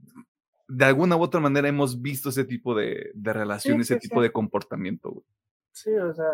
de 0.70 0.84
alguna 0.84 1.16
u 1.16 1.22
otra 1.22 1.40
manera 1.40 1.68
hemos 1.68 2.00
visto 2.00 2.28
ese 2.28 2.44
tipo 2.44 2.74
de, 2.74 3.10
de 3.14 3.32
relación, 3.32 3.76
Sí, 3.76 3.82
ese 3.82 3.94
sí, 3.94 4.08
tipo 4.08 4.20
sí. 4.20 4.22
de 4.22 4.32
comportamiento, 4.32 5.10
güey. 5.10 5.24
Sí, 5.72 5.90
o 5.94 6.14
sea. 6.14 6.26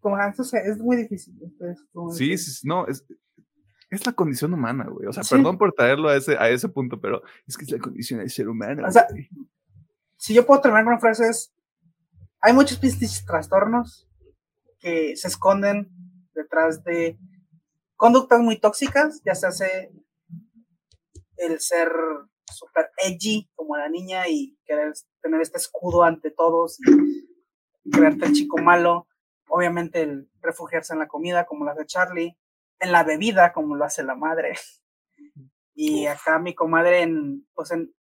Como 0.00 0.16
antes 0.16 0.52
es 0.52 0.78
muy 0.78 0.96
difícil. 0.96 1.34
es 1.60 1.84
muy 1.92 2.14
Sí, 2.14 2.36
sí, 2.36 2.66
no, 2.66 2.86
es, 2.86 3.04
es 3.88 4.06
la 4.06 4.12
condición 4.12 4.52
humana, 4.52 4.86
güey. 4.88 5.06
O 5.06 5.12
sea, 5.12 5.22
perdón 5.22 5.58
por 5.58 5.72
traerlo 5.72 6.08
a 6.08 6.16
ese, 6.16 6.36
a 6.36 6.48
ese 6.48 6.68
punto, 6.68 7.00
pero 7.00 7.22
es 7.46 7.56
que 7.56 7.64
es 7.64 7.70
la 7.70 7.78
condición 7.78 8.20
del 8.20 8.30
ser 8.30 8.48
humano. 8.48 8.86
O 8.86 8.90
sea, 8.90 9.06
güey. 9.10 9.28
si 10.16 10.34
yo 10.34 10.44
puedo 10.44 10.60
terminar 10.60 10.84
con 10.84 10.94
una 10.94 11.00
frase 11.00 11.28
es, 11.28 11.52
hay 12.40 12.52
muchos 12.52 12.80
trastornos 13.26 14.08
que 14.80 15.16
se 15.16 15.28
esconden 15.28 15.88
detrás 16.34 16.82
de 16.82 17.18
conductas 17.96 18.40
muy 18.40 18.58
tóxicas, 18.58 19.22
ya 19.24 19.34
se 19.34 19.46
hace 19.46 19.92
el 21.36 21.60
ser 21.60 21.88
super 22.52 22.90
edgy 23.04 23.50
como 23.54 23.76
la 23.76 23.88
niña 23.88 24.28
y 24.28 24.58
querer 24.64 24.92
tener 25.20 25.40
este 25.40 25.58
escudo 25.58 26.02
ante 26.04 26.30
todos 26.30 26.78
y 27.84 27.90
creerte 27.90 28.26
el 28.26 28.32
chico 28.32 28.58
malo, 28.58 29.08
obviamente 29.48 30.02
el 30.02 30.30
refugiarse 30.40 30.92
en 30.92 31.00
la 31.00 31.08
comida 31.08 31.46
como 31.46 31.64
lo 31.64 31.72
hace 31.72 31.86
Charlie, 31.86 32.38
en 32.80 32.92
la 32.92 33.04
bebida 33.04 33.52
como 33.52 33.76
lo 33.76 33.84
hace 33.84 34.02
la 34.02 34.14
madre. 34.14 34.54
Y 35.74 36.06
acá 36.06 36.38
mi 36.38 36.54
comadre 36.54 37.00
en, 37.00 37.46
pues 37.54 37.70
en, 37.70 37.94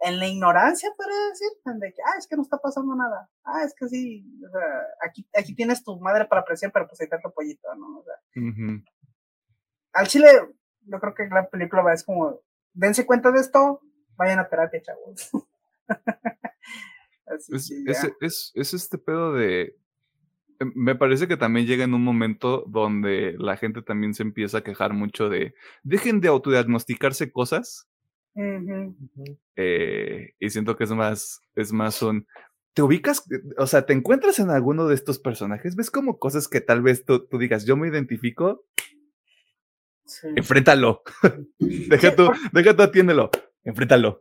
en 0.00 0.18
la 0.18 0.26
ignorancia, 0.26 0.90
podría 0.96 1.28
decir, 1.28 1.48
de 1.64 1.92
que, 1.92 2.02
ah, 2.06 2.16
es 2.18 2.26
que 2.26 2.36
no 2.36 2.42
está 2.42 2.58
pasando 2.58 2.94
nada, 2.94 3.28
ah, 3.44 3.64
es 3.64 3.74
que 3.74 3.88
sí, 3.88 4.24
o 4.46 4.50
sea, 4.50 4.62
aquí, 5.06 5.28
aquí 5.36 5.54
tienes 5.54 5.82
tu 5.82 5.98
madre 5.98 6.24
para 6.26 6.44
presión, 6.44 6.70
pero 6.72 6.86
pues 6.86 7.00
ahí 7.00 7.04
está 7.04 7.20
tu 7.20 7.32
pollito, 7.32 7.74
¿no? 7.74 7.98
O 7.98 8.04
sea, 8.04 8.14
Ujú. 8.42 8.82
al 9.92 10.06
chile, 10.06 10.28
yo 10.82 11.00
creo 11.00 11.14
que 11.14 11.26
la 11.28 11.48
película 11.48 11.82
va, 11.82 11.92
es 11.92 12.04
como, 12.04 12.40
dense 12.72 13.06
cuenta 13.06 13.30
de 13.30 13.40
esto, 13.40 13.80
vayan 14.18 14.38
a 14.40 14.48
terapia, 14.48 14.82
chavos. 14.82 15.30
Así 17.26 17.54
Es, 17.54 17.68
que 17.68 17.90
es, 17.92 18.12
es, 18.20 18.52
es 18.54 18.74
este 18.74 18.98
pedo 18.98 19.32
de. 19.32 19.76
em, 20.60 20.72
Me 20.74 20.94
parece 20.94 21.28
que 21.28 21.36
también 21.36 21.66
llega 21.66 21.84
en 21.84 21.94
un 21.94 22.02
momento 22.02 22.64
donde 22.66 23.34
la 23.38 23.56
gente 23.56 23.82
también 23.82 24.14
se 24.14 24.22
empieza 24.22 24.58
a 24.58 24.64
quejar 24.64 24.92
mucho 24.92 25.28
de. 25.28 25.54
Dejen 25.82 26.20
de 26.20 26.28
autodiagnosticarse 26.28 27.30
cosas. 27.32 27.88
Eh, 29.56 30.34
y 30.38 30.50
siento 30.50 30.76
que 30.76 30.84
es 30.84 30.90
más. 30.92 31.40
Es 31.54 31.72
más 31.72 32.02
un. 32.02 32.26
¿Te 32.74 32.82
ubicas? 32.82 33.24
O 33.56 33.66
sea, 33.66 33.84
¿te 33.86 33.92
encuentras 33.92 34.38
en 34.38 34.50
alguno 34.50 34.86
de 34.86 34.94
estos 34.94 35.18
personajes? 35.18 35.74
¿Ves 35.74 35.90
como 35.90 36.18
cosas 36.18 36.46
que 36.48 36.60
tal 36.60 36.80
vez 36.80 37.04
tú, 37.04 37.26
tú 37.26 37.38
digas, 37.38 37.66
yo 37.66 37.76
me 37.76 37.88
identifico? 37.88 38.64
Sí. 40.04 40.28
Enfréntalo. 40.36 41.02
deja 41.58 42.14
tú, 42.14 42.30
deja 42.52 42.76
tú, 42.76 42.82
atiéndelo. 42.82 43.30
Enfréntalo. 43.68 44.18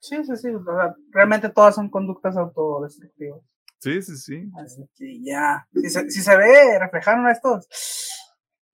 sí, 0.00 0.16
sí, 0.24 0.36
sí, 0.36 0.48
o 0.54 0.62
sea, 0.62 0.94
realmente 1.10 1.48
todas 1.50 1.74
son 1.74 1.90
conductas 1.90 2.36
autodestructivas. 2.36 3.40
Sí, 3.80 4.00
sí, 4.02 4.16
sí. 4.16 4.50
Así 4.64 4.88
que 4.96 5.20
ya, 5.22 5.66
si 5.72 5.90
se, 5.90 6.10
si 6.10 6.20
se 6.22 6.36
ve 6.36 6.78
reflejado 6.80 7.18
en 7.22 7.28
estos, 7.28 7.66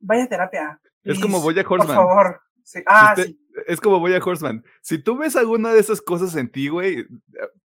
vaya 0.00 0.24
a 0.24 0.28
terapia. 0.28 0.80
Es 1.02 1.18
como 1.20 1.40
Bojack 1.40 1.66
Por 1.68 1.80
Horseman. 1.80 1.96
favor. 1.96 2.40
Sí. 2.62 2.82
Ah, 2.86 3.14
usted- 3.16 3.26
sí. 3.28 3.40
Es 3.68 3.80
como 3.80 4.00
voy 4.00 4.12
a 4.14 4.18
Horseman. 4.24 4.64
Si 4.82 4.98
tú 4.98 5.16
ves 5.16 5.36
alguna 5.36 5.72
de 5.72 5.78
esas 5.80 6.00
cosas 6.02 6.34
en 6.36 6.50
ti, 6.50 6.68
güey, 6.68 7.06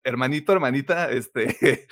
hermanito, 0.03 0.51
hermanita, 0.51 1.11
este, 1.11 1.87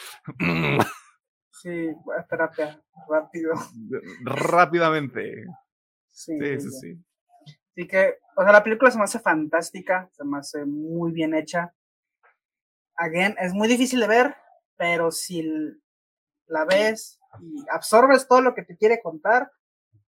Sí, 1.61 1.69
voy 2.03 2.15
a 2.17 2.25
terapia, 2.25 2.81
rápido. 3.09 3.53
rápidamente. 4.25 5.45
Sí, 6.11 6.37
sí. 6.59 6.69
sí. 6.71 7.03
Así 7.75 7.87
que, 7.87 8.19
o 8.35 8.43
sea, 8.43 8.51
la 8.51 8.63
película 8.63 8.91
se 8.91 8.97
me 8.97 9.03
hace 9.03 9.19
fantástica, 9.19 10.09
se 10.13 10.23
me 10.23 10.37
hace 10.37 10.63
muy 10.65 11.11
bien 11.11 11.33
hecha. 11.33 11.73
Again, 12.95 13.35
es 13.39 13.53
muy 13.53 13.67
difícil 13.67 13.99
de 13.99 14.07
ver, 14.07 14.35
pero 14.77 15.11
si 15.11 15.43
la 16.47 16.65
ves 16.65 17.19
y 17.41 17.65
absorbes 17.71 18.27
todo 18.27 18.41
lo 18.41 18.53
que 18.53 18.63
te 18.63 18.77
quiere 18.77 19.01
contar, 19.01 19.51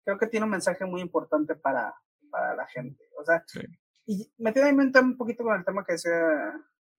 creo 0.05 0.17
que 0.17 0.27
tiene 0.27 0.45
un 0.45 0.51
mensaje 0.51 0.85
muy 0.85 1.01
importante 1.01 1.55
para, 1.55 1.93
para 2.31 2.55
la 2.55 2.65
gente. 2.67 3.03
O 3.19 3.25
sea, 3.25 3.43
Sí. 3.47 3.59
y 4.05 4.33
metiéndome 4.37 4.89
un 5.01 5.17
poquito 5.17 5.43
con 5.43 5.57
el 5.57 5.65
tema 5.65 5.83
que 5.83 5.93
decía, 5.93 6.11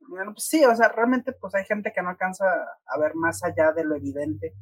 bueno, 0.00 0.32
pues 0.34 0.44
sí, 0.46 0.62
o 0.64 0.76
sea, 0.76 0.88
realmente 0.88 1.32
pues 1.32 1.54
hay 1.54 1.64
gente 1.64 1.92
que 1.92 2.02
no 2.02 2.10
alcanza 2.10 2.44
a 2.86 2.98
ver 2.98 3.14
más 3.14 3.42
allá 3.42 3.72
de 3.72 3.84
lo 3.84 3.96
evidente. 3.96 4.52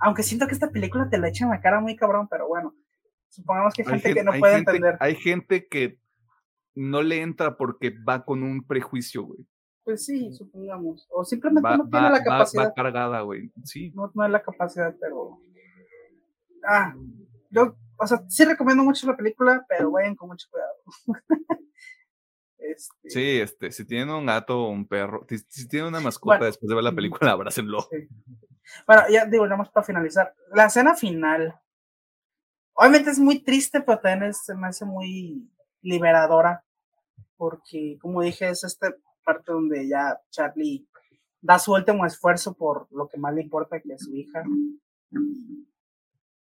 Aunque 0.00 0.22
siento 0.22 0.46
que 0.46 0.54
esta 0.54 0.70
película 0.70 1.08
te 1.10 1.18
la 1.18 1.28
echa 1.28 1.44
en 1.44 1.50
la 1.50 1.60
cara 1.60 1.80
muy 1.80 1.96
cabrón, 1.96 2.28
pero 2.28 2.46
bueno, 2.46 2.74
supongamos 3.32 3.74
que 3.74 3.82
hay 3.82 3.88
gente 3.88 4.08
gen- 4.08 4.14
que 4.14 4.24
no 4.24 4.32
puede 4.38 4.54
gente- 4.56 4.70
entender. 4.70 4.96
Hay 5.00 5.14
gente 5.16 5.66
que 5.68 5.98
no 6.74 7.02
le 7.02 7.20
entra 7.22 7.56
porque 7.56 7.90
va 8.08 8.24
con 8.24 8.42
un 8.42 8.64
prejuicio, 8.66 9.24
güey. 9.24 9.46
Pues 9.84 10.04
sí, 10.06 10.32
supongamos. 10.32 11.06
O 11.10 11.24
simplemente 11.24 11.68
Va, 11.68 11.76
no 11.76 11.88
tiene 11.88 12.06
va- 12.06 12.12
la 12.12 12.22
capacidad. 12.22 12.64
va 12.68 12.74
cargada, 12.74 13.20
güey. 13.22 13.50
Sí. 13.64 13.90
No, 13.94 14.10
no 14.14 14.22
hay 14.22 14.30
la 14.30 14.42
capacidad, 14.42 14.94
pero. 15.00 15.38
Ah, 16.64 16.94
yo, 17.50 17.74
o 17.98 18.06
sea, 18.06 18.22
sí 18.28 18.44
recomiendo 18.44 18.84
mucho 18.84 19.06
la 19.08 19.16
película, 19.16 19.64
pero 19.68 19.90
vayan 19.90 20.14
con 20.14 20.28
mucho 20.28 20.46
cuidado. 20.50 20.72
este, 22.58 23.10
Sí, 23.10 23.40
este, 23.40 23.72
si 23.72 23.84
tienen 23.84 24.10
un 24.10 24.26
gato 24.26 24.64
o 24.66 24.70
un 24.70 24.86
perro, 24.86 25.26
si, 25.28 25.38
si 25.48 25.66
tienen 25.68 25.88
una 25.88 26.00
mascota 26.00 26.36
Bueno. 26.38 26.46
después 26.46 26.68
de 26.68 26.74
ver 26.74 26.84
la 26.84 26.92
película, 26.94 27.32
abrácenlo. 27.32 27.80
sí. 27.90 28.08
Bueno, 28.86 29.02
ya 29.10 29.26
digo, 29.26 29.44
nada 29.44 29.56
más 29.58 29.68
para 29.70 29.84
finalizar. 29.84 30.34
La 30.54 30.66
escena 30.66 30.94
final. 30.94 31.54
Obviamente 32.74 33.10
es 33.10 33.18
muy 33.18 33.42
triste, 33.42 33.80
pero 33.80 33.98
también 34.00 34.30
es- 34.30 34.44
se 34.44 34.54
me 34.54 34.66
hace 34.68 34.84
muy 34.84 35.50
liberadora. 35.82 36.64
Porque, 37.36 37.98
como 38.00 38.22
dije, 38.22 38.48
es 38.48 38.64
esta 38.64 38.94
parte 39.24 39.52
donde 39.52 39.88
ya 39.88 40.20
Charlie 40.30 40.86
da 41.40 41.58
su 41.58 41.72
último 41.72 42.06
esfuerzo 42.06 42.54
por 42.54 42.86
lo 42.92 43.08
que 43.08 43.18
más 43.18 43.34
le 43.34 43.42
importa, 43.42 43.80
que 43.80 43.92
es 43.94 44.04
su 44.04 44.14
hija. 44.14 44.42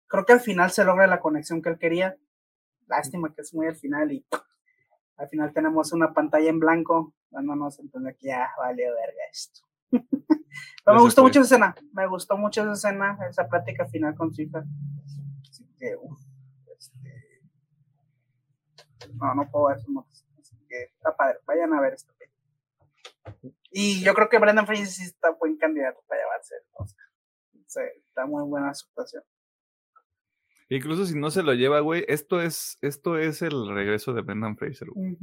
Creo 0.07 0.25
que 0.25 0.33
al 0.33 0.39
final 0.41 0.71
se 0.71 0.83
logra 0.83 1.07
la 1.07 1.19
conexión 1.19 1.61
que 1.61 1.69
él 1.69 1.79
quería. 1.79 2.17
Lástima 2.87 3.33
que 3.33 3.41
es 3.41 3.53
muy 3.53 3.67
al 3.67 3.75
final 3.75 4.11
y 4.11 4.25
al 5.17 5.29
final 5.29 5.53
tenemos 5.53 5.93
una 5.93 6.13
pantalla 6.13 6.49
en 6.49 6.59
blanco 6.59 7.13
dándonos 7.29 7.79
a 7.79 7.81
entender 7.81 8.15
que 8.17 8.27
ya 8.27 8.49
vale 8.57 8.83
verga 8.83 9.23
esto. 9.31 9.61
Pero 10.83 10.97
me 10.97 11.01
gustó 11.01 11.21
fue. 11.21 11.29
mucho 11.29 11.41
esa 11.41 11.55
escena, 11.55 11.75
me 11.93 12.07
gustó 12.07 12.37
mucho 12.37 12.61
esa 12.61 12.73
escena, 12.73 13.17
esa 13.29 13.47
plática 13.47 13.87
final 13.87 14.15
con 14.15 14.33
su 14.33 14.41
hija. 14.41 14.63
Que, 15.81 15.97
este, 16.77 17.41
no, 19.15 19.33
no 19.33 19.49
puedo 19.49 19.69
ver 19.69 19.77
más. 19.87 20.05
Así 20.39 20.55
que 20.69 20.83
está 20.83 21.15
padre, 21.15 21.39
vayan 21.45 21.73
a 21.73 21.81
ver 21.81 21.93
esta 21.93 22.13
película. 22.13 23.51
Y 23.71 24.03
yo 24.03 24.13
creo 24.13 24.29
que 24.29 24.37
Brendan 24.37 24.67
Fraser 24.67 24.87
sí 24.87 25.03
está 25.03 25.31
buen 25.31 25.57
candidato 25.57 26.03
para 26.07 26.21
llevarse 26.21 26.55
el 26.55 26.63
Oscar. 26.73 27.05
Sí, 27.65 27.81
está 28.05 28.25
muy 28.27 28.43
buena 28.43 28.73
su 28.73 28.85
actuación. 28.87 29.23
Incluso 30.69 31.05
si 31.05 31.17
no 31.17 31.31
se 31.31 31.41
lo 31.41 31.53
lleva, 31.53 31.79
güey, 31.79 32.05
esto 32.07 32.41
es, 32.41 32.77
esto 32.81 33.17
es 33.17 33.41
el 33.41 33.73
regreso 33.73 34.13
de 34.13 34.21
Brendan 34.21 34.55
Fraser. 34.55 34.89
güey. 34.89 35.17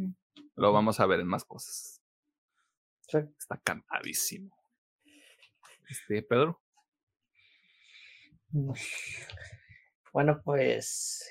Lo 0.56 0.72
vamos 0.72 0.98
a 0.98 1.06
ver 1.06 1.20
en 1.20 1.28
más 1.28 1.44
cosas. 1.44 2.02
Sí. 3.06 3.18
Está 3.39 3.56
cantadísimo. 3.59 4.56
Este, 5.89 6.22
Pedro. 6.22 6.60
Bueno, 10.14 10.40
pues 10.43 11.22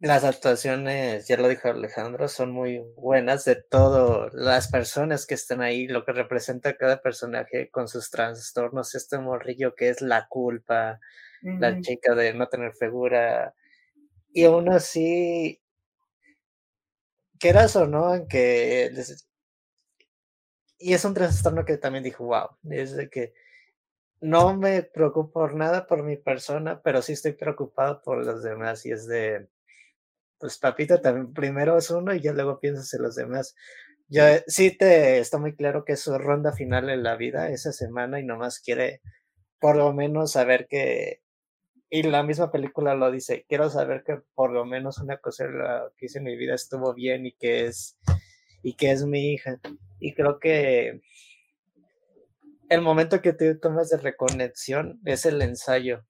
las 0.00 0.24
actuaciones, 0.24 1.28
ya 1.28 1.36
lo 1.38 1.48
dijo 1.48 1.68
Alejandro, 1.68 2.28
son 2.28 2.52
muy 2.52 2.78
buenas 2.96 3.44
de 3.44 3.56
todas 3.56 4.32
las 4.34 4.68
personas 4.70 5.26
que 5.26 5.34
están 5.34 5.62
ahí, 5.62 5.88
lo 5.88 6.04
que 6.04 6.12
representa 6.12 6.76
cada 6.76 7.02
personaje 7.02 7.70
con 7.70 7.88
sus 7.88 8.10
trastornos, 8.10 8.94
este 8.94 9.18
morrillo 9.18 9.74
que 9.76 9.90
es 9.90 10.02
la 10.02 10.28
culpa, 10.28 11.00
la 11.58 11.80
chica 11.80 12.14
de 12.14 12.34
no 12.34 12.48
tener 12.48 12.74
figura, 12.74 13.54
y 14.32 14.44
aún 14.44 14.70
así, 14.70 15.60
quieras 17.38 17.76
o 17.76 17.86
no, 17.86 18.14
en 18.14 18.28
que 18.28 18.90
y 20.78 20.94
es 20.94 21.04
un 21.04 21.14
trastorno 21.14 21.64
que 21.64 21.76
también 21.76 22.04
dijo, 22.04 22.24
wow, 22.24 22.50
es 22.70 22.94
de 22.96 23.10
que 23.10 23.34
no 24.20 24.56
me 24.56 24.82
preocupo 24.82 25.32
por 25.32 25.54
nada 25.54 25.86
por 25.86 26.02
mi 26.02 26.16
persona, 26.16 26.80
pero 26.82 27.02
sí 27.02 27.12
estoy 27.12 27.32
preocupado 27.32 28.02
por 28.02 28.24
los 28.24 28.42
demás 28.42 28.84
y 28.86 28.92
es 28.92 29.06
de, 29.06 29.48
pues 30.38 30.58
papito, 30.58 31.00
también 31.00 31.32
primero 31.32 31.78
es 31.78 31.90
uno 31.90 32.14
y 32.14 32.20
ya 32.20 32.32
luego 32.32 32.60
piensas 32.60 32.92
en 32.94 33.02
los 33.02 33.14
demás. 33.16 33.54
Ya 34.08 34.36
eh, 34.36 34.44
sí 34.46 34.70
te 34.76 35.18
está 35.18 35.38
muy 35.38 35.54
claro 35.54 35.84
que 35.84 35.92
es 35.94 36.00
su 36.00 36.16
ronda 36.18 36.52
final 36.52 36.90
en 36.90 37.02
la 37.02 37.16
vida 37.16 37.50
esa 37.50 37.72
semana 37.72 38.20
y 38.20 38.24
nomás 38.24 38.60
quiere 38.60 39.00
por 39.60 39.76
lo 39.76 39.92
menos 39.92 40.32
saber 40.32 40.66
que, 40.68 41.22
y 41.90 42.02
la 42.04 42.22
misma 42.22 42.52
película 42.52 42.94
lo 42.94 43.10
dice, 43.10 43.44
quiero 43.48 43.70
saber 43.70 44.04
que 44.04 44.20
por 44.34 44.52
lo 44.52 44.64
menos 44.64 44.98
una 44.98 45.18
cosa 45.18 45.46
que 45.96 46.06
hice 46.06 46.18
en 46.18 46.24
mi 46.24 46.36
vida 46.36 46.54
estuvo 46.54 46.94
bien 46.94 47.26
y 47.26 47.32
que 47.32 47.66
es, 47.66 47.98
y 48.62 48.74
que 48.74 48.92
es 48.92 49.04
mi 49.04 49.32
hija. 49.32 49.60
Y 50.00 50.14
creo 50.14 50.38
que 50.38 51.00
el 52.68 52.82
momento 52.82 53.22
que 53.22 53.32
te 53.32 53.54
tomas 53.54 53.90
de 53.90 53.98
reconexión 53.98 55.00
es 55.04 55.26
el 55.26 55.40
ensayo. 55.42 56.04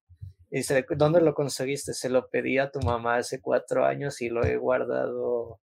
Dice, 0.50 0.84
¿dónde 0.96 1.20
lo 1.20 1.34
conseguiste? 1.34 1.92
Se 1.92 2.08
lo 2.08 2.30
pedí 2.30 2.58
a 2.58 2.70
tu 2.70 2.80
mamá 2.80 3.16
hace 3.16 3.40
cuatro 3.40 3.84
años 3.84 4.20
y 4.22 4.28
lo 4.28 4.44
he 4.44 4.56
guardado 4.56 5.60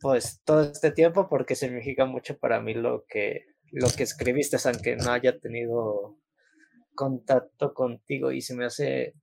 pues 0.00 0.42
todo 0.44 0.62
este 0.62 0.90
tiempo 0.90 1.28
porque 1.28 1.54
significa 1.54 2.04
mucho 2.04 2.36
para 2.38 2.60
mí 2.60 2.74
lo 2.74 3.04
que, 3.08 3.46
lo 3.70 3.88
que 3.88 4.02
escribiste, 4.02 4.56
aunque 4.64 4.96
no 4.96 5.12
haya 5.12 5.38
tenido 5.38 6.18
contacto 6.94 7.74
contigo 7.74 8.32
y 8.32 8.40
se 8.40 8.54
me 8.54 8.66
hace 8.66 9.14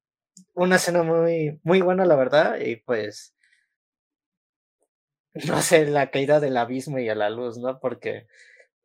una 0.54 0.78
escena 0.78 1.04
muy, 1.04 1.60
muy 1.64 1.82
buena, 1.82 2.06
la 2.06 2.16
verdad, 2.16 2.60
y 2.60 2.78
pues, 2.78 3.36
no 5.34 5.62
sé, 5.62 5.86
la 5.86 6.10
caída 6.10 6.40
del 6.40 6.58
abismo 6.58 7.00
y 7.00 7.10
a 7.10 7.16
la 7.16 7.30
luz, 7.30 7.58
¿no? 7.58 7.80
Porque 7.80 8.28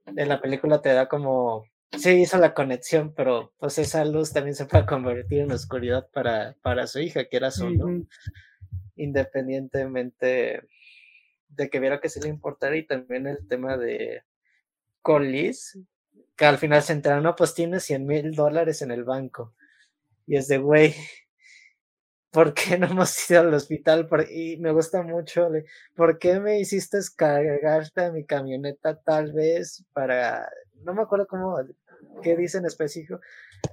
en 0.06 0.28
la 0.28 0.40
película 0.40 0.80
te 0.80 0.92
da 0.92 1.08
como, 1.08 1.64
sí 1.96 2.10
hizo 2.12 2.38
la 2.38 2.54
conexión, 2.54 3.12
pero 3.14 3.52
pues 3.58 3.78
esa 3.78 4.04
luz 4.04 4.32
también 4.32 4.54
se 4.54 4.66
puede 4.66 4.86
convertir 4.86 5.40
en 5.40 5.52
oscuridad 5.52 6.08
para, 6.12 6.56
para 6.62 6.86
su 6.86 7.00
hija, 7.00 7.24
que 7.28 7.36
era 7.36 7.50
su, 7.50 7.70
¿no? 7.70 8.06
Independientemente 8.96 10.62
de 11.48 11.70
que 11.70 11.80
viera 11.80 12.00
que 12.00 12.08
sí 12.08 12.20
le 12.20 12.28
importara 12.28 12.76
y 12.76 12.86
también 12.86 13.26
el 13.26 13.46
tema 13.48 13.76
de 13.76 14.22
Collis, 15.02 15.78
que 16.36 16.44
al 16.44 16.58
final 16.58 16.82
se 16.82 16.92
enteraron, 16.92 17.24
no, 17.24 17.34
pues 17.34 17.54
tiene 17.54 17.80
100 17.80 18.06
mil 18.06 18.32
dólares 18.32 18.82
en 18.82 18.90
el 18.90 19.04
banco. 19.04 19.54
Y 20.26 20.36
es 20.36 20.48
de, 20.48 20.58
güey, 20.58 20.94
¿por 22.31 22.55
qué 22.55 22.78
no 22.78 22.86
hemos 22.86 23.15
ido 23.31 23.40
al 23.40 23.55
hospital? 23.55 24.09
y 24.31 24.57
me 24.59 24.73
gusta 24.73 25.03
mucho, 25.03 25.48
¿por 25.94 26.19
qué 26.19 26.40
me 26.40 26.61
hiciste 26.61 26.98
cargarte 27.16 28.05
a 28.05 28.12
mi 28.12 28.24
camioneta 28.24 29.01
tal 29.01 29.32
vez 29.32 29.85
para, 29.93 30.48
no 30.82 30.94
me 30.94 31.03
acuerdo 31.03 31.27
cómo, 31.27 31.59
qué 32.23 32.36
dice 32.36 32.59
en 32.59 32.66
específico, 32.66 33.20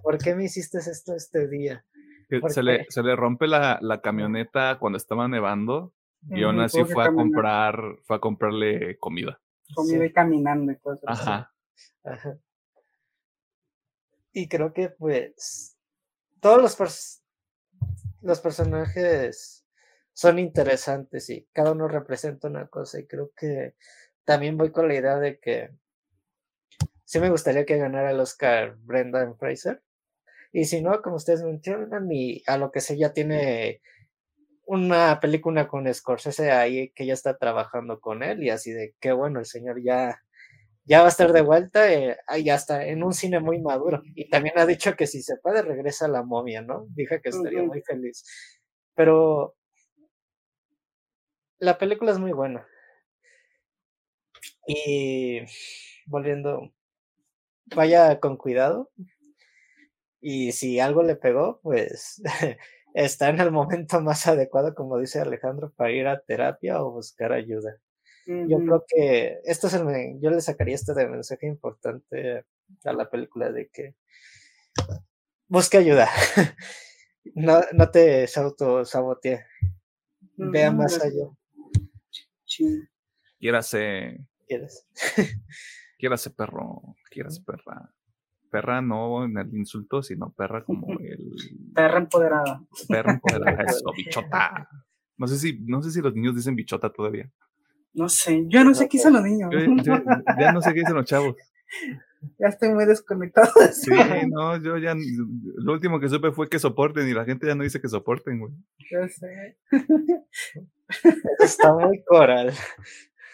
¿por 0.01 0.17
qué 0.17 0.35
me 0.35 0.45
hiciste 0.45 0.77
esto 0.77 1.15
este 1.15 1.47
día? 1.47 1.85
Se 2.47 2.63
le, 2.63 2.85
se 2.89 3.03
le, 3.03 3.15
rompe 3.15 3.47
la, 3.47 3.77
la, 3.81 4.01
camioneta 4.01 4.79
cuando 4.79 4.97
estaba 4.97 5.27
nevando 5.27 5.93
y 6.31 6.43
aún 6.43 6.59
así 6.61 6.83
fue 6.85 7.05
a 7.05 7.13
comprar, 7.13 7.79
fue 8.03 8.15
a 8.15 8.19
comprarle 8.19 8.97
comida. 8.97 9.39
Comida 9.75 10.05
y 10.05 10.11
caminando 10.11 10.71
y 10.71 10.77
cosas. 10.77 11.03
Ajá. 11.05 11.53
Ajá. 12.03 12.37
Y 14.31 14.47
creo 14.47 14.73
que 14.73 14.89
pues 14.89 15.77
todos 16.39 16.61
los, 16.61 17.22
los 18.23 18.39
personajes 18.39 19.65
son 20.13 20.39
interesantes 20.39 21.29
y 21.29 21.47
cada 21.53 21.71
uno 21.71 21.87
representa 21.87 22.47
una 22.47 22.67
cosa 22.67 22.99
y 22.99 23.05
creo 23.05 23.31
que 23.35 23.75
también 24.25 24.57
voy 24.57 24.71
con 24.71 24.87
la 24.87 24.95
idea 24.95 25.19
de 25.19 25.39
que 25.39 25.71
sí 27.03 27.19
me 27.19 27.29
gustaría 27.29 27.65
que 27.65 27.77
ganara 27.77 28.11
el 28.11 28.19
Oscar 28.19 28.77
Brendan 28.79 29.37
Fraser. 29.37 29.83
Y 30.51 30.65
si 30.65 30.81
no, 30.81 31.01
como 31.01 31.17
ustedes 31.17 31.43
mencionan, 31.43 32.11
y 32.11 32.43
a 32.47 32.57
lo 32.57 32.71
que 32.71 32.79
sé, 32.79 32.97
ya 32.97 33.11
tiene 33.11 33.81
una 34.65 35.19
película 35.19 35.67
con 35.67 35.91
Scorsese 35.93 36.51
ahí 36.51 36.91
que 36.91 37.05
ya 37.05 37.13
está 37.13 37.37
trabajando 37.37 37.99
con 37.99 38.23
él 38.23 38.43
y 38.43 38.49
así 38.49 38.71
de 38.71 38.95
qué 38.99 39.11
bueno, 39.11 39.39
el 39.39 39.45
señor 39.45 39.81
ya, 39.83 40.23
ya 40.85 40.99
va 40.99 41.05
a 41.05 41.09
estar 41.09 41.31
de 41.33 41.41
vuelta 41.41 41.91
eh, 41.93 42.17
ya 42.43 42.55
está 42.55 42.85
en 42.85 43.03
un 43.03 43.13
cine 43.13 43.39
muy 43.39 43.61
maduro. 43.61 44.01
Y 44.15 44.29
también 44.29 44.57
ha 44.59 44.65
dicho 44.65 44.95
que 44.95 45.07
si 45.07 45.21
se 45.21 45.37
puede 45.37 45.61
regresa 45.61 46.05
a 46.05 46.09
la 46.09 46.23
momia, 46.23 46.61
¿no? 46.61 46.85
Dije 46.89 47.21
que 47.21 47.29
estaría 47.29 47.63
muy 47.63 47.81
feliz. 47.81 48.23
Pero 48.95 49.55
la 51.59 51.79
película 51.79 52.11
es 52.11 52.19
muy 52.19 52.31
buena. 52.31 52.67
Y 54.67 55.41
volviendo, 56.05 56.71
vaya 57.75 58.19
con 58.19 58.37
cuidado. 58.37 58.89
Y 60.21 60.53
si 60.53 60.79
algo 60.79 61.03
le 61.03 61.15
pegó, 61.15 61.59
pues 61.61 62.21
está 62.95 63.29
en 63.29 63.39
el 63.41 63.51
momento 63.51 64.01
más 64.01 64.25
adecuado, 64.27 64.73
como 64.73 64.97
dice 64.97 65.19
Alejandro, 65.19 65.71
para 65.75 65.91
ir 65.91 66.07
a 66.07 66.21
terapia 66.21 66.81
o 66.81 66.91
buscar 66.91 67.31
ayuda. 67.33 67.77
Yo 68.25 68.57
creo 68.57 68.85
que 68.87 69.39
esto 69.43 69.67
es 69.67 69.73
el, 69.73 70.19
yo 70.21 70.29
le 70.29 70.41
sacaría 70.41 70.75
este 70.75 70.93
de 70.93 71.07
mensaje 71.07 71.45
importante 71.45 72.45
a 72.85 72.93
la 72.93 73.09
película 73.09 73.51
de 73.51 73.69
que 73.69 73.95
busque 75.47 75.77
ayuda. 75.77 76.09
no, 77.35 77.61
no 77.73 77.91
te 77.91 78.25
autosabotee. 78.35 79.45
Vea 80.37 80.71
más 80.71 81.01
allá. 81.01 81.29
Quiérase. 83.39 84.25
Quieras. 84.47 84.87
Quiérase 85.97 86.29
perro. 86.29 86.95
Quieras 87.09 87.39
perra 87.39 87.93
perra 88.53 88.83
no 88.83 89.25
en 89.25 89.35
el 89.35 89.55
insulto, 89.55 90.03
sino 90.03 90.31
perra 90.31 90.63
como 90.63 90.87
el... 90.99 91.33
Perra 91.73 91.97
empoderada. 91.97 92.63
Perra 92.87 93.13
empoderada, 93.13 93.63
eso, 93.63 93.91
bichota. 93.97 94.69
No 95.17 95.27
sé 95.27 95.37
si, 95.37 95.59
no 95.65 95.81
sé 95.81 95.89
si 95.89 96.01
los 96.01 96.13
niños 96.13 96.35
dicen 96.35 96.55
bichota 96.55 96.91
todavía. 96.91 97.31
No 97.93 98.09
sé, 98.09 98.43
yo 98.47 98.63
no 98.63 98.73
sé 98.73 98.87
qué 98.87 98.97
dicen 98.97 99.13
los 99.13 99.23
niños. 99.23 99.51
ya 100.39 100.51
no 100.51 100.61
sé 100.61 100.73
qué 100.73 100.79
dicen 100.79 100.95
los 100.95 101.05
chavos. 101.05 101.35
Ya 102.39 102.47
estoy 102.47 102.69
muy 102.69 102.85
desconectado. 102.85 103.51
Sí, 103.73 103.91
no, 104.29 104.57
yo 104.57 104.77
ya, 104.77 104.95
lo 104.95 105.73
último 105.73 105.99
que 105.99 106.09
supe 106.09 106.31
fue 106.31 106.49
que 106.49 106.59
soporten 106.59 107.07
y 107.07 107.13
la 107.13 107.25
gente 107.25 107.47
ya 107.47 107.55
no 107.55 107.63
dice 107.63 107.81
que 107.81 107.89
soporten, 107.89 108.39
güey. 108.39 108.53
Yo 108.89 109.07
sé. 109.07 109.57
Está 111.39 111.73
muy 111.73 112.03
coral. 112.03 112.53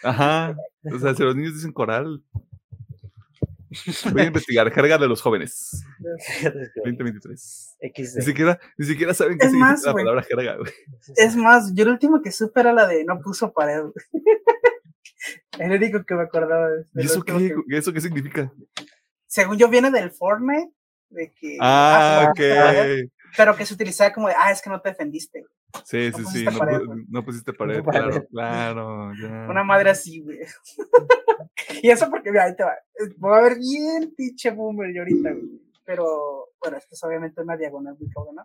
Ajá, 0.02 0.56
o 0.92 0.98
sea, 0.98 1.14
si 1.14 1.22
los 1.22 1.36
niños 1.36 1.54
dicen 1.54 1.72
coral, 1.72 2.22
Voy 4.12 4.22
a 4.22 4.26
investigar, 4.26 4.70
jerga 4.72 4.98
de 4.98 5.08
los 5.08 5.22
jóvenes. 5.22 5.84
2023. 6.84 7.76
Ni 8.16 8.22
siquiera, 8.22 8.58
ni 8.76 8.86
siquiera 8.86 9.14
saben 9.14 9.38
qué 9.38 9.48
significa 9.48 9.86
la 9.86 9.92
palabra 9.92 10.22
jerga, 10.22 10.56
güey. 10.56 10.72
Es 11.16 11.36
más, 11.36 11.72
yo 11.74 11.84
el 11.84 11.90
último 11.90 12.20
que 12.20 12.32
supe 12.32 12.60
era 12.60 12.72
la 12.72 12.86
de 12.86 13.04
no 13.04 13.20
puso 13.20 13.52
pared. 13.52 13.82
el 15.58 15.72
único 15.72 16.04
que 16.04 16.14
me 16.14 16.22
acordaba 16.22 16.68
de 16.70 16.84
¿Y 16.94 17.06
eso 17.06 17.22
qué, 17.22 17.54
eso 17.70 17.92
qué 17.92 18.00
significa? 18.00 18.52
Según 19.26 19.56
yo 19.58 19.68
viene 19.68 19.90
del 19.90 20.10
Fortnite, 20.10 20.72
de 21.10 21.32
que... 21.32 21.56
Ah, 21.60 22.28
ok. 22.30 22.40
Pero 23.36 23.56
que 23.56 23.66
se 23.66 23.74
utilizaba 23.74 24.12
como 24.12 24.28
de, 24.28 24.34
ah, 24.38 24.50
es 24.50 24.62
que 24.62 24.70
no 24.70 24.80
te 24.80 24.90
defendiste. 24.90 25.44
Sí, 25.84 26.10
sí, 26.12 26.24
sí, 26.24 26.44
no, 27.08 27.24
pusiste 27.24 27.52
pared, 27.52 27.82
claro, 27.82 28.26
claro. 28.28 29.10
Una 29.48 29.62
madre 29.62 29.90
así, 29.90 30.20
güey. 30.20 30.40
y 31.82 31.90
eso 31.90 32.10
porque, 32.10 32.30
mira, 32.30 32.44
ahí 32.44 32.56
te 32.56 32.64
va. 32.64 32.74
Voy 33.18 33.38
a 33.38 33.42
ver 33.42 33.56
bien 33.58 34.12
pinche 34.16 34.50
boomer 34.50 34.92
yo 34.94 35.02
ahorita, 35.02 35.30
güey. 35.30 35.62
Pero, 35.84 36.48
bueno, 36.60 36.76
esto 36.76 36.94
es 36.94 37.04
obviamente 37.04 37.40
una 37.40 37.56
diagonal 37.56 37.96
muy 37.98 38.10
cabrona. 38.10 38.44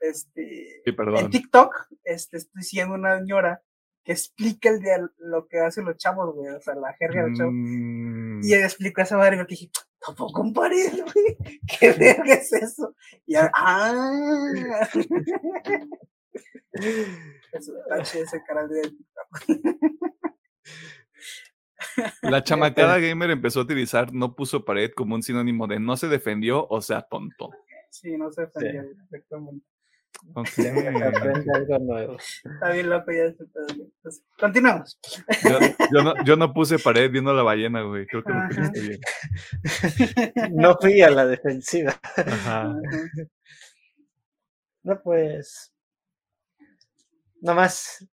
Este, 0.00 0.82
sí, 0.84 0.92
perdón. 0.92 1.18
En 1.18 1.30
TikTok, 1.30 1.88
este, 2.04 2.38
estoy 2.38 2.62
siguiendo 2.62 2.94
una 2.94 3.18
señora 3.18 3.62
que 4.04 4.12
explica 4.12 4.68
el 4.68 4.80
día 4.80 4.98
lo 5.18 5.46
que 5.48 5.58
hacen 5.60 5.86
los 5.86 5.96
chavos, 5.96 6.34
güey, 6.34 6.54
o 6.54 6.60
sea, 6.60 6.74
la 6.74 6.92
jerga 6.92 7.22
de 7.22 7.30
los 7.30 7.38
chavos. 7.38 7.54
Mm. 7.54 8.40
Y 8.44 8.54
ella 8.54 8.66
explicó 8.66 9.00
esa 9.00 9.16
madre 9.16 9.36
y 9.36 9.38
me 9.38 9.44
dije, 9.46 9.70
tampoco 10.04 10.42
un 10.42 10.52
pared, 10.52 10.92
güey, 10.92 11.60
¿qué 11.66 11.92
verga 11.92 12.34
es 12.34 12.52
eso? 12.52 12.94
Y 13.26 13.36
ahora, 13.36 13.52
ah. 13.54 14.88
eso, 17.52 17.72
ese 18.14 18.42
canal 18.46 18.68
de 18.68 18.92
La 22.22 22.42
chamacada 22.42 22.98
gamer 22.98 23.30
empezó 23.30 23.60
a 23.60 23.62
utilizar 23.64 24.12
no 24.12 24.34
puso 24.34 24.64
pared 24.64 24.90
como 24.94 25.14
un 25.14 25.22
sinónimo 25.22 25.66
de 25.66 25.78
no 25.78 25.96
se 25.96 26.08
defendió 26.08 26.66
o 26.68 26.80
sea 26.80 27.02
tonto. 27.02 27.50
Sí, 27.90 28.16
no 28.16 28.32
se 28.32 28.42
defendió, 28.42 28.82
exactamente. 28.82 29.64
Okay. 30.34 30.66
Aprende 31.04 31.52
algo 31.54 31.78
nuevo. 31.78 32.16
Está 32.16 32.70
bien 32.70 32.90
loco 32.90 33.12
ya 33.12 33.24
este 33.24 33.44
continuamos. 34.38 34.98
Yo, 35.42 35.58
yo, 35.92 36.02
no, 36.02 36.24
yo, 36.24 36.36
no, 36.36 36.52
puse 36.52 36.78
pared 36.78 37.10
viendo 37.10 37.30
a 37.30 37.34
la 37.34 37.42
ballena, 37.42 37.82
güey. 37.82 38.06
Creo 38.06 38.24
que 38.24 38.32
lo 38.32 38.48
pusiste 38.48 38.80
bien. 38.80 39.00
No 40.52 40.76
fui 40.80 41.02
a 41.02 41.10
la 41.10 41.26
defensiva. 41.26 41.98
Ajá. 42.16 42.74
No, 44.82 45.00
pues. 45.02 45.72
Nomás. 47.40 48.06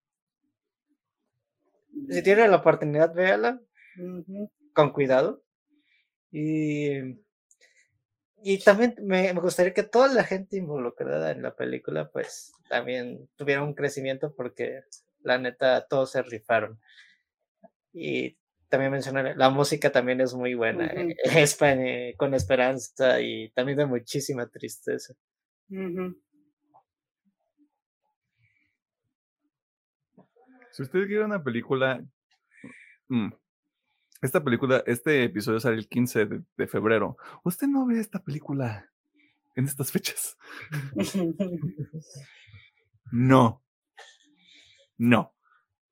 Si 2.08 2.22
tiene 2.22 2.48
la 2.48 2.56
oportunidad, 2.56 3.14
véala. 3.14 3.60
Con 4.74 4.92
cuidado. 4.92 5.42
Y 6.32 7.16
y 8.42 8.58
también 8.58 8.94
me, 9.02 9.32
gustaría 9.34 9.74
que 9.74 9.82
toda 9.82 10.12
la 10.12 10.24
gente 10.24 10.56
involucrada 10.56 11.30
en 11.30 11.42
la 11.42 11.54
película, 11.54 12.10
pues 12.10 12.52
también 12.68 13.28
tuviera 13.36 13.62
un 13.62 13.74
crecimiento 13.74 14.34
porque 14.34 14.82
la 15.22 15.38
neta 15.38 15.86
todos 15.86 16.12
se 16.12 16.22
rifaron. 16.22 16.78
Y 17.92 18.36
también 18.68 18.92
mencionar, 18.92 19.36
la 19.36 19.50
música 19.50 19.90
también 19.90 20.20
es 20.20 20.34
muy 20.34 20.54
buena, 20.54 20.86
es 20.86 21.58
eh, 21.60 22.14
con 22.18 22.34
esperanza 22.34 23.20
y 23.20 23.50
también 23.50 23.78
de 23.78 23.86
muchísima 23.86 24.46
tristeza. 24.48 25.14
Si 30.72 30.82
usted 30.82 31.06
quiere 31.06 31.24
una 31.24 31.42
película 31.42 32.00
Mm. 33.10 33.30
Esta 34.22 34.42
película, 34.44 34.82
este 34.86 35.24
episodio 35.24 35.60
sale 35.60 35.76
el 35.76 35.88
15 35.88 36.26
de, 36.26 36.42
de 36.56 36.66
febrero. 36.66 37.16
¿Usted 37.42 37.66
no 37.66 37.86
ve 37.86 37.98
esta 38.00 38.22
película 38.22 38.90
en 39.56 39.64
estas 39.64 39.90
fechas? 39.92 40.36
No. 43.12 43.60
No. 44.98 45.34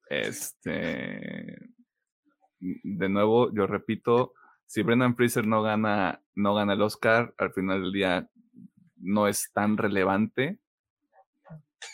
Este. 0.08 1.58
De 2.60 3.08
nuevo, 3.08 3.52
yo 3.52 3.66
repito, 3.66 4.34
si 4.66 4.82
Brendan 4.82 5.16
Fraser 5.16 5.44
no 5.44 5.62
gana, 5.62 6.22
no 6.36 6.54
gana 6.54 6.74
el 6.74 6.82
Oscar, 6.82 7.34
al 7.38 7.52
final 7.52 7.82
del 7.82 7.92
día 7.92 8.30
no 8.96 9.26
es 9.26 9.50
tan 9.52 9.76
relevante. 9.78 10.60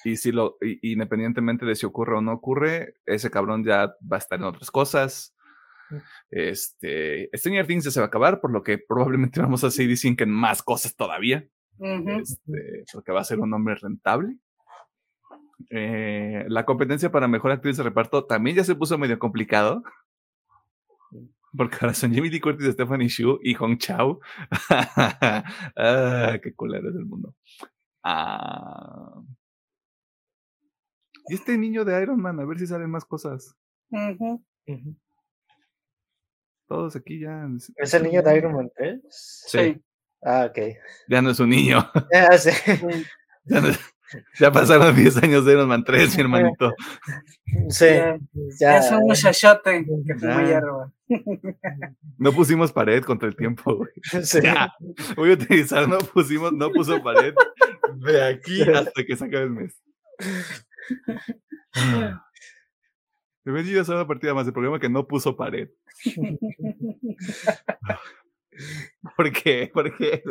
Y 0.05 0.17
si 0.19 0.31
lo, 0.33 0.59
y- 0.61 0.93
independientemente 0.93 1.65
de 1.65 1.75
si 1.75 1.87
ocurre 1.87 2.17
o 2.19 2.21
no 2.21 2.33
ocurre, 2.35 2.97
ese 3.07 3.31
cabrón 3.31 3.65
ya 3.65 3.95
va 4.11 4.17
a 4.17 4.19
estar 4.19 4.39
en 4.39 4.45
otras 4.45 4.71
cosas. 4.71 5.34
Este, 6.31 7.31
Stranger 7.35 7.67
Things 7.67 7.85
ya 7.85 7.91
se 7.91 8.01
va 8.01 8.07
a 8.07 8.09
acabar, 8.09 8.41
por 8.41 8.51
lo 8.51 8.63
que 8.63 8.79
probablemente 8.79 9.41
vamos 9.43 9.65
a 9.65 9.71
seguir 9.71 9.91
diciendo 9.91 10.19
que 10.19 10.27
más 10.27 10.63
cosas 10.63 10.97
todavía 10.97 11.49
Ujú. 11.79 12.11
este, 12.11 12.85
porque 12.93 13.13
va 13.13 13.21
a 13.21 13.25
ser 13.25 13.41
un 13.41 13.53
hombre 13.53 13.75
rentable. 13.77 14.39
Eh, 15.71 16.45
la 16.49 16.65
competencia 16.65 17.11
para 17.11 17.29
mejor 17.29 17.53
actriz 17.53 17.77
de 17.77 17.83
reparto 17.83 18.27
también 18.27 18.57
ya 18.57 18.65
se 18.65 18.75
puso 18.75 18.99
medio 18.99 19.19
complicado. 19.19 19.83
Porque 21.57 21.77
ahora 21.81 21.95
son 21.95 22.13
Jimmy 22.13 22.31
Lee 22.31 22.41
Curtis, 22.41 22.73
Stephanie 22.73 23.09
Shu 23.09 23.39
y 23.43 23.55
Hong 23.55 23.77
Chao. 23.79 24.21
ah, 25.77 26.39
qué 26.43 26.53
culero 26.55 26.91
es 26.91 26.97
el 26.97 27.07
mundo. 27.07 27.35
Ah. 28.03 29.23
Y 31.29 31.35
este 31.35 31.57
niño 31.57 31.85
de 31.85 32.03
Iron 32.03 32.21
Man, 32.21 32.41
a 32.41 32.45
ver 32.45 32.59
si 32.59 32.67
salen 32.67 32.91
más 32.91 33.05
cosas. 33.05 33.57
Ujú. 33.91 34.45
Ujú. 34.67 34.97
Todos 36.69 36.97
aquí 36.97 37.21
ya. 37.21 37.47
¿Es 37.77 37.95
el 37.95 38.03
niño 38.05 38.23
de 38.23 38.37
Iron 38.37 38.55
Man 38.55 38.71
3? 38.77 39.01
Sí. 39.11 39.81
Ah, 40.23 40.47
ok. 40.49 40.59
Ya 41.09 41.21
no 41.23 41.31
es 41.31 41.41
un 41.41 41.51
niño. 41.51 41.87
Ah, 42.15 42.39
sí. 42.39 42.51
Ya, 43.45 43.61
no- 43.61 43.69
ya 44.39 44.53
pasaron 44.53 44.95
10 44.95 45.17
años 45.23 45.45
de 45.45 45.53
Iron 45.53 45.69
Man 45.69 45.85
3, 45.85 46.15
mi 46.17 46.23
hermanito. 46.23 46.73
Sí, 47.69 47.87
Ya- 47.87 48.19
ya. 48.61 48.79
Es 48.79 48.91
un 48.91 49.01
muchachote 49.01 49.85
que 49.85 50.27
Ah. 50.27 50.43
hierba. 50.47 50.93
No 52.19 52.33
pusimos 52.33 52.73
pared 52.73 53.03
contra 53.03 53.29
el 53.29 53.37
tiempo, 53.37 53.77
güey. 53.77 53.91
Sí. 54.25 54.41
Ya, 54.43 54.73
voy 55.17 55.31
a 55.31 55.35
utilizar, 55.35 55.87
no 55.89 55.99
pusimos, 55.99 56.53
no 56.53 56.71
puso 56.71 57.03
pared 57.03 57.35
de 57.97 58.25
aquí 58.25 58.63
hasta 58.63 59.05
que 59.05 59.15
se 59.17 59.25
acabe 59.27 59.45
el 59.45 59.51
mes. 59.51 59.83
Ir 63.47 63.79
a 63.79 63.83
hacer 63.83 63.95
una 63.95 64.07
partida 64.07 64.33
más 64.33 64.47
del 64.47 64.55
programa 64.55 64.81
que 64.81 64.89
no 64.89 65.07
puso 65.07 65.37
pared. 65.37 65.69
¿Por 69.17 69.33
qué? 69.33 69.71
¿Por 69.73 69.97
qué? 69.97 70.23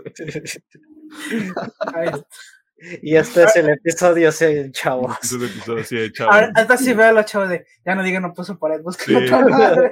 Y 3.02 3.16
este 3.16 3.44
es 3.44 3.56
el 3.56 3.70
episodio 3.70 4.32
6, 4.32 4.72
chavos. 4.72 5.16
Es 5.22 5.32
un 5.32 5.46
episodio 5.46 5.82
así 5.82 5.96
de 5.96 6.12
chavo. 6.12 6.32
Ahora, 6.32 6.52
hasta 6.56 6.78
si 6.78 6.94
veo 6.94 7.08
a 7.08 7.12
los 7.14 7.26
chavos 7.26 7.50
de, 7.50 7.66
ya 7.86 7.96
no 7.96 8.04
digan 8.04 8.24
no 8.24 8.34
puso 8.34 8.58
pared, 8.58 8.82
busquen 8.82 9.20
Sí. 9.20 9.26
otra 9.26 9.48
madre. 9.48 9.92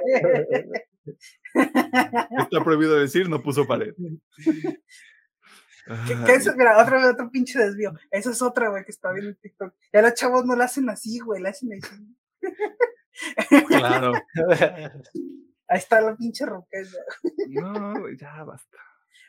Está 2.38 2.64
prohibido 2.64 2.98
decir 2.98 3.28
no 3.28 3.42
puso 3.42 3.66
pared. 3.66 3.94
¿Qué, 6.06 6.16
qué 6.26 6.34
es? 6.34 6.56
Mira, 6.56 6.82
otra 6.82 6.96
vez 6.98 7.06
otro 7.06 7.30
pinche 7.30 7.58
desvío. 7.58 7.92
Esa 8.10 8.30
es 8.30 8.42
otra, 8.42 8.68
güey, 8.68 8.84
que 8.84 8.90
está 8.90 9.10
viendo 9.12 9.30
en 9.30 9.36
TikTok. 9.36 9.74
Ya 9.92 10.02
los 10.02 10.14
chavos 10.14 10.44
no 10.44 10.54
la 10.54 10.64
hacen 10.64 10.88
así, 10.90 11.18
güey, 11.20 11.42
la 11.42 11.50
hacen 11.50 11.70
así. 11.72 11.96
Claro. 13.68 14.12
Ahí 15.68 15.78
está 15.78 16.00
la 16.00 16.16
pinche 16.16 16.44
roqueza. 16.44 16.98
No, 17.48 18.00
güey, 18.00 18.16
ya 18.16 18.44
basta. 18.44 18.78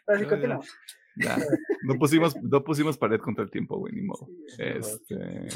Pero 0.05 0.19
sí, 0.19 0.26
Ya, 0.26 0.30
continuamos. 0.30 0.68
Ya. 1.15 1.38
No 1.84 1.95
pusimos, 1.99 2.35
no 2.41 2.64
pusimos 2.64 2.97
pared 2.97 3.19
contra 3.19 3.43
el 3.43 3.51
tiempo, 3.51 3.77
güey, 3.77 3.93
ni 3.93 4.01
modo. 4.01 4.27
Este. 4.57 5.47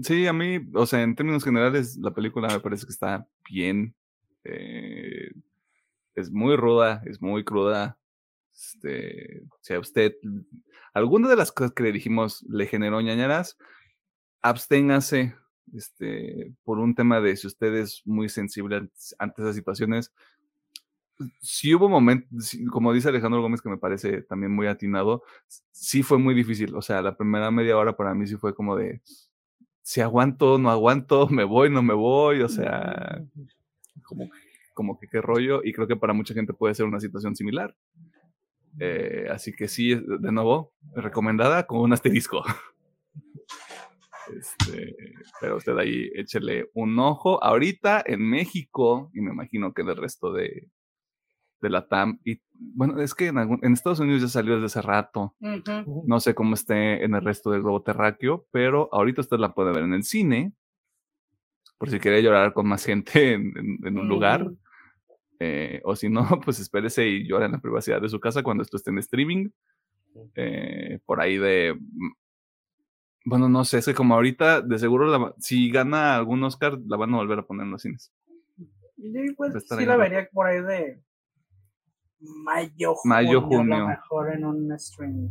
Sí, 0.00 0.26
a 0.28 0.32
mí, 0.32 0.60
o 0.74 0.86
sea, 0.86 1.02
en 1.02 1.16
términos 1.16 1.42
generales, 1.44 1.96
la 1.96 2.12
película 2.14 2.48
me 2.48 2.60
parece 2.60 2.86
que 2.86 2.92
está 2.92 3.26
bien. 3.50 3.94
eh, 4.44 5.30
es 6.14 6.30
muy 6.30 6.56
ruda, 6.56 7.02
es 7.06 7.20
muy 7.20 7.44
cruda. 7.44 7.98
Este, 8.52 9.42
si 9.60 9.74
a 9.74 9.78
usted, 9.78 10.14
alguna 10.92 11.28
de 11.28 11.36
las 11.36 11.52
cosas 11.52 11.72
que 11.72 11.84
le 11.84 11.92
dijimos 11.92 12.44
le 12.48 12.66
generó 12.66 13.00
ñañaras, 13.00 13.56
absténgase 14.42 15.34
este, 15.74 16.52
por 16.64 16.78
un 16.78 16.94
tema 16.94 17.20
de 17.20 17.36
si 17.36 17.46
usted 17.46 17.74
es 17.74 18.02
muy 18.04 18.28
sensible 18.28 18.88
ante 19.18 19.42
esas 19.42 19.54
situaciones. 19.54 20.12
Sí 21.40 21.74
hubo 21.74 21.88
momentos, 21.88 22.56
como 22.70 22.92
dice 22.92 23.08
Alejandro 23.08 23.42
Gómez, 23.42 23.60
que 23.60 23.68
me 23.68 23.76
parece 23.76 24.22
también 24.22 24.52
muy 24.52 24.68
atinado, 24.68 25.22
sí 25.72 26.02
fue 26.02 26.18
muy 26.18 26.34
difícil. 26.34 26.74
O 26.76 26.82
sea, 26.82 27.02
la 27.02 27.16
primera 27.16 27.50
media 27.50 27.76
hora 27.76 27.96
para 27.96 28.14
mí 28.14 28.26
sí 28.26 28.36
fue 28.36 28.54
como 28.54 28.76
de, 28.76 29.00
si 29.82 30.00
aguanto, 30.00 30.58
no 30.58 30.70
aguanto, 30.70 31.28
me 31.28 31.44
voy, 31.44 31.70
no 31.70 31.82
me 31.82 31.94
voy, 31.94 32.42
o 32.42 32.48
sea, 32.48 33.24
como, 34.04 34.28
como 34.74 34.98
que 34.98 35.08
qué 35.08 35.20
rollo, 35.20 35.62
y 35.64 35.72
creo 35.72 35.88
que 35.88 35.96
para 35.96 36.12
mucha 36.12 36.34
gente 36.34 36.52
puede 36.52 36.74
ser 36.74 36.86
una 36.86 37.00
situación 37.00 37.34
similar. 37.34 37.74
Eh, 38.78 39.26
así 39.30 39.52
que 39.52 39.66
sí, 39.66 39.94
de 39.94 40.30
nuevo, 40.30 40.72
recomendada 40.94 41.66
con 41.66 41.80
un 41.80 41.92
asterisco. 41.92 42.42
Este, 44.36 44.94
pero 45.40 45.56
usted 45.56 45.76
ahí 45.78 46.10
échele 46.14 46.68
un 46.74 46.98
ojo. 46.98 47.42
Ahorita 47.42 48.02
en 48.06 48.22
México, 48.28 49.10
y 49.14 49.20
me 49.20 49.32
imagino 49.32 49.72
que 49.72 49.82
en 49.82 49.88
el 49.88 49.96
resto 49.96 50.32
de, 50.32 50.68
de 51.60 51.70
la 51.70 51.86
TAM, 51.88 52.20
y 52.24 52.40
bueno, 52.52 53.00
es 53.00 53.14
que 53.14 53.26
en, 53.28 53.38
algún- 53.38 53.60
en 53.62 53.72
Estados 53.72 54.00
Unidos 54.00 54.22
ya 54.22 54.28
salió 54.28 54.54
desde 54.54 54.66
hace 54.78 54.82
rato. 54.82 55.34
No 56.06 56.20
sé 56.20 56.34
cómo 56.34 56.54
esté 56.54 57.04
en 57.04 57.14
el 57.14 57.22
resto 57.24 57.50
del 57.50 57.62
globo 57.62 57.82
terráqueo, 57.82 58.46
pero 58.50 58.88
ahorita 58.92 59.20
usted 59.22 59.38
la 59.38 59.54
puede 59.54 59.72
ver 59.72 59.84
en 59.84 59.94
el 59.94 60.02
cine. 60.04 60.52
Por 61.78 61.90
si 61.90 62.00
quiere 62.00 62.22
llorar 62.22 62.52
con 62.52 62.66
más 62.68 62.84
gente 62.84 63.34
en, 63.34 63.52
en- 63.56 63.78
en 63.86 63.98
un 63.98 64.08
lugar. 64.08 64.40
Eh, 65.40 65.80
o 65.84 65.94
si 65.94 66.08
no, 66.08 66.22
pues 66.44 66.58
espérese 66.58 67.06
y 67.06 67.26
llora 67.28 67.46
en 67.46 67.52
la 67.52 67.60
privacidad 67.60 68.00
de 68.02 68.08
su 68.08 68.18
casa 68.18 68.42
cuando 68.42 68.62
esto 68.64 68.76
esté 68.76 68.90
en 68.90 68.98
streaming. 68.98 69.48
eh, 70.34 70.98
por 71.06 71.20
ahí 71.20 71.38
de. 71.38 71.78
Bueno, 73.30 73.50
no 73.50 73.62
sé, 73.62 73.76
es 73.76 73.84
que 73.84 73.92
como 73.92 74.14
ahorita, 74.14 74.62
de 74.62 74.78
seguro, 74.78 75.06
la 75.06 75.34
si 75.38 75.70
gana 75.70 76.16
algún 76.16 76.42
Oscar, 76.44 76.78
la 76.86 76.96
van 76.96 77.12
a 77.12 77.18
volver 77.18 77.40
a 77.40 77.46
poner 77.46 77.66
en 77.66 77.72
los 77.72 77.82
cines. 77.82 78.10
Yo 78.96 79.20
igual 79.22 79.54
estar 79.54 79.78
sí 79.78 79.84
la 79.84 79.96
vería 79.96 80.26
por 80.32 80.46
ahí 80.46 80.62
de 80.62 81.02
mayo, 82.20 82.94
junio. 82.94 83.14
Mayo, 83.16 83.38
A 83.40 83.42
junio. 83.42 83.78
lo 83.80 83.88
mejor 83.88 84.32
en 84.32 84.44
un 84.46 84.78
stream. 84.78 85.28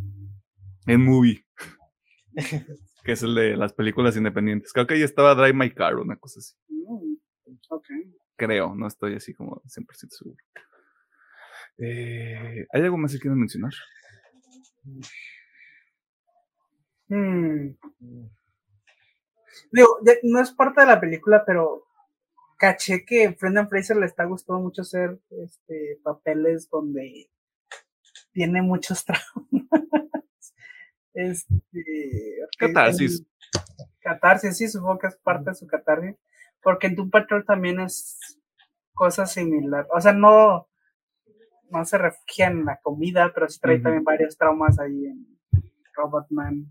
En 0.86 1.04
movie. 1.04 1.44
que 3.04 3.14
es 3.14 3.24
el 3.24 3.34
de 3.34 3.58
las 3.58 3.74
películas 3.74 4.16
independientes. 4.16 4.74
Creo 4.74 4.86
que 4.86 4.94
ahí 4.94 5.02
estaba 5.02 5.34
Drive 5.34 5.54
My 5.54 5.72
Car, 5.72 5.96
una 5.96 6.18
cosa 6.18 6.40
así. 6.40 6.54
Mm, 6.70 7.16
ok. 7.70 7.88
Creo, 8.36 8.76
no 8.76 8.86
estoy 8.86 9.16
así 9.16 9.34
como 9.34 9.60
100% 9.64 10.10
seguro. 10.12 10.38
Eh, 11.80 12.68
¿Hay 12.72 12.82
algo 12.84 12.98
más 13.00 13.12
que 13.12 13.20
quieran 13.20 13.40
mencionar? 13.40 13.74
Mm. 17.10 17.70
Digo, 19.72 19.88
ya 20.06 20.14
no 20.24 20.40
es 20.42 20.52
parte 20.52 20.82
de 20.82 20.88
la 20.88 21.00
película, 21.00 21.44
pero 21.46 21.84
caché 22.58 23.06
que 23.06 23.30
Brendan 23.30 23.70
Fraser 23.70 23.98
le 23.98 24.06
está 24.06 24.26
gustando 24.26 24.62
mucho 24.62 24.82
hacer 24.82 25.20
este 25.44 26.00
papeles 26.04 26.70
donde 26.70 27.30
tiene 28.32 28.62
muchos 28.62 29.04
traumas. 29.06 30.54
Este, 31.14 32.38
Catarsis. 32.58 33.20
en- 33.22 33.28
Catarsis, 34.00 34.58
sí, 34.58 34.68
supongo 34.68 35.00
que 35.00 35.08
es 35.08 35.18
parte 35.18 35.50
de 35.50 35.56
su 35.56 35.68
catarsis. 35.68 36.16
Porque 36.62 36.88
en 36.88 36.96
Doom 36.96 37.10
Patrol 37.10 37.46
también 37.46 37.80
es 37.80 38.40
cosa 38.94 39.26
similar. 39.26 39.88
O 39.94 40.00
sea, 40.02 40.14
no, 40.14 40.68
no 41.70 41.86
se 41.86 41.98
refugia 41.98 42.48
en 42.48 42.66
la 42.66 42.80
comida, 42.82 43.32
pero 43.34 43.48
sí 43.50 43.60
trae 43.60 43.80
también 43.80 44.04
varios 44.04 44.38
traumas 44.38 44.80
ahí 44.80 45.06
en 45.06 45.40
Robotman. 45.94 46.66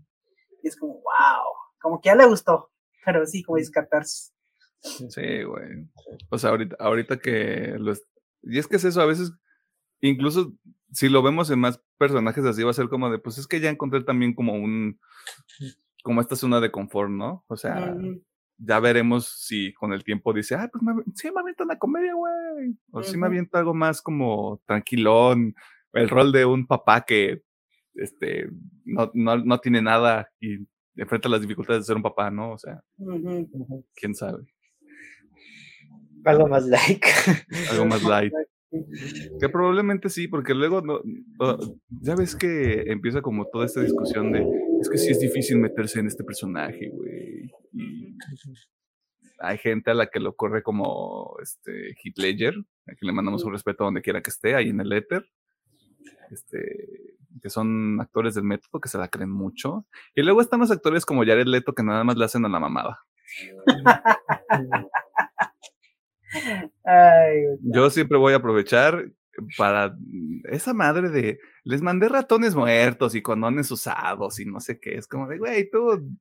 Es 0.67 0.77
como, 0.77 0.93
wow, 0.93 1.43
como 1.79 2.01
que 2.01 2.07
ya 2.09 2.15
le 2.15 2.25
gustó. 2.25 2.71
Pero 3.05 3.25
sí, 3.25 3.43
como 3.43 3.57
dice 3.57 3.71
catarsis. 3.71 4.33
Sí, 4.81 5.43
güey. 5.43 5.87
O 6.29 6.37
sea, 6.37 6.51
ahorita, 6.51 6.75
ahorita 6.79 7.17
que 7.19 7.75
lo 7.79 7.91
es- 7.91 8.05
Y 8.43 8.57
es 8.59 8.67
que 8.67 8.75
es 8.77 8.83
eso, 8.83 9.01
a 9.01 9.05
veces, 9.05 9.31
incluso 10.01 10.53
si 10.91 11.09
lo 11.09 11.21
vemos 11.23 11.49
en 11.49 11.59
más 11.59 11.81
personajes 11.97 12.45
así, 12.45 12.63
va 12.63 12.71
a 12.71 12.73
ser 12.73 12.87
como 12.89 13.09
de, 13.09 13.19
pues 13.19 13.37
es 13.37 13.47
que 13.47 13.59
ya 13.59 13.69
encontré 13.69 14.03
también 14.03 14.33
como 14.35 14.53
un, 14.53 14.99
como 16.03 16.21
esta 16.21 16.35
zona 16.35 16.59
de 16.61 16.71
confort, 16.71 17.09
¿no? 17.09 17.43
O 17.47 17.57
sea, 17.57 17.95
ya 18.57 18.79
veremos 18.79 19.27
si 19.45 19.73
con 19.73 19.91
el 19.93 20.03
tiempo 20.03 20.33
dice, 20.33 20.55
ah, 20.55 20.69
pues 20.71 20.81
me, 20.83 20.93
sí 21.15 21.29
me 21.31 21.41
avienta 21.41 21.63
una 21.63 21.77
comedia, 21.77 22.13
güey. 22.13 22.77
O 22.91 23.03
sí 23.03 23.17
me 23.17 23.25
avienta 23.27 23.59
algo 23.59 23.73
más 23.73 24.01
como 24.01 24.61
tranquilón, 24.65 25.55
el 25.93 26.09
rol 26.09 26.31
de 26.31 26.45
un 26.45 26.67
papá 26.67 27.01
que, 27.01 27.43
este, 27.97 28.49
no, 28.85 29.11
no, 29.13 29.37
no 29.37 29.59
tiene 29.59 29.81
nada 29.81 30.29
y 30.39 30.67
enfrenta 30.95 31.29
las 31.29 31.41
dificultades 31.41 31.81
de 31.83 31.85
ser 31.85 31.95
un 31.97 32.03
papá, 32.03 32.31
¿no? 32.31 32.53
O 32.53 32.57
sea, 32.57 32.81
quién 33.95 34.15
sabe. 34.15 34.45
Algo 36.25 36.47
más 36.47 36.65
like. 36.65 37.07
Algo 37.71 37.85
más 37.85 38.03
light. 38.03 38.33
Que 39.39 39.47
probablemente 39.49 40.09
sí, 40.09 40.27
porque 40.27 40.53
luego 40.53 40.81
no, 40.81 41.01
no- 41.39 41.57
ya 42.01 42.15
ves 42.15 42.35
que 42.35 42.83
empieza 42.91 43.21
como 43.21 43.45
toda 43.47 43.65
esta 43.65 43.81
discusión 43.81 44.31
de 44.33 44.45
es 44.81 44.89
que 44.89 44.97
sí 44.97 45.11
es 45.11 45.19
difícil 45.19 45.57
meterse 45.57 45.99
en 45.99 46.07
este 46.07 46.23
personaje, 46.23 46.89
güey. 46.89 47.49
Y 47.73 48.15
hay 49.39 49.57
gente 49.57 49.91
a 49.91 49.93
la 49.93 50.07
que 50.07 50.19
lo 50.19 50.35
corre 50.35 50.63
como 50.63 51.35
este 51.41 51.91
Heath 52.03 52.17
Ledger, 52.17 52.55
a 52.87 52.93
quien 52.95 53.07
le 53.07 53.13
mandamos 53.13 53.43
un 53.45 53.53
respeto 53.53 53.85
donde 53.85 54.01
quiera 54.01 54.21
que 54.21 54.29
esté, 54.29 54.55
ahí 54.55 54.69
en 54.69 54.81
el 54.81 54.91
éter. 54.91 55.25
Este, 56.29 57.15
que 57.41 57.49
son 57.49 57.99
actores 58.01 58.35
del 58.35 58.43
método 58.43 58.79
que 58.81 58.89
se 58.89 58.97
la 58.97 59.07
creen 59.07 59.31
mucho. 59.31 59.85
Y 60.15 60.21
luego 60.23 60.41
están 60.41 60.59
los 60.59 60.71
actores 60.71 61.05
como 61.05 61.25
Jared 61.25 61.47
Leto 61.47 61.73
que 61.73 61.83
nada 61.83 62.03
más 62.03 62.17
le 62.17 62.25
hacen 62.25 62.45
a 62.45 62.49
la 62.49 62.59
mamada. 62.59 62.99
Ay. 66.83 67.43
Yo 67.61 67.89
siempre 67.89 68.17
voy 68.17 68.33
a 68.33 68.37
aprovechar 68.37 69.11
para 69.57 69.95
esa 70.45 70.73
madre 70.73 71.09
de 71.09 71.39
les 71.63 71.81
mandé 71.81 72.09
ratones 72.09 72.55
muertos 72.55 73.13
y 73.15 73.21
condones 73.21 73.69
usados 73.71 74.39
y 74.39 74.45
no 74.45 74.59
sé 74.59 74.79
qué. 74.79 74.95
Es 74.95 75.07
como 75.07 75.27
de, 75.27 75.37
güey, 75.37 75.69
tú, 75.69 76.17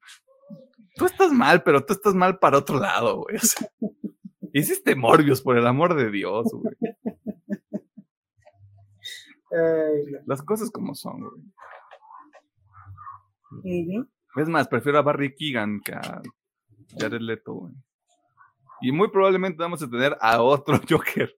tú 0.97 1.07
estás 1.07 1.33
mal, 1.33 1.63
pero 1.63 1.85
tú 1.85 1.93
estás 1.95 2.15
mal 2.15 2.39
para 2.39 2.59
otro 2.59 2.79
lado, 2.79 3.23
güey. 3.23 3.37
O 3.37 3.41
sea, 3.41 3.69
hiciste 4.53 4.95
Morbius, 4.95 5.41
por 5.43 5.57
el 5.57 5.67
amor 5.67 5.95
de 5.95 6.11
Dios, 6.11 6.47
güey. 6.53 6.75
Ay. 9.51 10.13
Las 10.27 10.43
cosas 10.43 10.71
como 10.71 10.95
son, 10.95 11.21
güey. 13.63 14.07
Es 14.37 14.49
más, 14.49 14.69
prefiero 14.69 14.99
a 14.99 15.03
Barry 15.03 15.35
Keegan 15.35 15.81
que 15.81 15.93
a 15.93 16.21
Jared 16.99 17.21
Leto, 17.21 17.55
güey. 17.55 17.75
Y 18.83 18.93
muy 18.93 19.09
probablemente 19.09 19.63
vamos 19.63 19.83
a 19.83 19.89
tener 19.89 20.17
a 20.21 20.43
otro 20.43 20.79
Joker. 20.89 21.35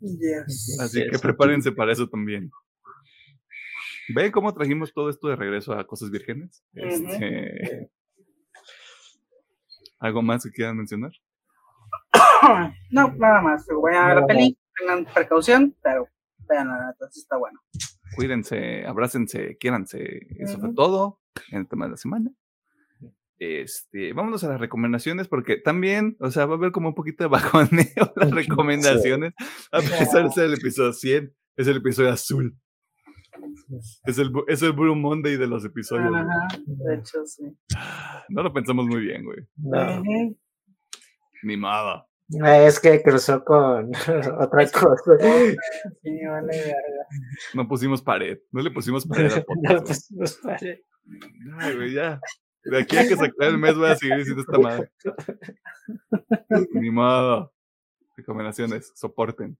Yes. 0.00 0.78
Así 0.80 1.04
que 1.10 1.18
prepárense 1.18 1.72
para 1.72 1.92
eso 1.92 2.08
también. 2.08 2.50
¿Ven 4.14 4.30
cómo 4.30 4.54
trajimos 4.54 4.92
todo 4.94 5.10
esto 5.10 5.28
de 5.28 5.36
regreso 5.36 5.72
a 5.72 5.86
cosas 5.86 6.10
vírgenes? 6.10 6.64
Este, 6.72 7.90
¿Algo 9.98 10.22
más 10.22 10.44
que 10.44 10.50
quieran 10.50 10.76
mencionar? 10.76 11.12
No, 12.90 13.12
nada 13.16 13.42
más. 13.42 13.66
Vayan 13.82 14.04
a 14.04 14.08
ver 14.08 14.16
la 14.18 14.26
peli, 14.26 14.56
tengan 14.78 15.04
precaución, 15.12 15.76
pero 15.82 16.08
vean 16.48 16.68
la 16.68 16.86
neta, 16.88 17.08
sí 17.10 17.20
está 17.20 17.36
bueno. 17.36 17.60
Cuídense, 18.16 18.84
abrácense, 18.86 19.56
quiéranse. 19.58 20.26
Eso 20.38 20.58
fue 20.58 20.68
Ujú. 20.68 20.74
todo 20.74 21.20
en 21.50 21.58
el 21.60 21.68
tema 21.68 21.84
de 21.86 21.90
la 21.92 21.96
semana. 21.96 22.30
Este, 23.40 24.12
vámonos 24.14 24.42
a 24.42 24.48
las 24.48 24.60
recomendaciones 24.60 25.28
porque 25.28 25.58
también, 25.58 26.16
o 26.18 26.30
sea, 26.32 26.46
va 26.46 26.54
a 26.54 26.56
haber 26.56 26.72
como 26.72 26.88
un 26.88 26.94
poquito 26.96 27.22
de 27.24 27.28
bajoneo 27.68 28.12
las 28.16 28.30
recomendaciones, 28.32 29.32
a 29.70 29.78
pesar 29.78 30.24
de 30.24 30.30
ser 30.32 30.44
el 30.46 30.54
episodio 30.54 30.92
100, 30.92 31.34
es 31.56 31.66
el 31.68 31.76
episodio 31.76 32.10
azul, 32.10 32.58
es 34.06 34.18
el, 34.18 34.32
es 34.48 34.62
el 34.62 34.72
Blue 34.72 34.96
Monday 34.96 35.36
de 35.36 35.46
los 35.46 35.64
episodios. 35.64 36.12
Ajá, 36.12 36.48
de 36.66 36.94
hecho, 36.96 37.24
sí. 37.26 37.44
No 38.28 38.42
lo 38.42 38.52
pensamos 38.52 38.86
muy 38.86 39.02
bien, 39.02 39.24
güey. 39.24 39.38
No. 39.56 40.02
Ni 41.44 41.56
nada. 41.56 42.07
Es 42.30 42.78
que 42.80 43.02
cruzó 43.02 43.42
con 43.44 43.90
otra 44.38 44.70
cosa. 44.70 45.16
Sí, 46.02 46.24
vale, 46.26 46.46
verga. 46.46 47.06
No 47.54 47.66
pusimos 47.66 48.02
pared, 48.02 48.38
no 48.52 48.60
le 48.62 48.70
pusimos 48.70 49.06
pared 49.08 49.32
al 49.32 49.44
No, 49.62 49.76
podcast. 49.78 49.86
pues, 49.86 50.08
pues, 50.16 50.34
pare. 50.42 50.84
güey. 51.04 51.54
Ay, 51.58 51.74
güey, 51.76 51.92
ya. 51.94 52.20
De 52.64 52.80
aquí 52.80 52.96
a 52.98 53.08
que 53.08 53.16
se 53.16 53.24
acabe 53.24 53.50
el 53.52 53.58
mes 53.58 53.76
voy 53.76 53.88
a 53.88 53.96
seguir 53.96 54.18
diciendo 54.18 54.42
esta 54.42 54.58
madre. 54.58 54.90
Ni 56.72 56.90
modo. 56.90 57.52
Recomendaciones, 58.16 58.92
soporten. 58.94 59.56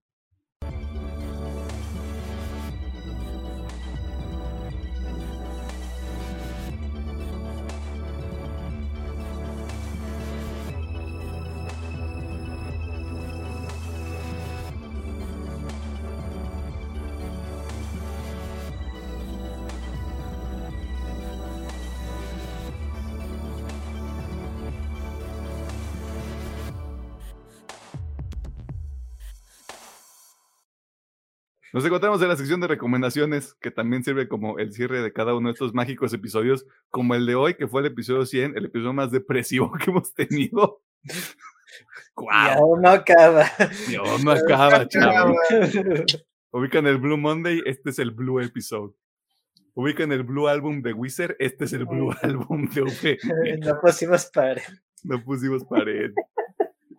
Nos 31.79 31.85
encontramos 31.85 32.21
en 32.21 32.27
la 32.27 32.35
sección 32.35 32.59
de 32.59 32.67
recomendaciones, 32.67 33.53
que 33.53 33.71
también 33.71 34.03
sirve 34.03 34.27
como 34.27 34.59
el 34.59 34.73
cierre 34.73 35.01
de 35.01 35.13
cada 35.13 35.33
uno 35.33 35.47
de 35.47 35.53
estos 35.53 35.73
mágicos 35.73 36.11
episodios, 36.11 36.65
como 36.89 37.15
el 37.15 37.25
de 37.25 37.35
hoy, 37.35 37.53
que 37.53 37.69
fue 37.69 37.79
el 37.79 37.87
episodio 37.87 38.25
100, 38.25 38.57
el 38.57 38.65
episodio 38.65 38.91
más 38.91 39.11
depresivo 39.11 39.71
que 39.71 39.89
hemos 39.89 40.13
tenido. 40.13 40.81
Aún 42.31 42.81
no 42.81 42.89
acaba. 42.89 43.45
No 44.21 44.31
acaba, 44.31 44.89
chavo. 44.89 45.33
Ubican 46.51 46.85
el 46.85 46.97
Blue 46.97 47.15
Monday, 47.15 47.63
este 47.65 47.91
es 47.91 47.99
el 47.99 48.11
Blue 48.11 48.41
Episode. 48.41 48.93
Ubican 49.73 50.11
el 50.11 50.23
Blue 50.23 50.49
Album 50.49 50.81
de 50.81 50.91
Wizard, 50.91 51.37
este 51.39 51.63
es 51.63 51.71
el 51.71 51.85
Blue 51.85 52.13
Album 52.21 52.69
de 52.71 52.81
V. 52.81 53.17
No 53.65 53.79
pusimos 53.79 54.25
pared. 54.25 54.63
No 55.05 55.23
pusimos 55.23 55.63
pared. 55.63 56.11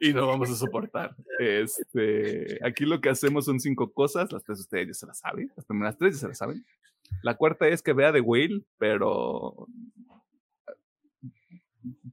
Y 0.00 0.14
no 0.14 0.26
vamos 0.26 0.50
a 0.50 0.54
soportar. 0.54 1.14
Este, 1.38 2.58
aquí 2.66 2.84
lo 2.86 3.00
que 3.00 3.10
hacemos 3.10 3.44
son 3.44 3.60
cinco 3.60 3.92
cosas. 3.92 4.32
Las 4.32 4.42
tres 4.42 4.60
ustedes 4.60 4.88
ya 4.88 4.94
se 4.94 5.06
las 5.06 5.18
saben. 5.18 5.52
Las 5.54 5.66
primeras 5.66 5.96
tres 5.98 6.14
ya 6.14 6.20
se 6.20 6.28
las 6.28 6.38
saben. 6.38 6.64
La 7.22 7.36
cuarta 7.36 7.68
es 7.68 7.82
que 7.82 7.92
vea 7.92 8.12
The 8.12 8.20
Whale, 8.20 8.62
pero 8.78 9.66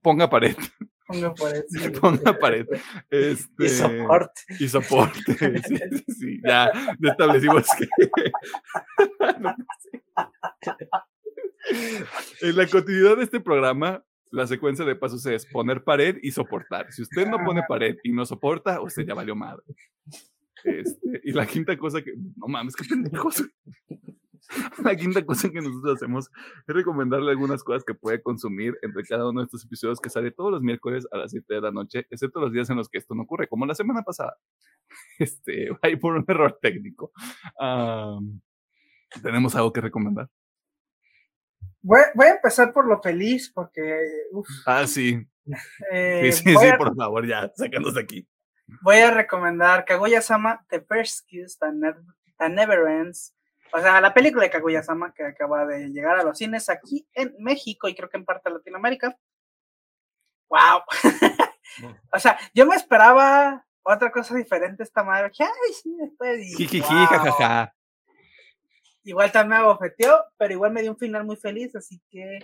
ponga 0.02 0.30
pared. 0.30 0.56
Ponga 1.08 1.34
por 1.34 1.54
eso. 1.56 1.66
Ponga 2.02 2.38
pared. 2.38 2.68
Este, 3.10 3.66
Y 3.66 3.70
soporte. 3.70 4.42
y 4.60 4.68
soporte. 4.68 5.20
Sí, 5.68 5.78
sí, 5.78 6.14
sí. 6.14 6.42
Ya, 6.46 6.72
ya 7.00 7.12
establecimos 7.12 7.66
que. 7.78 7.88
En 12.42 12.56
la 12.56 12.66
continuidad 12.68 13.18
de 13.18 13.24
este 13.24 13.42
programa, 13.42 14.02
la 14.32 14.48
secuencia 14.48 14.86
de 14.86 14.96
pasos 14.96 15.26
es 15.26 15.46
poner 15.46 15.84
pared 15.84 16.18
y 16.22 16.32
soportar. 16.32 16.92
Si 16.92 17.02
usted 17.02 17.28
no 17.28 17.38
pone 17.44 17.64
pared 17.68 17.98
y 18.04 18.12
no 18.12 18.26
soporta, 18.26 18.82
usted 18.82 19.06
ya 19.06 19.14
valió 19.14 19.36
madre. 19.36 19.64
Este, 20.64 21.22
y 21.24 21.32
la 21.32 21.46
quinta 21.48 21.78
cosa 21.78 22.02
que. 22.02 22.14
No 22.36 22.48
mames, 22.48 22.76
qué 22.76 22.86
pendejos. 22.88 23.44
La 24.84 24.96
quinta 24.96 25.26
cosa 25.26 25.50
que 25.50 25.60
nosotros 25.60 25.96
hacemos 25.96 26.30
es 26.68 26.76
recomendarle 26.76 27.32
algunas 27.32 27.64
cosas 27.64 27.84
que 27.84 27.94
puede 27.94 28.22
consumir 28.22 28.78
entre 28.82 29.04
cada 29.04 29.30
uno 29.30 29.42
de 29.42 29.46
estos 29.46 29.66
episodios 29.66 30.00
que 30.00 30.10
sale 30.10 30.32
todos 30.32 30.52
los 30.52 30.62
miércoles 30.62 31.06
a 31.12 31.18
las 31.18 31.32
7 31.32 31.54
de 31.56 31.62
la 31.62 31.72
noche, 31.72 32.08
excepto 32.10 32.40
los 32.40 32.54
días 32.54 32.70
en 32.70 32.78
los 32.78 32.88
que 32.88 32.98
esto 32.98 33.14
no 33.14 33.24
ocurre, 33.24 33.48
como 33.48 33.66
la 33.66 33.76
semana 33.76 34.04
pasada. 34.04 34.38
Este, 35.20 35.70
ahí 35.82 35.98
por 35.98 36.16
un 36.16 36.24
error 36.28 36.58
técnico. 36.62 37.12
Am, 37.60 38.40
¿Tenemos 39.22 39.56
algo 39.56 39.74
que 39.74 39.82
recomendar? 39.82 40.30
Voy, 41.88 42.02
voy 42.16 42.28
a 42.28 42.32
empezar 42.36 42.74
por 42.74 42.86
lo 42.86 43.02
feliz, 43.02 43.50
porque 43.54 43.98
uf, 44.32 44.48
Ah, 44.66 44.86
sí. 44.86 45.26
eh, 45.92 46.32
Sí, 46.34 46.44
sí, 46.44 46.54
voy, 46.54 46.66
sí, 46.66 46.70
a, 46.72 46.78
por 46.78 46.94
favor, 46.96 47.26
ya, 47.26 47.50
sácanos 47.56 47.94
de 47.94 48.02
aquí. 48.02 48.28
voy 48.82 48.98
a 48.98 49.10
recomendar 49.12 49.86
Kaguya-sama 49.86 50.66
The 50.70 50.82
First 50.82 51.26
Kiss 51.28 51.58
That 51.60 51.72
Never, 51.72 52.02
That 52.38 52.50
Never 52.50 52.88
Ends. 52.90 53.34
O 53.72 53.80
sea, 53.80 54.02
la 54.02 54.14
película 54.14 54.44
de 54.44 54.50
Kaguya-sama 54.50 55.14
que 55.14 55.24
acaba 55.24 55.66
de 55.66 55.88
llegar 55.90 56.18
a 56.20 56.24
los 56.24 56.38
cines 56.38 56.68
aquí 56.70 57.08
en 57.14 57.34
México 57.40 57.88
y 57.88 57.96
creo 57.96 58.10
que 58.10 58.18
en 58.18 58.26
parte 58.26 58.50
de 58.50 58.56
Latinoamérica. 58.58 59.18
¡Wow! 60.50 60.82
o 62.14 62.20
sea, 62.20 62.38
yo 62.54 62.66
me 62.66 62.76
esperaba 62.76 63.66
otra 63.84 64.12
cosa 64.12 64.36
diferente 64.36 64.84
esta 64.84 65.04
madre. 65.04 65.32
Ay, 65.40 65.74
sí, 65.82 65.96
después. 66.00 66.60
y 66.60 66.80
wow. 66.82 67.68
Igual 69.08 69.32
también 69.32 69.62
me 69.62 69.66
abofeteó, 69.66 70.26
pero 70.38 70.54
igual 70.54 70.74
me 70.74 70.82
dio 70.82 70.92
un 70.92 70.98
final 70.98 71.24
muy 71.24 71.38
feliz, 71.38 71.74
así 71.78 72.02
que 72.10 72.40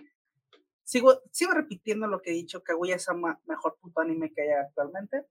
sigo, 0.81 1.22
sigo 1.30 1.52
repitiendo 1.52 2.07
lo 2.07 2.22
que 2.22 2.31
he 2.31 2.34
dicho, 2.34 2.64
Kaguya-sama, 2.64 3.41
mejor 3.44 3.77
puto 3.81 3.99
anime 3.99 4.31
que 4.34 4.44
hay 4.44 4.52
actualmente. 4.52 5.26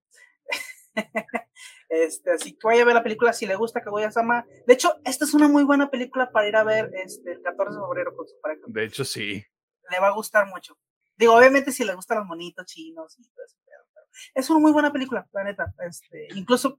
este, 1.89 2.33
así 2.33 2.53
que 2.53 2.67
vaya 2.67 2.83
a 2.83 2.85
ver 2.85 2.95
la 2.95 3.03
película 3.03 3.33
si 3.33 3.47
le 3.47 3.57
gusta 3.57 3.81
Kaguya-sama. 3.81 4.45
De 4.67 4.75
hecho, 4.75 5.01
esta 5.07 5.25
es 5.25 5.33
una 5.33 5.49
muy 5.49 5.65
buena 5.65 5.91
película 5.91 6.31
para 6.31 6.49
ir 6.49 6.57
a 6.57 6.65
ver 6.65 6.91
este, 7.03 7.33
el 7.33 7.41
14 7.41 7.79
de 7.79 7.83
febrero 7.83 8.15
con 8.15 8.29
su 8.29 8.39
pareja. 8.39 8.63
De 8.67 8.85
hecho, 8.85 9.03
sí. 9.03 9.43
Le 9.91 10.01
va 10.01 10.09
a 10.09 10.15
gustar 10.15 10.47
mucho. 10.49 10.77
Digo, 11.17 11.35
obviamente 11.35 11.73
si 11.73 11.83
le 11.83 11.95
gustan 11.95 12.19
los 12.19 12.27
monitos 12.27 12.67
chinos 12.67 13.19
y 13.19 13.23
todo 13.23 13.47
eso, 13.47 13.57
pero, 13.65 13.85
pero 13.95 14.07
es 14.35 14.51
una 14.51 14.61
muy 14.61 14.73
buena 14.73 14.93
película, 14.93 15.27
la 15.33 15.45
neta. 15.45 15.73
Este, 15.79 16.29
incluso, 16.35 16.79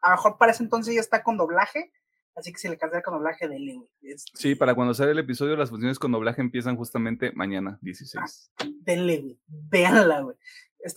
a 0.00 0.10
lo 0.10 0.16
mejor 0.16 0.38
para 0.38 0.52
ese 0.52 0.62
entonces 0.62 0.94
ya 0.94 1.00
está 1.00 1.24
con 1.24 1.36
doblaje, 1.36 1.90
así 2.36 2.52
que 2.52 2.58
si 2.58 2.68
le 2.68 2.78
cansé 2.78 3.02
con 3.02 3.14
doblaje, 3.14 3.46
güey. 3.46 3.80
Este, 4.02 4.30
Sí, 4.34 4.54
para 4.54 4.74
cuando 4.74 4.94
sale 4.94 5.12
el 5.12 5.18
episodio, 5.18 5.56
las 5.56 5.70
funciones 5.70 5.98
con 5.98 6.12
doblaje 6.12 6.40
empiezan 6.40 6.76
justamente 6.76 7.32
mañana, 7.32 7.78
16. 7.82 8.52
denle, 8.82 9.18
güey. 9.20 9.38
Véanla, 9.46 10.20
güey. 10.20 10.36
Es- 10.80 10.94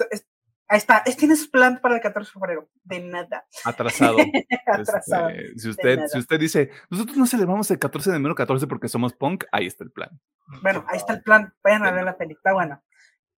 Ahí 0.69 0.77
está, 0.77 1.03
es 1.05 1.17
tienes 1.17 1.47
plan 1.47 1.79
para 1.81 1.95
el 1.95 2.01
14 2.01 2.29
de 2.29 2.33
febrero. 2.33 2.69
De 2.83 2.99
nada. 3.01 3.45
Atrasado. 3.63 4.17
Atrasado. 4.65 5.29
Este, 5.29 5.59
si, 5.59 5.69
usted, 5.69 5.99
si 6.07 6.17
usted 6.17 6.39
dice, 6.39 6.71
nosotros 6.89 7.15
no 7.17 7.27
celebramos 7.27 7.69
el 7.69 7.77
14 7.77 8.09
de 8.09 8.15
enero 8.17 8.33
14 8.33 8.65
porque 8.65 8.87
somos 8.87 9.13
punk, 9.13 9.43
ahí 9.51 9.67
está 9.67 9.83
el 9.83 9.91
plan. 9.91 10.09
Bueno, 10.63 10.83
ahí 10.87 10.97
está 10.97 11.13
el 11.13 11.21
plan. 11.21 11.53
Vayan 11.63 11.85
a 11.85 11.91
ver 11.91 12.05
la 12.05 12.17
película. 12.17 12.39
Está 12.39 12.53
buena. 12.53 12.83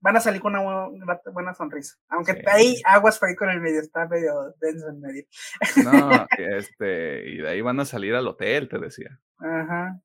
Van 0.05 0.17
a 0.17 0.19
salir 0.21 0.39
con 0.39 0.55
una 0.55 0.63
bu- 0.87 1.33
buena 1.33 1.55
sonrisa. 1.55 1.95
Aunque 2.09 2.33
Sí. 2.33 2.41
ahí 2.45 2.81
aguas 2.85 3.17
por 3.17 3.27
ahí 3.29 3.35
con 3.35 3.49
el 3.49 3.59
medio. 3.59 3.81
Está 3.81 4.07
medio 4.07 4.53
denso 4.61 4.87
en 4.89 5.01
medio. 5.01 5.23
No, 5.83 6.27
este, 6.37 7.27
y 7.27 7.37
de 7.37 7.49
ahí 7.49 7.61
van 7.61 7.79
a 7.79 7.85
salir 7.85 8.13
al 8.13 8.27
hotel, 8.27 8.69
te 8.69 8.77
decía. 8.77 9.19
Ajá. 9.39 9.99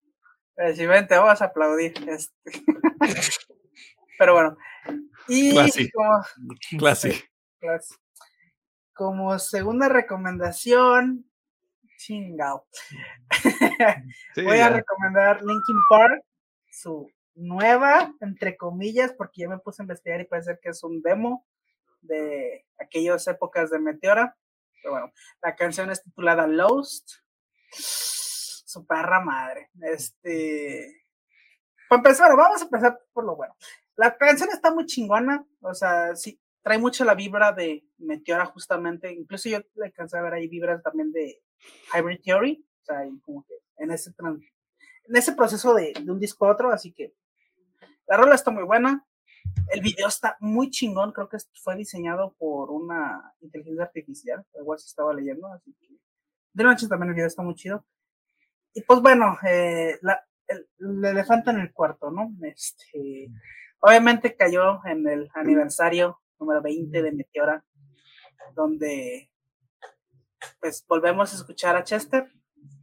Eh, 0.57 0.75
si 0.75 0.87
ven, 0.87 1.07
te 1.07 1.19
vas 1.19 1.43
a 1.43 1.47
aplaudir. 1.47 1.93
Este. 2.09 2.33
Pero 4.19 4.33
bueno. 4.35 4.57
Y 5.29 5.53
Classy. 5.53 5.91
como, 5.91 6.25
Classy. 6.79 7.15
como 8.95 9.39
segunda 9.39 9.89
recomendación, 9.89 11.25
chingao. 11.99 12.67
Sí, 14.35 14.43
Voy 14.43 14.57
a 14.57 14.71
ya. 14.71 14.71
recomendar 14.71 15.41
Linkin 15.43 15.77
Park, 15.91 16.23
su 16.71 17.11
nueva, 17.35 18.15
entre 18.21 18.57
comillas, 18.57 19.13
porque 19.13 19.43
ya 19.43 19.49
me 19.49 19.59
puse 19.59 19.83
a 19.83 19.85
investigar 19.85 20.21
y 20.21 20.27
puede 20.27 20.43
ser 20.43 20.59
que 20.61 20.71
es 20.71 20.83
un 20.83 21.03
demo 21.03 21.47
de 22.03 22.67
aquellas 22.79 23.27
épocas 23.29 23.71
de 23.71 23.79
Meteora. 23.79 24.37
Pero 24.83 24.93
bueno, 24.93 25.13
la 25.43 25.55
canción 25.57 25.91
es 25.91 26.03
titulada 26.03 26.47
Lost. 26.47 27.11
Su 27.71 28.87
perra 28.87 29.21
madre. 29.21 29.71
Este. 29.83 31.05
Para 31.89 32.01
empezar, 32.01 32.37
vamos 32.37 32.61
a 32.61 32.65
empezar 32.65 33.01
por 33.13 33.25
lo 33.25 33.37
bueno. 33.37 33.55
La 33.97 34.17
canción 34.17 34.49
está 34.51 34.73
muy 34.73 34.87
chingona, 34.87 35.45
o 35.61 35.75
sea, 35.75 36.15
sí, 36.15 36.41
trae 36.63 36.79
mucho 36.79 37.05
la 37.05 37.15
vibra 37.15 37.53
de 37.53 37.85
Meteora 37.99 38.47
justamente. 38.47 39.13
Incluso 39.13 39.49
yo 39.49 39.59
le 39.75 39.87
alcancé 39.87 40.17
a 40.17 40.23
ver 40.23 40.35
ahí 40.35 40.49
vibras 40.49 40.83
también 40.83 41.13
de 41.13 41.43
Hybrid 41.93 42.21
Theory, 42.25 42.65
o 42.81 42.85
sea, 42.85 43.07
y 43.07 43.19
como 43.21 43.45
que 43.45 43.55
en 43.77 43.91
ese, 43.91 44.13
en 44.19 45.17
ese 45.17 45.33
proceso 45.33 45.75
de, 45.75 45.93
de 46.01 46.11
un 46.11 46.21
disco 46.21 46.47
a 46.47 46.53
otro, 46.53 46.71
así 46.71 46.93
que 46.93 47.13
la 48.11 48.17
rola 48.17 48.35
está 48.35 48.51
muy 48.51 48.65
buena. 48.65 49.07
El 49.73 49.81
video 49.81 50.09
está 50.09 50.37
muy 50.41 50.69
chingón, 50.69 51.13
creo 51.13 51.29
que 51.29 51.39
fue 51.63 51.77
diseñado 51.77 52.35
por 52.39 52.71
una 52.71 53.33
inteligencia 53.41 53.85
artificial, 53.85 54.45
igual 54.61 54.81
se 54.81 54.89
estaba 54.89 55.15
leyendo, 55.15 55.47
así 55.47 55.73
que 55.81 55.89
de 56.53 56.65
noche 56.65 56.89
también 56.89 57.11
el 57.11 57.15
video 57.15 57.29
está 57.29 57.43
muy 57.43 57.55
chido. 57.55 57.87
Y 58.75 58.83
pues 58.83 59.01
bueno, 59.01 59.39
eh, 59.47 59.97
el, 60.49 60.69
el 60.81 61.05
elefante 61.05 61.51
en 61.51 61.61
el 61.61 61.73
cuarto, 61.73 62.11
¿no? 62.11 62.33
Este, 62.43 63.31
obviamente 63.79 64.37
cayó 64.37 64.85
en 64.87 65.09
el 65.09 65.31
aniversario 65.35 66.21
número 66.41 66.63
20 66.63 67.03
de 67.03 67.13
Meteora, 67.13 67.65
donde 68.57 69.31
pues 70.61 70.85
volvemos 70.89 71.33
a 71.33 71.37
escuchar 71.37 71.77
a 71.77 71.85
Chester. 71.85 72.29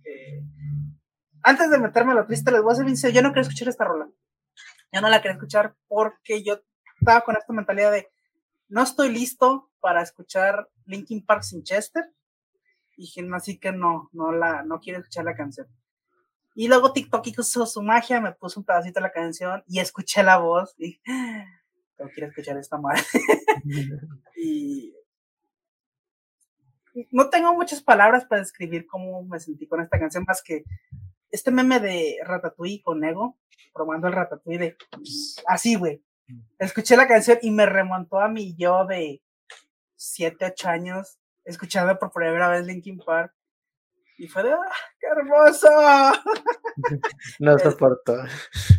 Eh, 0.06 0.42
antes 1.44 1.70
de 1.70 1.80
meterme 1.80 2.14
a 2.14 2.16
lo 2.16 2.26
triste, 2.26 2.50
les 2.50 2.62
voy 2.62 2.76
a 2.76 3.10
yo 3.10 3.22
no 3.22 3.30
quería 3.30 3.42
escuchar 3.42 3.68
esta 3.68 3.84
rola. 3.84 4.10
Yo 4.92 5.02
no 5.02 5.10
la 5.10 5.22
quería 5.22 5.34
escuchar 5.34 5.76
porque 5.88 6.44
yo 6.44 6.62
estaba 7.00 7.22
con 7.22 7.36
esta 7.38 7.54
mentalidad 7.54 7.92
de 7.92 8.10
no 8.70 8.84
estoy 8.84 9.10
listo 9.10 9.70
para 9.80 10.02
escuchar 10.02 10.70
Linkin 10.86 11.26
Park 11.26 11.44
sin 11.44 11.64
Chester. 11.64 12.06
Y 12.96 13.04
dije, 13.04 13.22
no, 13.22 13.36
así 13.36 13.60
que 13.60 13.72
no, 13.72 14.10
no 14.12 14.32
la, 14.32 14.64
no 14.64 14.80
quiero 14.80 15.00
escuchar 15.00 15.26
la 15.26 15.36
canción. 15.36 15.68
Y 16.56 16.68
luego 16.68 16.92
TikTok 16.92 17.26
hizo 17.28 17.66
su 17.66 17.84
magia, 17.84 18.20
me 18.20 18.34
puso 18.34 18.60
un 18.60 18.66
pedacito 18.66 19.00
de 19.00 19.04
la 19.04 19.12
canción 19.12 19.64
y 19.68 19.80
escuché 19.80 20.24
la 20.24 20.38
voz 20.38 20.74
y 20.80 21.00
pero 21.98 22.10
quiero 22.14 22.30
escuchar 22.30 22.58
esta 22.58 22.78
madre. 22.78 23.02
y 24.38 24.94
no 27.12 27.30
tengo 27.30 27.54
muchas 27.54 27.82
palabras 27.82 28.26
para 28.26 28.42
describir 28.42 28.86
cómo 28.88 29.24
me 29.24 29.40
sentí 29.40 29.68
con 29.68 29.82
esta 29.82 30.00
canción, 30.00 30.24
más 30.26 30.42
que 30.42 30.64
este 31.38 31.52
meme 31.52 31.80
de 31.80 32.18
Ratatouille 32.24 32.82
con 32.82 33.04
Ego, 33.04 33.38
probando 33.72 34.08
el 34.08 34.14
Ratatouille 34.14 34.58
de 34.60 34.78
así, 35.46 35.76
güey. 35.76 36.02
Escuché 36.58 36.98
la 36.98 37.08
canción 37.08 37.38
y 37.44 37.52
me 37.52 37.68
remontó 37.68 38.20
a 38.20 38.28
mi 38.28 38.56
yo 38.56 38.86
de 38.86 39.22
7, 39.96 40.46
8 40.46 40.68
años, 40.68 41.20
escuchando 41.46 41.98
por 42.00 42.12
primera 42.12 42.50
vez 42.50 42.66
Linkin 42.66 42.98
Park. 42.98 43.32
Y 44.18 44.28
fue 44.28 44.42
de, 44.42 44.52
¡ah, 44.52 44.58
qué 45.00 45.08
hermoso! 45.08 45.68
No 47.40 47.58
soporto. 47.60 48.16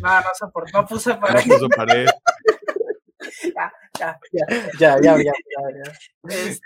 No, 0.01 0.19
no 0.19 0.27
soporto, 0.37 0.81
no 0.81 0.85
puse 0.87 1.13
No 1.13 1.19
para 1.21 1.41
puso 1.41 1.69
pared. 1.69 2.07
ya, 3.55 3.71
ya. 3.97 4.19
Ya, 4.31 4.45
ya, 4.79 4.99
ya, 5.01 5.17
ya, 5.17 5.23
ya, 5.23 5.83
ya. 5.85 5.91
Este, 6.29 6.61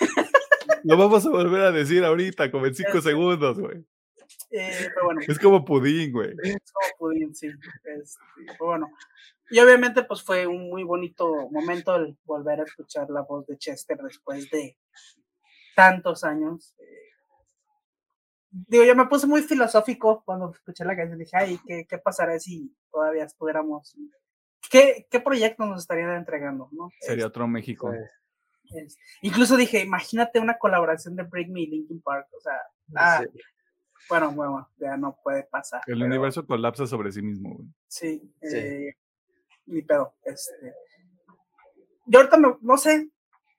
Lo 0.84 0.96
vamos 0.96 1.24
a 1.26 1.30
volver 1.30 1.60
a 1.62 1.72
decir 1.72 2.02
ahorita, 2.04 2.50
como 2.50 2.66
en 2.66 2.74
cinco 2.74 2.98
Este. 2.98 3.10
segundos, 3.10 3.58
güey. 3.58 3.84
Eh, 4.50 4.88
pero 4.94 5.06
bueno, 5.06 5.20
Es 5.26 5.38
como 5.38 5.64
pudín, 5.64 6.12
güey. 6.12 6.34
es 6.42 6.56
como 6.72 6.98
pudín, 6.98 7.34
sí. 7.34 7.48
Este, 7.48 8.20
pero 8.46 8.66
bueno. 8.66 8.90
Y 9.50 9.58
obviamente, 9.60 10.02
pues 10.04 10.22
fue 10.22 10.46
un 10.46 10.68
muy 10.70 10.82
bonito 10.84 11.48
momento 11.50 11.94
el 11.96 12.16
volver 12.24 12.60
a 12.60 12.64
escuchar 12.64 13.10
la 13.10 13.22
voz 13.22 13.46
de 13.46 13.58
Chester 13.58 13.98
después 13.98 14.50
de 14.50 14.76
tantos 15.76 16.24
años. 16.24 16.74
eh. 16.78 16.84
Digo, 18.50 18.84
yo 18.84 18.94
me 18.94 19.06
puse 19.06 19.26
muy 19.26 19.42
filosófico 19.42 20.22
cuando 20.24 20.52
escuché 20.52 20.84
la 20.84 20.96
canción. 20.96 21.18
Dije, 21.18 21.36
ay, 21.36 21.58
¿qué, 21.66 21.86
qué 21.88 21.98
pasaría 21.98 22.38
si 22.38 22.72
todavía 22.92 23.24
estuviéramos? 23.24 23.96
¿Qué, 24.70 25.06
qué 25.10 25.20
proyectos 25.20 25.66
nos 25.68 25.82
estarían 25.82 26.14
entregando? 26.14 26.68
¿no? 26.72 26.88
Sería 27.00 27.26
otro 27.26 27.48
México. 27.48 27.88
Pues, 27.88 28.10
Es- 28.86 28.96
incluso 29.22 29.56
dije, 29.56 29.80
imagínate 29.82 30.38
una 30.38 30.56
colaboración 30.56 31.16
de 31.16 31.24
Break 31.24 31.48
Me 31.50 31.62
y 31.62 31.66
Linkin 31.66 32.00
Park. 32.00 32.28
O 32.32 32.40
sea, 32.40 32.58
ah, 32.94 33.22
sí. 33.24 33.40
Bueno, 34.08 34.32
bueno, 34.32 34.70
ya 34.78 34.96
no 34.96 35.16
puede 35.22 35.44
pasar. 35.44 35.82
El 35.86 35.94
pero- 35.94 36.06
universo 36.06 36.46
colapsa 36.46 36.86
sobre 36.86 37.12
sí 37.12 37.22
mismo, 37.22 37.54
güey. 37.56 37.68
Sí, 37.88 38.32
Sí. 38.42 38.56
eh, 38.56 38.96
ni 39.66 39.82
pedo. 39.82 40.14
Este. 40.24 40.74
Yo 42.06 42.18
ahorita 42.20 42.36
no, 42.36 42.58
no 42.60 42.76
sé, 42.76 43.10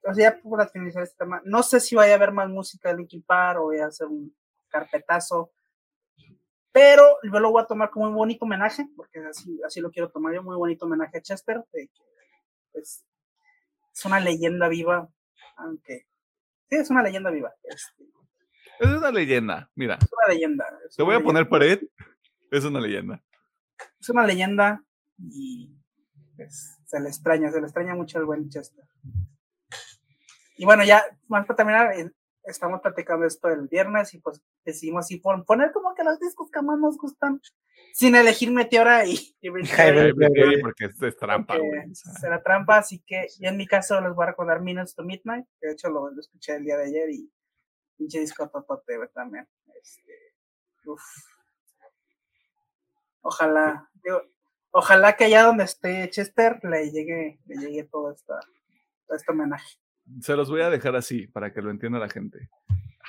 o 0.07 0.13
sea, 0.13 0.31
ya 0.31 0.41
para 0.49 0.67
finalizar 0.67 1.01
este 1.03 1.17
tema, 1.17 1.41
no 1.45 1.63
sé 1.63 1.79
si 1.79 1.95
vaya 1.95 2.13
a 2.13 2.15
haber 2.15 2.31
más 2.31 2.47
música 2.49 2.89
de 2.89 2.97
Linkin 2.97 3.23
Park 3.23 3.59
o 3.59 3.63
voy 3.65 3.79
a 3.79 3.87
hacer 3.87 4.07
un 4.07 4.35
carpetazo, 4.69 5.51
pero 6.71 7.17
yo 7.23 7.39
lo 7.39 7.51
voy 7.51 7.63
a 7.63 7.65
tomar 7.65 7.89
como 7.89 8.07
un 8.07 8.15
bonito 8.15 8.45
homenaje, 8.45 8.85
porque 8.95 9.19
así, 9.19 9.59
así 9.65 9.79
lo 9.79 9.89
quiero 9.89 10.11
tomar 10.11 10.33
yo, 10.35 10.43
muy 10.43 10.55
bonito 10.57 10.85
homenaje 10.85 11.17
a 11.17 11.21
Chester, 11.21 11.63
de 11.71 11.87
que 11.87 12.03
pues, 12.71 13.03
es 13.93 14.05
una 14.05 14.19
leyenda 14.19 14.67
viva, 14.67 15.09
aunque 15.55 16.05
sí, 16.69 16.75
es 16.75 16.89
una 16.91 17.01
leyenda 17.01 17.31
viva, 17.31 17.53
este, 17.63 18.03
Es 18.79 18.87
una 18.87 19.11
leyenda. 19.11 19.69
Mira, 19.75 19.95
es 20.01 20.07
una 20.11 20.33
leyenda. 20.33 20.65
es 20.87 20.95
te 20.95 21.03
voy 21.03 21.15
una 21.15 21.19
a 21.21 21.23
poner 21.23 21.43
leyenda. 21.43 21.49
pared. 21.49 21.81
Es 22.51 22.63
una 22.65 22.79
leyenda. 22.79 23.23
es 23.99 24.09
una 24.09 24.25
leyenda 24.25 24.83
y 25.17 25.75
pues, 26.35 26.77
se 26.85 26.99
le 26.99 27.09
extraña, 27.09 27.51
se 27.51 27.59
le 27.59 27.65
extraña 27.67 27.95
mucho 27.95 28.17
al 28.19 28.25
buen 28.25 28.49
Chester. 28.49 28.85
Y 30.57 30.65
bueno, 30.65 30.83
ya 30.83 31.03
más 31.27 31.45
para 31.45 31.57
terminar, 31.57 31.93
eh, 31.99 32.11
estamos 32.43 32.79
platicando 32.81 33.25
esto 33.25 33.49
el 33.49 33.67
viernes 33.67 34.13
y 34.13 34.19
pues 34.19 34.41
decidimos 34.63 35.05
así 35.05 35.17
pon- 35.17 35.43
poner 35.43 35.71
como 35.71 35.93
que 35.95 36.03
los 36.03 36.19
discos 36.19 36.49
que 36.51 36.61
más 36.61 36.79
nos 36.79 36.97
gustan, 36.97 37.41
sin 37.93 38.15
elegir 38.15 38.51
Meteora 38.51 39.05
y, 39.05 39.35
y 39.41 39.49
porque 40.61 40.85
es, 40.85 41.01
es 41.01 41.17
trampa, 41.17 41.57
güey. 41.57 41.93
será 41.93 42.41
trampa, 42.41 42.77
así 42.77 43.03
que 43.05 43.27
yo 43.39 43.49
en 43.49 43.57
mi 43.57 43.67
caso 43.67 43.99
les 43.99 44.13
voy 44.13 44.23
a 44.23 44.27
recordar 44.27 44.61
Minutes 44.61 44.95
to 44.95 45.03
Midnight, 45.03 45.45
que 45.59 45.67
de 45.67 45.73
hecho 45.73 45.89
lo, 45.89 46.09
lo 46.09 46.19
escuché 46.19 46.55
el 46.55 46.63
día 46.65 46.77
de 46.77 46.85
ayer 46.85 47.09
y 47.09 47.29
pinche 47.97 48.19
disco 48.19 48.49
güey, 48.51 49.09
también. 49.13 49.47
Este, 49.81 50.33
uf. 50.85 51.01
Ojalá, 53.21 53.89
digo, 54.03 54.21
ojalá 54.71 55.15
que 55.15 55.25
allá 55.25 55.43
donde 55.43 55.63
esté 55.63 56.09
Chester 56.09 56.59
le 56.63 56.91
llegue, 56.91 57.39
le 57.45 57.55
llegue 57.55 57.83
todo 57.85 58.11
esta, 58.11 58.39
todo 59.07 59.17
este 59.17 59.31
homenaje. 59.31 59.77
Se 60.21 60.35
los 60.35 60.49
voy 60.49 60.61
a 60.61 60.69
dejar 60.69 60.95
así 60.95 61.27
para 61.27 61.51
que 61.51 61.61
lo 61.61 61.71
entienda 61.71 61.97
la 61.97 62.09
gente. 62.09 62.49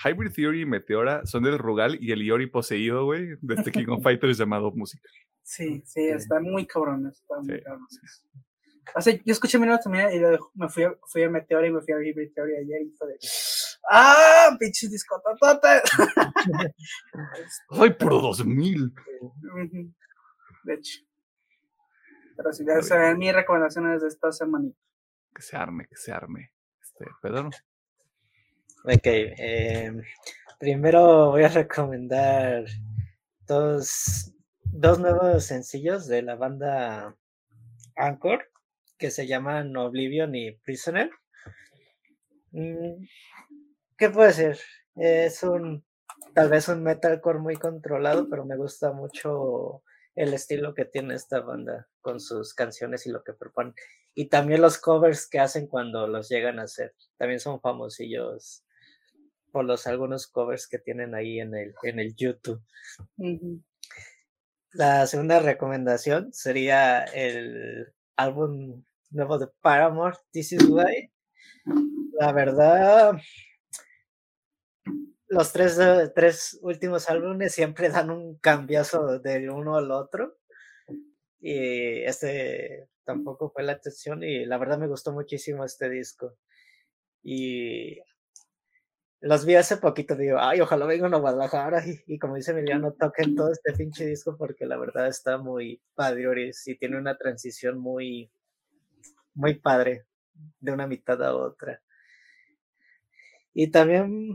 Hybrid 0.05 0.33
Theory 0.33 0.63
y 0.63 0.67
Meteora 0.67 1.25
son 1.27 1.47
el 1.47 1.59
Rugal 1.59 1.99
y 2.01 2.13
el 2.13 2.23
Iori 2.23 2.47
poseído, 2.47 3.05
güey, 3.05 3.37
de 3.41 3.55
este 3.55 3.73
King 3.73 3.89
of 3.89 4.03
Fighters 4.03 4.39
llamado 4.39 4.71
música. 4.73 5.09
Sí, 5.43 5.83
sí, 5.87 6.01
están 6.09 6.43
muy 6.45 6.67
cabrones, 6.67 7.19
están 7.21 7.47
muy 7.47 7.57
Sí, 7.57 7.63
cabrones. 7.63 8.27
O 8.95 9.01
sea, 9.01 9.13
yo 9.15 9.33
escuché 9.33 9.59
to 9.59 9.91
Midnight 9.91 10.15
y 10.15 10.21
me 10.59 10.69
fui, 10.69 10.85
a- 10.85 10.95
fui 11.07 11.23
a 11.23 11.29
Meteora 11.31 11.67
y 11.67 11.73
me 11.73 11.81
fui 11.83 11.93
a 11.93 11.99
Hybrid 12.01 12.33
Theory 12.35 12.57
ayer 12.57 12.83
y 12.83 12.91
fue 12.97 13.09
de 13.09 13.19
¡Ah! 13.91 14.57
¡Pinches 14.59 14.91
disco 14.91 15.21
totote! 15.23 15.83
¡Ay, 17.71 17.91
por 17.95 18.11
2000! 18.11 18.93
Ujú, 19.21 19.93
De 20.65 20.75
hecho. 20.75 21.01
Pero 22.37 22.53
si 22.53 22.65
ya 22.67 22.83
saben 22.83 23.19
mis 23.19 23.33
recomendaciones 23.35 24.03
de 24.03 24.09
esta 24.09 24.31
semana. 24.33 24.71
Que 25.35 25.43
se 25.43 25.57
arme, 25.57 25.87
que 25.87 25.97
se 25.97 26.13
arme. 26.13 26.53
Este, 26.83 27.07
Pedro. 27.23 27.49
Ok, 28.85 29.01
em, 29.05 30.03
primero 30.59 31.31
voy 31.31 31.45
a 31.45 31.49
recomendar 31.49 32.65
dos, 33.47 34.33
dos 34.65 34.99
nuevos 34.99 35.45
sencillos 35.45 36.07
de 36.07 36.23
la 36.23 36.37
banda 36.37 37.17
Anchor 37.97 38.49
que 38.99 39.11
se 39.11 39.27
llaman 39.27 39.77
Oblivion 39.77 40.35
y 40.35 40.53
Prisoner. 40.53 41.11
Mm, 42.53 43.05
¿Qué 43.97 44.11
puede 44.11 44.33
ser? 44.33 44.59
Es 44.95 45.43
un, 45.43 45.85
tal 46.35 46.49
vez 46.49 46.69
un 46.69 46.83
metalcore 46.83 47.39
muy 47.39 47.57
controlado, 47.57 48.29
pero 48.29 48.45
me 48.45 48.57
gusta 48.57 48.93
mucho 48.93 49.83
el 50.15 50.33
estilo 50.33 50.75
que 50.75 50.87
tiene 50.87 51.15
esta 51.15 51.41
banda 51.41 51.89
con 52.01 52.21
sus 52.21 52.55
canciones 52.55 53.07
y 53.07 53.11
lo 53.11 53.23
que 53.23 53.35
proponen. 53.35 53.75
Y 54.15 54.29
también 54.29 54.63
los 54.63 54.79
covers 54.79 55.29
que 55.29 55.41
hacen 55.41 55.67
cuando 55.67 56.07
los 56.07 56.31
llegan 56.31 56.59
a 56.59 56.63
hacer. 56.63 56.95
También 57.19 57.39
son 57.39 57.61
famosillos 57.61 58.65
por 59.53 59.67
los 59.67 59.87
algunos 59.87 60.27
covers 60.27 60.69
que 60.69 60.79
tienen 60.79 61.15
ahí 61.15 61.41
en 61.41 61.55
el, 61.55 61.75
en 61.83 61.99
el 61.99 62.15
YouTube. 62.15 62.63
La 64.73 65.07
segunda 65.07 65.41
recomendación 65.41 66.33
sería 66.33 67.05
el 67.05 67.93
álbum 68.17 68.85
nuevo 69.11 69.39
de 69.39 69.49
Paramore, 69.61 70.17
This 70.33 70.53
Is 70.53 70.69
Why. 70.69 71.11
La 72.19 72.33
verdad, 72.33 73.19
los 75.29 75.53
tres, 75.53 75.79
tres 76.15 76.59
últimos 76.63 77.09
álbumes 77.11 77.55
siempre 77.55 77.89
dan 77.89 78.11
un 78.11 78.39
cambiazo 78.39 79.19
del 79.19 79.51
uno 79.51 79.77
al 79.77 79.91
otro. 79.91 80.39
Y 81.41 82.03
este 82.03 82.89
tampoco 83.05 83.51
fue 83.51 83.63
la 83.63 83.73
excepción 83.73 84.23
y 84.23 84.45
la 84.47 84.59
verdad 84.59 84.79
me 84.79 84.89
gustó 84.89 85.13
muchísimo 85.13 85.65
este 85.65 85.89
disco. 85.89 86.37
Y 87.23 88.01
los 89.21 89.45
vi 89.45 89.55
hace 89.57 89.79
poquito, 89.79 90.15
digo, 90.17 90.39
ay, 90.39 90.61
ojalá 90.61 90.87
vengan 90.87 91.15
a 91.15 91.19
Guadalajara 91.19 91.83
y, 91.87 92.15
y 92.15 92.19
como 92.19 92.37
dice 92.37 92.53
Emiliano, 92.53 92.93
toquen 92.93 93.35
todo 93.35 93.51
este 93.53 93.73
pinche 93.73 94.07
disco 94.07 94.37
porque 94.37 94.67
la 94.67 94.77
verdad 94.77 95.09
está 95.09 95.39
muy 95.39 95.83
padre 95.95 96.51
y 96.67 96.79
tiene 96.79 96.99
una 96.99 97.17
transición 97.17 97.79
muy, 97.79 98.31
muy 99.37 99.55
padre 99.55 100.07
de 100.61 100.73
una 100.73 100.87
mitad 100.87 101.23
a 101.23 101.37
otra. 101.37 101.81
Y 103.55 103.71
también 103.71 104.35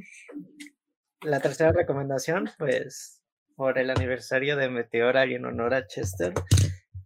la 1.22 1.40
tercera 1.40 1.72
recomendación, 1.72 2.50
pues 2.58 3.22
por 3.56 3.78
el 3.78 3.90
aniversario 3.90 4.56
de 4.56 4.70
Meteora 4.70 5.26
y 5.26 5.36
en 5.36 5.46
honor 5.46 5.74
a 5.74 5.86
Chester, 5.86 6.34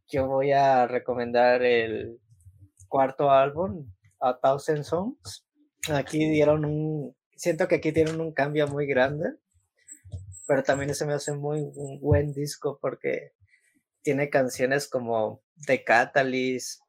yo 0.08 0.28
voy 0.28 0.52
a 0.52 0.88
recomendar 0.88 1.64
el 1.64 2.20
cuarto 2.88 3.32
álbum, 3.32 3.92
A 4.20 4.40
Thousand 4.40 4.84
Songs. 4.84 5.46
Aquí 5.92 6.30
dieron 6.30 6.64
un, 6.66 7.16
siento 7.36 7.68
que 7.68 7.76
aquí 7.76 7.92
tienen 7.92 8.22
un 8.22 8.34
cambio 8.34 8.68
muy 8.68 8.86
grande, 8.86 9.32
pero 10.48 10.64
también 10.64 10.94
se 10.96 11.06
me 11.06 11.14
hace 11.14 11.34
muy 11.34 11.62
un 11.76 12.00
buen 12.00 12.32
disco 12.34 12.78
porque 12.82 13.34
tiene 14.04 14.30
canciones 14.30 14.88
como 14.88 15.42
The 15.66 15.84
Catalyst, 15.84 16.85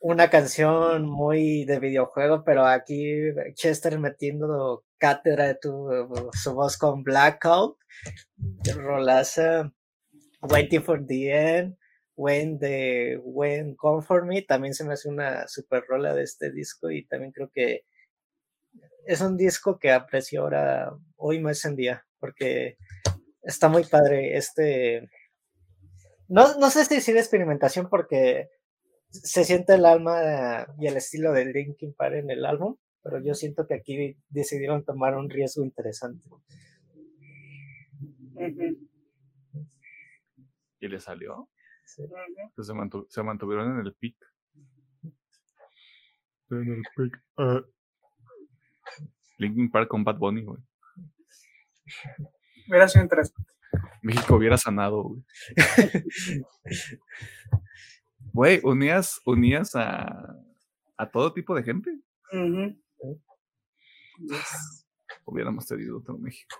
una 0.00 0.28
canción 0.28 1.06
muy 1.08 1.64
de 1.64 1.78
videojuego, 1.78 2.44
pero 2.44 2.66
aquí 2.66 3.32
Chester 3.54 3.98
metiendo 3.98 4.84
cátedra 4.98 5.46
de 5.46 5.54
tu, 5.54 5.88
su 6.32 6.54
voz 6.54 6.76
con 6.76 7.02
Blackout, 7.02 7.78
Rolaza, 8.76 9.72
Waiting 10.42 10.82
for 10.82 11.06
the 11.06 11.56
End, 11.58 11.76
When 12.16 12.58
the 12.58 13.18
When 13.22 13.74
Come 13.76 14.02
for 14.02 14.26
Me, 14.26 14.42
también 14.42 14.74
se 14.74 14.84
me 14.84 14.92
hace 14.92 15.08
una 15.08 15.48
super 15.48 15.84
rola 15.88 16.14
de 16.14 16.22
este 16.22 16.52
disco 16.52 16.90
y 16.90 17.06
también 17.06 17.32
creo 17.32 17.50
que 17.52 17.84
es 19.06 19.20
un 19.20 19.36
disco 19.36 19.78
que 19.78 19.90
aprecio 19.90 20.42
ahora, 20.42 20.92
hoy 21.16 21.40
más 21.40 21.64
en 21.64 21.76
día, 21.76 22.06
porque 22.20 22.76
está 23.42 23.68
muy 23.68 23.84
padre 23.84 24.36
este... 24.36 25.08
No, 26.28 26.58
no 26.58 26.70
sé 26.70 26.84
si 26.84 26.96
decir 26.96 27.16
experimentación 27.16 27.88
porque 27.88 28.48
se 29.22 29.44
siente 29.44 29.74
el 29.74 29.86
alma 29.86 30.66
y 30.78 30.86
el 30.86 30.96
estilo 30.96 31.32
de 31.32 31.44
Linkin 31.46 31.94
Park 31.94 32.14
en 32.16 32.30
el 32.30 32.44
álbum, 32.44 32.76
pero 33.02 33.22
yo 33.22 33.34
siento 33.34 33.66
que 33.66 33.74
aquí 33.74 34.16
decidieron 34.28 34.84
tomar 34.84 35.16
un 35.16 35.30
riesgo 35.30 35.62
interesante. 35.64 36.28
¿Y 40.80 40.88
le 40.88 41.00
salió? 41.00 41.48
Sí. 41.84 42.02
Pues 42.56 42.66
se, 43.08 43.22
mantuvieron 43.22 43.78
en 43.78 43.86
el 43.86 43.94
pic. 43.94 44.16
En 46.50 46.72
el 46.72 46.82
pic. 46.96 47.22
Uh. 47.38 47.62
Linkin 49.38 49.70
Park 49.70 49.88
con 49.88 50.02
Bad 50.02 50.18
Bunny, 50.18 50.42
güey. 50.42 50.60
Hubiera 52.68 52.88
sido 52.88 53.04
interesante. 53.04 53.52
México 54.02 54.36
hubiera 54.36 54.56
sanado, 54.56 55.02
güey. 55.02 55.22
Güey, 58.34 58.60
unías, 58.64 59.20
unías 59.24 59.76
a, 59.76 60.36
a 60.96 61.06
todo 61.08 61.32
tipo 61.32 61.54
de 61.54 61.62
gente. 61.62 61.96
Hubiéramos 65.24 65.64
tenido 65.68 65.98
otro 65.98 66.18
México. 66.18 66.56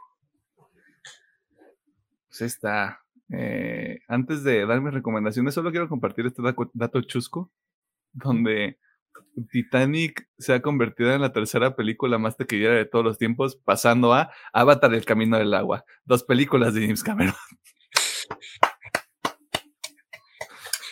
Pues 2.28 2.42
está. 2.42 3.02
Eh, 3.28 3.98
antes 4.06 4.44
de 4.44 4.64
dar 4.66 4.80
mis 4.80 4.94
recomendaciones, 4.94 5.52
solo 5.52 5.72
quiero 5.72 5.88
compartir 5.88 6.26
este 6.26 6.42
dato 6.74 7.02
chusco, 7.02 7.50
donde 8.12 8.78
Titanic 9.50 10.28
se 10.38 10.54
ha 10.54 10.62
convertido 10.62 11.12
en 11.12 11.22
la 11.22 11.32
tercera 11.32 11.74
película 11.74 12.18
más 12.18 12.36
taquillera 12.36 12.74
de 12.74 12.84
todos 12.84 13.04
los 13.04 13.18
tiempos, 13.18 13.56
pasando 13.56 14.14
a 14.14 14.30
Avatar, 14.52 14.94
el 14.94 15.04
Camino 15.04 15.38
del 15.38 15.52
Agua. 15.52 15.84
Dos 16.04 16.22
películas 16.22 16.72
de 16.72 16.82
James 16.82 17.02
Cameron. 17.02 17.34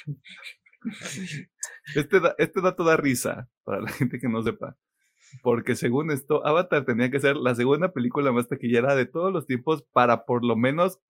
Este, 1.97 2.21
este 2.39 2.61
dato 2.61 2.85
da 2.85 2.97
risa 2.97 3.49
para 3.65 3.81
la 3.81 3.89
gente 3.89 4.21
que 4.21 4.29
no 4.29 4.43
sepa. 4.43 4.77
Porque 5.43 5.75
según 5.75 6.11
esto, 6.11 6.47
Avatar 6.47 6.85
tenía 6.85 7.11
que 7.11 7.21
ser 7.21 7.37
la 7.37 7.55
segunda 7.55 7.93
película 7.93 8.33
más 8.33 8.49
taquillera 8.49 8.95
de 8.95 9.07
todos 9.07 9.33
los 9.33 9.47
tiempos 9.47 9.83
para 9.93 10.25
por 10.25 10.45
lo 10.45 10.57
menos 10.57 11.01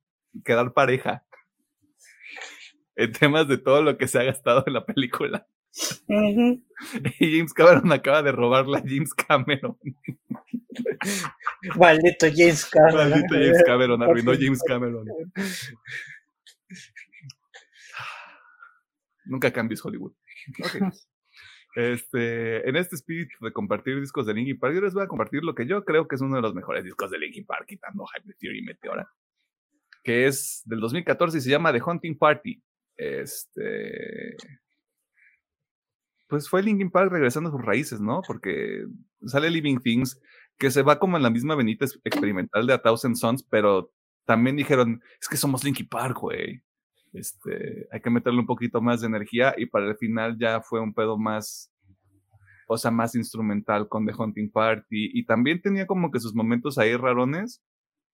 quedar 0.44 0.72
pareja. 0.72 1.24
En 2.94 3.10
temas 3.10 3.48
de 3.48 3.56
todo 3.56 3.82
lo 3.82 3.96
que 3.96 4.06
se 4.06 4.18
ha 4.18 4.22
gastado 4.22 4.64
en 4.66 4.74
la 4.74 4.84
película. 4.84 5.46
Y 7.18 7.38
James 7.38 7.54
Cameron 7.54 7.90
acaba 7.92 8.22
de 8.22 8.32
robarla 8.32 8.78
a 8.78 8.82
James 8.82 9.14
Cameron. 9.14 9.78
Maldito 11.76 12.26
James 12.34 12.66
Cameron. 12.66 13.10
Maldito 13.10 13.34
James 13.34 13.62
Cameron, 13.64 14.02
arruinó 14.02 14.32
James 14.32 14.62
Cameron. 14.66 15.06
Nunca 19.32 19.50
cambies 19.50 19.84
Hollywood. 19.84 20.12
Este, 21.74 22.68
en 22.68 22.76
este 22.76 22.96
espíritu 22.96 23.34
de 23.40 23.50
compartir 23.50 23.98
discos 23.98 24.26
de 24.26 24.34
Linkin 24.34 24.58
Park, 24.58 24.74
yo 24.74 24.82
les 24.82 24.92
voy 24.92 25.04
a 25.04 25.06
compartir 25.06 25.42
lo 25.42 25.54
que 25.54 25.66
yo 25.66 25.86
creo 25.86 26.06
que 26.06 26.16
es 26.16 26.20
uno 26.20 26.36
de 26.36 26.42
los 26.42 26.54
mejores 26.54 26.84
discos 26.84 27.10
de 27.10 27.18
Linkin 27.18 27.46
Park, 27.46 27.64
quitando 27.66 28.04
Hyper 28.04 28.36
Theory 28.36 28.58
y 28.58 28.62
Meteora, 28.62 29.10
que 30.04 30.26
es 30.26 30.60
del 30.66 30.80
2014 30.80 31.38
y 31.38 31.40
se 31.40 31.48
llama 31.48 31.72
The 31.72 31.80
Hunting 31.82 32.18
Party. 32.18 32.62
Este, 32.94 34.36
pues 36.28 36.46
fue 36.46 36.62
Linkin 36.62 36.90
Park 36.90 37.10
regresando 37.10 37.48
a 37.48 37.52
sus 37.52 37.64
raíces, 37.64 38.02
¿no? 38.02 38.20
Porque 38.26 38.84
sale 39.24 39.48
Living 39.48 39.78
Things, 39.78 40.20
que 40.58 40.70
se 40.70 40.82
va 40.82 40.98
como 40.98 41.16
en 41.16 41.22
la 41.22 41.30
misma 41.30 41.54
venita 41.54 41.86
experimental 42.04 42.66
de 42.66 42.74
A 42.74 42.82
Thousand 42.82 43.16
Sons, 43.16 43.42
pero 43.44 43.94
también 44.26 44.56
dijeron, 44.56 45.02
es 45.18 45.26
que 45.26 45.38
somos 45.38 45.64
Linkin 45.64 45.88
Park, 45.88 46.18
güey. 46.20 46.62
Este, 47.12 47.86
hay 47.92 48.00
que 48.00 48.10
meterle 48.10 48.40
un 48.40 48.46
poquito 48.46 48.80
más 48.80 49.00
de 49.00 49.06
energía 49.06 49.54
y 49.56 49.66
para 49.66 49.86
el 49.86 49.96
final 49.96 50.38
ya 50.38 50.62
fue 50.62 50.80
un 50.80 50.94
pedo 50.94 51.18
más, 51.18 51.70
o 52.66 52.78
sea, 52.78 52.90
más 52.90 53.14
instrumental 53.14 53.88
con 53.88 54.06
The 54.06 54.14
Hunting 54.16 54.50
Party 54.50 55.10
y 55.12 55.26
también 55.26 55.60
tenía 55.60 55.86
como 55.86 56.10
que 56.10 56.20
sus 56.20 56.34
momentos 56.34 56.78
ahí 56.78 56.96
rarones, 56.96 57.62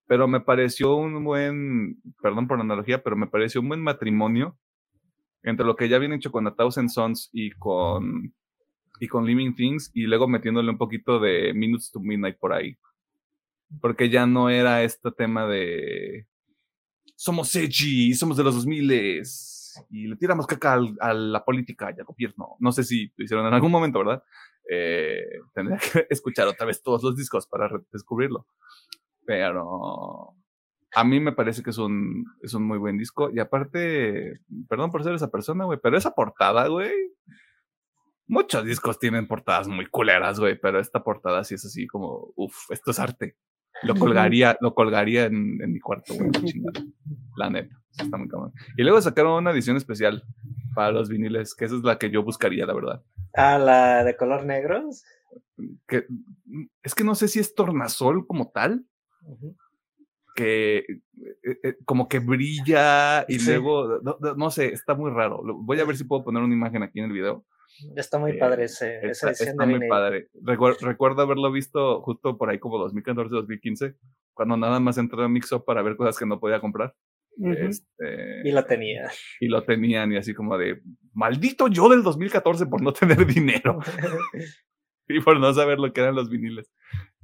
pero 0.05 0.27
me 0.27 0.41
pareció 0.41 0.95
un 0.95 1.23
buen, 1.23 2.01
perdón 2.21 2.47
por 2.47 2.57
la 2.57 2.63
analogía, 2.63 3.01
pero 3.01 3.15
me 3.15 3.27
pareció 3.27 3.61
un 3.61 3.69
buen 3.69 3.81
matrimonio 3.81 4.57
entre 5.43 5.65
lo 5.65 5.75
que 5.75 5.87
ya 5.87 5.95
habían 5.95 6.13
hecho 6.13 6.31
con 6.31 6.47
A 6.47 6.55
Thousand 6.55 6.89
Sons 6.89 7.29
y 7.31 7.51
con, 7.51 8.33
y 8.99 9.07
con 9.07 9.25
Living 9.25 9.53
Things 9.55 9.91
y 9.93 10.03
luego 10.03 10.27
metiéndole 10.27 10.69
un 10.69 10.77
poquito 10.77 11.19
de 11.19 11.53
Minutes 11.53 11.91
to 11.91 12.01
Midnight 12.01 12.37
por 12.37 12.53
ahí. 12.53 12.75
Porque 13.81 14.09
ya 14.09 14.25
no 14.25 14.49
era 14.49 14.83
este 14.83 15.11
tema 15.11 15.45
de 15.45 16.25
somos 17.19 17.53
edgy, 17.53 18.13
somos 18.13 18.37
de 18.37 18.45
los 18.45 18.55
2000 18.55 19.21
y 19.89 20.07
le 20.07 20.15
tiramos 20.15 20.47
caca 20.47 20.79
a 21.01 21.13
la 21.13 21.43
política 21.43 21.93
y 21.95 21.99
al 21.99 22.05
gobierno. 22.05 22.55
No 22.59 22.71
sé 22.71 22.85
si 22.85 23.11
lo 23.17 23.25
hicieron 23.25 23.45
en 23.45 23.53
algún 23.53 23.73
momento, 23.73 23.99
¿verdad? 23.99 24.23
Eh, 24.71 25.25
tendría 25.53 25.79
que 25.79 26.07
escuchar 26.09 26.47
otra 26.47 26.65
vez 26.65 26.81
todos 26.81 27.03
los 27.03 27.17
discos 27.17 27.45
para 27.45 27.69
descubrirlo. 27.91 28.47
Pero 29.25 30.33
a 30.93 31.03
mí 31.03 31.19
me 31.19 31.33
parece 31.33 31.61
que 31.61 31.71
es 31.71 31.77
un, 31.77 32.25
es 32.41 32.53
un 32.53 32.63
muy 32.63 32.77
buen 32.77 32.97
disco. 32.97 33.29
Y 33.33 33.39
aparte, 33.39 34.39
perdón 34.69 34.89
por 34.89 35.03
ser 35.03 35.13
esa 35.13 35.29
persona, 35.29 35.65
güey, 35.65 35.77
pero 35.83 35.97
esa 35.97 36.15
portada, 36.15 36.67
güey. 36.67 36.93
Muchos 38.27 38.63
discos 38.63 38.97
tienen 38.97 39.27
portadas 39.27 39.67
muy 39.67 39.87
culeras, 39.87 40.39
güey, 40.39 40.57
pero 40.57 40.79
esta 40.79 41.03
portada 41.03 41.43
sí 41.43 41.55
es 41.55 41.65
así 41.65 41.85
como, 41.85 42.31
uff, 42.37 42.71
esto 42.71 42.91
es 42.91 42.99
arte. 42.99 43.35
Lo 43.83 43.95
colgaría, 43.95 44.57
lo 44.61 44.73
colgaría 44.73 45.25
en, 45.25 45.57
mi 45.71 45.79
cuarto, 45.79 46.13
güey. 46.15 46.29
La 47.37 47.49
neta. 47.49 47.79
Está 47.97 48.17
muy 48.17 48.27
cabrón. 48.27 48.53
Y 48.77 48.83
luego 48.83 49.01
sacaron 49.01 49.33
una 49.33 49.51
edición 49.51 49.77
especial 49.77 50.23
para 50.73 50.91
los 50.91 51.09
viniles, 51.09 51.55
que 51.55 51.65
esa 51.65 51.75
es 51.75 51.83
la 51.83 51.97
que 51.97 52.09
yo 52.09 52.23
buscaría, 52.23 52.65
la 52.65 52.73
verdad. 52.73 53.03
Ah, 53.33 53.57
la 53.57 54.03
de 54.03 54.15
color 54.15 54.45
negro. 54.45 54.89
que 55.87 56.05
es 56.83 56.95
que 56.95 57.03
no 57.03 57.15
sé 57.15 57.27
si 57.27 57.39
es 57.39 57.53
tornasol 57.53 58.25
como 58.27 58.51
tal, 58.51 58.85
que 60.35 60.77
eh, 60.77 61.59
eh, 61.63 61.77
como 61.85 62.07
que 62.07 62.19
brilla 62.19 63.25
y 63.27 63.39
luego, 63.39 63.99
no, 64.01 64.51
sé, 64.51 64.67
está 64.67 64.95
muy 64.95 65.11
raro. 65.11 65.41
Voy 65.43 65.79
a 65.79 65.85
ver 65.85 65.97
si 65.97 66.05
puedo 66.05 66.23
poner 66.23 66.41
una 66.41 66.53
imagen 66.53 66.83
aquí 66.83 66.99
en 66.99 67.05
el 67.05 67.11
video. 67.11 67.45
Está 67.95 68.17
muy 68.19 68.37
padre 68.37 68.65
ese, 68.65 68.99
esa 69.07 69.29
edición 69.29 69.49
está 69.49 69.65
muy 69.65 69.87
padre. 69.87 70.29
recuerdo 70.81 71.21
haberlo 71.21 71.51
visto 71.51 72.01
justo 72.01 72.37
por 72.37 72.49
ahí 72.49 72.59
como 72.59 72.77
2014-2015, 72.87 73.95
cuando 74.33 74.57
nada 74.57 74.79
más 74.79 74.97
entré 74.97 75.23
a 75.23 75.27
Mixup 75.27 75.65
para 75.65 75.81
ver 75.81 75.95
cosas 75.95 76.17
que 76.17 76.25
no 76.25 76.39
podía 76.39 76.59
comprar. 76.59 76.95
Este, 77.41 78.41
y 78.43 78.51
lo 78.51 78.65
tenía. 78.65 79.09
Y 79.39 79.47
lo 79.47 79.63
tenían, 79.63 80.11
y 80.11 80.17
así 80.17 80.33
como 80.33 80.57
de 80.57 80.81
maldito 81.13 81.67
yo 81.69 81.87
del 81.87 82.03
2014 82.03 82.65
por 82.65 82.81
no 82.81 82.91
tener 82.93 83.25
dinero 83.25 83.79
y 85.07 85.21
por 85.21 85.39
no 85.39 85.53
saber 85.53 85.79
lo 85.79 85.93
que 85.93 86.01
eran 86.01 86.15
los 86.15 86.29
viniles. 86.29 86.71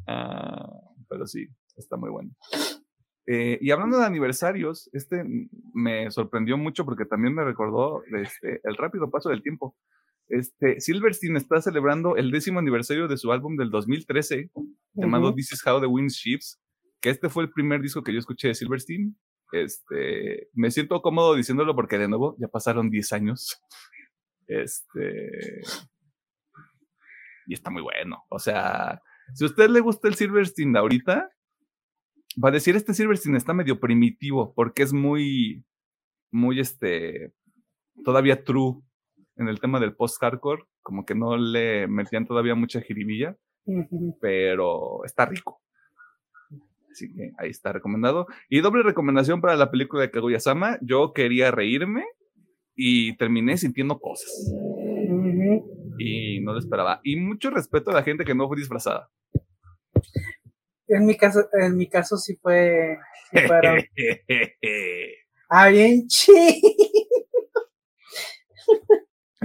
Ah, 0.08 0.72
pero 1.10 1.26
sí, 1.26 1.48
está 1.76 1.98
muy 1.98 2.10
bueno. 2.10 2.32
Eh, 3.28 3.58
y 3.60 3.72
hablando 3.72 3.98
de 3.98 4.06
aniversarios, 4.06 4.90
este 4.94 5.24
me 5.74 6.12
sorprendió 6.12 6.58
mucho 6.58 6.86
porque 6.86 7.06
también 7.06 7.34
me 7.34 7.44
recordó 7.44 8.04
este, 8.22 8.62
el 8.64 8.78
rápido 8.78 9.10
paso 9.10 9.30
del 9.30 9.42
tiempo. 9.42 9.76
Este, 10.28 10.80
Silverstein 10.80 11.38
está 11.38 11.62
celebrando 11.62 12.16
el 12.18 12.32
décimo 12.32 12.60
aniversario 12.60 13.08
de 13.08 13.18
su 13.18 13.32
álbum 13.32 13.56
del 13.58 13.70
2013, 13.70 14.50
llamado 14.94 15.34
This 15.34 15.54
is 15.54 15.66
How 15.66 15.80
the 15.80 15.88
Wind 15.88 16.10
Shifts, 16.10 16.60
que 17.00 17.10
este 17.10 17.30
fue 17.30 17.44
el 17.44 17.52
primer 17.52 17.82
disco 17.82 18.04
que 18.04 18.12
yo 18.12 18.20
escuché 18.20 18.48
de 18.48 18.56
Silverstein. 18.56 19.18
Este, 19.52 20.50
me 20.54 20.72
siento 20.72 21.02
cómodo 21.02 21.36
diciéndolo 21.36 21.76
porque 21.76 21.98
de 21.98 22.08
nuevo 22.08 22.36
ya 22.40 22.48
pasaron 22.48 22.90
10 22.90 23.14
años. 23.14 23.62
Este, 24.48 25.62
y 27.48 27.54
está 27.54 27.70
muy 27.70 27.82
bueno. 27.82 28.24
O 28.30 28.40
sea, 28.40 29.02
si 29.34 29.44
a 29.44 29.48
usted 29.48 29.70
le 29.70 29.80
gusta 29.80 30.08
el 30.08 30.16
Silverstein 30.16 30.74
de 30.74 30.80
ahorita, 30.80 31.32
va 32.44 32.50
a 32.50 32.52
decir 32.52 32.76
este 32.76 32.94
Silverstein 32.94 33.36
está 33.36 33.54
medio 33.54 33.80
primitivo 33.80 34.54
porque 34.54 34.84
es 34.84 34.94
muy, 34.94 35.64
muy 36.32 36.60
este, 36.60 37.34
todavía 38.04 38.44
true 38.44 38.82
en 39.38 39.48
el 39.48 39.60
tema 39.60 39.80
del 39.80 39.96
post-hardcore, 39.96 40.64
como 40.82 41.06
que 41.06 41.16
no 41.16 41.38
le 41.38 41.88
metían 41.88 42.26
todavía 42.26 42.56
mucha 42.56 42.82
jiribilla, 42.82 43.36
pero 44.22 45.04
está 45.06 45.26
rico. 45.26 45.62
Así 46.92 47.14
que 47.14 47.32
ahí 47.38 47.50
está 47.50 47.74
recomendado. 47.74 48.28
Y 48.50 48.62
doble 48.62 48.84
recomendación 48.84 49.42
para 49.42 49.58
la 49.58 49.70
película 49.70 50.02
de 50.02 50.12
Kaguya-sama. 50.12 50.78
Yo 50.82 51.12
quería 51.12 51.52
reírme 51.52 52.06
y 52.74 53.18
terminé 53.18 53.58
sintiendo 53.58 54.00
cosas. 54.00 54.32
Y 55.98 56.40
no 56.42 56.54
lo 56.54 56.60
esperaba. 56.60 57.02
Y 57.04 57.18
mucho 57.18 57.50
respeto 57.50 57.92
a 57.92 57.96
la 57.96 58.04
gente 58.04 58.24
que 58.24 58.34
no 58.34 58.48
fue 58.48 58.58
disfrazada. 58.58 59.10
En 60.88 61.06
mi 61.06 61.18
caso, 61.18 61.50
en 61.54 61.76
mi 61.76 61.90
caso 61.90 62.16
sí 62.18 62.36
fue. 62.42 62.98
ah, 65.50 65.70
bien 65.70 66.08
chido. 66.08 66.38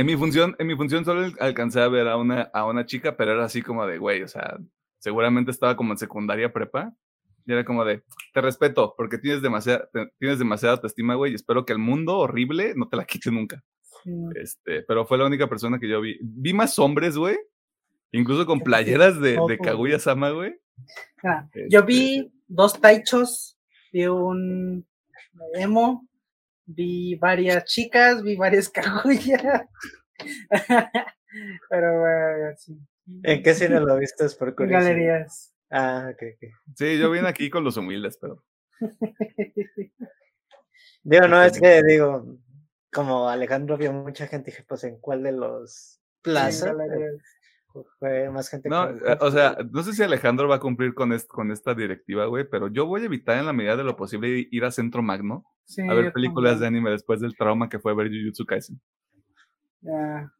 En 0.00 0.06
mi 0.06 0.16
función, 0.16 0.56
en 0.58 0.66
mi 0.66 0.74
función 0.76 1.04
solo 1.04 1.30
alcancé 1.40 1.78
a 1.78 1.88
ver 1.88 2.08
a 2.08 2.16
una, 2.16 2.50
a 2.54 2.64
una 2.64 2.86
chica, 2.86 3.18
pero 3.18 3.32
era 3.32 3.44
así 3.44 3.60
como 3.60 3.86
de, 3.86 3.98
güey, 3.98 4.22
o 4.22 4.28
sea, 4.28 4.56
seguramente 4.98 5.50
estaba 5.50 5.76
como 5.76 5.92
en 5.92 5.98
secundaria 5.98 6.54
prepa. 6.54 6.94
Y 7.44 7.52
era 7.52 7.66
como 7.66 7.84
de, 7.84 8.02
te 8.32 8.40
respeto, 8.40 8.94
porque 8.96 9.18
tienes 9.18 9.42
demasiada, 9.42 9.90
tienes 10.18 10.38
demasiada 10.38 10.76
autoestima, 10.76 11.16
güey, 11.16 11.32
y 11.32 11.34
espero 11.34 11.66
que 11.66 11.74
el 11.74 11.78
mundo 11.78 12.16
horrible 12.16 12.72
no 12.76 12.88
te 12.88 12.96
la 12.96 13.04
quite 13.04 13.30
nunca. 13.30 13.62
Este, 14.36 14.84
pero 14.84 15.04
fue 15.04 15.18
la 15.18 15.26
única 15.26 15.50
persona 15.50 15.78
que 15.78 15.90
yo 15.90 16.00
vi. 16.00 16.18
Vi 16.22 16.54
más 16.54 16.78
hombres, 16.78 17.18
güey, 17.18 17.36
incluso 18.10 18.46
con 18.46 18.60
playeras 18.60 19.20
de, 19.20 19.38
de 19.46 19.58
Kaguya 19.58 19.98
Sama, 19.98 20.30
güey. 20.30 20.54
Ah, 21.22 21.46
yo 21.68 21.84
vi 21.84 22.20
este, 22.20 22.32
dos 22.48 22.80
taichos, 22.80 23.58
vi 23.92 24.06
un 24.06 24.86
emo, 25.56 26.08
vi 26.74 27.16
varias 27.16 27.64
chicas, 27.64 28.22
vi 28.22 28.36
varias 28.36 28.68
cagullas. 28.70 29.66
Pero 31.68 32.00
bueno, 32.00 32.56
sí. 32.56 32.78
¿En 33.22 33.42
qué 33.42 33.54
cine 33.54 33.80
lo 33.80 33.96
viste? 33.96 34.26
Por 34.38 34.54
Galerías. 34.54 35.54
Ah, 35.70 36.10
ok, 36.12 36.22
ok. 36.34 36.50
Sí, 36.76 36.98
yo 36.98 37.10
vine 37.10 37.28
aquí 37.28 37.50
con 37.50 37.64
los 37.64 37.76
humildes, 37.76 38.18
pero. 38.20 38.44
digo, 41.02 41.28
no, 41.28 41.42
es 41.42 41.60
que 41.60 41.82
digo, 41.82 42.38
como 42.92 43.28
Alejandro 43.28 43.76
vio 43.76 43.92
mucha 43.92 44.26
gente, 44.26 44.50
dije, 44.50 44.64
pues 44.66 44.84
en 44.84 44.98
cuál 44.98 45.22
de 45.22 45.32
los 45.32 46.00
plazas 46.22 46.74
fue 47.98 48.30
más 48.30 48.48
gente. 48.48 48.68
No, 48.68 48.90
eh, 48.90 49.18
o 49.20 49.30
sea, 49.30 49.56
no 49.70 49.82
sé 49.82 49.92
si 49.92 50.02
Alejandro 50.02 50.48
va 50.48 50.56
a 50.56 50.60
cumplir 50.60 50.94
con, 50.94 51.16
con 51.28 51.52
esta 51.52 51.74
directiva, 51.74 52.26
güey, 52.26 52.48
pero 52.48 52.68
yo 52.68 52.86
voy 52.86 53.02
a 53.02 53.06
evitar 53.06 53.38
en 53.38 53.46
la 53.46 53.52
medida 53.52 53.76
de 53.76 53.84
lo 53.84 53.96
posible 53.96 54.48
ir 54.50 54.64
a 54.64 54.70
Centro 54.70 55.02
Magno 55.02 55.44
a 55.88 55.94
ver 55.94 56.12
películas 56.12 56.60
de 56.60 56.66
anime 56.66 56.90
después 56.90 57.20
del 57.20 57.36
trauma 57.36 57.68
que 57.68 57.78
fue 57.78 57.94
ver 57.94 58.08
Jujutsu 58.08 58.44
Kaisen. 58.44 58.80
Ya. 59.82 60.32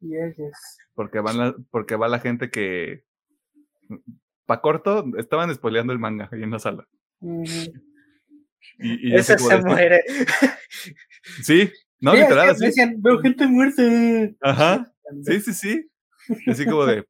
Yes, 0.00 0.36
yes. 0.36 0.78
Porque, 0.94 1.20
van 1.20 1.38
la, 1.38 1.54
porque 1.70 1.96
va 1.96 2.08
la 2.08 2.20
gente 2.20 2.50
que. 2.50 3.04
Pa' 4.46 4.60
corto, 4.60 5.04
estaban 5.16 5.52
spoileando 5.54 5.92
el 5.92 5.98
manga 5.98 6.28
ahí 6.30 6.42
en 6.42 6.50
la 6.50 6.58
sala. 6.58 6.86
y, 8.78 9.14
Ese 9.14 9.38
se 9.38 9.62
muere. 9.62 10.02
Sí, 11.42 11.70
no, 12.00 12.14
literal. 12.14 12.54
Sí. 12.56 12.66
Decían, 12.66 13.00
veo 13.00 13.18
gente 13.20 13.46
muerta. 13.46 13.82
Ajá. 14.42 14.93
Sí, 15.22 15.40
sí, 15.40 15.54
sí. 15.54 15.90
Así 16.46 16.64
como 16.64 16.86
de. 16.86 17.06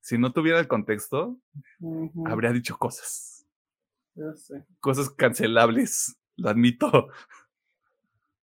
Si 0.00 0.16
no 0.18 0.32
tuviera 0.32 0.58
el 0.58 0.68
contexto, 0.68 1.38
habría 2.24 2.52
dicho 2.52 2.78
cosas. 2.78 3.46
Cosas 4.80 5.10
cancelables, 5.10 6.16
lo 6.36 6.48
admito. 6.48 7.08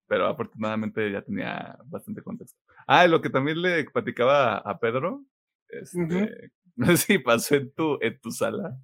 Pero 0.07 0.27
afortunadamente 0.27 1.11
ya 1.11 1.22
tenía 1.22 1.77
bastante 1.85 2.22
contexto. 2.22 2.60
Ah, 2.85 3.07
lo 3.07 3.22
que 3.22 3.30
también 3.30 3.61
le 3.61 3.85
platicaba 3.85 4.57
a 4.57 4.77
Pedro, 4.80 5.23
este, 5.69 6.52
no 6.76 6.88
sé 6.88 6.98
si 6.98 7.18
pasó 7.19 7.56
en 7.56 7.72
tu, 7.72 7.98
en 8.02 8.19
tu 8.19 8.31
sala. 8.31 8.77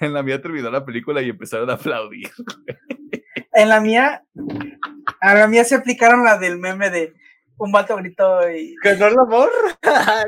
En 0.00 0.12
la 0.14 0.22
mía 0.22 0.40
terminó 0.40 0.70
la 0.70 0.84
película 0.84 1.20
y 1.20 1.28
empezaron 1.28 1.68
a 1.68 1.74
aplaudir. 1.74 2.30
En 3.52 3.68
la 3.68 3.80
mía, 3.80 4.24
a 5.20 5.34
la 5.34 5.48
mía 5.48 5.64
se 5.64 5.74
aplicaron 5.74 6.24
la 6.24 6.38
del 6.38 6.58
meme 6.58 6.90
de 6.90 7.14
un 7.58 7.72
vato 7.72 7.96
gritó 7.96 8.48
y. 8.50 8.74
¿Ganó 8.82 9.06
el 9.06 9.18
amor? 9.18 9.50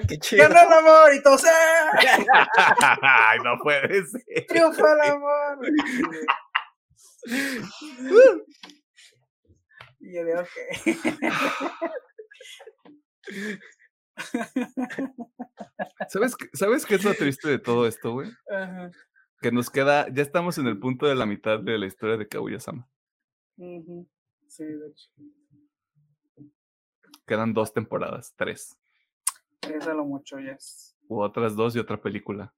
¡Qué 0.08 0.18
chido! 0.18 0.48
¡Ganó 0.48 0.60
el 0.60 0.72
amor! 0.78 1.14
Y 1.14 1.22
todos. 1.22 1.44
¡Ay, 3.02 3.38
no 3.44 3.58
puede 3.62 4.04
ser! 4.04 4.46
¡Triunfó 4.48 4.86
el 4.86 5.00
amor! 5.00 5.58
y 10.00 10.14
yo 10.14 10.24
digo, 10.24 10.40
ok. 10.40 10.48
¿Sabes, 16.08 16.34
¿Sabes 16.52 16.84
qué 16.84 16.96
es 16.96 17.04
lo 17.04 17.14
triste 17.14 17.48
de 17.48 17.58
todo 17.58 17.86
esto, 17.86 18.12
güey? 18.12 18.30
Que 19.40 19.52
nos 19.52 19.70
queda, 19.70 20.06
ya 20.12 20.22
estamos 20.22 20.58
en 20.58 20.66
el 20.66 20.78
punto 20.78 21.06
de 21.06 21.14
la 21.14 21.24
mitad 21.26 21.60
de 21.60 21.78
la 21.78 21.86
historia 21.86 22.16
de 22.16 22.28
Kaguya-sama. 22.28 22.88
Sí, 23.56 24.64
de 24.64 24.88
hecho. 24.88 25.10
Quedan 27.30 27.54
dos 27.54 27.72
temporadas, 27.72 28.34
tres. 28.36 28.76
Es 29.62 29.86
a 29.86 29.94
lo 29.94 30.04
mucho, 30.04 30.40
ya. 30.40 30.54
Yes. 30.54 30.96
U 31.06 31.20
otras 31.20 31.54
dos 31.54 31.76
y 31.76 31.78
otra 31.78 31.96
película. 31.96 32.52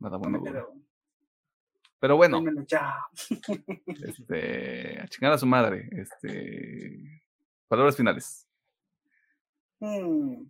Nada 0.00 0.16
bueno. 0.16 0.42
Pero, 2.00 2.16
bueno. 2.16 2.42
este, 3.86 5.00
a 5.00 5.06
chingar 5.06 5.34
a 5.34 5.38
su 5.38 5.46
madre. 5.46 5.88
Este, 5.92 7.22
palabras 7.68 7.96
finales. 7.96 8.48
Mm. 9.78 10.42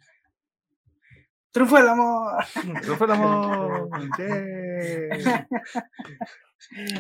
Triunfo 1.51 1.77
el 1.77 1.87
amor. 1.87 2.45
Triunfo 2.81 3.05
el 3.05 3.11
amor. 3.11 3.91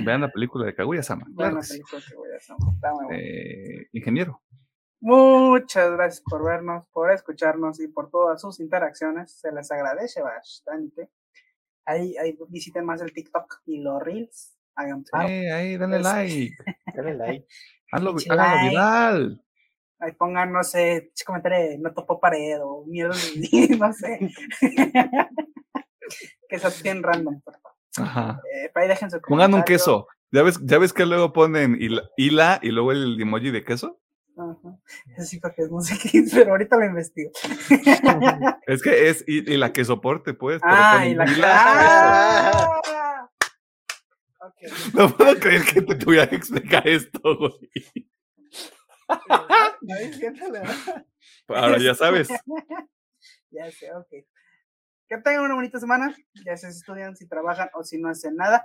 Vean 0.04 0.22
la 0.22 0.30
película 0.30 0.66
de 0.66 0.74
Kaguya-sama. 0.74 1.26
Vean 1.30 1.54
la 1.54 1.60
película 1.60 2.00
de 2.00 2.14
Kaguya-sama. 2.14 3.16
Eh, 3.16 3.88
ingeniero. 3.92 4.42
Muchas 5.00 5.90
gracias 5.92 6.22
por 6.22 6.44
vernos, 6.44 6.86
por 6.92 7.10
escucharnos 7.10 7.80
y 7.80 7.88
por 7.88 8.10
todas 8.10 8.40
sus 8.40 8.60
interacciones. 8.60 9.32
Se 9.32 9.50
les 9.50 9.70
agradece 9.70 10.20
bastante. 10.20 11.10
Ahí, 11.86 12.16
ahí 12.18 12.36
visiten 12.48 12.84
más 12.84 13.00
el 13.00 13.12
TikTok 13.12 13.62
y 13.66 13.80
los 13.80 14.02
Reels. 14.02 14.56
Hagan 14.74 15.04
ahí, 15.14 15.76
denle 15.76 16.00
like. 16.00 16.54
denle 16.94 17.14
like. 17.14 17.46
Hazlo, 17.92 18.14
háganlo 18.28 18.70
viral. 18.70 19.44
Ahí 19.98 20.12
pongan, 20.12 20.52
no 20.52 20.62
sé, 20.64 21.12
comentario, 21.26 21.78
no 21.78 21.92
topo 21.92 22.18
pared 22.18 22.58
o 22.62 22.86
miedo, 22.86 23.10
no 23.78 23.92
sé. 23.92 24.30
que 26.48 26.56
eso 26.56 26.68
bien 26.82 27.02
random, 27.02 27.40
por 27.42 27.54
favor. 27.60 27.69
Ajá. 27.96 28.40
Eh, 28.54 28.70
ahí 28.74 28.88
Pongan 29.26 29.54
un 29.54 29.62
queso. 29.62 30.06
¿Ya 30.32 30.42
ves, 30.42 30.60
¿Ya 30.62 30.78
ves 30.78 30.92
que 30.92 31.06
luego 31.06 31.32
ponen 31.32 31.76
hila, 31.80 32.60
y 32.62 32.70
luego 32.70 32.92
el 32.92 33.20
emoji 33.20 33.50
de 33.50 33.64
queso? 33.64 34.00
Ajá. 34.36 34.78
Sí, 35.24 35.40
porque 35.40 35.62
es 35.62 35.70
música, 35.70 36.08
pero 36.32 36.52
ahorita 36.52 36.76
lo 36.76 36.86
investigo. 36.86 37.30
Es 38.66 38.82
que 38.82 39.08
es, 39.08 39.24
y, 39.26 39.52
y 39.52 39.56
la 39.56 39.72
que 39.72 39.84
soporte, 39.84 40.34
pues. 40.34 40.60
Ah, 40.64 41.04
y 41.06 41.14
la 41.14 41.24
Mila- 41.24 41.48
Ah. 41.52 43.28
No 44.94 45.14
puedo 45.16 45.34
creer 45.38 45.62
que 45.64 45.82
te 45.82 45.94
tuviera 45.96 46.28
que 46.28 46.36
explicar 46.36 46.86
esto, 46.86 47.20
güey. 47.36 47.70
No. 49.80 49.94
Ahora 51.48 51.78
ya 51.78 51.94
sabes. 51.94 52.28
ya 53.50 53.70
sé, 53.72 53.92
ok. 53.92 54.06
Que 55.10 55.18
tengan 55.18 55.42
una 55.44 55.56
bonita 55.56 55.80
semana, 55.80 56.16
ya 56.46 56.56
sea 56.56 56.70
si 56.70 56.78
estudian, 56.78 57.16
si 57.16 57.26
trabajan 57.26 57.68
o 57.74 57.82
si 57.82 57.98
no 57.98 58.08
hacen 58.08 58.36
nada. 58.36 58.64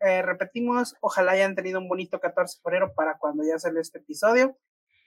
Eh, 0.00 0.20
repetimos, 0.20 0.96
ojalá 1.00 1.32
hayan 1.32 1.54
tenido 1.54 1.78
un 1.78 1.88
bonito 1.88 2.18
14 2.18 2.58
de 2.58 2.62
febrero 2.62 2.92
para 2.94 3.16
cuando 3.16 3.44
ya 3.44 3.60
sale 3.60 3.80
este 3.80 4.00
episodio. 4.00 4.58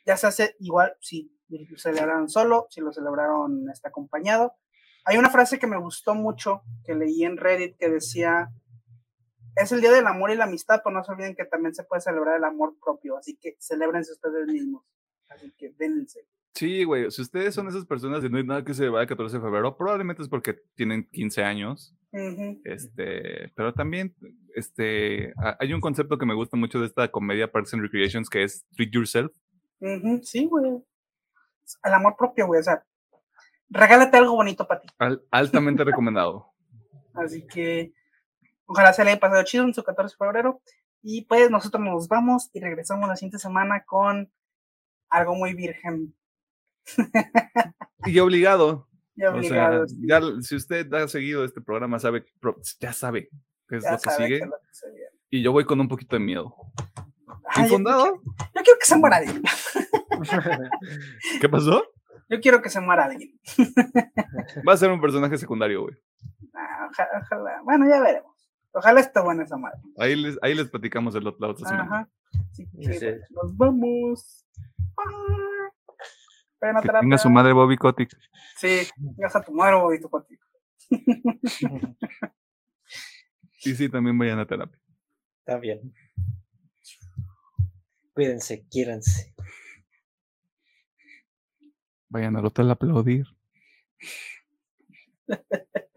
Ya 0.06 0.15
se 0.15 0.27
hace 0.27 0.56
igual 0.60 0.95
si 1.02 1.38
lo 1.49 1.77
celebraron 1.77 2.30
solo, 2.30 2.68
si 2.69 2.80
lo 2.80 2.94
celebraron 2.94 3.69
este, 3.69 3.90
acompañado. 3.90 4.56
Hay 5.03 5.18
una 5.18 5.30
frase 5.30 5.60
que 5.60 5.68
me 5.68 5.77
gustó 5.77 6.15
mucho 6.15 6.61
que 6.86 6.95
leí 6.95 7.26
en 7.26 7.36
Reddit 7.36 7.76
que 7.77 7.90
decía, 7.90 8.49
es 9.57 9.73
el 9.73 9.82
día 9.82 9.91
del 9.91 10.07
amor 10.07 10.32
y 10.32 10.36
la 10.36 10.45
amistad, 10.45 10.80
pero 10.82 10.95
no 10.95 11.03
se 11.03 11.11
olviden 11.11 11.36
que 11.36 11.44
también 11.44 11.76
se 11.76 11.84
puede 11.84 12.02
celebrar 12.02 12.38
el 12.38 12.45
amor 12.45 12.77
propio, 12.80 13.18
así 13.18 13.36
que 13.36 13.57
celebrense 13.60 14.14
ustedes 14.14 14.48
mismos. 14.48 14.86
Así 15.27 15.53
que 15.57 15.73
dense. 15.77 16.30
Sí, 16.56 16.84
güey. 16.86 17.11
Si 17.11 17.22
ustedes 17.22 17.53
son 17.53 17.68
esas 17.68 17.86
personas 17.86 18.23
de 18.23 18.30
no 18.30 18.38
hay 18.38 18.45
nada 18.45 18.64
que 18.64 18.73
celebrar 18.73 19.02
el 19.03 19.07
14 19.10 19.38
de 19.38 19.44
febrero, 19.44 19.76
probablemente 19.77 20.23
es 20.23 20.30
porque 20.30 20.56
tienen 20.76 21.07
15 21.11 21.44
años. 21.44 21.94
Este, 22.64 23.52
pero 23.56 23.73
también, 23.73 24.15
este, 24.56 25.34
ha- 25.38 25.57
hay 25.60 25.73
un 25.73 25.82
concepto 25.82 26.18
que 26.18 26.26
me 26.26 26.34
gusta 26.34 26.56
mucho 26.56 26.80
de 26.80 26.86
esta 26.86 27.10
comedia 27.11 27.52
Parks 27.52 27.73
and 27.73 27.84
Recreations 27.84 28.30
que 28.30 28.44
es 28.44 28.65
treat 28.76 28.90
yourself. 28.91 29.32
Ujú, 29.82 30.22
Sí, 30.23 30.45
güey. 30.45 30.82
El 31.84 31.94
amor 31.94 32.15
propio, 32.18 32.48
güey. 32.48 32.61
O 32.61 32.64
sea, 32.64 32.86
regálate 33.69 34.15
algo 34.18 34.36
bonito 34.36 34.65
para 34.65 34.80
ti. 34.80 34.88
Al- 34.98 35.22
altamente 35.32 35.84
recomendado. 35.84 36.53
Así 37.15 37.45
que 37.45 37.91
ojalá 38.65 38.94
se 38.94 39.03
le 39.03 39.11
haya 39.11 39.19
pasado 39.19 39.44
chido 39.44 39.65
en 39.65 39.73
su 39.73 39.84
14 39.84 40.14
de 40.14 40.18
febrero. 40.26 40.61
Y 41.02 41.26
pues 41.26 41.52
nosotros 41.52 41.84
nos 41.84 42.07
vamos 42.07 42.49
y 42.53 42.61
regresamos 42.61 43.07
la 43.10 43.15
siguiente 43.18 43.40
semana 43.40 43.84
con 43.86 44.32
algo 45.10 45.36
muy 45.36 45.53
virgen. 45.53 46.15
Y 48.06 48.20
obligado. 48.20 48.88
Ya 49.16 49.30
O 49.30 49.41
sea, 49.44 49.70
obligados. 49.82 49.95
ya, 50.02 50.22
si 50.41 50.56
usted 50.56 50.94
ha 50.94 51.07
seguido 51.07 51.45
este 51.45 51.62
programa, 51.62 51.99
sabe, 51.99 52.26
ya 52.80 52.91
sabe 52.94 53.30
qué 53.70 53.78
es 53.78 53.84
ya 53.84 53.94
lo 53.94 53.98
que 53.99 54.10
sigue. 54.12 54.40
que 54.40 54.45
lo 54.45 54.52
que. 54.52 55.06
Y 55.30 55.41
yo 55.41 55.52
voy 55.52 55.66
con 55.66 55.80
un 55.80 55.88
poquito 55.88 56.16
de 56.16 56.20
miedo. 56.22 56.53
Ay, 57.48 57.56
yo- 57.57 57.64
¿Infundado? 57.64 58.22
Yo 58.53 58.62
quiero 58.64 58.80
que 58.80 58.86
se 58.86 58.98
muera 58.98 59.18
alguien. 59.18 59.41
¿Qué 61.41 61.49
pasó? 61.49 61.84
Yo 62.30 62.40
quiero 62.41 62.62
que 62.62 62.70
se 62.70 62.80
muera 62.82 63.06
alguien. 63.06 63.40
Va 64.68 64.74
a 64.74 64.78
ser 64.78 64.91
un 64.91 64.99
personaje 65.02 65.38
secundario, 65.38 65.84
güey. 65.84 65.95
Ah, 66.53 66.88
ojalá, 66.90 67.10
ojalá. 67.24 67.62
Bueno, 67.64 67.88
ya 67.90 68.02
veremos. 68.02 68.32
Ojalá 68.74 68.99
esté 68.99 69.22
buena 69.22 69.44
esa 69.44 69.57
madre. 69.57 69.80
Ahí 69.98 70.16
les, 70.16 70.38
ahí 70.41 70.53
les 70.56 70.70
platicamos 70.70 71.16
el, 71.16 71.24
ot- 71.24 71.38
la 71.40 71.48
otra 71.49 71.68
semana. 71.70 71.84
Ajá. 71.84 72.10
Sí. 72.52 72.68
nos 73.30 73.56
vamos. 73.56 74.45
Ah. 74.98 75.64
Vayan 76.65 76.77
a 76.77 76.81
Que 76.81 76.87
terapia. 76.87 77.01
tenga 77.05 77.17
su 77.19 77.29
madre 77.29 77.53
Bobby 77.53 77.77
Kotick. 77.77 78.17
Sí, 78.57 78.87
deja 78.97 79.43
tu 79.43 79.53
madre 79.53 79.77
y 79.95 80.01
tu 80.01 80.09
contigo. 80.09 80.41
Y 83.63 83.73
sí, 83.73 83.89
también 83.89 84.15
vayan 84.15 84.37
a 84.37 84.45
terapia. 84.45 84.79
Está 85.39 85.57
bien. 85.57 85.91
Cuídense, 88.13 88.67
quiéranse. 88.69 89.33
Vayan 92.09 92.35
al 92.35 92.45
hotel 92.45 92.69
a 92.69 92.73
aplaudir. 92.73 93.25